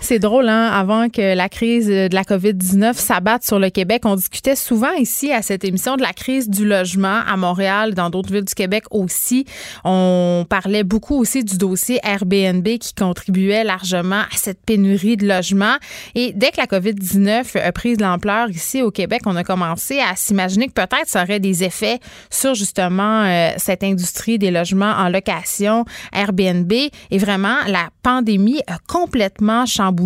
C'est 0.09 0.17
drôle, 0.17 0.49
hein? 0.49 0.71
Avant 0.73 1.07
que 1.07 1.35
la 1.35 1.49
crise 1.49 1.85
de 1.85 2.09
la 2.11 2.23
COVID-19 2.23 2.95
s'abatte 2.95 3.43
sur 3.43 3.59
le 3.59 3.69
Québec, 3.69 4.01
on 4.05 4.15
discutait 4.15 4.55
souvent 4.55 4.91
ici 4.93 5.31
à 5.31 5.43
cette 5.43 5.63
émission 5.63 5.97
de 5.97 6.01
la 6.01 6.13
crise 6.13 6.49
du 6.49 6.65
logement 6.65 7.19
à 7.27 7.37
Montréal, 7.37 7.93
dans 7.93 8.09
d'autres 8.09 8.33
villes 8.33 8.43
du 8.43 8.55
Québec 8.55 8.85
aussi. 8.89 9.45
On 9.83 10.47
parlait 10.49 10.83
beaucoup 10.83 11.15
aussi 11.15 11.43
du 11.43 11.59
dossier 11.59 11.99
Airbnb 12.01 12.67
qui 12.79 12.95
contribuait 12.95 13.63
largement 13.63 14.21
à 14.21 14.35
cette 14.35 14.65
pénurie 14.65 15.15
de 15.15 15.27
logements. 15.27 15.75
Et 16.15 16.33
dès 16.33 16.49
que 16.49 16.57
la 16.57 16.65
COVID-19 16.65 17.59
a 17.59 17.71
pris 17.71 17.95
de 17.95 18.01
l'ampleur 18.01 18.49
ici 18.49 18.81
au 18.81 18.89
Québec, 18.89 19.21
on 19.27 19.35
a 19.35 19.43
commencé 19.43 19.99
à 19.99 20.15
s'imaginer 20.15 20.69
que 20.69 20.73
peut-être 20.73 21.05
ça 21.05 21.21
aurait 21.21 21.39
des 21.39 21.63
effets 21.63 21.99
sur 22.31 22.55
justement 22.55 23.25
euh, 23.25 23.51
cette 23.57 23.83
industrie 23.83 24.39
des 24.39 24.49
logements 24.49 24.93
en 24.97 25.07
location, 25.09 25.85
Airbnb. 26.13 26.73
Et 26.73 27.17
vraiment, 27.19 27.57
la 27.67 27.89
pandémie 28.01 28.61
a 28.65 28.79
complètement 28.87 29.67
chamboulé 29.67 29.98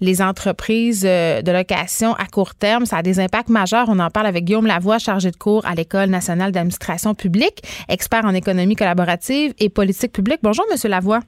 les 0.00 0.22
entreprises 0.22 1.04
euh, 1.06 1.42
de 1.42 1.52
location 1.52 2.14
à 2.14 2.26
court 2.26 2.54
terme. 2.54 2.86
Ça 2.86 2.98
a 2.98 3.02
des 3.02 3.20
impacts 3.20 3.48
majeurs. 3.48 3.86
On 3.88 3.98
en 3.98 4.10
parle 4.10 4.26
avec 4.26 4.44
Guillaume 4.44 4.66
Lavoie, 4.66 4.98
chargé 4.98 5.30
de 5.30 5.36
cours 5.36 5.64
à 5.66 5.74
l'École 5.74 6.10
nationale 6.10 6.52
d'administration 6.52 7.14
publique, 7.14 7.62
expert 7.88 8.24
en 8.24 8.34
économie 8.34 8.76
collaborative 8.76 9.54
et 9.58 9.68
politique 9.68 10.12
publique. 10.12 10.40
Bonjour, 10.42 10.64
Monsieur 10.70 10.88
Lavoie. 10.88 11.20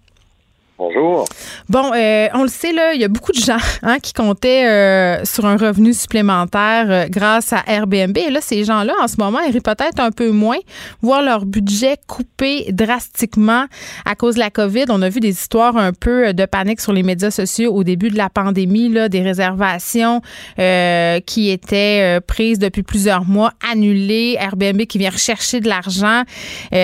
Bonjour. 0.76 1.24
Bon, 1.68 1.92
euh, 1.94 2.26
on 2.34 2.42
le 2.42 2.48
sait, 2.48 2.72
là, 2.72 2.94
il 2.94 3.00
y 3.00 3.04
a 3.04 3.08
beaucoup 3.08 3.30
de 3.30 3.38
gens 3.38 3.58
hein, 3.82 4.00
qui 4.00 4.12
comptaient 4.12 4.66
euh, 4.66 5.24
sur 5.24 5.46
un 5.46 5.56
revenu 5.56 5.94
supplémentaire 5.94 6.90
euh, 6.90 7.06
grâce 7.08 7.52
à 7.52 7.62
Airbnb. 7.68 8.18
Et 8.18 8.28
là, 8.28 8.40
ces 8.40 8.64
gens-là, 8.64 8.92
en 9.00 9.06
ce 9.06 9.14
moment, 9.18 9.38
ils 9.38 9.62
peut-être 9.62 10.00
un 10.00 10.10
peu 10.10 10.30
moins, 10.30 10.58
voir 11.00 11.22
leur 11.22 11.46
budget 11.46 11.96
coupé 12.08 12.72
drastiquement 12.72 13.66
à 14.04 14.16
cause 14.16 14.34
de 14.34 14.40
la 14.40 14.50
COVID. 14.50 14.86
On 14.88 15.00
a 15.02 15.08
vu 15.08 15.20
des 15.20 15.30
histoires 15.30 15.76
un 15.76 15.92
peu 15.92 16.34
de 16.34 16.44
panique 16.44 16.80
sur 16.80 16.92
les 16.92 17.04
médias 17.04 17.30
sociaux 17.30 17.72
au 17.72 17.84
début 17.84 18.10
de 18.10 18.18
la 18.18 18.28
pandémie, 18.28 18.88
là, 18.88 19.08
des 19.08 19.22
réservations 19.22 20.22
qui 20.56 21.50
étaient 21.50 22.20
prises 22.26 22.58
depuis 22.58 22.82
plusieurs 22.82 23.24
mois, 23.24 23.52
annulées, 23.70 24.36
Airbnb 24.40 24.82
qui 24.82 24.98
vient 24.98 25.10
rechercher 25.10 25.60
de 25.60 25.68
l'argent. 25.68 26.24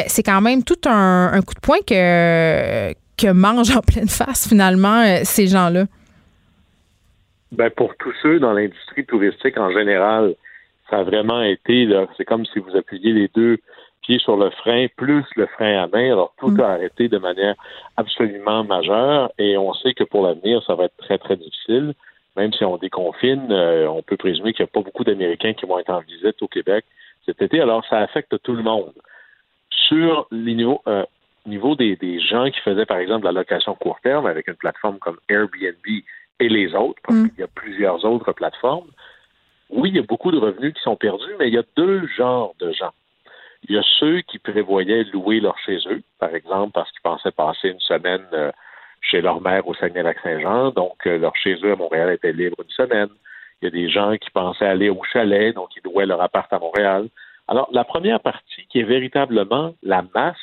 C'est 0.07 0.23
quand 0.23 0.41
même 0.41 0.63
tout 0.63 0.81
un 0.87 1.41
coup 1.43 1.55
de 1.55 1.61
poing 1.61 1.79
que 1.87 2.95
que 3.21 3.33
mangent 3.33 3.77
en 3.77 3.81
pleine 3.81 4.09
face 4.09 4.49
finalement 4.49 5.03
euh, 5.03 5.21
ces 5.25 5.47
gens-là? 5.47 5.85
Ben, 7.53 7.71
pour 7.71 7.95
tous 7.97 8.15
ceux 8.23 8.39
dans 8.39 8.53
l'industrie 8.53 9.05
touristique 9.05 9.59
en 9.59 9.71
général, 9.71 10.35
ça 10.89 10.99
a 10.99 11.03
vraiment 11.03 11.43
été, 11.43 11.85
là, 11.85 12.07
c'est 12.17 12.25
comme 12.25 12.47
si 12.47 12.59
vous 12.59 12.77
appuyiez 12.77 13.13
les 13.13 13.29
deux 13.35 13.59
pieds 14.03 14.19
sur 14.19 14.37
le 14.37 14.51
frein, 14.51 14.87
plus 14.97 15.25
le 15.37 15.47
frein 15.47 15.83
à 15.83 15.87
main. 15.87 16.13
Alors, 16.13 16.35
tout 16.39 16.55
a 16.61 16.73
arrêté 16.73 17.09
de 17.09 17.19
manière 17.19 17.55
absolument 17.97 18.65
majeure 18.65 19.31
et 19.39 19.57
on 19.57 19.75
sait 19.75 19.95
que 19.95 20.05
pour 20.05 20.27
l'avenir, 20.27 20.63
ça 20.67 20.75
va 20.75 20.85
être 20.85 20.97
très, 20.97 21.19
très 21.19 21.37
difficile. 21.37 21.95
Même 22.37 22.53
si 22.53 22.65
on 22.65 22.77
déconfine, 22.77 23.49
euh, 23.51 23.89
on 23.89 24.03
peut 24.03 24.17
présumer 24.17 24.53
qu'il 24.53 24.65
n'y 24.65 24.71
a 24.71 24.73
pas 24.73 24.83
beaucoup 24.83 25.05
d'Américains 25.05 25.53
qui 25.53 25.67
vont 25.67 25.79
être 25.79 25.91
en 25.91 26.01
visite 26.01 26.41
au 26.43 26.49
Québec 26.49 26.85
cet 27.27 27.43
été. 27.43 27.61
Alors, 27.61 27.85
ça 27.91 27.99
affecte 27.99 28.41
tout 28.43 28.55
le 28.55 28.63
monde. 28.63 28.95
Sur 29.89 30.27
les 30.31 30.55
niveaux, 30.55 30.81
euh, 30.87 31.05
niveau 31.47 31.75
des, 31.75 31.97
des 31.97 32.21
gens 32.21 32.51
qui 32.51 32.61
faisaient, 32.61 32.87
par 32.87 32.99
exemple, 32.99 33.25
la 33.25 33.33
location 33.33 33.75
court 33.75 33.99
terme 34.03 34.27
avec 34.27 34.49
une 34.49 34.55
plateforme 34.55 34.99
comme 34.99 35.19
Airbnb 35.29 35.87
et 36.41 36.49
les 36.49 36.75
autres, 36.75 37.01
parce 37.07 37.29
qu'il 37.29 37.39
y 37.39 37.43
a 37.43 37.49
plusieurs 37.49 38.05
autres 38.05 38.33
plateformes, 38.33 38.91
oui, 39.71 39.91
il 39.91 39.97
y 39.97 40.01
a 40.01 40.03
beaucoup 40.03 40.33
de 40.33 40.39
revenus 40.39 40.75
qui 40.75 40.83
sont 40.83 40.97
perdus, 40.97 41.35
mais 41.39 41.49
il 41.49 41.55
y 41.55 41.59
a 41.59 41.65
deux 41.77 42.07
genres 42.17 42.55
de 42.59 42.73
gens. 42.73 42.93
Il 43.69 43.75
y 43.75 43.79
a 43.79 43.83
ceux 43.99 44.21
qui 44.23 44.39
prévoyaient 44.39 45.05
louer 45.13 45.41
leur 45.41 45.59
chez 45.59 45.79
eux, 45.87 46.03
par 46.19 46.35
exemple, 46.35 46.73
parce 46.73 46.91
qu'ils 46.91 47.03
pensaient 47.03 47.31
passer 47.31 47.69
une 47.69 47.81
semaine 47.81 48.27
euh, 48.33 48.51
chez 49.01 49.21
leur 49.21 49.41
mère 49.41 49.69
au 49.69 49.75
Saguenay-Lac-Saint-Jean, 49.75 50.71
donc 50.71 51.07
euh, 51.07 51.19
leur 51.19 51.37
chez 51.37 51.57
eux 51.63 51.73
à 51.73 51.77
Montréal 51.77 52.11
était 52.11 52.33
libre 52.33 52.57
une 52.63 52.71
semaine. 52.71 53.09
Il 53.61 53.67
y 53.67 53.69
a 53.69 53.71
des 53.71 53.91
gens 53.91 54.17
qui 54.17 54.31
pensaient 54.31 54.67
aller 54.67 54.89
au 54.89 55.03
chalet, 55.05 55.55
donc 55.55 55.69
ils 55.77 55.83
louaient 55.85 56.07
leur 56.07 56.21
appart 56.23 56.51
à 56.53 56.59
Montréal. 56.59 57.09
Alors, 57.47 57.69
la 57.73 57.85
première 57.85 58.21
partie, 58.21 58.67
qui 58.69 58.81
est 58.81 58.85
véritablement 58.85 59.75
la 59.83 60.03
masse, 60.15 60.37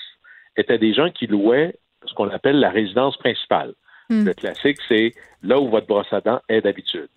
était 0.57 0.77
des 0.77 0.93
gens 0.93 1.09
qui 1.09 1.27
louaient 1.27 1.75
ce 2.05 2.13
qu'on 2.13 2.29
appelle 2.29 2.59
la 2.59 2.69
résidence 2.69 3.17
principale. 3.17 3.73
Mm. 4.09 4.25
Le 4.25 4.33
classique, 4.33 4.79
c'est 4.87 5.13
là 5.43 5.59
où 5.59 5.69
votre 5.69 5.87
brosse 5.87 6.11
à 6.11 6.21
dents 6.21 6.41
est 6.49 6.61
d'habitude. 6.61 7.09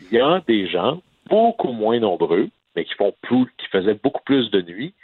Il 0.00 0.16
y 0.16 0.20
a 0.20 0.42
des 0.46 0.66
gens, 0.66 1.00
beaucoup 1.28 1.72
moins 1.72 1.98
nombreux, 1.98 2.48
mais 2.74 2.84
qui 2.84 2.94
font 2.94 3.14
plus, 3.22 3.46
qui 3.58 3.66
faisaient 3.68 3.98
beaucoup 4.02 4.22
plus 4.24 4.50
de 4.50 4.62
nuits, 4.62 4.94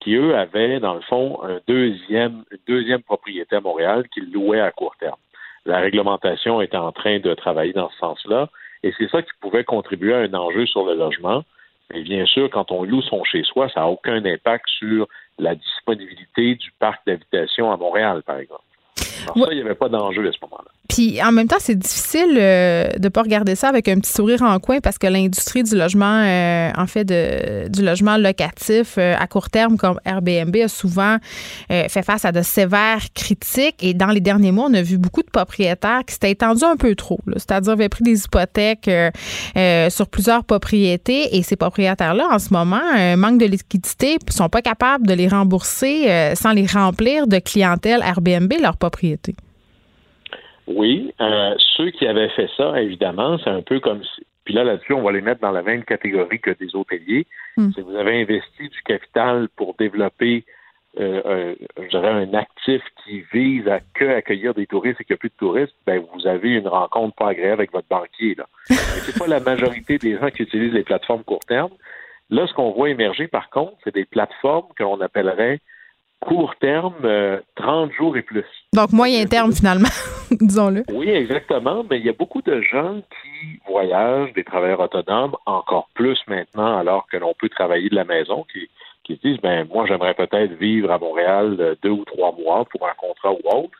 qui 0.00 0.14
eux 0.14 0.36
avaient, 0.36 0.80
dans 0.80 0.94
le 0.94 1.00
fond, 1.02 1.40
un 1.42 1.60
deuxième, 1.66 2.44
une 2.50 2.58
deuxième 2.66 3.02
propriété 3.02 3.56
à 3.56 3.60
Montréal 3.60 4.08
qu'ils 4.08 4.32
louaient 4.32 4.60
à 4.60 4.70
court 4.70 4.96
terme. 4.98 5.18
La 5.66 5.78
réglementation 5.80 6.60
est 6.60 6.74
en 6.74 6.92
train 6.92 7.18
de 7.18 7.34
travailler 7.34 7.72
dans 7.72 7.90
ce 7.90 7.98
sens-là, 7.98 8.48
et 8.82 8.92
c'est 8.96 9.10
ça 9.10 9.22
qui 9.22 9.30
pouvait 9.40 9.64
contribuer 9.64 10.14
à 10.14 10.18
un 10.18 10.34
enjeu 10.34 10.66
sur 10.66 10.84
le 10.86 10.94
logement. 10.94 11.44
Mais 11.92 12.02
bien 12.02 12.26
sûr, 12.26 12.50
quand 12.50 12.70
on 12.70 12.84
loue 12.84 13.02
son 13.02 13.24
chez-soi, 13.24 13.68
ça 13.70 13.80
n'a 13.80 13.86
aucun 13.88 14.24
impact 14.24 14.66
sur 14.68 15.08
la 15.38 15.54
disponibilité 15.54 16.54
du 16.56 16.70
parc 16.78 17.06
d'habitation 17.06 17.72
à 17.72 17.76
Montréal, 17.76 18.22
par 18.24 18.38
exemple. 18.38 18.62
Ça, 19.34 19.52
il 19.52 19.56
n'y 19.56 19.62
avait 19.62 19.74
pas 19.74 19.88
d'enjeu 19.88 20.26
à 20.28 20.32
ce 20.32 20.38
moment-là. 20.42 20.70
Puis 20.88 21.22
en 21.22 21.32
même 21.32 21.46
temps, 21.46 21.58
c'est 21.60 21.78
difficile 21.78 22.38
euh, 22.38 22.88
de 22.98 23.08
pas 23.08 23.22
regarder 23.22 23.54
ça 23.54 23.68
avec 23.68 23.88
un 23.88 24.00
petit 24.00 24.10
sourire 24.10 24.40
en 24.42 24.58
coin 24.58 24.80
parce 24.80 24.96
que 24.96 25.06
l'industrie 25.06 25.62
du 25.62 25.76
logement, 25.76 26.22
euh, 26.24 26.70
en 26.76 26.86
fait, 26.86 27.04
de, 27.04 27.68
du 27.68 27.84
logement 27.84 28.16
locatif 28.16 28.94
euh, 28.96 29.14
à 29.18 29.26
court 29.26 29.50
terme 29.50 29.76
comme 29.76 30.00
Airbnb 30.06 30.56
a 30.56 30.68
souvent 30.68 31.18
fait 31.68 32.02
face 32.02 32.24
à 32.24 32.32
de 32.32 32.40
sévères 32.42 33.02
critiques. 33.14 33.76
Et 33.82 33.92
dans 33.92 34.06
les 34.06 34.20
derniers 34.20 34.52
mois, 34.52 34.66
on 34.70 34.74
a 34.74 34.82
vu 34.82 34.96
beaucoup 34.96 35.22
de 35.22 35.30
propriétaires 35.30 36.00
qui 36.06 36.14
s'étaient 36.14 36.30
étendus 36.30 36.64
un 36.64 36.76
peu 36.76 36.94
trop. 36.94 37.20
C'est-à-dire 37.36 37.72
avaient 37.72 37.88
pris 37.88 38.02
des 38.02 38.24
hypothèques 38.24 38.90
sur 39.90 40.08
plusieurs 40.08 40.44
propriétés 40.44 41.36
et 41.36 41.42
ces 41.42 41.56
propriétaires-là, 41.56 42.28
en 42.30 42.38
ce 42.38 42.52
moment, 42.52 42.80
manquent 43.16 43.40
de 43.40 43.46
liquidité, 43.46 44.16
sont 44.30 44.48
pas 44.48 44.62
capables 44.62 45.06
de 45.06 45.12
les 45.12 45.28
rembourser 45.28 46.34
sans 46.34 46.52
les 46.52 46.66
remplir 46.66 47.26
de 47.26 47.38
clientèle 47.38 48.00
Airbnb, 48.02 48.52
leur 48.60 48.76
Oui, 50.68 51.14
euh, 51.20 51.54
ceux 51.76 51.90
qui 51.90 52.06
avaient 52.06 52.28
fait 52.30 52.50
ça, 52.56 52.80
évidemment, 52.80 53.38
c'est 53.38 53.50
un 53.50 53.62
peu 53.62 53.80
comme 53.80 54.02
si. 54.04 54.26
Puis 54.44 54.54
là, 54.54 54.64
là-dessus, 54.64 54.94
on 54.94 55.02
va 55.02 55.12
les 55.12 55.20
mettre 55.20 55.40
dans 55.40 55.50
la 55.50 55.62
même 55.62 55.84
catégorie 55.84 56.40
que 56.40 56.50
des 56.50 56.74
hôteliers. 56.74 57.26
Mm. 57.56 57.70
Si 57.72 57.80
vous 57.82 57.94
avez 57.94 58.22
investi 58.22 58.68
du 58.68 58.82
capital 58.82 59.48
pour 59.56 59.74
développer, 59.78 60.44
euh, 60.98 61.54
un, 61.76 61.82
je 61.82 61.88
dirais, 61.88 62.08
un 62.08 62.32
actif 62.34 62.82
qui 63.04 63.24
vise 63.32 63.68
à 63.68 63.80
que 63.94 64.06
accueillir 64.06 64.54
des 64.54 64.66
touristes 64.66 65.00
et 65.00 65.04
qu'il 65.04 65.14
n'y 65.14 65.18
a 65.18 65.20
plus 65.20 65.28
de 65.28 65.34
touristes, 65.36 65.74
ben 65.86 66.02
vous 66.14 66.26
avez 66.26 66.50
une 66.50 66.68
rencontre 66.68 67.14
pas 67.14 67.28
agréable 67.28 67.60
avec 67.60 67.72
votre 67.72 67.88
banquier. 67.88 68.36
Mais 68.70 68.76
c'est 68.76 69.18
pas 69.18 69.26
la 69.26 69.40
majorité 69.40 69.98
des 69.98 70.16
gens 70.18 70.30
qui 70.30 70.42
utilisent 70.42 70.72
les 70.72 70.82
plateformes 70.82 71.24
court 71.24 71.44
terme. 71.46 71.72
Là, 72.30 72.46
ce 72.46 72.52
qu'on 72.54 72.72
voit 72.72 72.90
émerger, 72.90 73.26
par 73.26 73.50
contre, 73.50 73.74
c'est 73.84 73.94
des 73.94 74.04
plateformes 74.04 74.68
que 74.76 74.82
l'on 74.82 75.00
appellerait 75.00 75.60
court 76.20 76.54
terme, 76.56 76.94
euh, 77.04 77.40
30 77.56 77.92
jours 77.92 78.16
et 78.16 78.22
plus. 78.22 78.44
Donc, 78.74 78.92
moyen 78.92 79.24
terme, 79.26 79.52
finalement, 79.52 79.88
disons-le. 80.30 80.84
Oui, 80.92 81.08
exactement, 81.08 81.84
mais 81.88 81.98
il 81.98 82.06
y 82.06 82.08
a 82.08 82.12
beaucoup 82.12 82.42
de 82.42 82.60
gens 82.60 83.00
qui 83.00 83.60
voyagent, 83.68 84.32
des 84.32 84.44
travailleurs 84.44 84.80
autonomes, 84.80 85.36
encore 85.46 85.88
plus 85.94 86.18
maintenant, 86.26 86.78
alors 86.78 87.06
que 87.10 87.16
l'on 87.16 87.34
peut 87.38 87.48
travailler 87.48 87.88
de 87.88 87.94
la 87.94 88.04
maison, 88.04 88.44
qui, 88.52 88.68
qui 89.04 89.16
se 89.16 89.20
disent, 89.20 89.40
ben 89.40 89.66
moi, 89.72 89.86
j'aimerais 89.86 90.14
peut-être 90.14 90.52
vivre 90.54 90.90
à 90.90 90.98
Montréal 90.98 91.56
euh, 91.60 91.74
deux 91.82 91.90
ou 91.90 92.04
trois 92.04 92.32
mois 92.32 92.64
pour 92.66 92.86
un 92.86 92.94
contrat 92.94 93.32
ou 93.32 93.40
autre, 93.56 93.78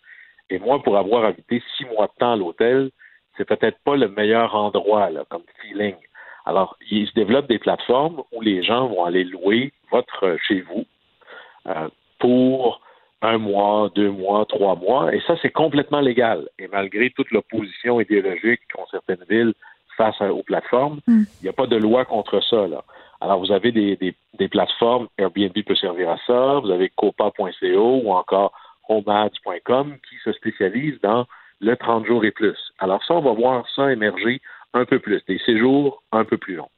et 0.51 0.59
moi, 0.59 0.83
pour 0.83 0.97
avoir 0.97 1.25
habité 1.25 1.63
six 1.77 1.85
mois 1.87 2.07
de 2.07 2.13
temps 2.19 2.33
à 2.33 2.37
l'hôtel, 2.37 2.91
c'est 3.37 3.45
peut-être 3.45 3.79
pas 3.85 3.97
le 3.97 4.09
meilleur 4.09 4.55
endroit 4.55 5.11
là, 5.11 5.25
comme 5.29 5.43
feeling. 5.61 5.95
Alors, 6.47 6.77
il 6.91 7.07
se 7.07 7.13
développe 7.13 7.47
des 7.47 7.59
plateformes 7.59 8.23
où 8.33 8.41
les 8.41 8.63
gens 8.63 8.89
vont 8.89 9.05
aller 9.05 9.25
louer 9.25 9.73
votre 9.91 10.37
chez 10.47 10.63
vous 10.63 10.87
euh, 11.67 11.89
pour 12.19 12.81
un 13.23 13.39
mois, 13.39 13.91
deux 13.95 14.11
mois, 14.11 14.47
trois 14.47 14.77
mois, 14.77 15.13
et 15.15 15.21
ça, 15.27 15.35
c'est 15.43 15.51
complètement 15.51 16.01
légal. 16.01 16.49
Et 16.59 16.69
malgré 16.69 17.11
toute 17.11 17.31
l'opposition 17.31 18.01
idéologique 18.01 18.61
qu'ont 18.73 18.87
certaines 18.91 19.25
villes 19.29 19.55
face 19.97 20.21
aux 20.21 20.45
plateformes, 20.45 21.01
il 21.09 21.27
n'y 21.43 21.49
a 21.49 21.53
pas 21.53 21.67
de 21.67 21.77
loi 21.77 22.05
contre 22.05 22.41
ça. 22.43 22.69
Là. 22.69 22.85
Alors, 23.21 23.41
vous 23.41 23.51
avez 23.51 23.73
des, 23.73 23.97
des, 23.97 24.15
des, 24.39 24.49
plateformes, 24.49 25.09
Airbnb 25.19 25.53
peut 25.67 25.75
servir 25.75 26.11
à 26.11 26.19
ça, 26.27 26.61
vous 26.61 26.71
avez 26.71 26.91
copa.co 26.91 28.01
ou 28.05 28.13
encore 28.13 28.53
homads.com 28.89 29.97
qui 30.09 30.17
se 30.25 30.33
spécialisent 30.33 31.01
dans 31.03 31.27
le 31.61 31.77
30 31.77 32.07
jours 32.07 32.25
et 32.25 32.31
plus. 32.31 32.57
Alors 32.79 33.03
ça, 33.05 33.15
on 33.15 33.21
va 33.21 33.33
voir 33.33 33.67
ça 33.75 33.93
émerger 33.93 34.41
un 34.75 34.85
peu 34.85 34.99
plus, 34.99 35.23
des 35.27 35.39
séjours 35.47 36.03
un 36.13 36.25
peu 36.25 36.37
plus 36.37 36.57
longs. 36.57 36.71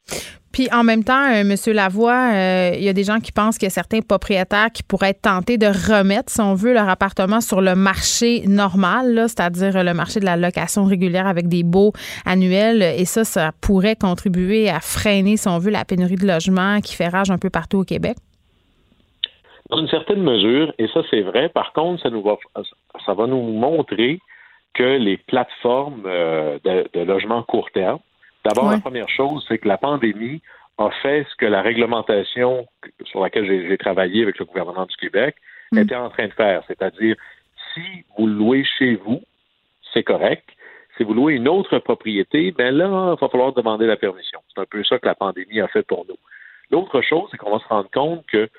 Puis 0.51 0.67
en 0.73 0.83
même 0.83 1.03
temps, 1.03 1.31
euh, 1.33 1.43
Monsieur 1.45 1.71
Lavoie, 1.71 2.33
euh, 2.33 2.71
il 2.75 2.83
y 2.83 2.89
a 2.89 2.93
des 2.93 3.05
gens 3.05 3.19
qui 3.19 3.31
pensent 3.31 3.57
qu'il 3.57 3.67
y 3.67 3.71
a 3.71 3.71
certains 3.71 4.01
propriétaires 4.01 4.69
qui 4.73 4.83
pourraient 4.83 5.11
être 5.11 5.21
tentés 5.21 5.57
de 5.57 5.67
remettre, 5.67 6.29
si 6.29 6.41
on 6.41 6.55
veut, 6.55 6.73
leur 6.73 6.89
appartement 6.89 7.39
sur 7.39 7.61
le 7.61 7.73
marché 7.75 8.43
normal, 8.47 9.25
c'est-à-dire 9.27 9.83
le 9.83 9.93
marché 9.93 10.19
de 10.19 10.25
la 10.25 10.35
location 10.35 10.83
régulière 10.83 11.27
avec 11.27 11.47
des 11.47 11.63
baux 11.63 11.93
annuels. 12.25 12.81
Et 12.81 13.05
ça, 13.05 13.23
ça 13.23 13.51
pourrait 13.61 13.95
contribuer 13.95 14.69
à 14.69 14.81
freiner, 14.81 15.37
si 15.37 15.47
on 15.47 15.57
veut, 15.57 15.71
la 15.71 15.85
pénurie 15.85 16.15
de 16.15 16.27
logements 16.27 16.81
qui 16.81 16.95
fait 16.95 17.07
rage 17.07 17.31
un 17.31 17.37
peu 17.37 17.49
partout 17.49 17.79
au 17.79 17.83
Québec. 17.85 18.17
Dans 19.69 19.77
une 19.77 19.87
certaine 19.87 20.21
mesure, 20.21 20.73
et 20.79 20.87
ça 20.93 21.01
c'est 21.09 21.21
vrai, 21.21 21.47
par 21.47 21.71
contre, 21.71 22.03
ça, 22.03 22.09
nous 22.09 22.21
va, 22.21 22.35
ça 23.05 23.13
va 23.13 23.25
nous 23.25 23.41
montrer 23.41 24.19
que 24.73 24.97
les 24.97 25.17
plateformes 25.17 26.03
euh, 26.05 26.59
de, 26.63 26.87
de 26.93 27.03
logement 27.03 27.43
court 27.43 27.69
terme, 27.71 27.99
d'abord, 28.45 28.71
la 28.71 28.79
première 28.79 29.09
chose, 29.09 29.45
c'est 29.47 29.57
que 29.57 29.67
la 29.67 29.77
pandémie 29.77 30.41
a 30.77 30.89
fait 31.01 31.25
ce 31.29 31.35
que 31.35 31.45
la 31.45 31.61
réglementation 31.61 32.67
sur 33.03 33.21
laquelle 33.21 33.45
j'ai 33.45 33.77
travaillé 33.77 34.23
avec 34.23 34.39
le 34.39 34.45
gouvernement 34.45 34.85
du 34.85 34.95
Québec 34.95 35.35
mm. 35.71 35.77
était 35.79 35.95
en 35.95 36.09
train 36.09 36.27
de 36.27 36.33
faire. 36.33 36.63
C'est-à-dire, 36.67 37.15
si 37.73 37.81
vous 38.17 38.27
louez 38.27 38.63
chez 38.77 38.95
vous, 38.95 39.21
c'est 39.93 40.03
correct. 40.03 40.47
Si 40.97 41.03
vous 41.03 41.13
louez 41.13 41.35
une 41.35 41.47
autre 41.47 41.79
propriété, 41.79 42.51
ben 42.51 42.75
là, 42.75 43.15
il 43.15 43.19
va 43.19 43.29
falloir 43.29 43.53
demander 43.53 43.87
la 43.87 43.97
permission. 43.97 44.39
C'est 44.53 44.61
un 44.61 44.65
peu 44.65 44.83
ça 44.83 44.99
que 44.99 45.05
la 45.05 45.15
pandémie 45.15 45.59
a 45.59 45.67
fait 45.67 45.83
pour 45.83 46.05
nous. 46.07 46.17
L'autre 46.69 47.01
chose, 47.01 47.27
c'est 47.31 47.37
qu'on 47.37 47.51
va 47.51 47.59
se 47.59 47.67
rendre 47.67 47.89
compte 47.91 48.25
que 48.27 48.49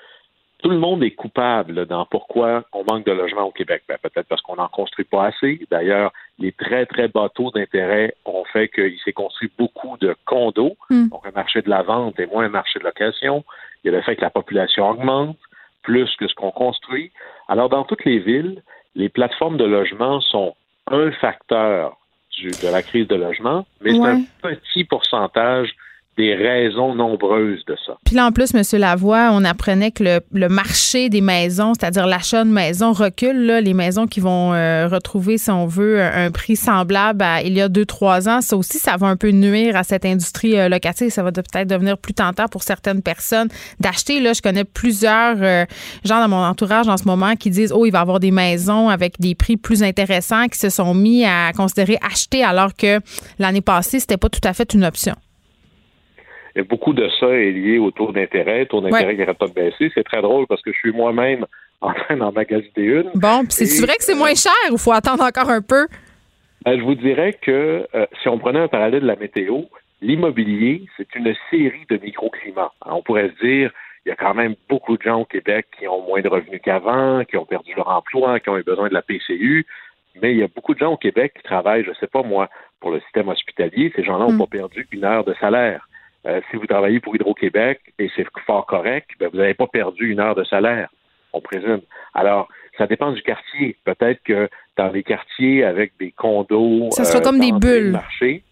tout 0.63 0.69
le 0.69 0.79
monde 0.79 1.03
est 1.03 1.11
coupable 1.11 1.85
dans 1.85 2.05
pourquoi 2.05 2.63
on 2.71 2.85
manque 2.89 3.05
de 3.05 3.11
logements 3.11 3.43
au 3.43 3.51
Québec. 3.51 3.83
Ben, 3.87 3.97
peut-être 4.01 4.27
parce 4.27 4.41
qu'on 4.41 4.55
n'en 4.55 4.69
construit 4.69 5.03
pas 5.03 5.25
assez. 5.25 5.59
D'ailleurs, 5.69 6.13
les 6.39 6.53
très, 6.53 6.85
très 6.85 7.09
bas 7.09 7.29
taux 7.35 7.51
d'intérêt 7.51 8.15
ont 8.23 8.45
fait 8.45 8.69
qu'il 8.69 8.97
s'est 9.03 9.11
construit 9.11 9.51
beaucoup 9.59 9.97
de 9.99 10.15
condos. 10.25 10.77
Hmm. 10.89 11.09
Donc, 11.09 11.27
un 11.27 11.31
marché 11.31 11.61
de 11.61 11.69
la 11.69 11.83
vente 11.83 12.17
et 12.17 12.25
moins 12.25 12.45
un 12.45 12.49
marché 12.49 12.79
de 12.79 12.85
location. 12.85 13.43
Il 13.83 13.91
y 13.91 13.93
a 13.93 13.97
le 13.97 14.01
fait 14.03 14.15
que 14.15 14.21
la 14.21 14.29
population 14.29 14.89
augmente 14.89 15.37
plus 15.81 16.09
que 16.15 16.29
ce 16.29 16.33
qu'on 16.33 16.51
construit. 16.51 17.11
Alors, 17.49 17.67
dans 17.67 17.83
toutes 17.83 18.05
les 18.05 18.19
villes, 18.19 18.63
les 18.95 19.09
plateformes 19.09 19.57
de 19.57 19.65
logement 19.65 20.21
sont 20.21 20.55
un 20.89 21.11
facteur 21.11 21.97
de 22.41 22.71
la 22.71 22.81
crise 22.81 23.07
de 23.07 23.15
logement, 23.15 23.65
mais 23.81 23.91
c'est 23.91 24.47
un 24.47 24.55
petit 24.55 24.85
pourcentage 24.85 25.75
des 26.17 26.35
raisons 26.35 26.93
nombreuses 26.93 27.65
de 27.65 27.75
ça. 27.85 27.97
Puis 28.05 28.15
là, 28.15 28.27
en 28.27 28.31
plus, 28.31 28.53
M. 28.53 28.61
Lavoie, 28.79 29.29
on 29.31 29.43
apprenait 29.43 29.91
que 29.91 30.21
le, 30.31 30.49
marché 30.49 31.09
des 31.09 31.21
maisons, 31.21 31.73
c'est-à-dire 31.73 32.05
l'achat 32.05 32.43
de 32.43 32.49
maisons, 32.49 32.91
recule. 32.91 33.45
Là, 33.45 33.61
les 33.61 33.73
maisons 33.73 34.05
qui 34.05 34.19
vont 34.19 34.53
euh, 34.53 34.87
retrouver, 34.87 35.37
si 35.37 35.49
on 35.49 35.65
veut, 35.65 36.01
un 36.01 36.29
prix 36.29 36.55
semblable 36.55 37.23
à 37.23 37.41
il 37.41 37.53
y 37.53 37.61
a 37.61 37.69
deux, 37.69 37.85
trois 37.85 38.29
ans, 38.29 38.41
ça 38.41 38.55
aussi, 38.55 38.77
ça 38.77 38.95
va 38.97 39.07
un 39.07 39.15
peu 39.15 39.31
nuire 39.31 39.75
à 39.75 39.83
cette 39.83 40.05
industrie 40.05 40.57
euh, 40.57 40.69
locative. 40.69 41.09
Ça 41.09 41.23
va 41.23 41.31
peut-être 41.31 41.67
devenir 41.67 41.97
plus 41.97 42.13
tentant 42.13 42.47
pour 42.47 42.63
certaines 42.63 43.01
personnes 43.01 43.47
d'acheter. 43.79 44.19
Là, 44.19 44.33
je 44.33 44.41
connais 44.41 44.65
plusieurs 44.65 45.37
euh, 45.41 45.65
gens 46.05 46.19
dans 46.19 46.29
mon 46.29 46.43
entourage 46.43 46.87
en 46.87 46.97
ce 46.97 47.05
moment 47.05 47.35
qui 47.35 47.49
disent, 47.49 47.73
oh, 47.75 47.85
il 47.85 47.91
va 47.91 47.99
y 47.99 48.01
avoir 48.01 48.19
des 48.19 48.31
maisons 48.31 48.89
avec 48.89 49.19
des 49.19 49.33
prix 49.33 49.57
plus 49.57 49.81
intéressants 49.81 50.47
qui 50.47 50.59
se 50.59 50.69
sont 50.69 50.93
mis 50.93 51.25
à 51.25 51.51
considérer 51.53 51.97
acheter 52.05 52.43
alors 52.43 52.75
que 52.75 52.99
l'année 53.39 53.61
passée, 53.61 53.99
c'était 53.99 54.17
pas 54.17 54.29
tout 54.29 54.41
à 54.43 54.53
fait 54.53 54.73
une 54.73 54.85
option. 54.85 55.15
Et 56.55 56.61
beaucoup 56.61 56.93
de 56.93 57.09
ça 57.19 57.27
est 57.27 57.51
lié 57.51 57.79
au 57.79 57.91
taux 57.91 58.11
d'intérêt, 58.11 58.65
taux 58.65 58.81
d'intérêt 58.81 59.13
qui 59.13 59.19
n'arrête 59.21 59.37
pas 59.37 59.47
de 59.47 59.53
baisser. 59.53 59.91
C'est 59.93 60.03
très 60.03 60.21
drôle 60.21 60.45
parce 60.47 60.61
que 60.61 60.71
je 60.71 60.77
suis 60.77 60.91
moi-même 60.91 61.45
en 61.81 61.93
train 61.93 62.15
d'en 62.15 62.31
magasiner 62.31 62.83
une. 62.83 63.11
Bon, 63.15 63.43
puis 63.43 63.65
c'est 63.65 63.85
vrai 63.85 63.95
que 63.95 64.03
c'est 64.03 64.15
moins 64.15 64.35
cher 64.35 64.53
ou 64.71 64.77
faut 64.77 64.91
attendre 64.91 65.23
encore 65.23 65.49
un 65.49 65.61
peu? 65.61 65.87
Ben, 66.63 66.77
je 66.79 66.83
vous 66.83 66.95
dirais 66.95 67.33
que 67.41 67.87
euh, 67.93 68.05
si 68.21 68.29
on 68.29 68.37
prenait 68.37 68.59
un 68.59 68.67
parallèle 68.67 69.01
de 69.01 69.07
la 69.07 69.17
météo, 69.17 69.63
l'immobilier, 70.01 70.85
c'est 70.95 71.13
une 71.15 71.33
série 71.49 71.85
de 71.89 71.97
microclimats. 71.97 72.71
on 72.85 73.01
pourrait 73.01 73.31
se 73.37 73.45
dire, 73.45 73.71
il 74.05 74.09
y 74.09 74.11
a 74.11 74.15
quand 74.15 74.33
même 74.33 74.55
beaucoup 74.69 74.97
de 74.97 75.01
gens 75.01 75.21
au 75.21 75.25
Québec 75.25 75.67
qui 75.77 75.87
ont 75.87 76.01
moins 76.05 76.21
de 76.21 76.27
revenus 76.27 76.61
qu'avant, 76.63 77.23
qui 77.25 77.37
ont 77.37 77.45
perdu 77.45 77.73
leur 77.75 77.89
emploi, 77.89 78.39
qui 78.39 78.49
ont 78.49 78.57
eu 78.57 78.63
besoin 78.63 78.89
de 78.89 78.93
la 78.93 79.01
PCU, 79.01 79.65
mais 80.21 80.31
il 80.31 80.37
y 80.37 80.43
a 80.43 80.47
beaucoup 80.47 80.73
de 80.73 80.79
gens 80.79 80.93
au 80.93 80.97
Québec 80.97 81.33
qui 81.35 81.43
travaillent, 81.43 81.83
je 81.83 81.89
ne 81.89 81.95
sais 81.95 82.07
pas 82.07 82.21
moi, 82.21 82.49
pour 82.79 82.91
le 82.91 82.99
système 83.01 83.29
hospitalier. 83.29 83.91
Ces 83.95 84.03
gens-là 84.03 84.25
n'ont 84.25 84.33
mm. 84.33 84.39
pas 84.39 84.47
perdu 84.47 84.87
une 84.91 85.05
heure 85.05 85.23
de 85.23 85.33
salaire. 85.39 85.87
Euh, 86.25 86.39
si 86.49 86.57
vous 86.57 86.65
travaillez 86.65 86.99
pour 86.99 87.15
Hydro-Québec 87.15 87.81
et 87.99 88.09
c'est 88.15 88.25
fort 88.45 88.65
correct, 88.65 89.09
ben, 89.19 89.29
vous 89.31 89.37
n'avez 89.37 89.53
pas 89.53 89.67
perdu 89.67 90.09
une 90.09 90.19
heure 90.19 90.35
de 90.35 90.43
salaire, 90.45 90.89
on 91.33 91.41
présume. 91.41 91.81
Alors, 92.13 92.47
ça 92.77 92.87
dépend 92.87 93.11
du 93.11 93.21
quartier. 93.21 93.77
Peut-être 93.83 94.21
que 94.23 94.49
dans 94.77 94.89
des 94.89 95.03
quartiers 95.03 95.63
avec 95.63 95.93
des 95.99 96.11
condos, 96.11 96.89
ça 96.91 97.03
sera 97.03 97.21
comme 97.21 97.39
des 97.39 97.51
bulles. 97.51 97.91
Marché, 97.91 98.43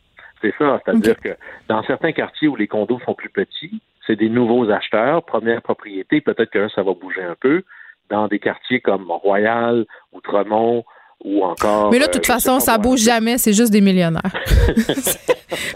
c'est 0.42 0.54
ça. 0.58 0.82
C'est-à-dire 0.84 1.20
que 1.20 1.36
dans 1.68 1.84
certains 1.84 2.12
quartiers 2.12 2.48
où 2.48 2.56
les 2.56 2.68
condos 2.68 3.00
sont 3.06 3.14
plus 3.14 3.30
petits, 3.30 3.82
c'est 4.06 4.16
des 4.16 4.30
nouveaux 4.30 4.70
acheteurs, 4.70 5.24
première 5.24 5.62
propriété. 5.62 6.22
Peut-être 6.22 6.52
que 6.52 6.60
là, 6.60 6.70
ça 6.70 6.84
va 6.84 6.94
bouger 6.94 7.24
un 7.24 7.36
peu. 7.40 7.64
Dans 8.10 8.28
des 8.28 8.40
quartiers 8.40 8.82
comme 8.82 9.10
Royal, 9.10 9.86
Outremont, 10.12 10.84
ou 11.24 11.44
encore. 11.44 11.92
Mais 11.92 12.00
là, 12.00 12.08
de 12.08 12.12
toute 12.12 12.30
euh, 12.30 12.34
façon, 12.34 12.60
ça 12.60 12.78
bouge 12.78 13.02
jamais, 13.02 13.38
c'est 13.38 13.54
juste 13.54 13.72
des 13.72 13.82
millionnaires. 13.82 14.22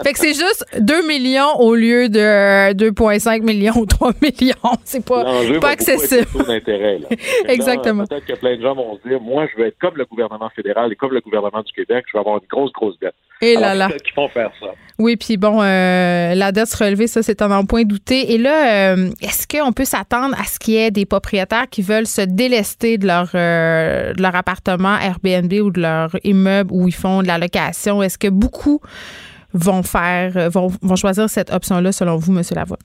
fait 0.02 0.12
que 0.12 0.18
c'est 0.18 0.34
juste 0.34 0.66
2 0.78 1.06
millions 1.06 1.60
au 1.60 1.74
lieu 1.74 2.08
de 2.08 2.72
2,5 2.72 3.42
millions 3.42 3.76
ou 3.76 3.86
3 3.86 4.12
millions. 4.22 4.54
C'est 4.84 5.04
pas, 5.04 5.24
pas 5.60 5.68
accessible. 5.68 6.26
Exactement. 7.48 8.04
Peut-être 8.06 8.26
que 8.26 8.34
plein 8.34 8.56
de 8.56 8.62
gens 8.62 8.74
vont 8.74 8.98
se 9.02 9.08
dire 9.08 9.20
moi, 9.20 9.46
je 9.52 9.60
veux 9.60 9.68
être 9.68 9.78
comme 9.78 9.96
le 9.96 10.04
gouvernement 10.04 10.50
fédéral 10.54 10.92
et 10.92 10.96
comme 10.96 11.12
le 11.12 11.20
gouvernement 11.20 11.62
du 11.62 11.72
Québec, 11.72 12.04
je 12.08 12.12
vais 12.12 12.20
avoir 12.20 12.36
une 12.36 12.48
grosse, 12.48 12.72
grosse 12.72 12.98
dette. 12.98 13.14
Et 13.42 13.54
là 13.54 13.74
là. 13.74 13.88
Qui 13.88 14.12
vont 14.16 14.28
faire 14.28 14.50
ça. 14.60 14.68
Oui, 14.98 15.16
puis 15.16 15.36
bon, 15.36 15.60
euh, 15.60 16.34
la 16.34 16.52
dette 16.52 16.68
se 16.68 16.82
relever, 16.82 17.06
ça, 17.06 17.22
c'est 17.22 17.42
un 17.42 17.64
point 17.66 17.84
douté. 17.84 18.32
Et 18.32 18.38
là, 18.38 18.94
euh, 18.94 19.10
est-ce 19.20 19.46
qu'on 19.46 19.72
peut 19.72 19.84
s'attendre 19.84 20.34
à 20.40 20.44
ce 20.44 20.58
qu'il 20.58 20.72
y 20.72 20.78
ait 20.78 20.90
des 20.90 21.04
propriétaires 21.04 21.68
qui 21.68 21.82
veulent 21.82 22.06
se 22.06 22.22
délester 22.22 22.96
de 22.96 23.06
leur, 23.06 23.26
de 23.26 24.22
leur 24.22 24.34
appartement 24.34 24.96
Airbnb? 24.96 25.52
ou 25.62 25.70
de 25.70 25.80
leur 25.80 26.10
immeuble 26.24 26.70
où 26.72 26.88
ils 26.88 26.94
font 26.94 27.22
de 27.22 27.26
la 27.26 27.38
location? 27.38 28.02
Est-ce 28.02 28.18
que 28.18 28.28
beaucoup 28.28 28.80
vont 29.52 29.82
faire, 29.82 30.36
euh, 30.36 30.48
vont, 30.48 30.68
vont 30.82 30.96
choisir 30.96 31.28
cette 31.28 31.52
option-là 31.52 31.92
selon 31.92 32.16
vous, 32.16 32.36
M. 32.36 32.42
Lavoie? 32.54 32.78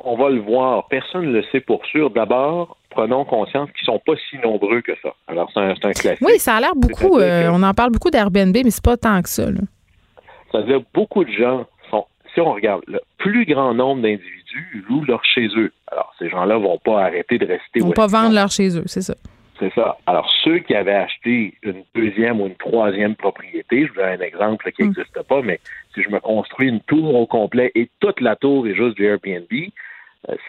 On 0.00 0.16
va 0.16 0.30
le 0.30 0.40
voir. 0.40 0.88
Personne 0.88 1.26
ne 1.26 1.32
le 1.32 1.44
sait 1.52 1.60
pour 1.60 1.84
sûr. 1.86 2.10
D'abord, 2.10 2.76
prenons 2.92 3.24
conscience 3.24 3.70
qu'ils 3.72 3.88
ne 3.88 3.94
sont 3.94 4.02
pas 4.04 4.14
si 4.28 4.38
nombreux 4.38 4.80
que 4.82 4.92
ça. 5.02 5.14
Alors, 5.28 5.50
c'est 5.52 5.60
un, 5.60 5.74
classique. 5.74 6.18
Oui, 6.20 6.38
ça 6.38 6.56
a 6.56 6.60
l'air 6.60 6.74
beaucoup. 6.76 7.18
Euh, 7.18 7.50
on 7.52 7.62
en 7.62 7.74
parle 7.74 7.90
beaucoup 7.90 8.10
d'Airbnb, 8.10 8.54
mais 8.54 8.70
c'est 8.70 8.84
pas 8.84 8.96
tant 8.96 9.20
que 9.22 9.28
ça. 9.28 9.44
Ça 10.52 10.58
veut 10.58 10.64
dire 10.64 10.82
beaucoup 10.94 11.24
de 11.24 11.32
gens 11.32 11.66
sont. 11.90 12.06
Si 12.34 12.40
on 12.40 12.52
regarde, 12.52 12.82
le 12.86 13.00
plus 13.18 13.44
grand 13.46 13.74
nombre 13.74 14.02
d'individus 14.02 14.84
louent 14.88 15.04
leur 15.04 15.24
chez 15.24 15.48
eux. 15.56 15.72
Alors, 15.90 16.14
ces 16.18 16.28
gens-là 16.28 16.58
ne 16.58 16.62
vont 16.62 16.78
pas 16.78 17.04
arrêter 17.04 17.38
de 17.38 17.46
rester. 17.46 17.64
Ils 17.76 17.82
vont 17.82 17.92
pas 17.92 18.06
vendre 18.06 18.34
leur 18.34 18.50
chez 18.50 18.76
eux, 18.76 18.84
c'est 18.86 19.02
ça. 19.02 19.14
C'est 19.58 19.72
ça. 19.74 19.96
Alors, 20.06 20.28
ceux 20.42 20.58
qui 20.58 20.74
avaient 20.74 20.94
acheté 20.94 21.54
une 21.62 21.84
deuxième 21.94 22.40
ou 22.40 22.46
une 22.46 22.56
troisième 22.56 23.14
propriété, 23.14 23.86
je 23.86 23.92
vous 23.92 24.00
donne 24.00 24.20
un 24.20 24.24
exemple 24.24 24.70
qui 24.72 24.82
n'existe 24.82 25.16
hmm. 25.16 25.22
pas, 25.22 25.42
mais 25.42 25.60
si 25.94 26.02
je 26.02 26.08
me 26.08 26.20
construis 26.20 26.68
une 26.68 26.80
tour 26.80 27.14
au 27.14 27.26
complet 27.26 27.70
et 27.74 27.88
toute 28.00 28.20
la 28.20 28.34
tour 28.34 28.66
est 28.66 28.74
juste 28.74 28.96
du 28.96 29.04
Airbnb, 29.04 29.46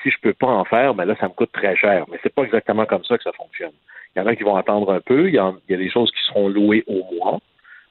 si 0.02 0.12
je 0.12 0.18
peux 0.22 0.34
pas 0.34 0.48
en 0.48 0.66
faire, 0.66 0.94
ben 0.94 1.06
là, 1.06 1.16
ça 1.20 1.28
me 1.28 1.34
coûte 1.34 1.52
très 1.52 1.76
cher. 1.76 2.06
Mais 2.12 2.20
c'est 2.22 2.34
pas 2.34 2.44
exactement 2.44 2.86
comme 2.86 3.04
ça 3.04 3.18
que 3.18 3.24
ça 3.24 3.32
fonctionne. 3.34 3.72
Il 4.16 4.20
y 4.20 4.22
en 4.22 4.28
a 4.28 4.36
qui 4.36 4.44
vont 4.44 4.56
attendre 4.56 4.94
un 4.94 5.02
peu. 5.02 5.28
Il 5.28 5.34
y, 5.34 5.40
a, 5.40 5.54
des 5.68 5.90
choses 5.90 6.12
qui 6.12 6.24
seront 6.28 6.48
louées 6.48 6.84
au 6.88 7.04
mois 7.16 7.40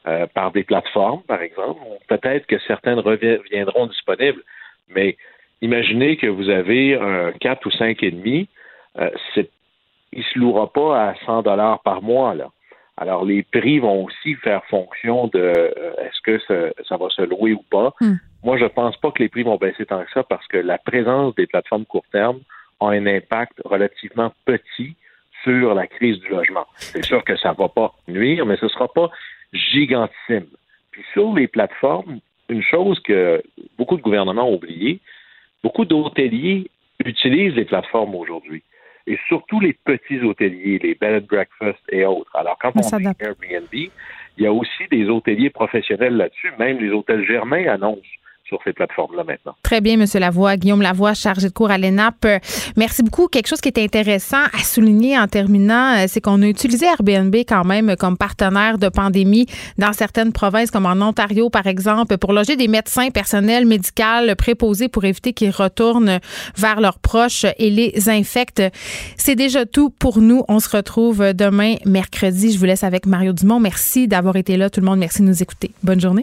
euh, 0.07 0.27
par 0.27 0.53
des 0.53 0.63
plateformes, 0.63 1.23
par 1.23 1.43
exemple. 1.43 1.81
Peut-être 2.09 2.47
que 2.47 2.59
certaines 2.61 3.01
reviendront 3.01 3.87
disponibles, 3.87 4.43
mais 4.89 5.17
imaginez 5.61 6.17
que 6.17 6.29
vous 6.29 6.49
avez 6.49 6.95
un 6.95 7.33
4 7.33 7.67
ou 7.67 7.71
5 7.71 8.03
et 8.03 8.11
demi. 8.13 8.49
Euh, 8.99 9.11
il 10.13 10.23
se 10.25 10.39
louera 10.39 10.73
pas 10.73 11.09
à 11.09 11.15
100 11.27 11.43
dollars 11.43 11.81
par 11.83 12.03
mois 12.03 12.35
là. 12.35 12.51
Alors 12.97 13.25
les 13.25 13.43
prix 13.43 13.79
vont 13.79 14.05
aussi 14.05 14.35
faire 14.37 14.65
fonction 14.67 15.29
de 15.29 15.39
euh, 15.39 15.95
est-ce 16.03 16.21
que 16.23 16.73
ça, 16.89 16.97
va 16.97 17.09
se 17.09 17.23
louer 17.23 17.53
ou 17.53 17.63
pas. 17.71 17.95
Hmm. 18.01 18.17
Moi 18.43 18.59
je 18.59 18.67
pense 18.67 18.97
pas 18.99 19.11
que 19.11 19.23
les 19.23 19.29
prix 19.29 19.43
vont 19.43 19.57
baisser 19.57 19.87
tant 19.87 20.05
que 20.05 20.11
ça 20.13 20.23
parce 20.23 20.47
que 20.49 20.59
la 20.59 20.79
présence 20.79 21.35
des 21.35 21.47
plateformes 21.47 21.87
court 21.87 22.05
terme 22.13 22.41
a 22.81 22.87
un 22.89 23.07
impact 23.07 23.61
relativement 23.65 24.33
petit 24.45 24.95
sur 25.43 25.75
la 25.75 25.87
crise 25.87 26.19
du 26.21 26.29
logement. 26.29 26.67
C'est 26.77 27.05
sûr 27.05 27.25
que 27.25 27.37
ça 27.37 27.53
va 27.53 27.69
pas 27.69 27.95
nuire, 28.09 28.47
mais 28.47 28.57
ce 28.57 28.69
sera 28.69 28.89
pas 28.93 29.11
gigantissime. 29.53 30.47
Puis 30.93 31.03
sur 31.13 31.35
les 31.35 31.49
plateformes, 31.49 32.21
une 32.49 32.63
chose 32.63 33.01
que 33.01 33.43
beaucoup 33.79 33.97
de 33.97 34.03
gouvernements 34.03 34.49
ont 34.49 34.55
oublié, 34.55 35.01
beaucoup 35.65 35.85
d'hôteliers 35.85 36.71
utilisent 37.05 37.55
les 37.55 37.65
plateformes 37.65 38.15
aujourd'hui. 38.15 38.63
Et 39.07 39.19
surtout 39.29 39.61
les 39.61 39.73
petits 39.73 40.21
hôteliers, 40.21 40.79
les 40.79 40.95
bed 40.95 41.23
and 41.23 41.27
breakfast 41.27 41.81
et 41.91 42.05
autres. 42.05 42.35
Alors, 42.37 42.57
quand 42.61 42.73
on 42.77 42.99
dit 42.99 43.07
Airbnb, 43.21 43.73
il 43.73 43.91
y 44.45 44.47
a 44.47 44.53
aussi 44.53 44.87
des 44.91 45.09
hôteliers 45.09 45.51
professionnels 45.51 46.17
là-dessus. 46.17 46.53
Même 46.59 46.79
les 46.79 46.91
hôtels 46.91 47.27
Germain 47.27 47.67
annoncent 47.67 48.01
sur 48.53 48.61
ces 48.65 48.73
plateformes-là 48.73 49.25
maintenant. 49.25 49.55
Très 49.63 49.81
bien, 49.81 49.99
M. 49.99 50.07
Lavoie. 50.15 50.57
Guillaume 50.57 50.83
Lavoie, 50.83 51.15
chargé 51.15 51.49
de 51.49 51.53
cours 51.53 51.71
à 51.71 51.79
l'ENAP. 51.79 52.27
Merci 52.77 53.03
beaucoup. 53.03 53.29
Quelque 53.29 53.49
chose 53.49 53.61
qui 53.61 53.69
est 53.69 53.79
intéressant 53.79 54.45
à 54.53 54.63
souligner 54.63 55.19
en 55.19 55.27
terminant, 55.27 55.97
euh, 55.97 56.05
c'est 56.07 56.21
qu'on 56.21 56.43
a 56.43 56.47
utilisé 56.47 56.87
Airbnb 56.87 57.35
quand 57.49 57.65
même 57.65 57.97
comme 57.97 58.19
partenaire 58.19 58.77
de 58.77 58.89
pandémie 58.89 59.47
dans 59.79 59.93
certaines 59.93 60.33
provinces, 60.33 60.71
comme 60.71 60.87
en 60.87 61.01
Ontario, 61.01 61.49
par 61.49 61.67
exemple, 61.67 62.19
pour 62.19 62.33
loger 62.33 62.57
des 62.57 62.69
médecins, 62.69 63.11
personnels 63.11 63.65
médicaux 63.65 64.03
préposés 64.37 64.89
pour 64.89 65.05
éviter 65.05 65.33
qu'ils 65.33 65.51
retournent 65.51 66.19
vers 66.57 66.81
leurs 66.81 66.99
proches 66.99 67.47
et 67.59 67.71
les 67.71 68.09
infectent. 68.09 68.63
C'est 69.17 69.35
déjà 69.35 69.67
tout 69.67 69.91
pour 69.91 70.21
nous. 70.21 70.45
On 70.49 70.61
se 70.61 70.75
retrouve 70.77 71.33
demain, 71.33 71.77
mercredi. 71.85 72.53
Je 72.53 72.59
vous 72.59 72.65
laisse 72.65 72.85
avec 72.85 73.07
Mario 73.07 73.33
Dumont. 73.33 73.61
Merci 73.61 74.09
d'avoir 74.09 74.37
été 74.37 74.57
là, 74.57 74.71
tout 74.71 74.81
le 74.81 74.87
monde. 74.87 74.99
Merci 74.99 75.23
de 75.23 75.27
nous 75.27 75.43
écouter. 75.43 75.71
Bonne 75.83 76.01
journée. 76.01 76.23